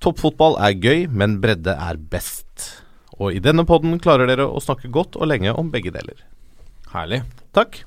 Toppfotball 0.00 0.56
er 0.60 0.74
gøy, 0.74 1.08
men 1.10 1.40
bredde 1.40 1.74
er 1.76 1.96
best. 1.96 2.82
Og 3.18 3.32
i 3.34 3.38
denne 3.40 3.64
podden 3.66 3.98
klarer 4.00 4.26
dere 4.26 4.46
å 4.46 4.60
snakke 4.62 4.90
godt 4.90 5.16
og 5.16 5.26
lenge 5.28 5.56
om 5.56 5.70
begge 5.70 5.90
deler. 5.92 6.14
Herlig. 6.92 7.22
Takk. 7.52 7.82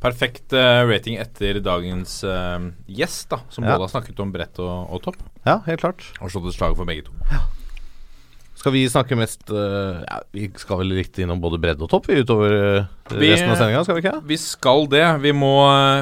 Perfekt 0.00 0.52
eh, 0.52 0.84
rating 0.86 1.16
etter 1.18 1.60
dagens 1.60 2.22
uh, 2.22 2.70
gjest, 2.88 3.28
da 3.30 3.38
som 3.48 3.64
Ja. 3.64 3.76
både 3.78 3.88
har 3.90 4.00
snakket 4.00 4.20
om 4.20 4.30
bredt 4.32 4.58
og, 4.60 4.92
og 4.92 5.02
topp. 5.02 5.16
Ja, 5.44 5.58
helt 5.66 5.80
klart. 5.80 6.04
Og 6.20 6.30
slått 6.30 6.46
et 6.48 6.54
slag 6.54 6.76
for 6.76 6.84
begge 6.84 7.04
to. 7.06 7.12
Skal 8.56 8.72
vi 8.72 8.80
snakke 8.88 9.16
mest 9.20 9.50
uh, 9.52 10.00
ja, 10.06 10.16
Vi 10.32 10.46
skal 10.58 10.78
vel 10.80 10.94
litt 10.96 11.18
innom 11.20 11.38
både 11.42 11.58
bredde 11.60 11.84
og 11.84 11.90
topp 11.92 12.06
utover 12.08 12.54
uh, 12.56 12.86
Vi- 13.12 13.28
resten 13.30 13.52
av 13.52 13.58
sendinga, 13.60 13.82
skal 13.84 13.98
vi 13.98 14.02
ikke? 14.04 14.14
Vi 14.30 14.38
skal 14.40 14.86
det. 14.90 15.04
Vi 15.22 15.32
må, 15.36 15.50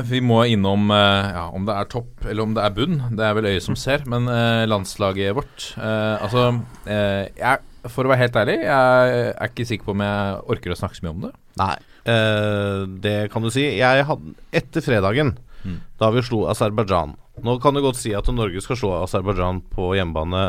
vi 0.09 0.21
må 0.25 0.39
innom 0.49 0.87
uh, 0.95 1.33
ja, 1.35 1.45
om 1.53 1.67
det 1.67 1.75
er 1.77 1.91
topp 1.93 2.25
eller 2.31 2.47
om 2.47 2.55
det 2.57 2.63
er 2.65 2.77
bunn. 2.77 2.97
Det 3.19 3.27
er 3.27 3.35
vel 3.41 3.51
øyet 3.51 3.67
som 3.67 3.77
ser. 3.77 4.07
Men 4.09 4.31
eh, 4.31 4.63
landslaget 4.71 5.35
vårt 5.37 5.67
eh, 5.77 6.23
Altså, 6.25 6.47
eh, 6.87 7.27
jeg, 7.37 7.91
for 7.93 8.07
å 8.07 8.13
være 8.15 8.23
helt 8.23 8.39
ærlig, 8.41 8.55
jeg 8.65 9.19
er 9.35 9.51
ikke 9.51 9.67
sikker 9.69 9.89
på 9.91 9.93
om 9.97 10.05
jeg 10.07 10.39
orker 10.55 10.73
å 10.73 10.79
snakke 10.79 10.97
så 10.97 11.05
mye 11.05 11.13
om 11.17 11.27
det. 11.27 11.33
Nei, 11.61 11.75
eh, 12.15 12.81
det 13.05 13.17
kan 13.35 13.45
du 13.45 13.51
si. 13.53 13.67
Jeg 13.81 14.07
hadde 14.09 14.35
Etter 14.63 14.85
fredagen, 14.87 15.35
Mm. 15.65 15.79
da 15.97 16.11
vi 16.13 16.21
slo 16.21 16.43
Aserbajdsjan 16.53 17.15
Nå 17.41 17.55
kan 17.63 17.73
du 17.73 17.81
godt 17.81 17.97
si 17.97 18.11
at 18.13 18.27
Norge 18.37 18.61
skal 18.61 18.77
slå 18.77 18.91
Aserbajdsjan 19.07 19.63
på 19.73 19.95
hjemmebane 19.97 20.43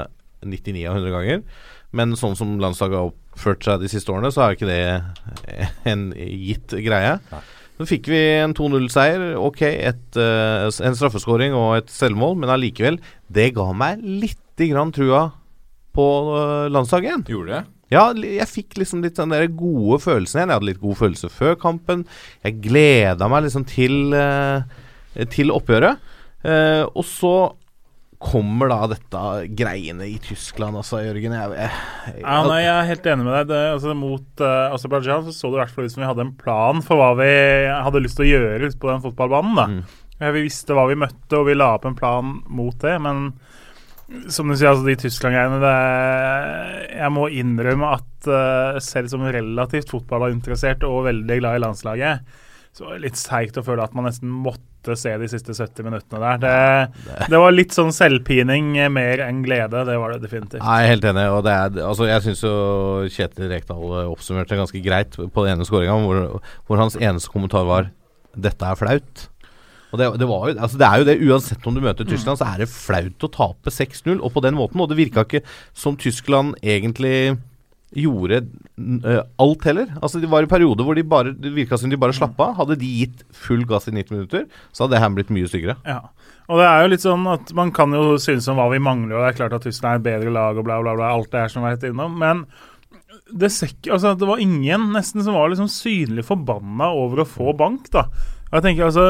99 0.44 0.82
av 0.91 0.98
100 0.99 1.14
ganger. 1.14 1.40
Men 1.95 2.15
sånn 2.19 2.35
som 2.38 2.55
landslaget 2.61 2.99
har 2.99 3.11
oppført 3.11 3.65
seg 3.65 3.84
de 3.84 3.91
siste 3.91 4.11
årene, 4.11 4.31
så 4.34 4.45
er 4.45 4.57
ikke 4.57 4.69
det 4.69 4.81
en 5.91 6.09
gitt 6.15 6.76
greie. 6.85 7.19
Så 7.76 7.88
fikk 7.89 8.07
vi 8.11 8.19
en 8.39 8.55
2-0-seier. 8.55 9.34
Ok, 9.39 9.61
et, 9.67 10.03
uh, 10.15 10.67
en 10.67 10.97
straffeskåring 10.97 11.55
og 11.57 11.81
et 11.81 11.91
selvmål, 11.91 12.38
men 12.39 12.51
allikevel 12.53 13.01
Det 13.27 13.49
ga 13.57 13.67
meg 13.76 14.03
lite 14.03 14.69
grann 14.72 14.93
trua 14.95 15.27
på 15.95 16.05
uh, 16.31 16.67
landslaget 16.72 17.09
igjen. 17.09 17.26
Gjorde 17.34 17.57
det? 17.57 17.63
Ja, 17.93 18.07
jeg 18.15 18.47
fikk 18.49 18.80
liksom 18.80 19.03
litt 19.03 19.19
den 19.19 19.35
der 19.35 19.45
gode 19.51 19.99
følelsen 20.03 20.39
igjen. 20.39 20.53
Jeg 20.53 20.59
hadde 20.59 20.69
litt 20.72 20.81
god 20.81 20.99
følelse 21.03 21.31
før 21.31 21.59
kampen. 21.59 22.07
Jeg 22.47 22.61
gleda 22.63 23.30
meg 23.31 23.45
liksom 23.45 23.67
til, 23.69 24.15
uh, 24.15 24.63
til 25.31 25.53
oppgjøret. 25.55 26.11
Og 26.45 27.01
så 27.09 27.35
kommer 28.21 28.69
da 28.71 28.79
dette 28.91 29.21
greiene 29.57 30.07
i 30.07 30.15
Tyskland, 30.23 30.77
altså, 30.79 31.01
Jørgen. 31.03 31.35
Jeg, 31.35 31.57
jeg, 31.57 32.21
Ja, 32.21 32.37
nei, 32.47 32.61
jeg 32.63 32.73
er 32.73 32.89
helt 32.89 33.09
enig 33.11 33.27
med 33.27 33.35
deg. 33.35 33.49
Det, 33.51 33.59
altså, 33.75 33.95
mot 33.97 34.43
uh, 34.43 34.75
Aserbajdsjan 34.75 35.27
så 35.27 35.35
så 35.35 35.51
det 35.51 35.59
i 35.59 35.61
hvert 35.63 35.75
fall 35.75 35.89
ut 35.89 35.95
som 35.95 36.03
vi 36.03 36.09
hadde 36.09 36.25
en 36.25 36.33
plan 36.39 36.81
for 36.85 37.01
hva 37.01 37.11
vi 37.19 37.29
hadde 37.69 38.03
lyst 38.03 38.19
til 38.19 38.27
å 38.27 38.31
gjøre 38.31 38.71
på 38.79 38.91
den 38.91 39.03
fotballbanen. 39.03 39.83
Ja, 40.19 40.31
Vi 40.31 40.45
visste 40.45 40.77
hva 40.77 40.87
vi 40.87 40.97
møtte, 40.99 41.41
og 41.41 41.49
vi 41.49 41.57
la 41.57 41.73
opp 41.75 41.87
en 41.89 41.97
plan 41.97 42.37
mot 42.47 42.77
det. 42.81 42.95
Men 43.03 43.27
som 44.31 44.47
du 44.47 44.55
sier, 44.55 44.71
altså 44.71 44.85
de 44.85 44.97
Tyskland-greiene 45.01 45.75
Jeg 46.93 47.11
må 47.13 47.27
innrømme 47.33 47.93
at 47.97 48.29
uh, 48.29 48.81
selv 48.83 49.11
som 49.11 49.25
relativt 49.25 49.91
fotballinteressert 49.93 50.85
og 50.87 51.07
veldig 51.09 51.39
glad 51.41 51.59
i 51.59 51.63
landslaget, 51.65 52.35
så 52.76 52.84
var 52.84 52.97
det 52.97 53.06
litt 53.06 53.19
seigt 53.19 53.56
å 53.56 53.64
føle 53.64 53.84
at 53.85 53.93
man 53.95 54.03
nesten 54.10 54.27
måtte 54.27 54.97
se 54.99 55.14
de 55.18 55.30
siste 55.31 55.53
70 55.56 55.85
minuttene 55.88 56.19
der. 56.19 56.41
Det, 56.43 57.14
det 57.31 57.39
var 57.39 57.56
litt 57.56 57.73
sånn 57.73 57.93
selvpining 57.95 58.73
eh, 58.77 58.91
mer 58.91 59.23
enn 59.23 59.39
glede. 59.45 59.85
Det 59.88 59.95
var 60.02 60.11
det 60.14 60.26
definitivt. 60.26 60.60
Nei, 60.60 60.81
helt 60.91 61.07
enig. 61.07 61.23
Og 61.31 61.45
det 61.47 61.53
er, 61.56 61.80
altså, 61.88 62.10
jeg 62.10 62.26
syns 62.26 62.43
jo 62.43 62.56
Kjetil 63.15 63.47
Rekdal 63.53 63.95
oppsummerte 64.11 64.53
det 64.53 64.60
ganske 64.60 64.84
greit 64.84 65.15
på 65.15 65.45
den 65.45 65.56
ene 65.56 65.68
skåringa, 65.68 65.95
hvor, 66.03 66.52
hvor 66.68 66.84
hans 66.84 66.99
eneste 66.99 67.31
kommentar 67.31 67.64
var 67.69 67.89
'Dette 68.35 68.68
er 68.68 68.76
flaut'. 68.76 69.30
Og 69.95 69.99
det, 70.02 70.11
det, 70.19 70.27
var 70.27 70.49
jo, 70.49 70.60
altså 70.60 70.77
det 70.77 70.88
er 70.88 70.99
jo 70.99 71.07
det, 71.07 71.15
Uansett 71.23 71.68
om 71.69 71.76
du 71.76 71.80
møter 71.80 72.03
Tyskland, 72.07 72.35
så 72.41 72.49
er 72.52 72.65
det 72.65 72.72
flaut 72.72 73.23
å 73.23 73.31
tape 73.31 73.72
6-0, 73.72 74.19
og 74.19 74.34
på 74.35 74.43
den 74.43 74.57
måten. 74.60 74.81
Og 74.84 74.91
det 74.91 74.99
virka 74.99 75.23
ikke 75.23 75.45
som 75.72 75.95
Tyskland 75.95 76.57
egentlig 76.60 77.38
gjorde 77.95 78.41
uh, 79.05 79.22
alt 79.41 79.65
heller. 79.67 79.91
Altså 80.01 80.19
Det 80.19 80.30
var 80.31 80.43
en 80.43 80.51
periode 80.51 80.84
hvor 80.85 80.97
de 80.97 81.05
bare 81.07 81.31
det 81.31 81.53
virka 81.55 81.80
som 81.80 81.91
de 81.91 81.99
bare 81.99 82.15
slappa 82.15 82.51
av. 82.51 82.59
Hadde 82.59 82.80
de 82.81 82.91
gitt 83.01 83.23
full 83.31 83.65
gass 83.69 83.89
i 83.89 83.95
90 83.95 84.15
minutter, 84.17 84.45
så 84.72 84.85
hadde 84.85 84.97
det 84.97 85.03
her 85.03 85.15
blitt 85.15 85.34
mye 85.34 85.49
styggere. 85.49 85.77
Ja. 85.88 86.01
Og 86.45 86.61
det 86.61 86.67
er 86.69 86.84
jo 86.84 86.91
litt 86.93 87.05
sånn 87.05 87.26
at 87.31 87.51
man 87.57 87.72
kan 87.73 87.95
jo 87.95 88.19
synes 88.22 88.47
om 88.51 88.59
hva 88.59 88.67
vi 88.73 88.84
mangler, 88.84 89.17
og 89.17 89.23
det 89.23 89.31
er 89.31 89.39
klart 89.39 89.57
at 89.57 89.65
Tyskland 89.65 89.97
er 89.97 90.01
et 90.01 90.07
bedre 90.11 90.34
lag 90.35 90.59
og 90.59 90.67
bla, 90.67 90.77
bla, 90.84 90.93
bla, 90.97 91.13
alt 91.15 91.31
det 91.34 91.41
her 91.41 91.51
som 91.51 91.63
vi 91.63 91.72
har 91.72 91.80
vært 91.80 91.88
innom, 91.89 92.19
men 92.22 92.43
det, 93.34 93.49
ser 93.53 93.72
altså, 93.89 94.13
det 94.13 94.27
var 94.30 94.43
ingen 94.43 94.91
nesten 94.93 95.23
som 95.26 95.38
var 95.38 95.49
liksom 95.49 95.72
synlig 95.72 96.27
forbanna 96.27 96.91
over 96.93 97.23
å 97.23 97.30
få 97.30 97.55
bank, 97.57 97.89
da. 97.95 98.05
Jeg 98.51 98.65
tenker 98.67 98.88
altså 98.91 99.07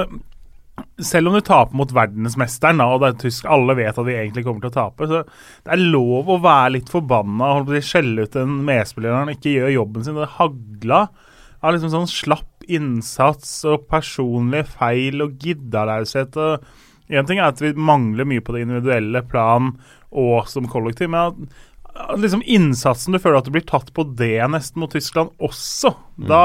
selv 1.00 1.30
om 1.30 1.36
du 1.36 1.44
taper 1.44 1.76
mot 1.78 1.92
verdensmesteren, 1.96 2.82
og 2.84 3.02
det 3.02 3.10
er 3.10 3.22
tysk, 3.26 3.48
alle 3.52 3.76
vet 3.78 3.96
at 3.96 4.08
de 4.08 4.16
egentlig 4.16 4.46
kommer 4.46 4.64
til 4.64 4.72
å 4.72 4.76
tape, 4.76 5.08
så 5.10 5.22
det 5.28 5.76
er 5.76 5.84
lov 5.94 6.32
å 6.32 6.40
være 6.44 6.74
litt 6.78 6.92
forbanna 6.92 7.52
og 7.60 7.72
skjelle 7.84 8.26
ut 8.26 8.36
en 8.40 8.58
medspiller 8.68 9.12
når 9.12 9.24
han 9.24 9.34
ikke 9.36 9.56
gjør 9.56 9.76
jobben 9.76 10.08
sin. 10.08 10.20
Det 10.20 10.34
hagla 10.38 11.02
av 11.66 11.76
liksom 11.76 11.94
sånn 11.94 12.12
slapp 12.12 12.68
innsats 12.72 13.60
og 13.70 13.86
personlige 13.92 14.70
feil 14.76 15.24
og 15.26 15.38
giddalaushet. 15.42 16.38
Én 17.12 17.28
ting 17.30 17.40
er 17.40 17.52
at 17.52 17.62
vi 17.62 17.76
mangler 17.78 18.28
mye 18.28 18.44
på 18.44 18.56
det 18.56 18.66
individuelle 18.66 19.22
plan 19.30 19.76
og 20.16 20.50
som 20.50 20.68
kollektiv, 20.72 21.12
men 21.12 21.34
at 21.34 21.64
liksom 22.20 22.42
innsatsen 22.46 23.16
du 23.16 23.20
føler 23.22 23.40
at 23.40 23.48
du 23.48 23.54
blir 23.56 23.66
tatt 23.68 23.92
på 23.96 24.04
det 24.20 24.40
nesten 24.52 24.82
mot 24.84 24.92
Tyskland 24.92 25.32
også, 25.44 25.94
da, 26.28 26.42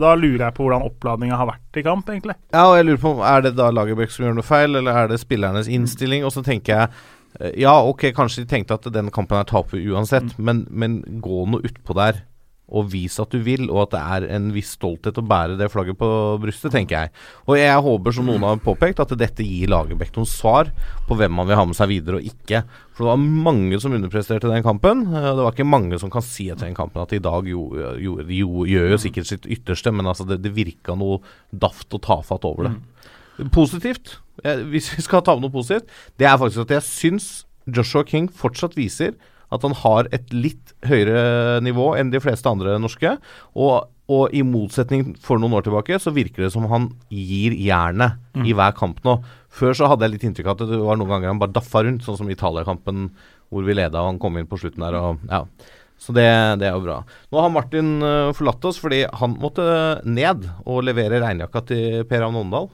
da 0.00 0.14
lurer 0.16 0.46
jeg 0.46 0.56
på 0.56 0.64
hvordan 0.64 0.86
oppladninga 0.86 1.38
har 1.40 1.50
vært 1.50 1.80
i 1.80 1.84
kamp, 1.86 2.08
egentlig. 2.12 2.38
Ja, 2.54 2.66
og 2.70 2.78
jeg 2.78 2.88
lurer 2.88 3.02
på 3.02 3.12
Er 3.24 3.44
det 3.44 3.54
da 3.58 3.68
Lagerbäck 3.74 4.12
som 4.14 4.26
gjør 4.26 4.38
noe 4.38 4.46
feil, 4.46 4.78
eller 4.80 5.04
er 5.04 5.12
det 5.12 5.20
spillernes 5.22 5.70
innstilling? 5.72 6.24
Og 6.26 6.32
så 6.34 6.44
tenker 6.46 6.74
jeg 6.74 6.90
eh, 7.40 7.54
Ja, 7.64 7.76
ok, 7.84 8.08
kanskje 8.16 8.44
de 8.44 8.50
tenkte 8.50 8.78
at 8.78 8.88
den 8.94 9.12
kampen 9.14 9.40
er 9.40 9.48
taper 9.48 9.80
uansett, 9.92 10.34
men, 10.38 10.64
men 10.70 11.00
gå 11.24 11.44
nå 11.52 11.62
utpå 11.68 11.96
der 11.98 12.24
og 12.68 12.90
vis 12.92 13.14
at 13.22 13.32
du 13.32 13.38
vil, 13.44 13.66
og 13.72 13.86
at 13.86 13.94
det 13.94 14.00
er 14.00 14.26
en 14.36 14.50
viss 14.52 14.74
stolthet 14.76 15.16
å 15.16 15.24
bære 15.24 15.56
det 15.56 15.70
flagget 15.72 15.96
på 16.00 16.08
brystet, 16.42 16.72
tenker 16.74 16.98
jeg. 17.06 17.12
Og 17.48 17.56
jeg 17.56 17.84
håper, 17.86 18.12
som 18.12 18.28
noen 18.28 18.44
har 18.44 18.60
påpekt, 18.60 19.00
at 19.00 19.14
dette 19.16 19.46
gir 19.46 19.70
Lagerbäck 19.72 20.12
noen 20.18 20.28
svar 20.28 20.68
på 21.08 21.16
hvem 21.16 21.32
man 21.32 21.48
vil 21.48 21.56
ha 21.56 21.64
med 21.68 21.78
seg 21.78 21.88
videre 21.94 22.20
og 22.20 22.28
ikke. 22.28 22.60
For 22.92 23.06
det 23.06 23.12
var 23.14 23.22
mange 23.48 23.80
som 23.80 23.94
underpresterte 23.96 24.50
den 24.52 24.66
kampen. 24.66 25.06
Eh, 25.08 25.30
Det 25.38 25.46
var 25.46 25.56
ikke 25.56 25.64
mange 25.68 25.98
som 26.02 26.12
kan 26.12 26.24
si 26.26 26.50
etter 26.52 26.66
den 26.68 26.76
kampen 26.76 27.00
at 27.02 27.12
i 27.16 27.22
dag 27.24 27.48
jo, 27.48 27.64
jo, 27.96 28.18
jo, 28.20 28.64
gjør 28.68 28.92
jo 28.92 29.00
sikkert 29.00 29.30
sitt 29.30 29.48
ytterste, 29.48 29.92
men 29.94 30.06
altså 30.10 30.26
det, 30.28 30.42
det 30.44 30.52
virka 30.56 30.96
noe 30.98 31.22
daft 31.52 31.94
og 31.96 32.02
tafatt 32.04 32.44
over 32.44 32.68
det. 32.68 32.76
Positivt, 33.54 34.16
hvis 34.42 34.90
vi 34.96 35.02
skal 35.06 35.22
ta 35.22 35.36
med 35.36 35.46
noe 35.46 35.54
positivt, 35.54 35.88
det 36.18 36.26
er 36.26 36.38
faktisk 36.40 36.66
at 36.66 36.72
jeg 36.78 36.86
syns 36.88 37.28
Joshua 37.70 38.02
King 38.08 38.28
fortsatt 38.34 38.74
viser 38.76 39.14
at 39.54 39.64
han 39.64 39.76
har 39.82 40.08
et 40.12 40.32
litt 40.34 40.74
høyere 40.86 41.60
nivå 41.64 41.92
enn 41.98 42.12
de 42.12 42.20
fleste 42.22 42.50
andre 42.50 42.76
norske. 42.82 43.14
Og, 43.56 43.88
og 44.12 44.36
i 44.36 44.44
motsetning 44.46 45.14
for 45.24 45.40
noen 45.40 45.56
år 45.58 45.66
tilbake, 45.66 45.98
så 46.02 46.12
virker 46.16 46.46
det 46.46 46.52
som 46.54 46.68
han 46.72 46.90
gir 47.12 47.56
jernet 47.56 48.20
i 48.46 48.54
hver 48.56 48.76
kamp 48.76 49.00
nå. 49.06 49.18
Før 49.48 49.74
så 49.74 49.88
hadde 49.90 50.06
jeg 50.06 50.16
litt 50.16 50.28
inntrykk 50.28 50.52
av 50.52 50.58
at 50.58 50.70
det 50.70 50.80
var 50.84 51.00
noen 51.00 51.14
ganger 51.14 51.32
han 51.32 51.42
bare 51.42 51.56
daffa 51.56 51.82
rundt, 51.84 52.04
sånn 52.04 52.20
som 52.20 52.30
Italia-kampen 52.30 53.08
hvor 53.48 53.64
vi 53.64 53.76
leda 53.76 54.02
og 54.02 54.12
han 54.12 54.20
kom 54.20 54.36
inn 54.36 54.48
på 54.48 54.58
slutten 54.60 54.84
der. 54.84 54.96
og 55.00 55.24
ja. 55.28 55.42
Så 55.98 56.14
det, 56.14 56.24
det 56.60 56.68
er 56.68 56.76
jo 56.76 56.84
bra. 56.86 57.00
Nå 57.34 57.40
har 57.42 57.50
Martin 57.52 57.88
uh, 58.00 58.30
forlatt 58.36 58.64
oss 58.70 58.78
fordi 58.80 59.02
han 59.18 59.34
måtte 59.42 59.64
ned 60.06 60.44
og 60.64 60.84
levere 60.86 61.18
regnjakka 61.20 61.64
til 61.68 62.04
Per 62.08 62.22
Avn 62.24 62.38
Åndal. 62.38 62.68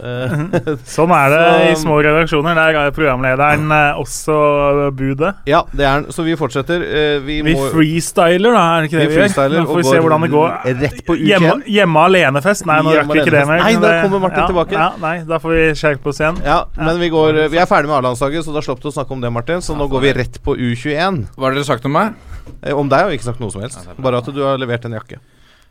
Uh, 0.00 0.78
Sånn 0.88 1.12
er 1.14 1.30
det 1.30 1.42
Så- 1.50 1.66
i 1.68 1.74
små 1.84 1.98
redaksjoner. 2.02 2.56
Der 2.58 2.78
er 2.80 2.94
programlederen 2.96 3.68
uh, 3.70 4.00
også 4.00 4.90
budet. 4.96 5.34
ja, 5.46 5.60
det 5.76 5.84
er 5.86 5.92
han. 5.92 6.08
Så 6.10 6.24
vi 6.26 6.34
fortsetter. 6.40 6.82
Eh, 6.82 7.18
vi, 7.22 7.36
Vi 7.46 7.54
må 7.54 7.68
freestyler, 7.70 8.56
da, 8.56 8.64
er 8.78 8.82
det 8.86 8.90
ikke 8.90 8.98
det 8.98 9.04
Vi 9.04 9.12
vi 9.12 9.18
gjør? 9.20 9.26
freestyler 9.28 9.60
Da 9.60 9.66
får 9.70 9.80
vi 9.82 9.86
se 9.90 10.00
hvordan 10.06 10.24
det 10.26 10.30
går. 10.34 10.56
rett 10.80 11.04
på 11.06 11.16
Hjemme, 11.20 11.52
U21. 11.60 11.68
hjemme 11.76 12.04
alene-fest? 12.08 12.66
Nei, 12.66 12.80
nå 12.80 12.96
Hjemme 12.96 13.04
rakk 13.04 13.12
vi 13.14 13.22
ikke 13.26 13.36
det 13.36 13.44
mer. 13.52 13.62
Nei, 13.66 13.74
da 13.84 13.92
kommer 14.06 14.24
Martin 14.24 14.42
ja, 14.42 14.48
tilbake. 14.50 14.80
Ja, 14.80 14.88
nei, 15.04 15.14
da 15.28 15.38
får 15.44 15.54
vi 15.58 15.62
skjerpe 15.84 16.10
oss 16.14 16.20
igjen. 16.24 16.40
Ja, 16.48 16.58
men 16.80 16.98
vi, 17.04 17.12
går, 17.12 17.44
vi 17.52 17.60
er 17.60 17.68
ferdig 17.70 17.92
med 17.92 18.00
A-landslaget, 18.00 18.48
så 18.48 18.56
da 18.56 18.64
slapp 18.64 18.80
du 18.82 18.88
å 18.90 18.96
snakke 18.96 19.14
om 19.14 19.22
det, 19.22 19.30
Martin. 19.36 19.62
Så 19.64 19.76
nå 19.78 19.86
går 19.92 20.04
vi 20.08 20.16
rett 20.22 20.40
på 20.42 20.56
U21. 20.56 21.22
Hva 21.36 21.50
har 21.50 21.56
dere 21.60 21.68
sagt 21.68 21.86
om 21.86 21.94
meg? 22.00 22.16
Eh, 22.62 22.76
Om 22.76 22.88
deg 22.90 23.04
har 23.04 23.10
vi 23.12 23.18
ikke 23.18 23.28
sagt 23.30 23.42
noe 23.42 23.52
som 23.54 23.62
helst. 23.64 23.86
Bare 24.00 24.20
at 24.22 24.30
du 24.34 24.40
har 24.44 24.58
levert 24.60 24.84
en 24.88 24.96
jakke. 24.98 25.20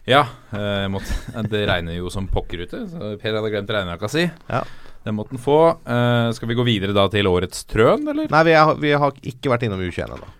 Ja, 0.10 0.24
eh, 0.56 0.86
jeg 0.86 0.92
måtte, 0.94 1.18
det 1.54 1.66
regner 1.70 1.98
jo 2.00 2.10
som 2.14 2.28
pokker 2.32 2.64
ute. 2.66 2.84
Så 2.90 3.14
Per 3.22 3.36
hadde 3.40 3.52
glemt 3.54 3.74
regnejakka 3.76 4.10
si. 4.12 4.26
Ja. 4.50 4.64
Den 5.06 5.16
måtte 5.16 5.36
den 5.36 5.42
få. 5.44 5.60
Eh, 5.88 6.30
skal 6.36 6.50
vi 6.52 6.58
gå 6.60 6.66
videre 6.68 6.96
da 6.98 7.06
til 7.12 7.28
årets 7.30 7.64
trøn, 7.70 8.08
eller? 8.12 8.28
Nei, 8.32 8.44
vi, 8.48 8.56
er, 8.58 8.74
vi 8.82 8.96
har 9.04 9.20
ikke 9.34 9.54
vært 9.54 9.68
innom 9.68 9.80
U21 9.86 10.16
ennå. 10.18 10.34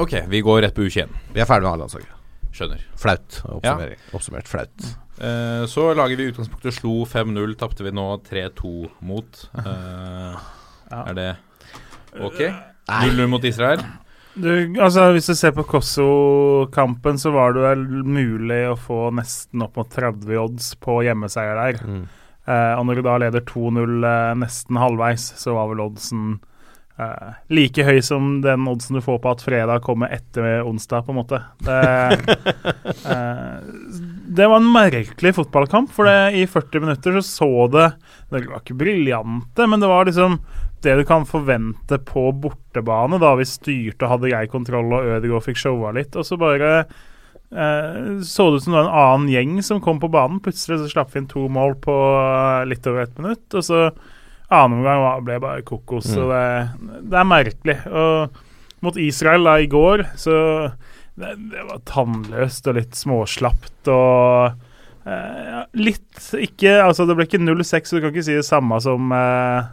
Ok, 0.00 0.16
vi 0.30 0.40
går 0.44 0.62
rett 0.66 0.74
på 0.76 0.84
U21. 0.86 1.12
Vi 1.34 1.42
er 1.42 1.48
ferdig 1.48 1.66
med 1.68 1.76
A-landslaget. 1.76 2.16
Skjønner. 2.54 2.82
Flaut. 2.98 3.38
Oppsummering. 3.46 4.00
Oppsummert 4.16 4.48
flaut. 4.50 4.88
Uh, 5.20 5.66
så 5.70 5.90
lager 5.94 6.18
vi 6.18 6.30
utgangspunktet 6.32 6.74
slo 6.74 7.04
5-0, 7.06 7.52
tapte 7.60 7.84
vi 7.86 7.92
nå 7.94 8.06
3-2 8.26 8.70
mot. 9.06 9.42
Eh, 9.60 10.46
Er 10.90 11.14
det 11.14 11.28
ok? 12.18 12.40
0-0 12.90 13.28
mot 13.30 13.44
Israel. 13.46 13.84
Du, 14.34 14.50
altså 14.80 15.10
Hvis 15.14 15.26
du 15.30 15.34
ser 15.34 15.54
på 15.56 15.64
Kosovo-kampen, 15.66 17.18
så 17.18 17.32
var 17.34 17.56
det 17.56 17.64
vel 17.64 17.82
mulig 18.06 18.62
å 18.70 18.78
få 18.78 19.08
nesten 19.16 19.64
opp 19.66 19.80
mot 19.80 19.90
30 19.90 20.38
odds 20.38 20.74
på 20.82 21.00
hjemmeseier 21.06 21.58
der. 21.58 21.80
Mm. 21.82 22.04
Eh, 22.46 22.74
og 22.78 22.86
når 22.86 23.00
du 23.00 23.06
da 23.06 23.16
leder 23.24 23.44
2-0 23.48 24.06
eh, 24.06 24.30
nesten 24.40 24.78
halvveis, 24.80 25.26
så 25.40 25.56
var 25.58 25.68
vel 25.72 25.82
oddsen 25.84 26.38
eh, 27.00 27.34
like 27.52 27.84
høy 27.84 28.00
som 28.04 28.38
den 28.44 28.68
oddsen 28.70 28.98
du 28.98 29.02
får 29.04 29.20
på 29.22 29.34
at 29.34 29.44
fredag 29.44 29.82
kommer 29.86 30.12
etter 30.14 30.62
onsdag, 30.62 31.04
på 31.06 31.14
en 31.14 31.20
måte. 31.20 31.42
Det, 31.66 31.80
eh, 33.12 33.58
det 34.30 34.48
var 34.48 34.62
en 34.62 34.72
merkelig 34.72 35.34
fotballkamp, 35.36 35.92
for 35.94 36.08
det, 36.08 36.38
i 36.38 36.46
40 36.48 36.86
minutter 36.86 37.20
så 37.20 37.26
så 37.30 37.52
det 37.74 37.92
Det 38.30 38.46
var 38.46 38.62
ikke 38.62 38.78
briljante, 38.78 39.66
men 39.66 39.82
det 39.82 39.90
var 39.90 40.06
liksom 40.06 40.38
det 40.84 40.96
du 40.96 41.04
kan 41.08 41.26
forvente 41.28 41.98
på 42.08 42.30
bortebane. 42.42 43.20
Da 43.20 43.34
vi 43.38 43.46
styrte 43.48 44.06
og 44.06 44.14
hadde 44.14 44.32
grei 44.32 44.44
kontroll, 44.50 44.92
og 44.96 45.14
Ødegaard 45.16 45.46
fikk 45.48 45.60
showa 45.60 45.94
litt. 45.96 46.16
Og 46.16 46.26
så 46.26 46.38
bare 46.40 46.70
eh, 46.80 48.20
så 48.26 48.48
det 48.48 48.60
ut 48.60 48.66
som 48.66 48.74
det 48.74 48.78
var 48.78 48.86
en 48.88 49.00
annen 49.02 49.32
gjeng 49.32 49.58
som 49.66 49.82
kom 49.84 50.00
på 50.02 50.12
banen. 50.12 50.40
Plutselig 50.44 50.80
så 50.80 50.92
slapp 50.94 51.12
vi 51.14 51.22
inn 51.22 51.30
to 51.30 51.46
mål 51.52 51.76
på 51.84 51.96
eh, 52.20 52.68
litt 52.70 52.88
over 52.90 53.04
ett 53.04 53.20
minutt. 53.20 53.46
Og 53.52 53.66
så 53.66 53.82
annen 54.50 54.80
omgang 54.80 55.26
ble 55.26 55.40
bare 55.42 55.66
kokos. 55.66 56.08
Mm. 56.10 56.14
Så 56.16 56.30
det, 56.32 56.46
det 57.12 57.20
er 57.20 57.28
merkelig. 57.28 57.76
Og 57.90 58.40
mot 58.80 58.96
Israel 58.96 59.44
da 59.46 59.58
i 59.60 59.68
går, 59.70 60.06
så 60.18 60.34
det, 61.20 61.36
det 61.52 61.68
var 61.68 61.84
tannløst 61.88 62.68
og 62.70 62.78
litt 62.78 62.96
småslapt 62.96 63.90
og 63.92 64.66
ja, 65.06 65.62
litt 65.80 66.18
ikke 66.36 66.74
Altså, 66.84 67.06
det 67.08 67.16
ble 67.16 67.24
ikke 67.28 67.40
0-6, 67.40 67.88
så 67.88 67.96
du 67.96 68.02
kan 68.04 68.12
ikke 68.12 68.26
si 68.26 68.36
det 68.36 68.46
samme 68.46 68.76
som 68.84 69.12
uh, 69.14 69.70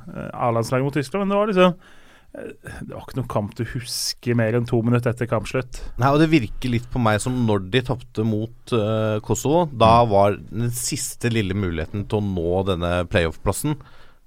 A-landslaget 0.48 0.86
mot 0.88 0.96
Tyskland, 0.96 1.26
men 1.26 1.34
det 1.34 1.40
var 1.42 1.52
liksom 1.52 1.74
uh, 1.76 2.80
Det 2.88 2.94
var 2.94 3.04
ikke 3.04 3.20
noen 3.20 3.30
kamp 3.36 3.56
du 3.60 3.64
husker 3.74 4.38
mer 4.40 4.56
enn 4.58 4.68
to 4.70 4.80
minutter 4.86 5.12
etter 5.12 5.30
kampslutt. 5.32 5.82
Nei, 6.00 6.14
og 6.14 6.22
det 6.24 6.30
virker 6.32 6.72
litt 6.74 6.88
på 6.94 7.02
meg 7.04 7.20
som 7.24 7.36
når 7.48 7.68
de 7.74 7.84
tapte 7.92 8.24
mot 8.28 8.76
uh, 8.78 9.20
Kosovo, 9.26 9.66
da 9.74 9.94
var 10.08 10.40
den 10.48 10.72
siste 10.76 11.32
lille 11.34 11.58
muligheten 11.58 12.08
til 12.08 12.22
å 12.22 12.28
nå 12.32 12.64
denne 12.72 12.98
playoff-plassen 13.12 13.76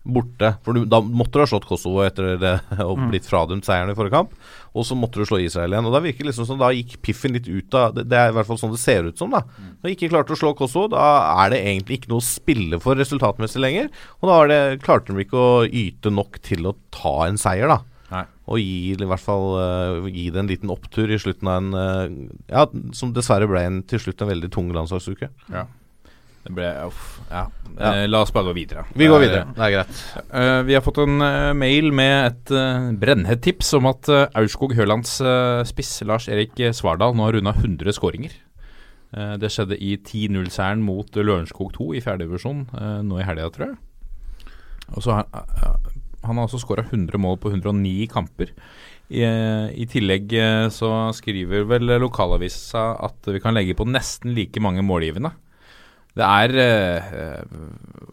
borte. 0.01 0.55
For 0.65 0.73
du, 0.73 0.87
da 0.89 1.03
måtte 1.05 1.37
du 1.37 1.43
ha 1.43 1.49
slått 1.51 1.67
Kosovo 1.69 2.01
etter 2.07 2.37
det 2.41 2.55
og 2.89 2.97
Mm. 2.97 3.11
blitt 3.13 3.27
fradømt 3.29 3.67
seieren 3.69 3.93
i 3.93 3.97
forrige 3.99 4.17
kamp. 4.17 4.33
Og 4.71 4.87
så 4.87 4.97
måtte 4.99 5.19
du 5.19 5.27
slå 5.27 5.41
Israel 5.43 5.75
igjen. 5.75 5.89
Og 5.89 5.95
da 5.95 6.03
virker 6.05 6.29
liksom 6.29 6.47
som 6.49 6.61
da 6.61 6.71
gikk 6.75 6.99
piffen 7.05 7.35
litt 7.35 7.49
ut 7.51 7.75
av 7.75 7.97
det, 7.97 8.07
det 8.11 8.19
er 8.19 8.31
i 8.31 8.37
hvert 8.37 8.49
fall 8.49 8.61
sånn 8.61 8.75
det 8.75 8.83
ser 8.83 9.09
ut 9.09 9.19
som, 9.19 9.33
da. 9.35 9.43
Når 9.81 9.89
de 9.89 9.95
ikke 9.97 10.11
klarte 10.13 10.37
å 10.37 10.39
slå 10.39 10.53
Kosovo, 10.59 10.93
da 10.95 11.07
er 11.43 11.55
det 11.55 11.63
egentlig 11.65 12.01
ikke 12.01 12.13
noe 12.13 12.23
å 12.23 12.29
spille 12.29 12.81
for 12.83 12.99
resultatmessig 13.01 13.63
lenger. 13.63 13.91
Og 14.21 14.31
da 14.31 14.41
det, 14.51 14.61
klarte 14.85 15.17
de 15.17 15.25
ikke 15.27 15.41
å 15.41 15.65
yte 15.67 16.15
nok 16.15 16.39
til 16.47 16.71
å 16.71 16.77
ta 16.95 17.17
en 17.27 17.41
seier, 17.41 17.71
da. 17.71 17.81
Nei. 18.11 18.25
Og 18.51 18.59
gi, 18.59 18.95
i 18.97 19.07
hvert 19.07 19.23
fall 19.23 19.45
uh, 19.55 20.09
gi 20.11 20.25
det 20.35 20.41
en 20.43 20.49
liten 20.51 20.73
opptur 20.75 21.11
i 21.15 21.19
slutten 21.23 21.47
av 21.47 21.61
en 21.61 21.77
uh, 21.77 22.31
Ja, 22.51 22.65
som 22.97 23.13
dessverre 23.15 23.47
ble 23.51 23.63
en, 23.63 23.85
til 23.87 24.03
slutt 24.03 24.25
en 24.25 24.33
veldig 24.33 24.51
tung 24.55 24.73
landslagsuke. 24.75 25.31
Ja. 25.55 25.69
Det 26.45 26.53
ble 26.57 26.69
Uff. 26.87 27.21
Ja. 27.31 27.47
Ja. 27.77 27.91
Eh, 27.95 28.07
la 28.09 28.23
oss 28.25 28.33
bare 28.35 28.49
gå 28.51 28.55
videre. 28.57 28.85
Vi 28.97 29.07
går 29.07 29.17
er- 29.21 29.25
videre. 29.27 29.43
Det 29.55 29.65
er 29.67 29.75
greit. 29.77 30.03
Eh, 30.33 30.63
vi 30.67 30.75
har 30.75 30.85
fått 30.85 30.99
en 31.05 31.21
eh, 31.23 31.53
mail 31.55 31.93
med 31.93 32.15
et 32.27 32.53
uh, 32.57 32.91
brennhett 32.99 33.43
tips 33.45 33.75
om 33.79 33.87
at 33.91 34.09
Aurskog 34.35 34.75
Hølands 34.75 35.21
eh, 35.21 35.63
spiss 35.69 36.01
Lars 36.09 36.29
Erik 36.29 36.57
Svardal 36.75 37.15
nå 37.15 37.29
har 37.29 37.37
runda 37.39 37.53
100 37.55 37.93
skåringer. 37.97 38.35
Eh, 39.13 39.37
det 39.43 39.51
skjedde 39.53 39.79
i 39.79 39.97
10-0-seieren 39.99 40.83
mot 40.87 41.15
Lørenskog 41.19 41.73
2 41.77 41.93
i 41.99 42.03
fjerdedivisjon 42.05 42.67
uh, 42.75 43.01
nå 43.07 43.21
i 43.21 43.27
helga, 43.27 43.49
tror 43.55 43.73
jeg. 43.73 43.79
Og 44.97 45.03
så 45.05 45.17
har 45.19 45.27
eh, 45.35 45.91
Han 46.27 46.37
har 46.37 46.45
altså 46.47 46.61
skåra 46.61 46.85
100 46.85 47.17
mål 47.19 47.39
på 47.41 47.49
109 47.49 48.07
kamper. 48.13 48.51
I, 49.11 49.23
eh, 49.25 49.69
I 49.73 49.87
tillegg 49.91 50.33
eh, 50.37 50.67
så 50.69 51.11
skriver 51.17 51.65
vel 51.71 51.95
lokalavisa 52.03 52.91
at 53.07 53.31
vi 53.33 53.41
kan 53.41 53.57
legge 53.57 53.75
på 53.79 53.87
nesten 53.89 54.35
like 54.37 54.61
mange 54.61 54.85
målgivende. 54.85 55.33
Det 56.19 56.27
er 56.27 56.55
eh, 56.59 57.13
eh, 57.23 57.61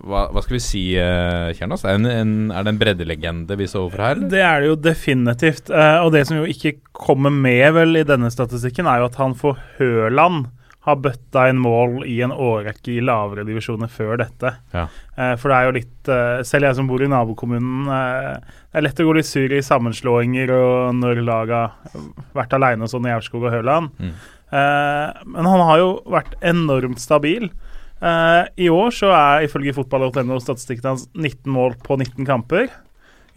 hva, 0.07 0.28
hva 0.32 0.44
skal 0.44 0.57
vi 0.57 0.64
si, 0.64 0.84
uh, 0.95 1.49
Kjernas? 1.57 1.84
Er, 1.88 1.98
er 1.98 2.65
det 2.65 2.72
en 2.72 2.80
breddelegende 2.80 3.57
vi 3.60 3.68
står 3.69 3.88
overfor 3.88 4.03
her? 4.06 4.22
Det 4.32 4.44
er 4.44 4.61
det 4.61 4.69
jo 4.69 4.78
definitivt. 4.80 5.72
Eh, 5.74 5.98
og 6.03 6.14
det 6.15 6.28
som 6.30 6.40
jo 6.40 6.45
ikke 6.48 6.78
kommer 6.95 7.34
med 7.34 7.74
vel 7.76 7.99
i 7.99 8.06
denne 8.07 8.32
statistikken, 8.34 8.88
er 8.88 9.02
jo 9.02 9.10
at 9.10 9.19
han 9.22 9.36
for 9.38 9.60
Høland 9.80 10.48
har 10.88 11.02
bøtta 11.03 11.49
inn 11.52 11.60
mål 11.60 12.06
i 12.07 12.22
en 12.24 12.32
årrekke 12.32 12.94
i 12.94 13.02
lavere 13.03 13.44
divisjoner 13.48 13.91
før 13.91 14.22
dette. 14.22 14.53
Ja. 14.72 14.86
Eh, 15.18 15.34
for 15.40 15.52
det 15.52 15.57
er 15.57 15.68
jo 15.68 15.76
litt 15.76 16.11
eh, 16.14 16.45
Selv 16.48 16.69
jeg 16.69 16.78
som 16.78 16.88
bor 16.88 17.03
i 17.03 17.10
nabokommunen, 17.11 17.90
eh, 17.91 18.56
det 18.72 18.80
er 18.80 18.86
lett 18.86 19.03
å 19.03 19.10
gå 19.10 19.18
litt 19.18 19.28
sur 19.28 19.52
i 19.52 19.64
sammenslåinger 19.65 20.53
og 20.56 20.95
når 20.95 21.19
laga 21.28 21.61
har 21.91 22.07
vært 22.38 22.56
aleine 22.56 22.88
og 22.88 22.94
sånn 22.94 23.10
i 23.10 23.11
Aurskog 23.18 23.49
og 23.49 23.56
Høland. 23.57 23.91
Mm. 23.99 24.14
Eh, 24.48 25.24
men 25.34 25.49
han 25.52 25.65
har 25.68 25.82
jo 25.84 25.90
vært 26.07 26.38
enormt 26.40 27.03
stabil. 27.03 27.49
Eh, 27.98 28.44
I 28.65 28.69
år 28.69 28.94
så 28.94 29.10
er 29.14 29.48
ifølge 29.48 29.74
fotball.no 29.74 30.38
statistikken 30.44 30.91
hans 30.94 31.07
19 31.15 31.49
mål 31.52 31.78
på 31.84 31.98
19 31.98 32.26
kamper. 32.28 32.69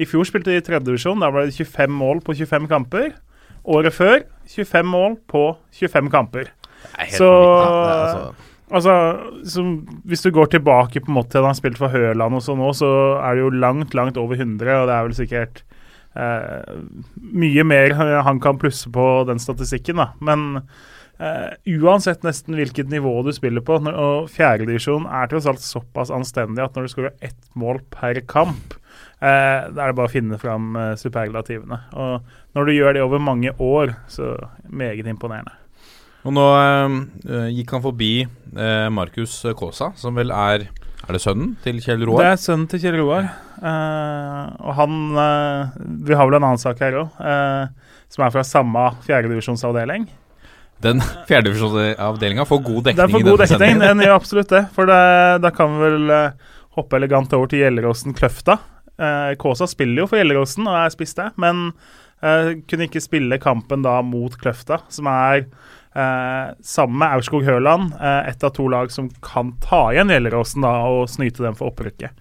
I 0.00 0.08
fjor 0.08 0.28
spilte 0.28 0.52
de 0.52 0.60
i 0.60 0.64
tredjedivisjon. 0.64 1.20
Da 1.20 1.30
ble 1.32 1.46
det 1.48 1.56
25 1.56 1.96
mål 1.96 2.22
på 2.24 2.36
25 2.36 2.68
kamper. 2.70 3.10
Året 3.70 3.92
før 3.96 4.22
25 4.48 4.88
mål 4.88 5.18
på 5.28 5.44
25 5.76 6.12
kamper. 6.12 6.52
Så 7.12 7.28
altså- 7.28 8.46
Altså, 8.70 8.92
som, 9.44 9.86
Hvis 10.06 10.22
du 10.22 10.30
går 10.30 10.46
tilbake 10.46 11.00
på 11.02 11.10
en 11.10 11.16
måte 11.16 11.34
til 11.34 11.44
han 11.44 11.56
spilte 11.58 11.76
spilt 11.76 11.78
for 11.78 11.88
Høland 11.90 12.34
og 12.38 12.42
sånn 12.44 12.60
nå, 12.62 12.70
så 12.76 13.18
er 13.18 13.34
det 13.34 13.42
jo 13.42 13.50
langt, 13.50 13.94
langt 13.98 14.16
over 14.16 14.36
100, 14.38 14.82
og 14.82 14.86
det 14.86 14.94
er 14.94 15.08
vel 15.08 15.16
sikkert 15.18 15.62
eh, 16.14 16.78
mye 17.16 17.64
mer 17.66 17.94
han 18.22 18.40
kan 18.42 18.58
plusse 18.58 18.90
på 18.92 19.26
den 19.26 19.42
statistikken, 19.42 19.96
da. 19.96 20.12
Men 20.20 20.62
eh, 21.20 21.76
uansett 21.78 22.24
nesten 22.26 22.56
hvilket 22.58 22.90
nivå 22.90 23.12
du 23.26 23.30
spiller 23.36 23.64
på, 23.64 23.78
og 23.90 24.28
fjerdedivisjon 24.32 25.06
er 25.06 25.30
tross 25.30 25.48
alt 25.50 25.62
såpass 25.64 26.12
anstendig 26.14 26.64
at 26.64 26.76
når 26.76 26.86
du 26.86 26.92
skårer 26.94 27.16
ett 27.24 27.40
mål 27.58 27.82
per 27.92 28.22
kamp, 28.30 28.74
uh, 29.22 29.68
da 29.70 29.84
er 29.84 29.92
det 29.92 29.96
bare 29.98 30.08
å 30.08 30.12
finne 30.12 30.40
fram 30.40 30.74
uh, 30.78 30.92
superlativene. 30.98 31.80
Og 31.92 32.58
når 32.58 32.68
du 32.68 32.74
gjør 32.74 32.96
det 32.96 33.04
over 33.04 33.22
mange 33.22 33.54
år, 33.56 33.94
så 34.10 34.34
meget 34.68 35.08
imponerende. 35.10 35.56
Og 36.20 36.34
nå 36.36 36.42
gikk 37.56 37.70
han 37.72 37.80
forbi 37.80 38.26
Markus 38.92 39.38
Kaasa, 39.56 39.86
som 39.96 40.18
vel 40.18 40.28
er 40.36 40.66
Er 41.08 41.16
det 41.16 41.20
sønnen 41.24 41.54
til 41.64 41.78
Kjell 41.80 42.04
Roar? 42.04 42.20
Det 42.20 42.32
er 42.34 42.42
sønnen 42.42 42.66
til 42.68 42.82
Kjell 42.82 42.98
Roar. 43.00 43.30
Og 44.60 44.74
han 44.76 44.98
Vi 46.04 46.12
har 46.12 46.28
vel 46.28 46.36
en 46.36 46.44
annen 46.50 46.60
sak 46.60 46.84
her 46.84 46.98
òg, 47.06 47.16
som 48.12 48.26
er 48.26 48.34
fra 48.36 48.44
samme 48.44 48.84
fjerdedivisjonsavdeling. 49.06 50.10
Den 50.82 51.02
fjerdedivisjonsavdelinga 51.28 52.46
får 52.48 52.62
god 52.64 52.84
dekning 52.88 53.00
Den 53.02 53.14
får 53.14 53.26
god 53.28 53.42
dekning, 53.44 53.80
den 53.84 54.04
gjør 54.04 54.16
absolutt 54.16 54.52
det. 54.52 54.64
For 54.76 54.90
da 54.90 55.52
kan 55.54 55.76
vi 55.76 55.88
vel 55.88 56.14
eh, 56.16 56.52
hoppe 56.78 57.00
elegant 57.00 57.32
over 57.36 57.50
til 57.50 57.64
Gjelleråsen 57.64 58.16
Kløfta. 58.16 58.58
Eh, 59.00 59.32
Kåsa 59.40 59.68
spiller 59.70 60.04
jo 60.04 60.10
for 60.10 60.20
Gjelleråsen 60.20 60.68
og 60.68 60.78
er 60.82 60.94
spiss 60.94 61.16
der, 61.18 61.34
men 61.40 61.70
eh, 62.22 62.56
kunne 62.68 62.88
ikke 62.88 63.04
spille 63.04 63.40
kampen 63.42 63.84
da 63.86 63.98
mot 64.06 64.36
Kløfta, 64.40 64.82
som 64.92 65.08
er 65.12 65.44
eh, 65.44 66.52
sammen 66.64 67.00
med 67.02 67.16
Aurskog 67.16 67.44
Høland 67.48 67.94
eh, 68.00 68.30
et 68.32 68.44
av 68.46 68.54
to 68.56 68.68
lag 68.72 68.92
som 68.94 69.10
kan 69.24 69.54
ta 69.64 69.88
igjen 69.94 70.12
Gjelleråsen 70.14 70.64
da 70.66 70.76
og 70.90 71.10
snyte 71.12 71.44
dem 71.44 71.58
for 71.58 71.72
opprykket. 71.74 72.16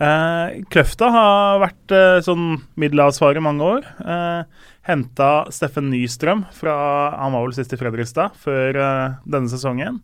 Uh, 0.00 0.64
Kløfta 0.72 1.10
har 1.12 1.58
vært 1.60 1.92
eh, 1.92 2.22
sånn 2.24 2.62
middelavsvaret 2.80 3.36
i 3.36 3.44
mange 3.44 3.66
år. 3.66 3.88
Eh, 4.00 4.70
Henta 4.88 5.28
Steffen 5.52 5.90
Nystrøm 5.92 6.46
fra 6.56 6.76
Han 7.20 7.34
var 7.34 7.44
vel 7.44 7.52
sist 7.58 7.74
i 7.76 7.78
Fredrikstad 7.80 8.38
før 8.40 8.78
eh, 8.80 9.18
denne 9.28 9.52
sesongen. 9.52 10.00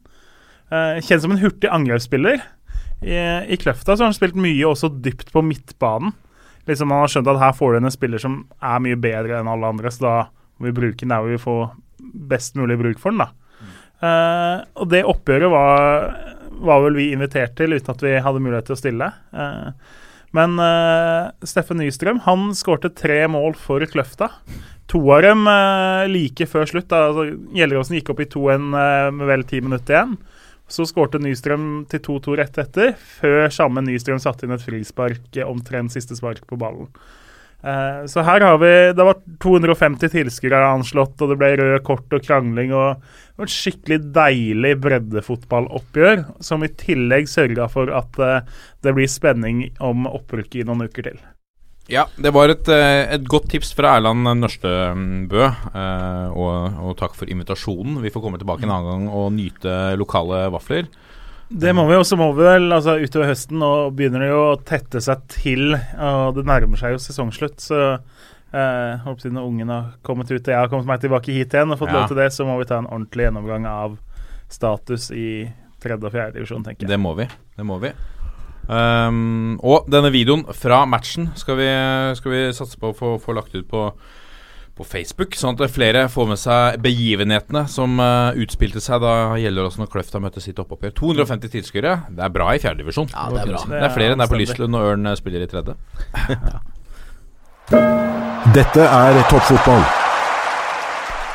Uh, 0.68 0.98
kjent 1.00 1.22
som 1.24 1.32
en 1.32 1.40
hurtig 1.40 1.70
angrepsspiller. 1.72 2.42
I, 3.00 3.16
I 3.48 3.56
Kløfta 3.60 3.94
så 3.94 4.04
har 4.04 4.10
han 4.10 4.18
spilt 4.18 4.36
mye 4.36 4.68
også 4.68 4.90
dypt 5.00 5.32
på 5.32 5.44
midtbanen. 5.46 6.12
Liksom 6.68 6.92
Han 6.92 7.04
har 7.04 7.12
skjønt 7.12 7.30
at 7.30 7.40
her 7.40 7.56
får 7.56 7.72
du 7.72 7.80
en 7.80 7.94
spiller 7.94 8.20
som 8.20 8.40
er 8.60 8.82
mye 8.82 8.98
bedre 9.00 9.40
enn 9.40 9.48
alle 9.48 9.70
andre, 9.70 9.92
så 9.94 10.04
da 10.04 10.14
må 10.58 10.68
vi 10.68 10.76
bruke 10.76 11.00
den 11.04 11.14
der 11.14 11.22
hvor 11.22 11.32
vi 11.32 11.40
får 11.40 11.66
best 12.28 12.56
mulig 12.58 12.76
bruk 12.80 13.00
for 13.00 13.14
den. 13.14 13.22
da. 13.22 13.30
Eh, 14.04 14.56
og 14.76 14.90
det 14.92 15.06
oppgjøret 15.08 15.52
var, 15.52 16.10
var 16.64 16.82
vel 16.84 16.98
vi 16.98 17.10
invitert 17.14 17.56
til 17.58 17.76
uten 17.76 17.92
at 17.92 18.04
vi 18.04 18.16
hadde 18.22 18.42
mulighet 18.42 18.68
til 18.70 18.76
å 18.76 18.80
stille. 18.80 19.10
Eh, 19.36 19.96
men 20.36 20.58
eh, 20.60 21.28
Steffen 21.46 21.80
Nystrøm 21.80 22.22
han 22.26 22.48
skårte 22.56 22.92
tre 22.96 23.22
mål 23.30 23.56
for 23.60 23.84
Kløfta. 23.90 24.30
To 24.92 25.00
av 25.14 25.24
dem 25.26 25.46
eh, 25.50 26.06
like 26.10 26.48
før 26.50 26.68
slutt. 26.70 26.88
Da, 26.92 27.08
altså, 27.10 27.28
Gjelleråsen 27.56 27.98
gikk 27.98 28.12
opp 28.14 28.22
i 28.22 28.28
2-1 28.30 28.66
eh, 28.82 29.12
med 29.16 29.30
vel 29.30 29.46
ti 29.48 29.62
minutter 29.64 29.96
igjen. 29.96 30.16
Så 30.70 30.86
skårte 30.88 31.20
Nystrøm 31.22 31.84
til 31.90 32.02
2-2 32.02 32.40
rett 32.40 32.56
etter, 32.58 32.96
før 33.20 33.46
samme 33.54 33.84
Nystrøm 33.86 34.18
satte 34.22 34.48
inn 34.48 34.54
et 34.56 34.64
frispark, 34.64 35.28
omtrent 35.46 35.94
siste 35.94 36.18
spark 36.18 36.42
på 36.50 36.58
ballen. 36.58 36.88
Eh, 37.66 38.06
så 38.06 38.22
her 38.22 38.44
har 38.46 38.58
vi 38.62 38.72
Det 38.94 39.04
var 39.04 39.16
250 39.42 40.12
tilskuere 40.12 40.68
anslått, 40.70 41.18
og 41.20 41.32
det 41.32 41.38
ble 41.40 41.52
røde 41.58 41.84
kort 41.86 42.12
og 42.14 42.22
krangling. 42.22 42.72
og 42.72 43.00
Det 43.00 43.42
var 43.42 43.48
et 43.48 43.56
skikkelig 43.56 44.00
deilig 44.14 44.74
breddefotballoppgjør, 44.84 46.26
som 46.40 46.62
i 46.62 46.68
tillegg 46.68 47.26
sørga 47.30 47.68
for 47.72 47.90
at 47.90 48.20
eh, 48.22 48.44
det 48.82 48.94
blir 48.94 49.10
spenning 49.10 49.64
om 49.80 50.06
opprykket 50.06 50.62
i 50.62 50.68
noen 50.68 50.86
uker 50.86 51.10
til. 51.10 51.18
Ja, 51.86 52.08
det 52.18 52.32
var 52.34 52.50
et, 52.50 52.68
eh, 52.68 53.06
et 53.14 53.26
godt 53.30 53.50
tips 53.50 53.72
fra 53.74 53.96
Erland 53.96 54.26
Nørstebø. 54.40 55.42
eh, 55.74 56.28
og, 56.34 56.78
og 56.82 56.96
takk 56.98 57.14
for 57.14 57.30
invitasjonen. 57.30 58.00
Vi 58.02 58.10
får 58.10 58.22
komme 58.22 58.38
tilbake 58.38 58.66
en 58.66 58.74
annen 58.74 58.90
gang 58.90 59.10
og 59.10 59.32
nyte 59.34 59.96
lokale 59.98 60.46
vafler. 60.54 60.86
Det 61.48 61.72
må 61.76 61.84
vi, 61.86 61.94
og 61.94 62.06
så 62.06 62.16
må 62.18 62.32
vi 62.34 62.42
vel 62.42 62.72
altså 62.74 62.96
utover 62.98 63.28
høsten, 63.30 63.60
nå 63.62 63.90
begynner 63.94 64.24
det 64.24 64.30
jo 64.32 64.40
å 64.48 64.56
tette 64.66 64.98
seg 65.04 65.20
til. 65.30 65.76
og 65.76 66.34
Det 66.34 66.42
nærmer 66.48 66.80
seg 66.80 66.96
jo 66.96 67.02
sesongslutt, 67.02 67.60
så 67.62 67.78
eh, 67.94 68.96
håper 69.04 69.30
når 69.30 69.46
ungen 69.46 69.70
har 69.70 69.92
kommet 70.06 70.30
ut 70.32 70.40
og 70.40 70.50
jeg 70.50 70.58
har 70.58 70.72
kommet 70.72 70.90
meg 70.90 71.04
tilbake 71.04 71.36
hit 71.36 71.54
igjen 71.54 71.70
og 71.70 71.78
fått 71.78 71.92
Ja. 71.94 72.00
lov 72.00 72.08
til 72.10 72.18
det, 72.18 72.32
så 72.34 72.46
må 72.48 72.58
vi 72.58 72.66
ta 72.66 72.80
en 72.82 72.90
ordentlig 72.90 73.28
gjennomgang 73.28 73.66
av 73.70 73.94
status 74.50 75.10
i 75.14 75.46
tredje 75.82 76.06
og 76.08 76.12
fjerde 76.12 76.34
divisjon, 76.40 76.64
tenker 76.66 76.82
jeg. 76.86 76.90
Det 76.90 76.98
må 77.00 77.14
vi. 77.14 77.28
Det 77.56 77.66
må 77.66 77.78
vi. 77.82 77.92
Um, 78.66 79.60
og 79.62 79.86
denne 79.86 80.10
videoen 80.10 80.42
fra 80.50 80.80
matchen 80.90 81.28
skal 81.38 81.58
vi, 81.60 81.68
skal 82.18 82.32
vi 82.32 82.40
satse 82.56 82.78
på 82.80 82.90
å 82.90 82.96
få, 82.98 83.12
få 83.22 83.34
lagt 83.38 83.54
ut 83.54 83.68
på, 83.70 83.84
på 84.76 84.84
Facebook, 84.84 85.36
sånn 85.38 85.56
at 85.56 85.72
flere 85.72 86.04
får 86.12 86.26
med 86.28 86.40
seg 86.40 86.80
begivenhetene 86.84 87.64
som 87.72 87.96
uh, 88.02 88.36
utspilte 88.36 88.82
seg 88.84 89.00
da 89.00 89.14
Gjelleråsen 89.40 89.86
og 89.86 89.92
Kløfta 89.92 90.20
møtte 90.20 90.42
sitt 90.44 90.60
oppoppgjør. 90.60 90.92
250 91.00 91.54
tilskuere. 91.56 91.94
Det 92.12 92.26
er 92.26 92.34
bra 92.34 92.52
i 92.52 92.60
fjerdedivisjon. 92.60 93.08
Ja, 93.14 93.28
det 93.32 93.46
er 93.46 93.52
bra. 93.54 93.64
Det 93.72 93.84
er 93.88 93.94
flere 93.96 94.16
enn 94.16 94.20
det 94.20 94.28
er 94.28 94.34
på. 94.34 94.40
Lyslund 94.42 94.76
og 94.76 94.90
Ørn 94.92 95.08
eh, 95.08 95.16
spiller 95.16 95.46
i 95.46 95.50
tredje. 95.50 95.78
Dette 98.56 98.90
er 98.90 99.22
toppfotball. 99.30 100.05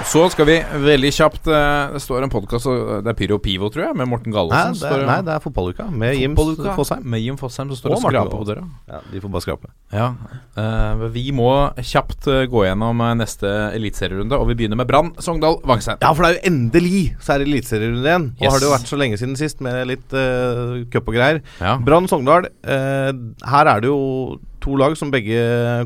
Så 0.07 0.23
skal 0.34 0.48
vi 0.49 0.56
veldig 0.84 1.10
kjapt 1.14 1.45
eh, 1.52 1.91
Det 1.94 1.99
står 2.03 2.26
en 2.26 2.32
podkast, 2.32 2.65
det 3.06 3.11
er 3.11 3.15
Pyro 3.18 3.38
Pivo, 3.44 3.69
tror 3.72 3.86
jeg, 3.86 3.95
med 3.99 4.10
Morten 4.10 4.32
Nei, 4.32 4.36
Gallosen. 4.36 4.76
det 4.82 4.90
er, 4.90 5.03
nei, 5.07 5.18
det 5.28 5.34
er 5.36 5.44
fotballuka 5.44 5.86
med 5.94 6.18
Jim 6.18 6.34
Fossheim 6.36 6.76
Fosheim. 6.76 7.06
Med 7.14 7.22
Jim 7.23 7.38
Fosheim 7.40 7.69
som 7.72 7.80
står 7.80 7.94
og, 7.94 7.98
Og 7.99 8.03
skraper 8.03 8.34
på 8.41 8.48
døra. 8.49 8.65
Ja, 8.91 8.99
de 9.11 9.22
får 9.23 9.34
bare 9.38 9.45
skrape. 9.45 9.72
Ja, 9.95 10.10
Uh, 10.52 11.06
Vi 11.14 11.23
må 11.34 11.48
kjapt 11.80 12.26
eh, 12.28 12.41
gå 12.52 12.65
gjennom 12.65 12.99
neste 13.15 13.48
eliteserierunde, 13.78 14.36
og 14.36 14.49
vi 14.49 14.56
begynner 14.60 14.76
med 14.82 14.90
Brann, 14.90 15.14
Sogndal, 15.23 15.61
Vangstein. 15.68 16.02
Ja, 16.03 16.11
for 16.11 16.26
det 16.26 16.32
er 16.34 16.36
jo 16.41 16.52
endelig 16.52 17.02
så 17.23 17.34
er 17.38 17.41
det 17.41 17.48
eliteserierunde 17.48 18.03
igjen. 18.11 18.26
Og 18.36 18.44
Yes. 18.44 18.52
har 18.52 18.60
det 18.60 18.68
jo 18.68 18.73
vært 18.73 18.91
så 18.91 18.99
lenge 18.99 19.19
siden 19.22 19.38
sist 19.40 19.64
med 19.64 19.80
litt 19.88 20.11
uh, 20.18 20.82
cup 20.91 21.07
og 21.07 21.15
greier. 21.15 21.40
Ja. 21.64 21.78
Brann 21.80 22.10
Sogndal. 22.11 22.49
uh, 22.68 23.11
her 23.48 23.72
er 23.72 23.80
det 23.86 23.90
jo 23.94 24.02
to 24.61 24.77
lag 24.79 24.95
som 24.99 25.11
begge 25.13 25.41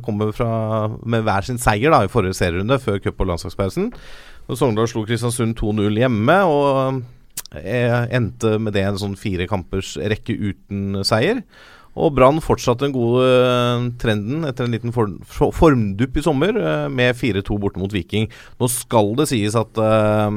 kommer 0.05 0.33
fra 0.35 0.87
med 1.03 1.25
hver 1.25 1.47
sin 1.47 1.59
seier 1.61 1.93
da 1.93 2.03
i 2.05 2.11
forrige 2.11 2.37
serierunde, 2.37 2.79
før 2.81 3.01
cup- 3.03 3.21
og 3.23 3.31
landslagspausen. 3.31 3.91
Og 4.45 4.59
Sogndal 4.59 4.89
slo 4.91 5.05
Kristiansund 5.07 5.55
2-0 5.57 6.01
hjemme, 6.03 6.35
og 6.45 7.01
eh, 7.57 8.03
endte 8.13 8.57
med 8.61 8.75
det 8.77 8.85
en 8.85 8.99
sånn 9.01 9.17
fire 9.19 9.47
kampers 9.49 9.95
rekke 9.97 10.35
uten 10.51 11.01
seier. 11.07 11.41
Og 11.95 12.11
Brann 12.11 12.41
fortsatte 12.43 12.83
den 12.83 12.93
gode 12.95 13.23
eh, 13.23 13.85
trenden 14.01 14.43
etter 14.47 14.67
en 14.67 14.75
liten 14.75 14.93
form, 14.95 15.15
formdupp 15.31 16.19
i 16.19 16.23
sommer, 16.25 16.57
eh, 16.59 16.87
med 16.91 17.15
4-2 17.15 17.59
borte 17.61 17.79
mot 17.79 17.93
Viking. 17.95 18.27
Nå 18.59 18.69
skal 18.71 19.13
det 19.19 19.29
sies 19.31 19.55
at 19.55 19.79
uh, 19.79 20.27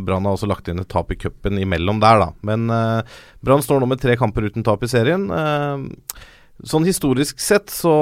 Brann 0.00 0.24
har 0.24 0.32
også 0.32 0.48
lagt 0.48 0.70
inn 0.72 0.80
et 0.80 0.88
tap 0.90 1.12
i 1.12 1.18
cupen 1.20 1.60
imellom 1.60 2.00
der, 2.00 2.24
da. 2.24 2.30
Men 2.48 2.72
uh, 2.72 3.20
Brann 3.44 3.64
står 3.64 3.84
nå 3.84 3.90
med 3.92 4.00
tre 4.00 4.16
kamper 4.18 4.48
uten 4.48 4.64
tap 4.66 4.82
i 4.82 4.90
serien. 4.90 5.28
Eh, 5.28 6.24
sånn 6.64 6.86
historisk 6.88 7.40
sett 7.42 7.72
så 7.72 7.92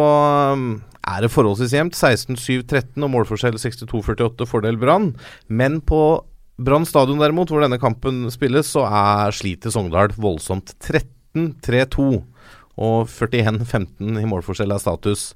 um, 0.55 0.69
er 1.05 1.25
det 1.25 1.33
forholdsvis 1.33 1.75
jevnt. 1.75 1.97
16-7-13 1.99 3.03
og 3.03 3.13
målforskjell 3.15 3.59
62-48 3.61 4.49
fordel 4.49 4.79
Brann. 4.81 5.13
Men 5.49 5.81
på 5.85 6.01
Brann 6.63 6.87
stadion 6.87 7.19
derimot, 7.23 7.51
hvor 7.51 7.65
denne 7.65 7.81
kampen 7.83 8.29
spilles, 8.33 8.71
så 8.71 8.87
er 8.87 9.35
sliter 9.35 9.75
Sogndal 9.75 10.15
voldsomt. 10.15 10.77
13-3-2 10.85 12.07
og 12.85 13.11
41-15 13.11 14.23
i 14.23 14.29
målforskjell 14.31 14.75
er 14.75 14.83
status. 14.83 15.33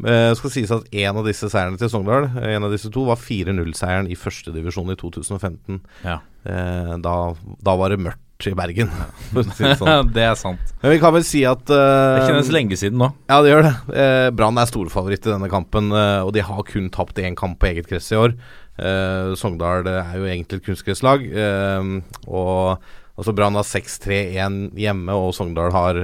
Det 0.00 0.36
skal 0.38 0.52
sies 0.52 0.70
at 0.72 0.86
en 0.96 1.18
av 1.20 1.26
disse 1.28 1.48
seierne 1.52 1.76
til 1.80 1.90
Sogndal, 1.92 2.30
en 2.40 2.64
av 2.64 2.72
disse 2.72 2.88
to, 2.92 3.04
var 3.08 3.20
4-0-seieren 3.20 4.08
i 4.08 4.16
førstedivisjon 4.16 4.94
i 4.94 4.96
2015. 5.00 5.80
Ja. 6.06 6.20
Eh, 6.48 6.94
da, 7.04 7.16
da 7.60 7.74
var 7.76 7.92
det 7.92 8.00
mørkt 8.00 8.24
i 8.48 8.54
Bergen, 8.56 8.88
for 9.30 9.42
å 9.42 9.52
si 9.52 9.64
det 9.66 9.74
sånn. 9.80 10.12
det 10.16 10.22
er 10.24 10.38
sant. 10.38 10.72
Men 10.80 10.94
vi 10.94 11.00
kan 11.02 11.12
vel 11.12 11.26
si 11.26 11.42
at 11.48 11.62
uh, 11.68 12.16
Det 12.16 12.28
kjennes 12.30 12.52
lenge 12.54 12.78
siden 12.80 13.00
nå. 13.02 13.10
Ja, 13.28 13.40
det 13.44 13.52
gjør 13.52 13.66
det. 13.66 13.74
Uh, 13.92 14.28
Brann 14.36 14.60
er 14.60 14.70
storfavoritt 14.70 15.28
i 15.28 15.32
denne 15.34 15.50
kampen, 15.52 15.92
uh, 15.92 16.22
og 16.24 16.32
de 16.36 16.44
har 16.46 16.64
kun 16.68 16.88
tapt 16.94 17.20
én 17.20 17.36
kamp 17.38 17.60
på 17.60 17.70
eget 17.72 17.90
gress 17.90 18.08
i 18.14 18.18
år. 18.20 18.36
Uh, 18.80 19.36
Sogndal 19.36 19.84
er 19.92 20.16
jo 20.16 20.30
egentlig 20.30 20.62
et 20.62 20.70
kunstgresslag. 20.70 21.28
Og 22.30 22.88
altså 23.20 23.36
Brann 23.36 23.60
har 23.60 23.68
6-3-1 23.68 24.60
hjemme, 24.80 25.18
og 25.18 25.36
Sogndal 25.36 25.74
har 25.76 26.00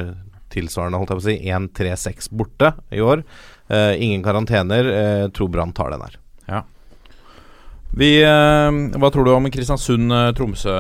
tilsvarende 0.53 1.01
holdt 1.01 1.15
jeg 1.15 1.19
på 1.19 1.25
å 1.25 1.29
si 1.31 1.39
1-3-6 1.57 2.31
borte 2.37 2.75
i 2.95 3.01
år. 3.05 3.25
Eh, 3.67 3.97
ingen 4.05 4.23
karantener. 4.25 4.87
Tror 5.35 5.51
Brann 5.53 5.75
tar 5.77 5.91
den 5.93 6.05
her. 6.05 6.21
Vi, 7.97 8.11
eh, 8.21 8.99
hva 9.01 9.09
tror 9.09 9.25
du 9.25 9.31
om 9.33 9.47
Kristiansund-Tromsø, 9.49 10.73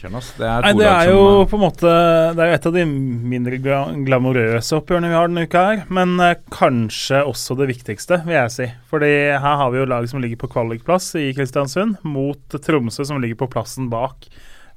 Kjernas? 0.00 0.32
Det 0.34 0.48
er 0.50 0.64
Nei, 0.66 0.72
det 0.80 0.88
er 0.90 1.10
jo 1.12 1.20
eh, 1.28 1.46
på 1.46 1.54
en 1.54 1.62
måte 1.62 1.92
Det 2.34 2.42
er 2.42 2.50
jo 2.50 2.56
et 2.56 2.66
av 2.66 2.74
de 2.74 2.86
mindre 2.90 3.60
gla 3.62 3.78
glamorøse 4.08 4.80
oppgjørene 4.80 5.12
vi 5.12 5.18
har 5.18 5.30
denne 5.30 5.46
uka 5.46 5.64
her. 5.68 5.84
Men 5.94 6.16
eh, 6.18 6.38
kanskje 6.50 7.22
også 7.22 7.54
det 7.60 7.70
viktigste, 7.70 8.22
vil 8.26 8.34
jeg 8.34 8.54
si. 8.56 8.70
Fordi 8.90 9.12
her 9.30 9.60
har 9.62 9.70
vi 9.70 9.78
jo 9.78 9.88
lag 9.92 10.10
som 10.10 10.22
ligger 10.22 10.42
på 10.42 10.50
kvalikplass 10.56 11.12
i 11.22 11.28
Kristiansund, 11.38 12.00
mot 12.02 12.58
Tromsø 12.66 13.06
som 13.06 13.22
ligger 13.22 13.44
på 13.44 13.52
plassen 13.54 13.86
bak. 13.92 14.26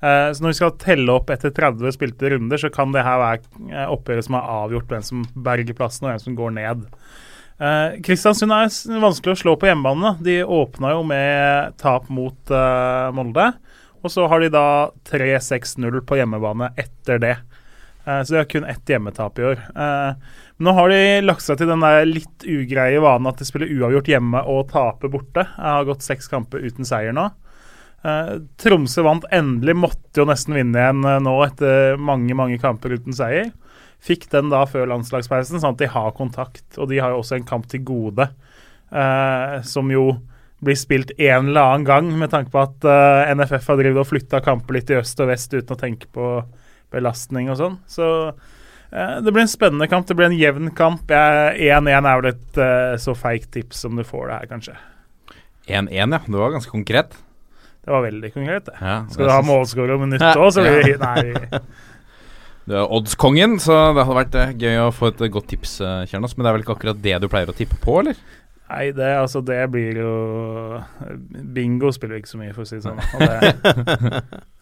Eh, 0.03 0.29
så 0.35 0.43
når 0.43 0.51
vi 0.51 0.59
skal 0.59 0.77
telle 0.81 1.13
opp 1.15 1.29
etter 1.31 1.53
30 1.55 1.95
spilte 1.95 2.33
runder, 2.33 2.59
så 2.59 2.69
kan 2.73 2.91
det 2.91 3.05
her 3.05 3.21
være 3.21 3.41
eh, 3.71 3.91
oppgjøret 3.93 4.27
som 4.27 4.35
har 4.35 4.49
avgjort 4.61 4.89
hvem 4.91 5.05
som 5.09 5.21
berger 5.45 5.77
plassen, 5.77 6.05
og 6.05 6.11
hvem 6.11 6.23
som 6.25 6.35
går 6.37 6.57
ned. 6.57 6.83
Eh, 7.59 7.99
Kristiansund 8.03 8.53
er 8.55 8.71
vanskelig 9.03 9.35
å 9.35 9.41
slå 9.43 9.55
på 9.59 9.69
hjemmebane. 9.69 10.15
De 10.25 10.41
åpna 10.43 10.93
jo 10.95 11.03
med 11.07 11.77
tap 11.81 12.09
mot 12.13 12.53
eh, 12.53 13.09
Molde. 13.15 13.51
Og 14.03 14.11
så 14.11 14.25
har 14.27 14.43
de 14.43 14.51
da 14.51 14.67
3-6-0 15.09 16.01
på 16.07 16.19
hjemmebane 16.19 16.73
etter 16.79 17.21
det. 17.23 17.35
Eh, 18.05 18.23
så 18.23 18.33
de 18.33 18.41
har 18.41 18.49
kun 18.51 18.67
ett 18.67 18.89
hjemmetap 18.89 19.39
i 19.39 19.47
år. 19.53 19.61
Eh, 19.69 20.41
men 20.57 20.69
nå 20.69 20.73
har 20.77 20.91
de 20.91 21.03
lagt 21.23 21.45
seg 21.45 21.59
til 21.59 21.71
den 21.71 21.83
der 21.83 22.03
litt 22.09 22.45
ugreie 22.45 22.99
vanen 23.03 23.31
at 23.31 23.39
de 23.39 23.47
spiller 23.47 23.71
uavgjort 23.71 24.11
hjemme 24.11 24.43
og 24.49 24.67
taper 24.73 25.13
borte. 25.13 25.47
Jeg 25.47 25.69
har 25.77 25.87
gått 25.87 26.05
seks 26.05 26.29
kamper 26.31 26.65
uten 26.65 26.87
seier 26.87 27.15
nå. 27.15 27.29
Eh, 28.03 28.33
Tromsø 28.59 29.05
vant 29.05 29.25
endelig, 29.31 29.77
måtte 29.79 30.19
jo 30.19 30.27
nesten 30.27 30.57
vinne 30.57 30.79
igjen 30.79 31.05
eh, 31.07 31.21
nå 31.23 31.37
etter 31.45 31.95
mange 32.01 32.35
mange 32.35 32.59
kamper 32.61 32.97
uten 32.97 33.15
seier. 33.15 33.53
Fikk 34.03 34.27
den 34.33 34.51
da 34.51 34.65
før 34.67 34.89
landslagspausen, 34.91 35.61
sånn 35.63 35.77
at 35.77 35.81
de 35.81 35.87
har 35.93 36.11
kontakt. 36.17 36.65
Og 36.75 36.89
de 36.91 36.99
har 36.99 37.13
jo 37.13 37.21
også 37.21 37.37
en 37.37 37.47
kamp 37.47 37.69
til 37.71 37.85
gode, 37.87 38.27
eh, 38.91 39.57
som 39.67 39.91
jo 39.93 40.09
blir 40.63 40.79
spilt 40.79 41.13
en 41.17 41.49
eller 41.51 41.61
annen 41.61 41.87
gang, 41.87 42.09
med 42.19 42.31
tanke 42.31 42.51
på 42.51 42.61
at 42.63 42.87
eh, 42.87 43.31
NFF 43.35 43.69
har 43.71 43.79
drevet 43.79 44.03
og 44.03 44.09
flytta 44.09 44.43
kamper 44.43 44.77
litt 44.77 44.91
i 44.91 44.99
øst 44.99 45.19
og 45.23 45.31
vest 45.31 45.55
uten 45.55 45.75
å 45.75 45.79
tenke 45.79 46.09
på 46.15 46.27
belastning 46.93 47.49
og 47.51 47.59
sånn. 47.59 47.77
Så 47.89 48.07
eh, 48.29 49.17
det 49.23 49.31
blir 49.31 49.45
en 49.45 49.51
spennende 49.51 49.89
kamp. 49.91 50.07
Det 50.07 50.17
blir 50.19 50.29
en 50.29 50.39
jevn 50.39 50.71
kamp. 50.77 51.07
1-1 51.07 51.89
er 51.89 52.21
vel 52.21 52.31
et 52.33 52.63
eh, 52.63 52.95
så 53.01 53.15
feigt 53.17 53.51
tips 53.55 53.85
som 53.85 53.99
du 53.99 54.05
får 54.07 54.29
det 54.29 54.39
her, 54.41 54.51
kanskje. 54.51 54.79
1-1, 55.67 55.93
ja. 55.95 56.07
Det 56.11 56.43
var 56.43 56.55
ganske 56.57 56.75
konkret. 56.75 57.15
Det 57.83 57.91
var 57.91 58.03
veldig 58.05 58.29
konkret, 58.31 58.67
det. 58.67 58.77
Ja, 58.79 59.01
Skal 59.11 59.27
du 59.27 59.31
ha 59.33 59.41
målskårer 59.43 59.97
om 59.97 60.05
minutt 60.05 60.23
òg, 60.23 60.47
så 60.55 60.63
blir 60.63 60.93
det 60.93 60.99
Nei. 61.03 61.59
Du 62.67 62.77
er 62.79 62.93
oddskongen, 62.95 63.57
så 63.59 63.75
det 63.95 64.05
hadde 64.05 64.19
vært 64.19 64.37
eh, 64.39 64.55
gøy 64.63 64.79
å 64.85 64.93
få 64.95 65.11
et 65.11 65.25
eh, 65.25 65.33
godt 65.33 65.51
tips, 65.51 65.77
Kjernos. 65.81 66.09
Kjernas. 66.11 66.37
Men 66.37 66.45
det 66.45 66.49
er 66.49 66.57
vel 66.57 66.65
ikke 66.65 66.77
akkurat 66.77 67.03
det 67.03 67.19
du 67.19 67.27
pleier 67.31 67.51
å 67.51 67.57
tippe 67.57 67.79
på, 67.83 67.99
eller? 68.03 68.19
Nei, 68.71 68.85
det, 68.95 69.09
altså, 69.19 69.43
det 69.45 69.59
blir 69.69 69.99
jo 69.99 70.13
Bingo 71.53 71.91
spiller 71.93 72.21
ikke 72.21 72.31
så 72.31 72.39
mye, 72.39 72.53
for 72.55 72.63
å 72.63 72.69
si 72.69 72.79
det 72.79 72.87
sånn. 72.87 73.01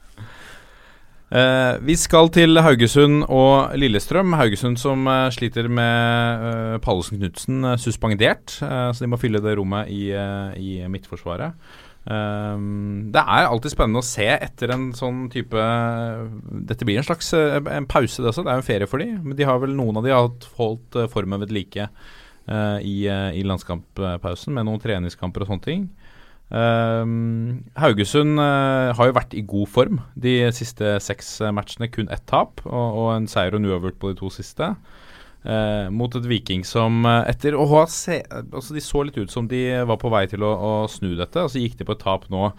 Eh, 1.31 1.77
vi 1.79 1.93
skal 1.95 2.27
til 2.35 2.59
Haugesund 2.59 3.21
og 3.31 3.71
Lillestrøm. 3.79 4.33
Haugesund 4.35 4.75
som 4.81 5.05
uh, 5.07 5.29
sliter 5.31 5.69
med 5.71 6.43
uh, 6.43 6.73
Pallesen 6.83 7.21
Knutsen 7.21 7.63
eh, 7.63 7.77
suspendert, 7.79 8.57
eh, 8.59 8.89
så 8.91 9.05
de 9.05 9.07
må 9.13 9.19
fylle 9.19 9.39
det 9.39 9.55
rommet 9.55 9.87
i, 9.87 10.09
eh, 10.11 10.59
i 10.59 10.73
midtforsvaret. 10.91 11.55
Um, 12.01 13.11
det 13.13 13.21
er 13.21 13.45
alltid 13.45 13.75
spennende 13.75 14.01
å 14.01 14.05
se 14.05 14.25
etter 14.25 14.71
en 14.73 14.87
sånn 14.97 15.27
type 15.29 15.65
Dette 16.65 16.87
blir 16.87 16.97
en 16.97 17.05
slags 17.05 17.27
eh, 17.37 17.59
en 17.61 17.85
pause, 17.85 18.23
det 18.23 18.31
også. 18.31 18.41
Det 18.41 18.49
er 18.49 18.57
jo 18.57 18.63
en 18.63 18.69
ferie 18.71 18.89
for 18.89 19.03
dem. 19.03 19.19
Men 19.27 19.37
de 19.37 19.45
har 19.45 19.61
vel 19.61 19.75
noen 19.77 19.99
av 19.99 20.07
de 20.07 20.13
har 20.15 20.31
holdt 20.57 20.97
eh, 20.97 21.09
formen 21.11 21.43
ved 21.43 21.53
like 21.53 21.85
uh, 21.85 22.79
i, 22.81 23.05
i 23.05 23.45
landskamppausen 23.45 24.57
med 24.57 24.65
noen 24.67 24.81
treningskamper 24.81 25.45
og 25.45 25.51
sånne 25.51 25.67
ting. 25.67 25.85
Um, 26.51 27.61
Haugesund 27.79 28.41
uh, 28.41 28.91
har 28.97 29.07
jo 29.07 29.15
vært 29.15 29.37
i 29.37 29.45
god 29.47 29.69
form 29.71 30.01
de 30.19 30.35
siste 30.57 30.97
seks 31.05 31.37
matchene. 31.53 31.91
Kun 31.93 32.09
ett 32.11 32.25
tap 32.29 32.65
og, 32.65 32.73
og 33.05 33.13
en 33.13 33.29
seier 33.31 33.53
og 33.53 33.61
en 33.61 33.69
uavgjort 33.71 34.01
på 34.01 34.11
de 34.11 34.19
to 34.23 34.33
siste. 34.33 34.73
Eh, 35.41 35.87
mot 35.89 36.13
et 36.13 36.27
Viking 36.29 36.61
som 36.67 37.01
eh, 37.09 37.31
etter 37.31 37.55
å 37.57 37.63
ha 37.71 37.85
se, 37.89 38.19
altså 38.29 38.75
De 38.75 38.83
så 38.85 39.01
litt 39.07 39.15
ut 39.17 39.31
som 39.33 39.47
de 39.49 39.63
var 39.89 39.97
på 39.97 40.11
vei 40.13 40.27
til 40.29 40.45
å, 40.45 40.51
å 40.53 40.73
snu 40.91 41.15
dette. 41.17 41.41
Og 41.41 41.49
så 41.53 41.63
gikk 41.63 41.79
de 41.79 41.87
på 41.87 41.95
et 41.97 42.03
tap 42.03 42.27
nå 42.33 42.51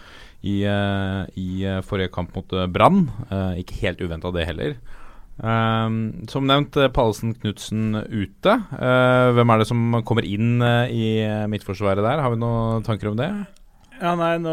i, 0.43 0.63
eh, 0.67 1.21
i 1.39 1.79
forrige 1.87 2.13
kamp 2.15 2.35
mot 2.35 2.59
Brann. 2.75 3.07
Ikke 3.61 3.79
helt 3.85 4.03
uventa 4.03 4.35
det 4.35 4.49
heller. 4.49 4.77
Som 5.43 6.45
nevnt, 6.47 6.77
Pallesen 6.95 7.33
Knutsen 7.41 7.97
ute. 8.13 8.53
Hvem 8.69 9.53
er 9.55 9.63
det 9.63 9.67
som 9.67 9.97
kommer 10.07 10.27
inn 10.29 10.61
i 10.93 11.25
midtforsvaret 11.51 12.05
der? 12.05 12.21
Har 12.23 12.35
vi 12.35 12.43
noen 12.43 12.85
tanker 12.87 13.11
om 13.11 13.17
det? 13.19 13.31
Ja, 14.03 14.13
nei, 14.19 14.33
nå 14.43 14.53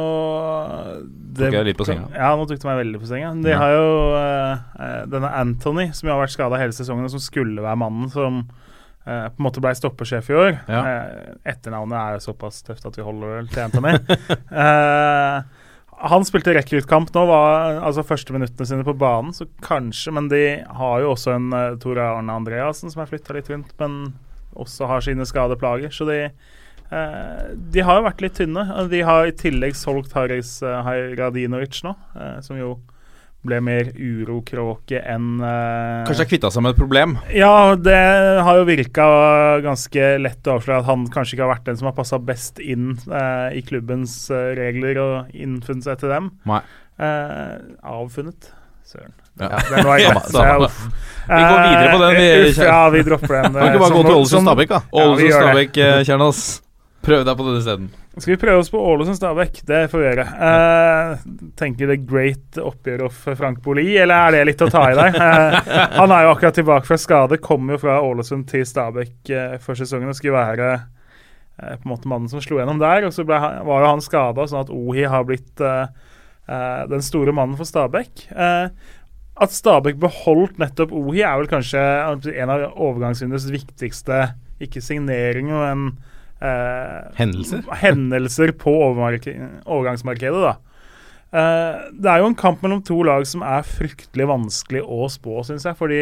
Tok 1.39 1.55
jeg 1.55 1.65
litt 1.65 1.79
på 1.79 1.87
senga? 1.87 2.07
Ja, 2.13 2.31
nå 2.37 2.45
tok 2.49 2.61
du 2.61 2.67
meg 2.69 2.81
veldig 2.83 3.01
på 3.01 3.09
senga. 3.09 3.31
De 3.41 3.49
Ja. 3.53 3.59
har 3.61 3.71
jo 3.73 3.91
eh, 4.19 5.05
denne 5.09 5.31
Anthony, 5.41 5.89
som 5.97 6.09
jo 6.09 6.15
har 6.15 6.21
vært 6.23 6.35
skada 6.35 6.59
hele 6.61 6.75
sesongen, 6.75 7.07
og 7.07 7.13
som 7.15 7.23
skulle 7.23 7.63
være 7.65 7.79
mannen 7.81 8.09
som 8.13 8.43
Uh, 9.09 9.25
på 9.31 9.39
en 9.39 9.45
måte 9.47 9.61
ble 9.63 9.71
stoppersjef 9.73 10.27
i 10.29 10.35
år. 10.37 10.49
Ja. 10.69 10.79
Uh, 10.83 11.37
etternavnet 11.47 11.95
er 11.97 12.17
jo 12.17 12.25
såpass 12.27 12.59
tøft 12.67 12.83
at 12.85 12.97
vi 12.99 13.01
holder 13.01 13.31
vel 13.39 13.47
til 13.49 13.63
Anthony. 13.63 13.93
uh, 14.51 15.39
han 16.11 16.27
spilte 16.27 16.53
rekruttkamp 16.53 17.09
nå, 17.15 17.23
var 17.31 17.79
altså 17.87 18.03
første 18.05 18.35
minuttene 18.35 18.67
sine 18.69 18.85
på 18.85 18.93
banen, 18.99 19.31
så 19.33 19.47
kanskje 19.65 20.13
Men 20.13 20.27
de 20.29 20.43
har 20.81 21.01
jo 21.01 21.13
også 21.15 21.33
en 21.39 21.47
uh, 21.55 21.79
Tore 21.81 22.05
Arne 22.05 22.35
Andreassen 22.35 22.91
som 22.91 23.01
er 23.01 23.09
flytta 23.09 23.33
litt 23.39 23.49
rundt, 23.49 23.71
men 23.79 24.13
også 24.59 24.91
har 24.91 25.01
sine 25.07 25.25
skadeplager. 25.25 25.95
Så 25.95 26.05
de 26.05 26.19
eh, 26.91 27.49
De 27.73 27.81
har 27.85 27.99
jo 27.99 28.05
vært 28.09 28.21
litt 28.25 28.37
tynne. 28.39 28.63
De 28.89 29.01
har 29.05 29.25
i 29.29 29.35
tillegg 29.37 29.75
solgt 29.75 30.13
Haris 30.17 30.57
uh, 30.63 30.83
Radinovic 31.19 31.83
nå, 31.85 31.95
uh, 32.15 32.39
som 32.45 32.57
jo 32.59 32.77
ble 33.39 33.61
mer 33.63 33.93
urokråke 33.95 34.99
enn 34.99 35.39
eh, 35.39 36.01
Kanskje 36.03 36.25
har 36.25 36.27
kvitta 36.27 36.49
seg 36.51 36.63
med 36.65 36.73
et 36.73 36.79
problem? 36.81 37.13
ja, 37.31 37.71
det 37.79 37.95
har 38.43 38.57
jo 38.59 38.65
virka 38.67 39.05
ganske 39.63 40.09
lett 40.19 40.49
å 40.51 40.57
avsløre 40.57 40.81
at 40.81 40.89
han 40.89 41.05
kanskje 41.07 41.37
ikke 41.37 41.45
har 41.45 41.53
vært 41.53 41.69
den 41.69 41.79
som 41.79 41.87
har 41.87 41.95
passa 41.95 42.19
best 42.19 42.59
inn 42.59 42.97
eh, 43.07 43.55
i 43.55 43.63
klubbens 43.63 44.17
eh, 44.35 44.49
regler 44.59 44.99
og 44.99 45.31
innfunnet 45.31 45.87
seg 45.87 46.01
til 46.03 46.11
dem. 46.11 46.27
Nei. 46.51 46.59
Eh, 46.99 47.55
avfunnet. 47.95 48.51
Søren. 48.89 49.15
Ja. 49.39 49.55
Det 49.71 49.85
noe 49.87 49.97
jeg 50.01 50.11
Samme, 50.19 50.29
så 50.35 50.43
jeg- 50.43 50.67
uff. 50.67 50.79
Vi 51.29 51.39
går 51.45 51.59
videre 51.63 51.91
på 51.93 51.99
den, 52.03 52.15
vi, 52.19 52.29
Eh, 52.33 52.47
uff, 52.49 52.63
ja, 52.67 52.79
vi 52.97 53.03
dropper 53.07 53.35
den. 53.37 53.53
Kan 53.55 53.69
ikke 53.71 53.83
bare 53.85 53.95
gå 54.01 54.03
til 54.03 54.15
Ålesund 54.19 54.35
sånn- 54.35 54.49
Stabæk, 54.51 54.75
da? 54.75 54.81
Ålesund 54.91 55.29
gjør 55.29 55.39
det. 55.39 55.45
Stabæk, 55.47 55.79
eh, 55.87 56.01
Kjernas. 56.11 56.41
Prøv 56.99 57.23
deg 57.23 57.37
på 57.39 57.45
denne 57.47 57.59
isteden. 57.61 57.89
Skal 58.19 58.33
vi 58.33 58.39
prøve 58.41 58.59
oss 58.59 58.69
på 58.73 58.79
Ålesund 58.83 59.15
Stabæk? 59.15 59.61
Det 59.67 59.85
får 59.91 60.01
vi 60.01 60.07
gjøre. 60.09 60.25
Uh, 60.35 61.21
tenker 61.59 61.87
The 61.87 61.95
Great 62.03 62.59
oppgjør 62.59 63.05
of 63.07 63.21
Frank 63.39 63.61
Boli, 63.63 63.85
eller 63.95 64.27
er 64.27 64.35
det 64.35 64.41
litt 64.49 64.63
å 64.65 64.67
ta 64.71 64.81
i 64.91 64.97
der? 64.97 65.15
Uh, 65.15 65.55
han 65.95 66.11
er 66.11 66.25
jo 66.25 66.33
akkurat 66.33 66.59
tilbake 66.59 66.89
fra 66.89 66.97
skade, 66.99 67.39
kom 67.39 67.71
jo 67.71 67.79
fra 67.79 68.01
Ålesund 68.03 68.49
til 68.51 68.65
Stabæk 68.67 69.31
uh, 69.31 69.55
for 69.63 69.79
sesongen 69.79 70.11
og 70.11 70.19
skulle 70.19 70.35
være 70.35 70.73
på 71.59 71.83
en 71.83 71.91
måte 71.91 72.07
mannen 72.07 72.31
som 72.31 72.39
slo 72.43 72.59
gjennom 72.59 72.77
der. 72.79 73.07
Og 73.07 73.15
så 73.15 73.23
ble 73.27 73.39
var 73.39 73.83
jo 73.83 73.87
han 73.93 74.03
skada, 74.03 74.45
sånn 74.47 74.61
at 74.63 74.69
Ohi 74.71 75.03
har 75.11 75.25
blitt 75.27 75.59
den 75.59 77.03
store 77.03 77.33
mannen 77.35 77.59
for 77.59 77.67
Stabæk. 77.67 78.29
At 78.31 79.55
Stabæk 79.55 79.99
beholdt 79.99 80.55
nettopp 80.59 80.93
Ohi, 80.95 81.19
er 81.19 81.35
vel 81.41 81.51
kanskje 81.51 81.81
en 82.31 82.53
av 82.55 82.63
overgangsvinduets 82.71 83.49
viktigste 83.51 84.21
ikke 84.63 84.79
signeringer, 84.83 85.75
men 85.75 85.99
eh, 86.41 87.11
Hendelser? 87.19 87.61
hendelser 87.83 88.51
på 88.57 88.73
overgangsmarkedet. 88.89 90.41
da. 90.41 90.55
Eh, 91.31 91.89
det 91.93 92.09
er 92.09 92.17
jo 92.23 92.29
en 92.31 92.35
kamp 92.35 92.61
mellom 92.65 92.81
to 92.85 92.97
lag 93.05 93.21
som 93.29 93.41
er 93.45 93.61
fryktelig 93.67 94.25
vanskelig 94.31 94.81
å 94.81 95.05
spå, 95.13 95.43
syns 95.45 95.65
jeg. 95.67 95.75
Fordi 95.77 95.99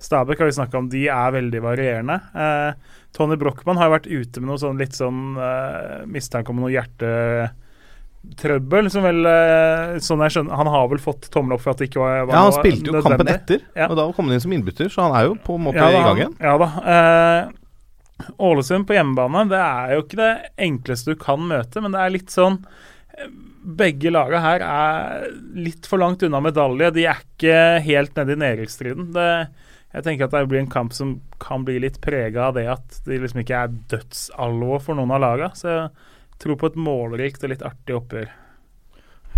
Stabæk 0.00 0.38
har 0.40 0.46
vi 0.48 0.56
snakka 0.58 0.78
om, 0.80 0.88
de 0.88 1.04
er 1.12 1.32
veldig 1.36 1.60
varierende. 1.64 2.16
Eh, 2.34 2.72
Tony 3.14 3.36
Brochmann 3.38 3.76
har 3.78 3.90
vært 3.92 4.08
ute 4.10 4.40
med 4.40 4.48
noe 4.50 4.58
sånn 4.58 4.78
litt 4.80 4.94
sånn 4.96 5.36
eh, 5.38 6.00
mistanke 6.10 6.50
om 6.50 6.58
noe 6.64 6.72
hjertetrøbbel. 6.72 8.88
Som 8.90 9.02
vel, 9.06 9.20
eh, 9.28 9.98
sånn 10.02 10.22
jeg 10.24 10.32
skjønner, 10.38 10.56
Han 10.56 10.66
har 10.72 10.88
vel 10.88 10.98
fått 11.02 11.28
tommel 11.30 11.52
opp 11.54 11.60
for 11.66 11.70
at 11.74 11.78
det 11.82 11.88
ikke 11.90 12.00
var, 12.02 12.24
var 12.26 12.34
Ja, 12.34 12.40
han 12.48 12.52
spilte 12.56 12.86
jo 12.90 13.02
kampen 13.04 13.28
etter, 13.28 13.58
Ja. 13.76 13.86
og 13.90 13.96
da 14.00 14.08
kom 14.16 14.24
han 14.26 14.34
inn 14.34 14.40
som 14.40 14.52
innbytter, 14.56 14.88
så 14.90 15.02
han 15.10 15.14
er 15.20 15.24
jo 15.28 15.34
på 15.36 15.54
en 15.58 15.64
måte 15.68 15.76
Ja 15.76 15.90
da, 15.90 15.98
i 16.00 16.04
gang 16.08 16.16
igjen. 16.24 16.34
Ja 16.40 16.56
da. 16.58 16.68
Eh, 16.94 17.42
Ålesund 18.38 18.86
på 18.86 18.94
hjemmebane, 18.96 19.46
det 19.50 19.60
er 19.60 19.94
jo 19.94 20.04
ikke 20.04 20.20
det 20.20 20.32
enkleste 20.66 21.14
du 21.14 21.20
kan 21.20 21.42
møte, 21.50 21.82
men 21.82 21.94
det 21.94 22.02
er 22.02 22.14
litt 22.14 22.34
sånn 22.34 22.60
eh, 23.18 23.32
Begge 23.64 24.10
laga 24.12 24.42
her 24.44 24.60
er 24.60 25.22
litt 25.56 25.86
for 25.88 25.96
langt 25.96 26.20
unna 26.26 26.36
medalje. 26.44 26.90
De 26.92 27.06
er 27.08 27.22
ikke 27.22 27.54
helt 27.80 28.18
nede 28.18 28.34
i 28.34 28.40
nedrykksstriden. 28.42 29.06
Jeg 29.16 30.04
tenker 30.04 30.26
at 30.26 30.34
det 30.34 30.42
blir 30.50 30.60
en 30.60 30.68
kamp 30.68 30.92
som 30.92 31.14
kan 31.40 31.64
bli 31.64 31.78
litt 31.80 31.96
prega 32.04 32.50
av 32.50 32.58
det 32.58 32.66
at 32.68 32.98
de 33.06 33.16
liksom 33.22 33.40
ikke 33.40 33.62
er 33.62 33.72
dødsalvor 33.88 34.84
for 34.84 34.98
noen 34.98 35.14
av 35.16 35.22
laga. 35.24 35.48
Så 35.56 35.70
jeg 35.70 36.42
tror 36.44 36.60
på 36.60 36.74
et 36.74 36.76
målrikt 36.76 37.46
og 37.48 37.54
litt 37.54 37.64
artig 37.64 37.96
oppgjør. 37.96 38.28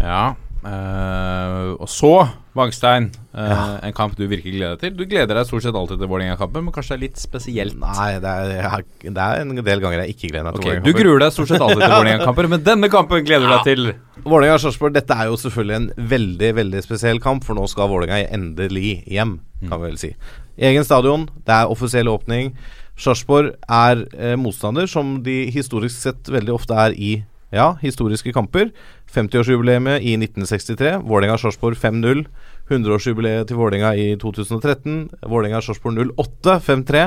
Ja. 0.03 0.25
Eh, 0.65 1.73
og 1.77 1.89
så, 1.91 2.13
Vangstein, 2.57 3.11
eh, 3.37 3.65
en 3.87 3.95
kamp 3.95 4.17
du 4.17 4.25
virkelig 4.25 4.55
gleder 4.57 4.75
deg 4.75 4.83
til. 4.83 4.95
Du 4.97 5.05
gleder 5.05 5.39
deg 5.39 5.49
stort 5.49 5.67
sett 5.67 5.77
alltid 5.77 6.01
til 6.01 6.11
Vålerenga-kampen, 6.11 6.65
men 6.65 6.75
kanskje 6.75 6.95
det 6.95 6.97
er 6.97 7.03
litt 7.05 7.21
spesielt. 7.21 7.77
Nei, 7.83 8.09
det 8.23 8.33
er, 8.33 8.55
jeg, 8.57 9.13
det 9.13 9.27
er 9.27 9.43
en 9.43 9.53
del 9.61 9.85
ganger 9.85 10.03
jeg 10.03 10.17
ikke 10.17 10.31
gleder 10.33 10.49
meg 10.49 10.57
til 10.57 10.65
okay, 10.65 10.71
Vålerenga-kamper. 10.71 10.97
Du 10.97 11.03
gruer 11.03 11.23
deg 11.23 11.37
stort 11.37 11.53
sett 11.53 11.67
alltid 11.67 11.85
til 11.85 11.95
Vålerenga-kamper, 11.99 12.51
men 12.55 12.65
denne 12.71 12.91
kampen 12.93 13.29
gleder 13.29 13.47
du 13.47 13.53
deg 13.53 13.69
til. 13.69 13.93
Vålerenga-Sarpsborg, 14.25 14.97
dette 14.97 15.21
er 15.21 15.31
jo 15.31 15.39
selvfølgelig 15.45 15.79
en 15.83 16.11
veldig 16.17 16.51
veldig 16.63 16.83
spesiell 16.89 17.23
kamp, 17.23 17.47
for 17.47 17.59
nå 17.59 17.69
skal 17.71 17.93
Vålerenga 17.93 18.33
endelig 18.35 18.99
hjem, 19.05 19.39
kan 19.69 19.79
vi 19.83 19.93
vel 19.93 20.03
si. 20.03 20.13
I 20.57 20.71
Egen 20.71 20.89
stadion, 20.89 21.29
det 21.47 21.53
er 21.53 21.71
offisiell 21.71 22.09
åpning. 22.09 22.55
Sarpsborg 22.97 23.53
er 23.69 24.07
eh, 24.17 24.37
motstander 24.41 24.89
som 24.89 25.19
de 25.25 25.45
historisk 25.53 25.99
sett 26.01 26.31
veldig 26.33 26.55
ofte 26.57 26.79
er 26.81 26.97
i 26.97 27.19
ja, 27.55 27.77
historiske 27.83 28.33
kamper. 28.35 28.73
50-årsjubileet 29.15 30.03
i 30.03 30.17
1963. 30.19 30.97
Vålerenga-Sarpsborg 31.07 31.79
5-0. 31.79 32.25
100-årsjubileet 32.67 33.47
til 33.49 33.61
Vålerenga 33.61 33.93
i 33.95 34.09
2013. 34.21 34.97
Vålerenga-Sarpsborg 35.23 36.17
08 36.19 36.57
5-3. 36.67 37.05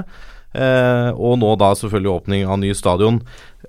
Eh, 0.49 1.09
og 1.13 1.35
nå 1.41 1.51
da 1.61 1.73
selvfølgelig 1.77 2.13
åpning 2.13 2.47
av 2.47 2.61
ny 2.61 2.71
stadion. 2.73 3.19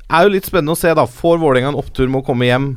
Er 0.08 0.26
jo 0.26 0.36
litt 0.36 0.48
spennende 0.48 0.76
å 0.76 0.80
se, 0.80 0.92
da. 0.96 1.08
Får 1.10 1.42
Vålerenga 1.42 1.74
en 1.74 1.80
opptur 1.80 2.08
med 2.08 2.22
å 2.22 2.28
komme 2.30 2.48
hjem? 2.48 2.70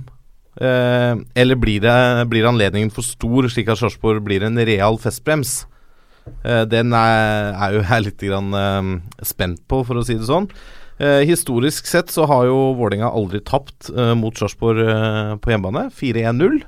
Eh, 0.58 1.14
eller 1.40 1.58
blir, 1.58 1.84
det, 1.86 2.26
blir 2.30 2.50
anledningen 2.50 2.92
for 2.94 3.06
stor, 3.06 3.48
slik 3.50 3.72
at 3.72 3.82
Sarpsborg 3.82 4.26
blir 4.26 4.46
en 4.46 4.60
real 4.60 5.00
festbrems? 5.02 5.64
Eh, 6.44 6.64
den 6.70 6.94
er, 6.98 7.54
er 7.54 7.78
jo 7.78 7.84
jeg 7.86 8.08
litt 8.08 8.26
grann, 8.26 8.54
eh, 8.58 9.26
spent 9.26 9.64
på, 9.70 9.84
for 9.88 10.02
å 10.02 10.06
si 10.08 10.18
det 10.18 10.30
sånn. 10.30 10.50
Eh, 11.02 11.24
historisk 11.26 11.88
sett 11.90 12.12
så 12.14 12.28
har 12.30 12.46
jo 12.46 12.74
Vålerenga 12.78 13.10
aldri 13.10 13.42
tapt 13.42 13.90
eh, 13.90 14.14
mot 14.18 14.38
Sarpsborg 14.38 14.84
eh, 14.84 15.34
på 15.42 15.54
hjemmebane. 15.54 15.88
4-1-0. 15.94 16.60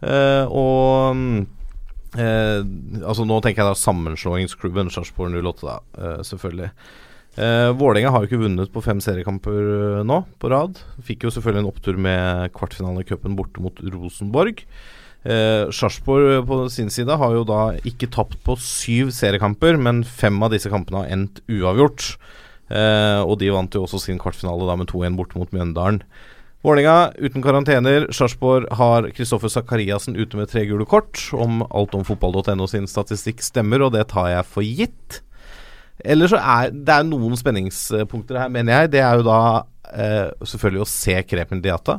Eh, 0.00 0.46
og 0.48 1.20
eh, 2.18 2.64
Altså 3.04 3.26
Nå 3.28 3.38
tenker 3.44 3.62
jeg 3.62 3.70
da 3.70 3.78
sammenslåingsklubben 3.78 4.90
Sarpsborg 4.90 5.38
08, 5.38 5.62
da, 5.68 6.18
selvfølgelig. 6.26 6.72
Eh, 7.38 7.70
Vålerenga 7.78 8.10
har 8.10 8.24
jo 8.24 8.30
ikke 8.30 8.42
vunnet 8.42 8.72
på 8.74 8.82
fem 8.82 9.02
seriekamper 9.04 10.02
nå 10.06 10.22
på 10.42 10.50
rad. 10.50 10.80
Fikk 11.06 11.28
jo 11.28 11.34
selvfølgelig 11.34 11.62
en 11.62 11.70
opptur 11.70 12.00
med 12.08 12.50
kvartfinalecupen 12.56 13.38
borte 13.38 13.62
mot 13.62 13.78
Rosenborg. 13.94 14.64
Eh, 15.20 15.70
Sarpsborg 15.70 16.42
på 16.48 16.60
sin 16.72 16.90
side 16.90 17.16
har 17.20 17.34
jo 17.36 17.46
da 17.46 17.62
ikke 17.86 18.10
tapt 18.12 18.38
på 18.44 18.56
syv 18.58 19.14
seriekamper, 19.14 19.76
men 19.78 20.02
fem 20.02 20.40
av 20.42 20.54
disse 20.54 20.72
kampene 20.72 21.04
har 21.04 21.14
endt 21.14 21.42
uavgjort. 21.46 22.14
Eh, 22.70 23.20
og 23.26 23.38
de 23.40 23.50
vant 23.50 23.74
jo 23.74 23.82
også 23.86 23.98
sin 24.04 24.18
kvartfinale 24.22 24.66
da 24.68 24.76
med 24.78 24.90
2-1 24.92 25.16
borte 25.18 25.38
mot 25.40 25.50
Mjøndalen. 25.54 26.02
Vålerenga 26.62 27.14
uten 27.16 27.40
karantener. 27.42 28.04
Sarpsborg 28.12 28.66
har 28.76 29.08
Kristoffer 29.16 29.48
Sakariassen 29.48 30.18
ute 30.18 30.36
med 30.36 30.50
tre 30.52 30.66
gule 30.68 30.84
kort. 30.86 31.16
Om 31.32 31.62
alt 31.70 31.94
om 31.96 32.04
fotball.no 32.04 32.66
sin 32.68 32.86
statistikk 32.90 33.40
stemmer, 33.42 33.80
og 33.86 33.94
det 33.96 34.06
tar 34.12 34.28
jeg 34.34 34.44
for 34.50 34.66
gitt. 34.66 35.22
Eller 36.04 36.28
så 36.32 36.36
er 36.40 36.70
det 36.72 36.92
er 36.94 37.08
noen 37.08 37.36
spenningspunkter 37.36 38.38
her, 38.44 38.52
mener 38.52 38.82
jeg. 38.84 38.92
Det 38.94 39.00
er 39.04 39.18
jo 39.20 39.26
da 39.26 39.40
eh, 39.92 40.28
selvfølgelig 40.44 40.84
å 40.84 40.88
se 40.92 41.16
Krepen 41.28 41.64
Diata. 41.64 41.98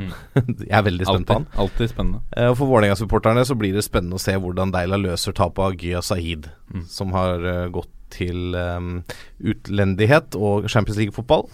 Mm. 0.00 0.10
jeg 0.68 0.74
er 0.74 0.84
veldig 0.86 1.06
spent 1.06 1.26
på 1.30 1.38
han. 1.38 1.46
Alltid, 1.60 1.90
spennende. 1.94 2.20
Eh, 2.34 2.50
For 2.58 2.66
Vålerenga-supporterne 2.70 3.46
så 3.46 3.56
blir 3.58 3.74
det 3.78 3.86
spennende 3.86 4.18
å 4.18 4.22
se 4.22 4.34
hvordan 4.38 4.74
Deila 4.74 4.98
løser 5.00 5.34
tapet 5.38 5.64
av 5.70 5.78
Gya 5.80 6.02
Sahid, 6.02 6.50
Mm. 6.70 6.84
som 6.86 7.10
har 7.16 7.42
eh, 7.50 7.64
gått 7.74 7.90
til 8.12 8.56
um, 8.56 8.98
utlendighet 9.40 10.36
og 10.38 10.68
Champions 10.70 10.98
League-fotball. 11.00 11.46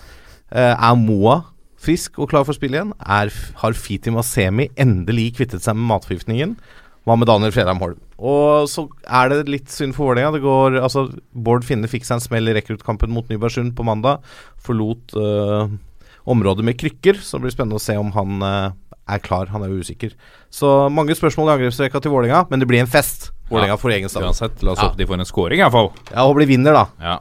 Uh, 0.50 0.74
er 0.74 0.98
Moa 1.00 1.42
frisk 1.86 2.18
og 2.18 2.30
klar 2.32 2.46
for 2.46 2.56
spill 2.56 2.74
igjen? 2.74 2.94
Er, 3.02 3.30
har 3.60 3.78
Fiti 3.78 4.12
Masemi 4.14 4.70
endelig 4.80 5.34
kvittet 5.38 5.64
seg 5.64 5.78
med 5.78 5.88
matforgiftningen? 5.92 6.56
Hva 7.06 7.14
med 7.14 7.28
Daniel 7.30 7.52
Fredheim 7.54 7.82
Holm? 7.82 7.98
Og 8.16 8.66
så 8.70 8.86
er 9.04 9.30
det 9.30 9.52
litt 9.52 9.70
synd 9.70 9.94
for 9.94 10.08
Vålerenga. 10.08 10.32
Det 10.34 10.42
går 10.42 10.78
altså 10.80 11.04
Bård 11.30 11.66
Finne 11.68 11.90
fikk 11.90 12.08
seg 12.08 12.18
en 12.18 12.24
smell 12.24 12.50
i 12.50 12.56
rekruttkampen 12.56 13.12
mot 13.14 13.28
Nybergsund 13.30 13.76
på 13.78 13.86
mandag. 13.86 14.24
Forlot 14.66 15.14
uh, 15.14 15.68
området 16.26 16.66
med 16.66 16.78
krykker, 16.80 17.20
så 17.22 17.38
det 17.38 17.46
blir 17.46 17.54
spennende 17.54 17.78
å 17.78 17.84
se 17.84 17.94
om 18.00 18.10
han 18.16 18.42
eh, 18.42 18.72
er 19.08 19.22
klar. 19.22 19.46
Han 19.52 19.62
er 19.62 19.70
jo 19.70 19.80
usikker. 19.84 20.12
Så 20.50 20.88
mange 20.90 21.14
spørsmål 21.14 21.50
i 21.50 21.54
angrepsrekka 21.56 22.00
til 22.02 22.10
Vålerenga, 22.14 22.46
men 22.50 22.62
det 22.62 22.68
blir 22.68 22.80
en 22.82 22.90
fest. 22.90 23.30
Vålerenga 23.50 23.76
Ja, 23.76 23.80
får 23.80 23.92
egen 23.98 24.08
stadion. 24.10 24.32
Uansett, 24.34 24.62
la 24.62 24.72
oss 24.72 24.82
Ja. 24.82 24.88
håpe 24.88 24.98
de 24.98 25.06
får 25.06 25.20
en 25.20 25.24
scoring, 25.28 25.60
iallfall. 25.60 25.92
Ja, 26.12 26.24
og 26.26 26.38
de 26.40 26.46
vinner, 26.46 26.72
da. 26.72 26.86
Ja. 27.00 27.18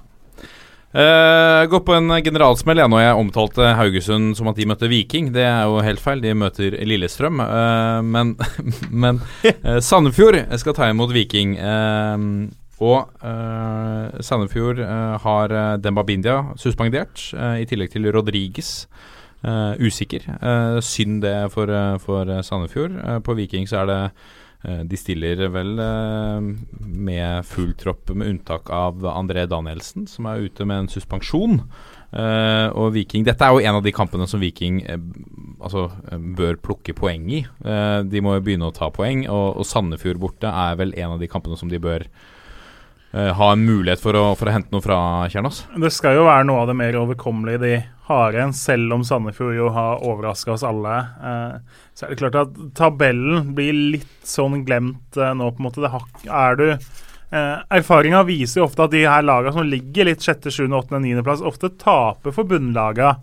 Uh, 0.95 1.65
gå 1.67 1.81
på 1.83 1.91
en 1.91 2.07
generalsmell 2.23 2.79
jeg, 2.79 2.87
når 2.87 3.01
jeg 3.03 3.15
omtalte 3.19 3.65
Haugesund 3.75 4.37
som 4.37 4.47
at 4.47 4.55
de 4.55 4.65
møtte 4.69 4.87
Viking. 4.87 5.33
Det 5.35 5.43
er 5.43 5.65
jo 5.67 5.81
helt 5.83 5.99
feil. 5.99 6.21
De 6.23 6.31
møter 6.33 6.77
Lillestrøm. 6.87 7.41
Uh, 7.43 7.99
men 7.99 8.37
men 9.03 9.19
uh, 9.43 9.81
Sandefjord 9.83 10.37
skal 10.61 10.77
ta 10.77 10.87
imot 10.93 11.11
Viking. 11.11 11.57
Og 12.75 13.07
Sandefjord 14.19 14.81
har 15.23 15.53
Demba 15.79 16.03
Bindia 16.03 16.41
suspendert, 16.59 17.21
i 17.31 17.63
tillegg 17.69 17.93
til 17.93 18.09
Rodriges. 18.11 18.89
Eh, 19.45 19.73
usikker. 19.79 20.23
Eh, 20.41 20.79
synd 20.81 21.21
det 21.21 21.51
for, 21.53 21.69
eh, 21.69 21.97
for 21.97 22.25
Sandefjord. 22.41 23.23
På 23.23 23.35
Viking 23.35 23.67
så 23.67 23.83
er 23.83 23.85
det 23.85 24.11
De 24.65 24.97
stiller 24.97 25.35
vel 25.53 25.75
med 26.81 27.45
full 27.45 27.75
tropp, 27.77 28.09
med 28.15 28.27
unntak 28.27 28.67
av 28.71 28.95
André 29.05 29.45
Danielsen, 29.47 30.07
som 30.07 30.25
er 30.25 30.41
ute 30.41 30.65
med 30.65 30.79
en 30.79 30.87
suspensjon. 30.87 31.61
Og 32.73 32.93
Viking 32.93 33.23
Dette 33.23 33.45
er 33.45 33.51
jo 33.53 33.59
en 33.59 33.75
av 33.75 33.83
de 33.83 33.91
kampene 33.91 34.27
som 34.27 34.39
Viking 34.39 34.81
altså, 35.61 35.91
bør 36.09 36.55
plukke 36.55 36.95
poeng 36.95 37.29
i. 37.29 37.45
De 38.09 38.21
må 38.21 38.33
jo 38.33 38.41
begynne 38.41 38.65
å 38.65 38.73
ta 38.73 38.89
poeng, 38.89 39.29
og, 39.29 39.57
og 39.57 39.65
Sandefjord 39.65 40.17
borte 40.17 40.49
er 40.49 40.75
vel 40.75 40.95
en 40.97 41.11
av 41.11 41.19
de 41.19 41.27
kampene 41.27 41.55
som 41.55 41.69
de 41.69 41.77
bør 41.77 42.07
ha 43.13 43.51
en 43.51 43.65
mulighet 43.65 44.01
for 44.01 44.17
å, 44.17 44.33
for 44.33 44.49
å 44.49 44.51
hente 44.51 44.73
noe 44.73 44.81
fra, 44.81 45.29
Kjernås. 45.29 45.67
Det 45.77 45.93
skal 45.93 46.15
jo 46.15 46.25
være 46.25 46.49
noe 46.49 46.63
av 46.63 46.73
det 46.73 46.75
mer 46.75 46.97
overkommelige 46.97 47.61
de 47.61 47.83
har 48.05 48.35
igjen, 48.35 48.53
selv 48.53 48.93
om 48.93 49.03
Sandefjord 49.05 49.55
jo 49.57 49.69
har 49.73 50.03
overraska 50.05 50.53
oss 50.53 50.65
alle. 50.67 50.97
Eh, 51.29 51.79
så 51.97 52.05
er 52.05 52.11
det 52.11 52.19
klart 52.19 52.37
at 52.43 52.59
tabellen 52.77 53.53
blir 53.57 53.73
litt 53.95 54.27
sånn 54.27 54.61
glemt 54.67 55.17
eh, 55.17 55.33
nå, 55.33 55.49
på 55.49 55.63
en 55.63 55.67
måte. 55.69 55.81
Det 55.81 55.93
har, 55.93 56.05
er 56.29 56.59
du 56.59 56.67
eh, 56.69 57.55
Erfaringa 57.79 58.21
viser 58.27 58.61
jo 58.61 58.67
ofte 58.67 58.85
at 58.85 58.93
de 58.93 59.07
her 59.07 59.25
lagene 59.25 59.55
som 59.55 59.65
ligger 59.71 60.09
litt 60.11 60.25
sjette, 60.25 60.53
sjuende, 60.53 60.77
åttende, 60.77 61.01
niendeplass, 61.07 61.41
ofte 61.41 61.71
taper 61.81 62.35
for 62.35 62.45
bunnlaga 62.49 63.15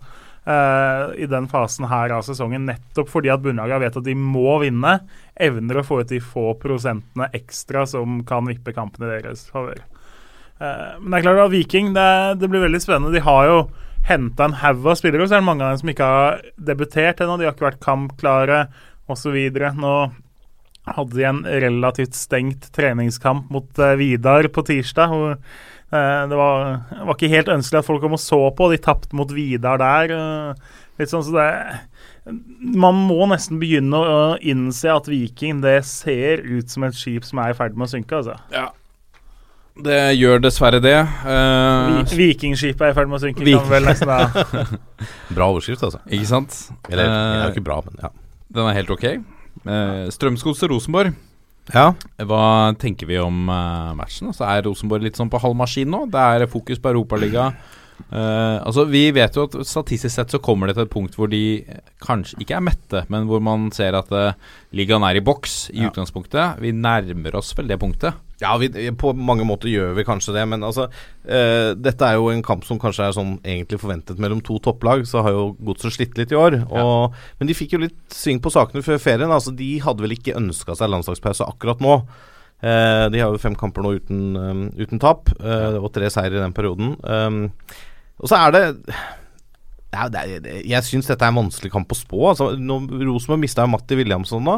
eh, 0.43 1.05
i 1.23 1.29
den 1.31 1.47
fasen 1.51 1.87
her 1.87 2.11
av 2.17 2.25
sesongen, 2.27 2.67
nettopp 2.67 3.11
fordi 3.13 3.31
at 3.31 3.45
bunnlagene 3.45 3.85
vet 3.85 4.01
at 4.01 4.07
de 4.09 4.17
må 4.19 4.59
vinne. 4.65 4.97
Evner 5.39 5.79
å 5.79 5.85
få 5.87 6.01
ut 6.03 6.11
de 6.11 6.19
få 6.19 6.51
prosentene 6.59 7.31
ekstra 7.31 7.87
som 7.87 8.19
kan 8.27 8.51
vippe 8.51 8.75
kampene 8.75 9.15
deres 9.15 9.47
favør. 9.47 9.79
Eh, 10.59 10.99
men 10.99 11.07
det 11.15 11.21
er 11.21 11.25
klart 11.29 11.45
at 11.47 11.55
Viking, 11.55 11.95
det, 11.95 12.09
det 12.43 12.51
blir 12.51 12.67
veldig 12.67 12.83
spennende. 12.83 13.15
De 13.15 13.23
har 13.23 13.47
jo 13.47 13.57
henta 14.07 14.45
en 14.49 14.57
haug 14.59 14.85
av 14.91 14.97
spillere, 14.99 15.27
så 15.27 15.37
er 15.37 15.43
det 15.43 15.47
mange 15.47 15.63
av 15.63 15.73
dem 15.73 15.81
som 15.83 15.91
ikke 15.93 16.09
har 16.15 16.41
debutert 16.71 17.21
ennå. 17.23 17.37
De 17.39 17.47
har 17.47 17.55
ikke 17.55 17.69
vært 17.69 17.83
kampklare 17.83 18.65
osv. 19.11 19.37
Nå 19.79 19.93
hadde 20.93 21.15
de 21.15 21.23
en 21.29 21.43
relativt 21.63 22.17
stengt 22.17 22.67
treningskamp 22.75 23.51
mot 23.53 23.79
eh, 23.79 23.95
Vidar 23.99 24.49
på 24.51 24.65
tirsdag. 24.67 25.13
hvor 25.13 25.37
eh, 25.37 26.23
det 26.27 26.39
var, 26.39 26.81
var 26.91 27.15
ikke 27.15 27.31
helt 27.31 27.51
ønskelig 27.53 27.79
at 27.79 27.87
folk 27.87 28.03
kom 28.03 28.17
og 28.17 28.23
så 28.23 28.41
på. 28.57 28.67
De 28.73 28.81
tapte 28.83 29.15
mot 29.15 29.31
Vidar 29.31 29.79
der. 29.79 30.11
eh, 30.11 30.79
litt 30.99 31.09
sånn 31.09 31.23
så 31.25 31.33
det 31.37 31.47
Man 32.75 32.99
må 33.07 33.25
nesten 33.31 33.59
begynne 33.59 33.99
å 33.99 34.19
innse 34.39 34.91
at 34.91 35.07
Viking 35.11 35.63
det 35.63 35.81
ser 35.87 36.43
ut 36.43 36.69
som 36.71 36.85
et 36.87 36.95
skip 36.95 37.25
som 37.27 37.39
er 37.43 37.51
i 37.51 37.57
ferd 37.57 37.75
med 37.75 37.87
å 37.87 37.93
synke. 37.95 38.19
altså. 38.19 38.37
Ja. 38.51 38.69
Det 39.73 39.99
gjør 40.19 40.41
dessverre 40.43 40.77
det. 40.83 40.97
Uh, 41.25 42.03
Vi, 42.05 42.27
Vikingskipet 42.29 42.83
er 42.85 42.91
i 42.91 42.97
ferd 42.97 43.09
med 43.09 43.17
å 43.17 43.21
synke. 43.23 43.41
Kan 43.47 43.69
vel 43.71 43.87
nesten 43.87 44.11
da. 44.11 44.43
Bra 45.37 45.47
overskrift, 45.49 45.81
altså. 45.87 46.01
Ikke 46.13 46.29
sant? 46.29 46.57
Eller, 46.91 47.07
det 47.09 47.13
er 47.13 47.37
Eh, 47.39 47.45
jo 47.47 47.53
ikke 47.55 47.65
bra, 47.65 47.79
men 47.87 47.97
ja. 48.05 48.11
Den 48.53 48.69
er 48.69 48.77
helt 48.77 48.91
ok. 48.93 49.05
Uh, 49.65 50.05
Strømsgodset 50.13 50.69
Rosenborg. 50.69 51.15
Ja. 51.73 51.87
Hva 52.27 52.43
tenker 52.77 53.07
vi 53.07 53.17
om 53.23 53.47
eh, 53.49 53.93
matchen? 53.97 54.27
Altså, 54.29 54.43
er 54.51 54.65
Rosenborg 54.67 55.05
litt 55.07 55.15
sånn 55.17 55.29
på 55.31 55.39
halv 55.41 55.55
maskin 55.55 55.87
nå? 55.89 56.03
Det 56.11 56.19
er 56.19 56.43
fokus 56.51 56.81
på 56.83 56.91
Europaliga. 56.91 57.49
Uh, 58.13 58.61
altså, 58.61 58.85
vi 58.89 59.07
vet 59.15 59.37
jo 59.37 59.47
at 59.47 59.55
statistisk 59.65 60.13
sett 60.13 60.33
så 60.33 60.41
kommer 60.43 60.69
det 60.69 60.75
til 60.77 60.85
et 60.85 60.91
punkt 60.93 61.15
hvor 61.17 61.29
de 61.31 61.63
kanskje 62.03 62.37
ikke 62.43 62.57
er 62.59 62.65
mette, 62.65 63.01
men 63.13 63.25
hvor 63.29 63.41
man 63.41 63.71
ser 63.73 63.97
at 63.97 64.11
uh, 64.13 64.35
ligaen 64.75 65.05
er 65.07 65.17
i 65.17 65.23
boks 65.25 65.71
i 65.73 65.85
utgangspunktet. 65.87 66.61
Vi 66.61 66.75
nærmer 66.75 67.39
oss 67.39 67.53
vel 67.57 67.71
det 67.71 67.79
punktet. 67.81 68.19
Ja, 68.43 68.57
vi, 68.59 68.67
på 68.99 69.13
mange 69.15 69.45
måter 69.47 69.71
gjør 69.71 69.93
vi 69.97 70.05
kanskje 70.05 70.35
det, 70.35 70.43
men 70.51 70.65
altså 70.67 70.89
uh, 70.89 71.69
Dette 71.79 72.09
er 72.09 72.19
jo 72.19 72.27
en 72.33 72.43
kamp 72.45 72.65
som 72.67 72.81
kanskje 72.81 73.07
er 73.07 73.15
sånn 73.15 73.37
egentlig 73.39 73.79
forventet 73.81 74.19
mellom 74.21 74.43
to 74.45 74.59
topplag, 74.61 75.07
så 75.09 75.23
har 75.25 75.33
jo 75.33 75.47
Godset 75.63 75.95
slitt 75.95 76.19
litt 76.19 76.33
i 76.33 76.39
år. 76.39 76.59
Og, 76.67 77.15
Men 77.39 77.49
de 77.49 77.57
fikk 77.57 77.77
jo 77.77 77.85
litt 77.85 77.97
sving 78.13 78.43
på 78.43 78.51
sakene 78.53 78.83
før 78.85 79.01
ferien. 79.01 79.31
Altså 79.31 79.55
De 79.55 79.71
hadde 79.81 80.05
vel 80.05 80.17
ikke 80.17 80.37
ønska 80.37 80.75
seg 80.77 80.91
landslagspause 80.91 81.47
akkurat 81.49 81.81
nå. 81.83 82.01
Eh, 82.63 83.05
de 83.11 83.19
har 83.19 83.33
jo 83.33 83.41
fem 83.41 83.55
kamper 83.59 83.83
nå 83.83 83.95
uten, 83.97 84.21
um, 84.37 84.61
uten 84.79 85.01
tap, 85.01 85.31
eh, 85.39 85.75
og 85.79 85.89
tre 85.95 86.07
seier 86.13 86.31
i 86.31 86.39
den 86.39 86.53
perioden. 86.55 86.93
Um, 87.03 87.49
og 88.21 88.29
så 88.29 88.39
er 88.39 88.53
det 88.55 88.63
Jeg 89.93 90.85
syns 90.87 91.09
dette 91.09 91.21
er 91.21 91.33
en 91.33 91.41
vanskelig 91.41 91.71
kamp 91.73 91.91
å 91.91 91.97
spå. 91.97 92.21
Altså, 92.31 92.53
Rosenborg 92.55 93.41
mista 93.43 93.67
Matti 93.69 93.97
Williamson 93.99 94.43
nå. 94.45 94.55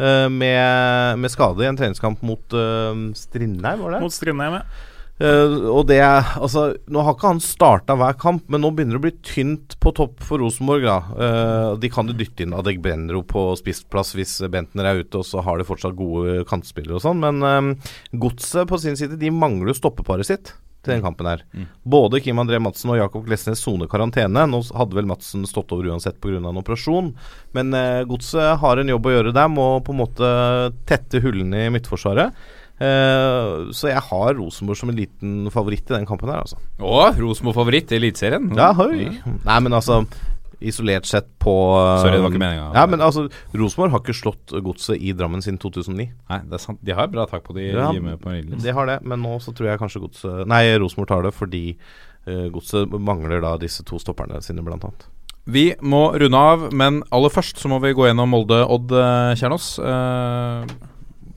eh, 0.00 0.28
med, 0.28 1.18
med 1.20 1.32
skade 1.32 1.64
i 1.64 1.68
en 1.70 1.78
treningskamp 1.78 2.22
mot 2.26 2.56
uh, 2.56 2.92
Strindheim, 3.14 3.84
var 3.84 3.96
det? 3.96 4.02
Mot 4.02 4.16
Strindheim, 4.16 4.58
ja. 4.58 4.89
Eh, 5.20 5.54
og 5.68 5.84
det 5.90 6.00
Altså, 6.00 6.70
nå 6.88 7.02
har 7.04 7.16
ikke 7.16 7.34
han 7.34 7.42
starta 7.44 7.96
hver 7.98 8.16
kamp, 8.20 8.46
men 8.48 8.62
nå 8.64 8.70
begynner 8.72 8.96
det 8.96 9.00
å 9.02 9.04
bli 9.04 9.14
tynt 9.26 9.76
på 9.82 9.92
topp 9.96 10.22
for 10.24 10.40
Rosenborg, 10.40 10.86
da. 10.86 10.98
Uh, 11.12 11.68
de 11.80 11.90
kan 11.92 12.08
jo 12.08 12.16
dytte 12.16 12.46
inn 12.46 12.56
Adegbenro 12.56 13.22
på 13.28 13.44
spissplass 13.60 14.14
hvis 14.16 14.38
Bentner 14.52 14.88
er 14.88 15.02
ute, 15.02 15.20
og 15.20 15.26
så 15.28 15.44
har 15.44 15.60
de 15.60 15.68
fortsatt 15.68 15.98
gode 15.98 16.46
kantspillere 16.48 16.96
og 16.96 17.04
sånn, 17.04 17.20
men 17.20 17.44
uh, 17.44 17.92
Godset 18.22 18.68
på 18.70 18.80
sin 18.80 18.96
side, 18.98 19.20
de 19.20 19.32
mangler 19.34 19.74
jo 19.74 19.80
stoppeparet 19.82 20.28
sitt 20.28 20.54
til 20.80 20.94
den 20.94 21.02
kampen 21.04 21.28
her. 21.28 21.42
Både 21.84 22.22
Kim 22.24 22.40
André 22.40 22.56
Madsen 22.62 22.94
og 22.94 22.96
Jakob 22.96 23.26
Glesnes 23.26 23.60
soner 23.60 23.90
karantene. 23.90 24.46
Nå 24.48 24.62
hadde 24.72 24.96
vel 24.96 25.10
Madsen 25.10 25.44
stått 25.48 25.74
over 25.76 25.90
uansett 25.92 26.16
pga. 26.24 26.38
en 26.38 26.62
operasjon, 26.62 27.12
men 27.56 27.76
uh, 27.76 28.06
Godset 28.08 28.56
har 28.62 28.80
en 28.80 28.94
jobb 28.94 29.10
å 29.10 29.14
gjøre 29.18 29.36
der, 29.36 29.52
må 29.52 29.68
på 29.84 29.92
en 29.92 30.00
måte 30.00 30.32
tette 30.88 31.20
hullene 31.20 31.66
i 31.66 31.74
midtforsvaret. 31.76 32.32
Eh, 32.80 33.70
så 33.76 33.90
jeg 33.90 34.00
har 34.06 34.34
Rosenborg 34.38 34.78
som 34.80 34.92
en 34.92 34.96
liten 34.96 35.50
favoritt 35.52 35.84
i 35.90 35.96
den 35.98 36.08
kampen 36.08 36.32
her, 36.32 36.40
altså. 36.46 36.56
Å, 36.80 37.10
Rosenborg-favoritt 37.18 37.92
i 37.92 37.98
Eliteserien? 37.98 38.50
Ja, 38.56 38.72
høy. 38.76 39.10
Nei, 39.20 39.58
men 39.60 39.76
altså 39.76 40.02
Isolert 40.60 41.06
sett 41.08 41.24
på 41.40 41.52
uh, 41.72 42.02
Sorry, 42.02 42.18
det 42.18 42.24
var 42.24 42.34
ikke 42.34 42.42
meninga. 42.42 42.64
Ja, 42.76 42.82
men 42.84 43.00
altså 43.00 43.22
Rosenborg 43.56 43.94
har 43.94 44.02
ikke 44.02 44.16
slått 44.18 44.52
Godset 44.60 45.00
i 45.00 45.14
Drammen 45.16 45.40
siden 45.40 45.56
2009. 45.60 46.04
Nei, 46.12 46.40
det 46.50 46.58
er 46.58 46.60
sant. 46.60 46.82
De 46.84 46.96
har 46.96 47.08
bra 47.08 47.24
tak 47.30 47.46
på 47.46 47.56
de 47.56 47.70
Ja, 47.70 47.86
hjemme 47.96 48.18
på 48.20 48.28
Marienlyst. 48.28 48.60
De 48.66 48.74
har 48.76 48.90
det, 48.90 48.98
men 49.08 49.24
nå 49.24 49.38
så 49.40 49.54
tror 49.56 49.70
jeg 49.70 49.80
kanskje 49.80 50.04
Godset 50.04 50.50
Nei, 50.52 50.66
Rosenborg 50.80 51.08
tar 51.14 51.24
det 51.24 51.32
fordi 51.32 51.64
uh, 52.28 52.50
Godset 52.52 52.92
mangler 52.92 53.40
da 53.44 53.54
disse 53.60 53.86
to 53.88 54.00
stopperne 54.02 54.42
sine, 54.44 54.64
blant 54.66 54.84
annet. 54.84 55.08
Vi 55.48 55.70
må 55.80 56.10
runde 56.20 56.36
av, 56.52 56.68
men 56.76 57.00
aller 57.14 57.32
først 57.32 57.60
så 57.60 57.70
må 57.72 57.80
vi 57.80 57.94
gå 57.96 58.04
gjennom 58.06 58.28
Molde-Odd 58.28 58.92
eh, 58.92 59.32
Kjernås. 59.40 59.70
Eh, 59.80 60.74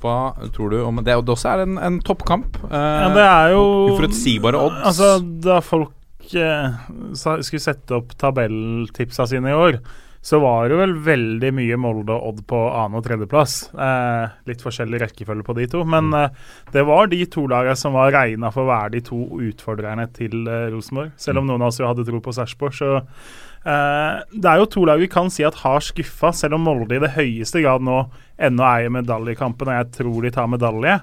hva 0.03 0.15
tror 0.53 0.69
du 0.75 0.77
om 0.83 0.99
det? 1.01 1.07
Det 1.15 1.33
også 1.33 1.49
er 1.55 1.65
en, 1.65 1.79
en 1.79 1.99
toppkamp. 2.05 2.59
Eh, 2.69 2.77
Ja, 2.77 3.09
det 3.15 3.25
er 3.25 3.51
jo 3.55 3.65
Uforutsigbare 3.95 4.59
odds. 4.67 4.79
Altså, 4.91 5.11
da 5.47 5.57
folk 5.63 6.35
eh, 6.37 6.79
skulle 7.15 7.63
sette 7.63 7.97
opp 7.97 8.13
tabelltipsa 8.21 9.25
sine 9.31 9.51
i 9.53 9.57
år, 9.57 9.79
så 10.23 10.37
var 10.39 10.69
det 10.71 10.77
vel 10.79 10.93
veldig 11.03 11.49
mye 11.51 11.75
Molde 11.83 12.13
og 12.15 12.29
Odd 12.29 12.37
på 12.47 12.59
annen- 12.71 12.95
og 12.95 13.03
tredjeplass. 13.03 13.55
Eh, 13.75 14.29
litt 14.47 14.61
forskjellig 14.63 15.01
rekkefølge 15.01 15.43
på 15.43 15.55
de 15.57 15.65
to, 15.73 15.81
men 15.83 16.13
eh, 16.15 16.29
det 16.71 16.85
var 16.87 17.09
de 17.11 17.19
to 17.27 17.43
lagene 17.51 17.75
som 17.75 17.91
var 17.97 18.13
regna 18.15 18.51
for 18.55 18.63
å 18.63 18.71
være 18.71 18.93
de 18.95 19.01
to 19.09 19.19
utfordrerne 19.49 20.05
til 20.15 20.47
eh, 20.47 20.69
Rosenborg. 20.71 21.11
Selv 21.19 21.41
om 21.43 21.49
noen 21.51 21.65
av 21.65 21.73
oss 21.73 21.81
jo 21.83 21.89
hadde 21.91 22.05
tro 22.07 22.21
på 22.23 22.35
Sarpsborg, 22.39 22.71
så 22.79 22.93
Det 23.63 24.49
er 24.49 24.59
jo 24.59 24.67
to 24.67 24.81
lag 24.87 24.99
vi 24.99 25.07
kan 25.07 25.29
si 25.31 25.45
at 25.47 25.61
har 25.61 25.83
skuffa, 25.83 26.33
selv 26.35 26.57
om 26.57 26.65
Molde 26.67 26.97
i 26.97 27.03
det 27.03 27.13
høyeste 27.15 27.61
grad 27.63 27.85
nå 27.85 28.01
ennå 28.41 28.65
er 28.65 28.87
i 28.87 28.91
medaljekampen, 28.93 29.69
og 29.69 29.77
jeg 29.77 29.91
tror 29.99 30.25
de 30.25 30.31
tar 30.33 30.49
medalje. 30.51 30.97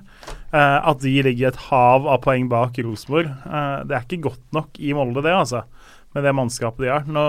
Eh, 0.51 0.79
at 0.91 1.01
de 1.03 1.15
ligger 1.23 1.53
et 1.53 1.63
hav 1.69 2.09
av 2.11 2.21
poeng 2.25 2.49
bak 2.51 2.79
Rosenborg. 2.83 3.31
Eh, 3.31 3.79
det 3.87 3.97
er 3.97 4.05
ikke 4.07 4.25
godt 4.31 4.45
nok 4.57 4.81
i 4.83 4.93
Molde, 4.97 5.23
det, 5.27 5.35
altså. 5.35 5.65
Med 6.15 6.27
det 6.27 6.35
mannskapet 6.35 6.85
de 6.85 6.91
har. 6.91 7.07
Nå 7.07 7.25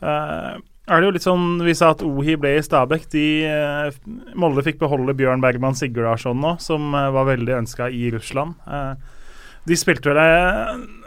eh, 0.00 0.56
er 0.90 1.02
det 1.02 1.06
jo 1.06 1.12
litt 1.14 1.26
sånn 1.26 1.60
Vi 1.62 1.74
sa 1.76 1.90
at 1.92 2.00
Ohi 2.02 2.38
ble 2.40 2.56
i 2.56 2.64
Stabæk. 2.64 3.06
De, 3.12 3.26
eh, 3.44 4.00
Molde 4.40 4.64
fikk 4.66 4.80
beholde 4.80 5.16
Bjørn 5.18 5.44
Bergman 5.44 5.76
Sigurdarsson 5.78 6.40
nå, 6.40 6.56
som 6.64 6.94
eh, 6.96 7.10
var 7.14 7.28
veldig 7.28 7.58
ønska 7.60 7.90
i 7.92 8.08
Russland. 8.14 8.56
De 9.68 9.76
spilte 9.76 10.08
vel 10.08 10.18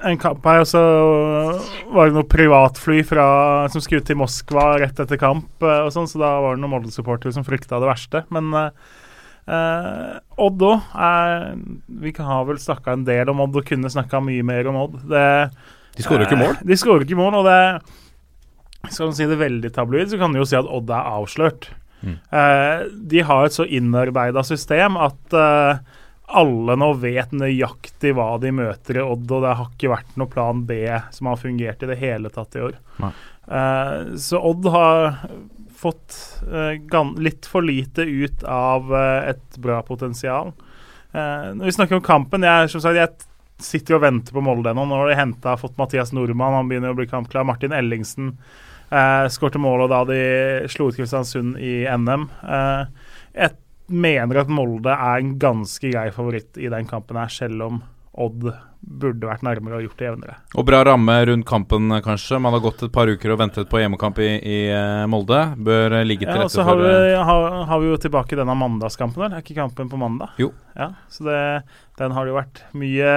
en 0.06 0.20
kamp 0.22 0.44
her, 0.46 0.62
og 0.62 0.68
så 0.70 0.82
var 1.94 2.10
det 2.10 2.18
noe 2.18 2.28
privatfly 2.30 3.00
fra, 3.08 3.26
som 3.74 3.82
skulle 3.82 4.06
til 4.06 4.20
Moskva 4.20 4.76
rett 4.84 5.00
etter 5.02 5.20
kamp, 5.20 5.50
eh, 5.64 5.80
og 5.86 5.94
sånn, 5.96 6.10
så 6.10 6.22
da 6.22 6.36
var 6.44 6.56
det 6.56 6.62
noen 6.62 6.76
Molde-supportere 6.76 7.34
som 7.34 7.46
frykta 7.48 7.80
det 7.82 7.90
verste. 7.90 8.22
Men 8.36 8.52
eh, 8.60 8.70
eh, 9.50 10.12
Odd 10.44 10.66
òg 10.70 10.94
Vi 12.04 12.14
har 12.20 12.46
vel 12.50 12.62
snakka 12.62 12.94
en 12.94 13.08
del 13.10 13.32
om 13.34 13.42
Odd 13.48 13.58
og 13.64 13.68
kunne 13.68 13.92
snakka 13.92 14.22
mye 14.24 14.46
mer 14.46 14.70
om 14.70 14.78
Odd. 14.86 15.00
Det, 15.10 15.26
De 15.98 16.06
skårer 16.06 16.28
ikke 16.28 16.40
mål. 16.44 16.56
De 16.62 16.78
skårer 16.80 17.08
ikke 17.08 17.20
mål, 17.20 17.42
og 17.42 17.50
det 17.50 18.92
Skal 18.92 19.10
man 19.10 19.18
si 19.18 19.30
det 19.30 19.40
veldig 19.42 19.74
tabloid, 19.74 20.12
så 20.12 20.22
kan 20.22 20.34
du 20.36 20.44
jo 20.44 20.48
si 20.48 20.60
at 20.60 20.70
Odd 20.70 20.94
er 20.94 21.10
avslørt. 21.18 21.72
Eh, 22.04 22.86
de 23.10 23.22
har 23.24 23.46
et 23.48 23.56
så 23.56 23.66
innarbeida 23.66 24.44
system 24.46 24.98
at 25.00 25.38
alle 26.28 26.76
nå 26.80 26.90
vet 27.02 27.34
nøyaktig 27.36 28.14
hva 28.16 28.30
de 28.42 28.54
møter 28.56 29.00
i 29.00 29.04
Odd, 29.04 29.28
og 29.28 29.44
det 29.44 29.56
har 29.60 29.72
ikke 29.72 29.92
vært 29.92 30.16
noe 30.20 30.32
plan 30.32 30.64
B 30.68 30.80
som 31.14 31.30
har 31.30 31.42
fungert 31.42 31.84
i 31.84 31.90
det 31.90 32.00
hele 32.02 32.32
tatt 32.34 32.56
i 32.58 32.64
år. 32.70 32.78
Eh, 33.04 34.14
så 34.22 34.40
Odd 34.40 34.70
har 34.74 35.20
fått 35.84 36.18
eh, 36.48 36.80
litt 37.20 37.50
for 37.50 37.66
lite 37.66 38.08
ut 38.08 38.46
av 38.48 38.94
eh, 38.96 39.34
et 39.34 39.60
bra 39.62 39.82
potensial. 39.86 40.54
Når 41.14 41.68
vi 41.68 41.72
snakker 41.76 42.00
om 42.00 42.02
kampen 42.02 42.42
jeg, 42.42 42.72
som 42.74 42.82
sagt, 42.82 42.98
jeg 42.98 43.12
sitter 43.62 43.98
og 43.98 44.04
venter 44.04 44.36
på 44.36 44.42
Molde 44.42 44.72
ennå. 44.72 44.86
Nå 44.90 44.98
har 44.98 45.12
de 45.12 45.18
hentet, 45.20 45.60
fått 45.62 45.78
Mathias 45.78 46.14
Nordmann, 46.16 46.56
han 46.58 46.70
begynner 46.70 46.94
å 46.94 46.98
bli 46.98 47.06
kampklar. 47.10 47.46
Martin 47.48 47.76
Ellingsen 47.76 48.34
eh, 48.90 49.26
skårte 49.34 49.62
målet 49.62 49.92
da 49.92 50.04
de 50.10 50.22
slo 50.72 50.90
ut 50.90 50.98
Kristiansund 50.98 51.60
i 51.62 51.84
NM. 51.86 52.28
Eh, 52.44 53.12
jeg 53.34 53.58
mener 53.94 54.42
at 54.44 54.50
Molde 54.52 54.92
er 54.94 55.22
en 55.24 55.36
ganske 55.42 55.92
grei 55.94 56.10
favoritt 56.16 56.58
i 56.58 56.70
den 56.74 56.86
kampen 56.90 57.18
her, 57.22 57.30
selv 57.34 57.62
om 57.70 57.82
Odd 58.14 58.44
burde 58.84 59.26
vært 59.26 59.42
nærmere 59.42 59.80
og 59.80 59.86
gjort 59.88 59.98
det 59.98 60.06
jevnere. 60.06 60.34
Og 60.60 60.66
bra 60.68 60.84
ramme 60.86 61.14
rundt 61.26 61.46
kampen, 61.50 61.88
kanskje. 62.06 62.38
Man 62.44 62.54
har 62.54 62.62
gått 62.62 62.84
et 62.86 62.92
par 62.94 63.08
uker 63.10 63.32
og 63.34 63.40
ventet 63.40 63.70
på 63.72 63.80
hjemmekamp 63.80 64.20
i, 64.22 64.28
i 64.44 64.58
eh, 64.70 65.06
Molde. 65.10 65.40
Bør 65.58 65.96
eh, 65.98 66.04
ligge 66.06 66.28
til 66.28 66.36
Ja, 66.36 66.44
rette 66.44 66.60
for 66.60 66.68
har, 66.68 66.78
for 66.84 66.90
eh, 66.92 67.08
vi- 67.08 67.24
har, 67.30 67.48
har 67.72 67.80
vi 67.82 67.88
jo 67.90 67.98
tilbake 68.04 68.38
denne 68.38 68.54
mandagskampen. 68.60 69.24
Der. 69.24 69.38
Er 69.40 69.42
ikke 69.46 69.56
kampen 69.58 69.90
på 69.90 69.98
mandag? 69.98 70.36
Jo. 70.38 70.52
Ja, 70.78 70.92
så 71.10 71.26
det, 71.26 71.40
Den 71.98 72.12
har 72.14 72.26
det 72.28 72.34
jo 72.36 72.38
vært 72.38 72.62
mye 72.84 73.16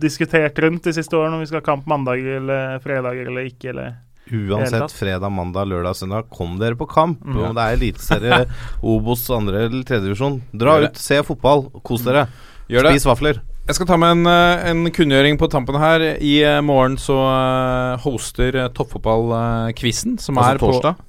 diskutert 0.00 0.62
rundt 0.64 0.86
de 0.88 0.94
siste 0.96 1.18
årene, 1.18 1.34
om 1.36 1.42
vi 1.44 1.50
skal 1.50 1.60
ha 1.60 1.66
kamp 1.66 1.86
mandag 1.90 2.22
eller 2.38 2.78
fredag 2.84 3.20
eller 3.26 3.50
ikke. 3.50 3.74
eller 3.74 3.98
Uansett, 4.32 4.94
fredag, 4.96 5.28
mandag, 5.34 5.68
lørdag, 5.68 5.96
søndag, 5.98 6.30
kom 6.32 6.56
dere 6.60 6.78
på 6.78 6.88
kamp. 6.88 7.20
Mm. 7.20 7.36
Om 7.50 7.56
det 7.58 7.64
er 7.66 7.76
Eliteserie, 7.76 8.38
Obos, 8.94 9.26
andre 9.34 9.66
eller 9.66 9.84
tredjedivisjon. 9.84 10.40
Dra 10.56 10.78
ut, 10.86 11.00
se 11.00 11.20
fotball, 11.26 11.66
kos 11.84 12.06
dere. 12.06 12.26
Gjør 12.72 12.88
det. 12.88 12.94
Spis 12.96 13.08
vafler. 13.10 13.42
Jeg 13.62 13.76
skal 13.78 13.86
ta 13.86 13.96
med 14.00 14.16
en, 14.16 14.26
eh, 14.26 14.64
en 14.72 14.90
kunngjøring 14.90 15.36
på 15.38 15.46
tampen 15.52 15.76
her. 15.78 16.02
I 16.18 16.34
eh, 16.42 16.60
morgen 16.66 16.96
så 16.98 17.14
eh, 17.14 18.00
hoster 18.02 18.58
Toppfotballquizen, 18.74 20.16
som 20.18 20.40
Altså 20.40 20.56
er 20.56 20.58
på 20.58 20.70
torsdag? 20.72 21.02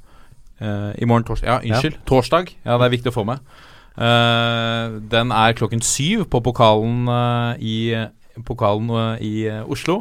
Eh, 0.61 0.91
I 1.01 1.07
morgen 1.09 1.25
torsdag. 1.25 1.47
Ja, 1.49 1.57
unnskyld. 1.63 1.97
Torsdag. 2.05 2.51
Ja, 2.61 2.77
det 2.77 2.85
er 2.85 2.93
viktig 2.93 3.13
å 3.13 3.15
få 3.15 3.25
med. 3.29 3.41
Uh, 3.93 4.97
den 5.05 5.29
er 5.29 5.53
klokken 5.53 5.83
syv 5.85 6.23
på 6.33 6.39
pokalen 6.41 7.05
uh, 7.05 7.53
i, 7.61 7.93
pokalen, 8.41 8.89
i 9.21 9.45
Oslo. 9.69 9.99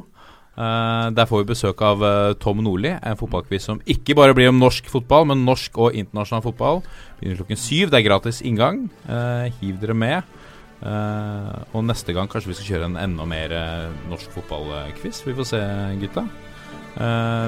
Eh, 0.52 1.06
der 1.16 1.28
får 1.28 1.42
vi 1.42 1.48
besøk 1.48 1.80
av 1.80 2.02
uh, 2.04 2.34
Tom 2.36 2.58
Nordli, 2.60 2.90
en 2.92 3.16
fotballquiz 3.16 3.64
som 3.70 3.78
ikke 3.88 4.16
bare 4.18 4.34
blir 4.36 4.50
om 4.50 4.58
norsk 4.60 4.90
fotball, 4.92 5.24
men 5.30 5.46
norsk 5.46 5.78
og 5.80 5.96
internasjonal 5.96 6.44
fotball. 6.44 6.82
Begynner 7.20 7.40
klokken 7.40 7.60
syv. 7.60 7.88
Det 7.88 8.00
er 8.00 8.08
gratis 8.10 8.42
inngang. 8.44 8.84
Uh, 9.08 9.48
hiv 9.62 9.80
dere 9.80 9.96
med. 9.96 10.38
Og 10.82 11.84
neste 11.86 12.10
gang 12.10 12.26
kanskje 12.26 12.50
vi 12.50 12.54
skal 12.58 12.66
kjøre 12.72 12.86
en 12.88 12.96
enda 12.98 13.22
mer 13.22 13.52
norsk 14.10 14.32
fotballquiz. 14.34 15.20
Vi 15.22 15.34
får 15.36 15.46
se, 15.52 15.60
gutta. 16.00 16.24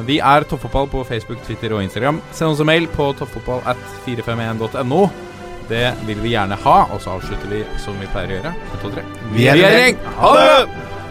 Vi 0.06 0.20
er 0.22 0.46
Toppfotball 0.46 0.86
på 0.92 1.02
Facebook, 1.08 1.42
Twitter 1.42 1.74
og 1.74 1.82
Instagram. 1.82 2.22
Send 2.30 2.54
oss 2.54 2.62
en 2.62 2.70
mail 2.70 2.86
på 2.94 3.10
toppfotball 3.18 3.66
at 3.74 3.82
451.no. 4.06 5.02
Det 5.66 5.88
vil 6.06 6.22
vi 6.22 6.36
gjerne 6.36 6.62
ha. 6.62 6.80
Og 6.94 7.02
så 7.02 7.18
avslutter 7.18 7.56
vi 7.58 7.64
som 7.82 7.98
vi 7.98 8.06
pleier 8.14 8.36
å 8.36 8.38
gjøre. 8.38 8.58
1, 8.70 8.82
2, 8.86 8.96
3. 9.00 9.08
Vi 9.34 9.50
er 9.50 9.58
i 9.58 9.66
gjeng. 9.66 10.04
Ha 10.22 10.36
det! 10.38 11.03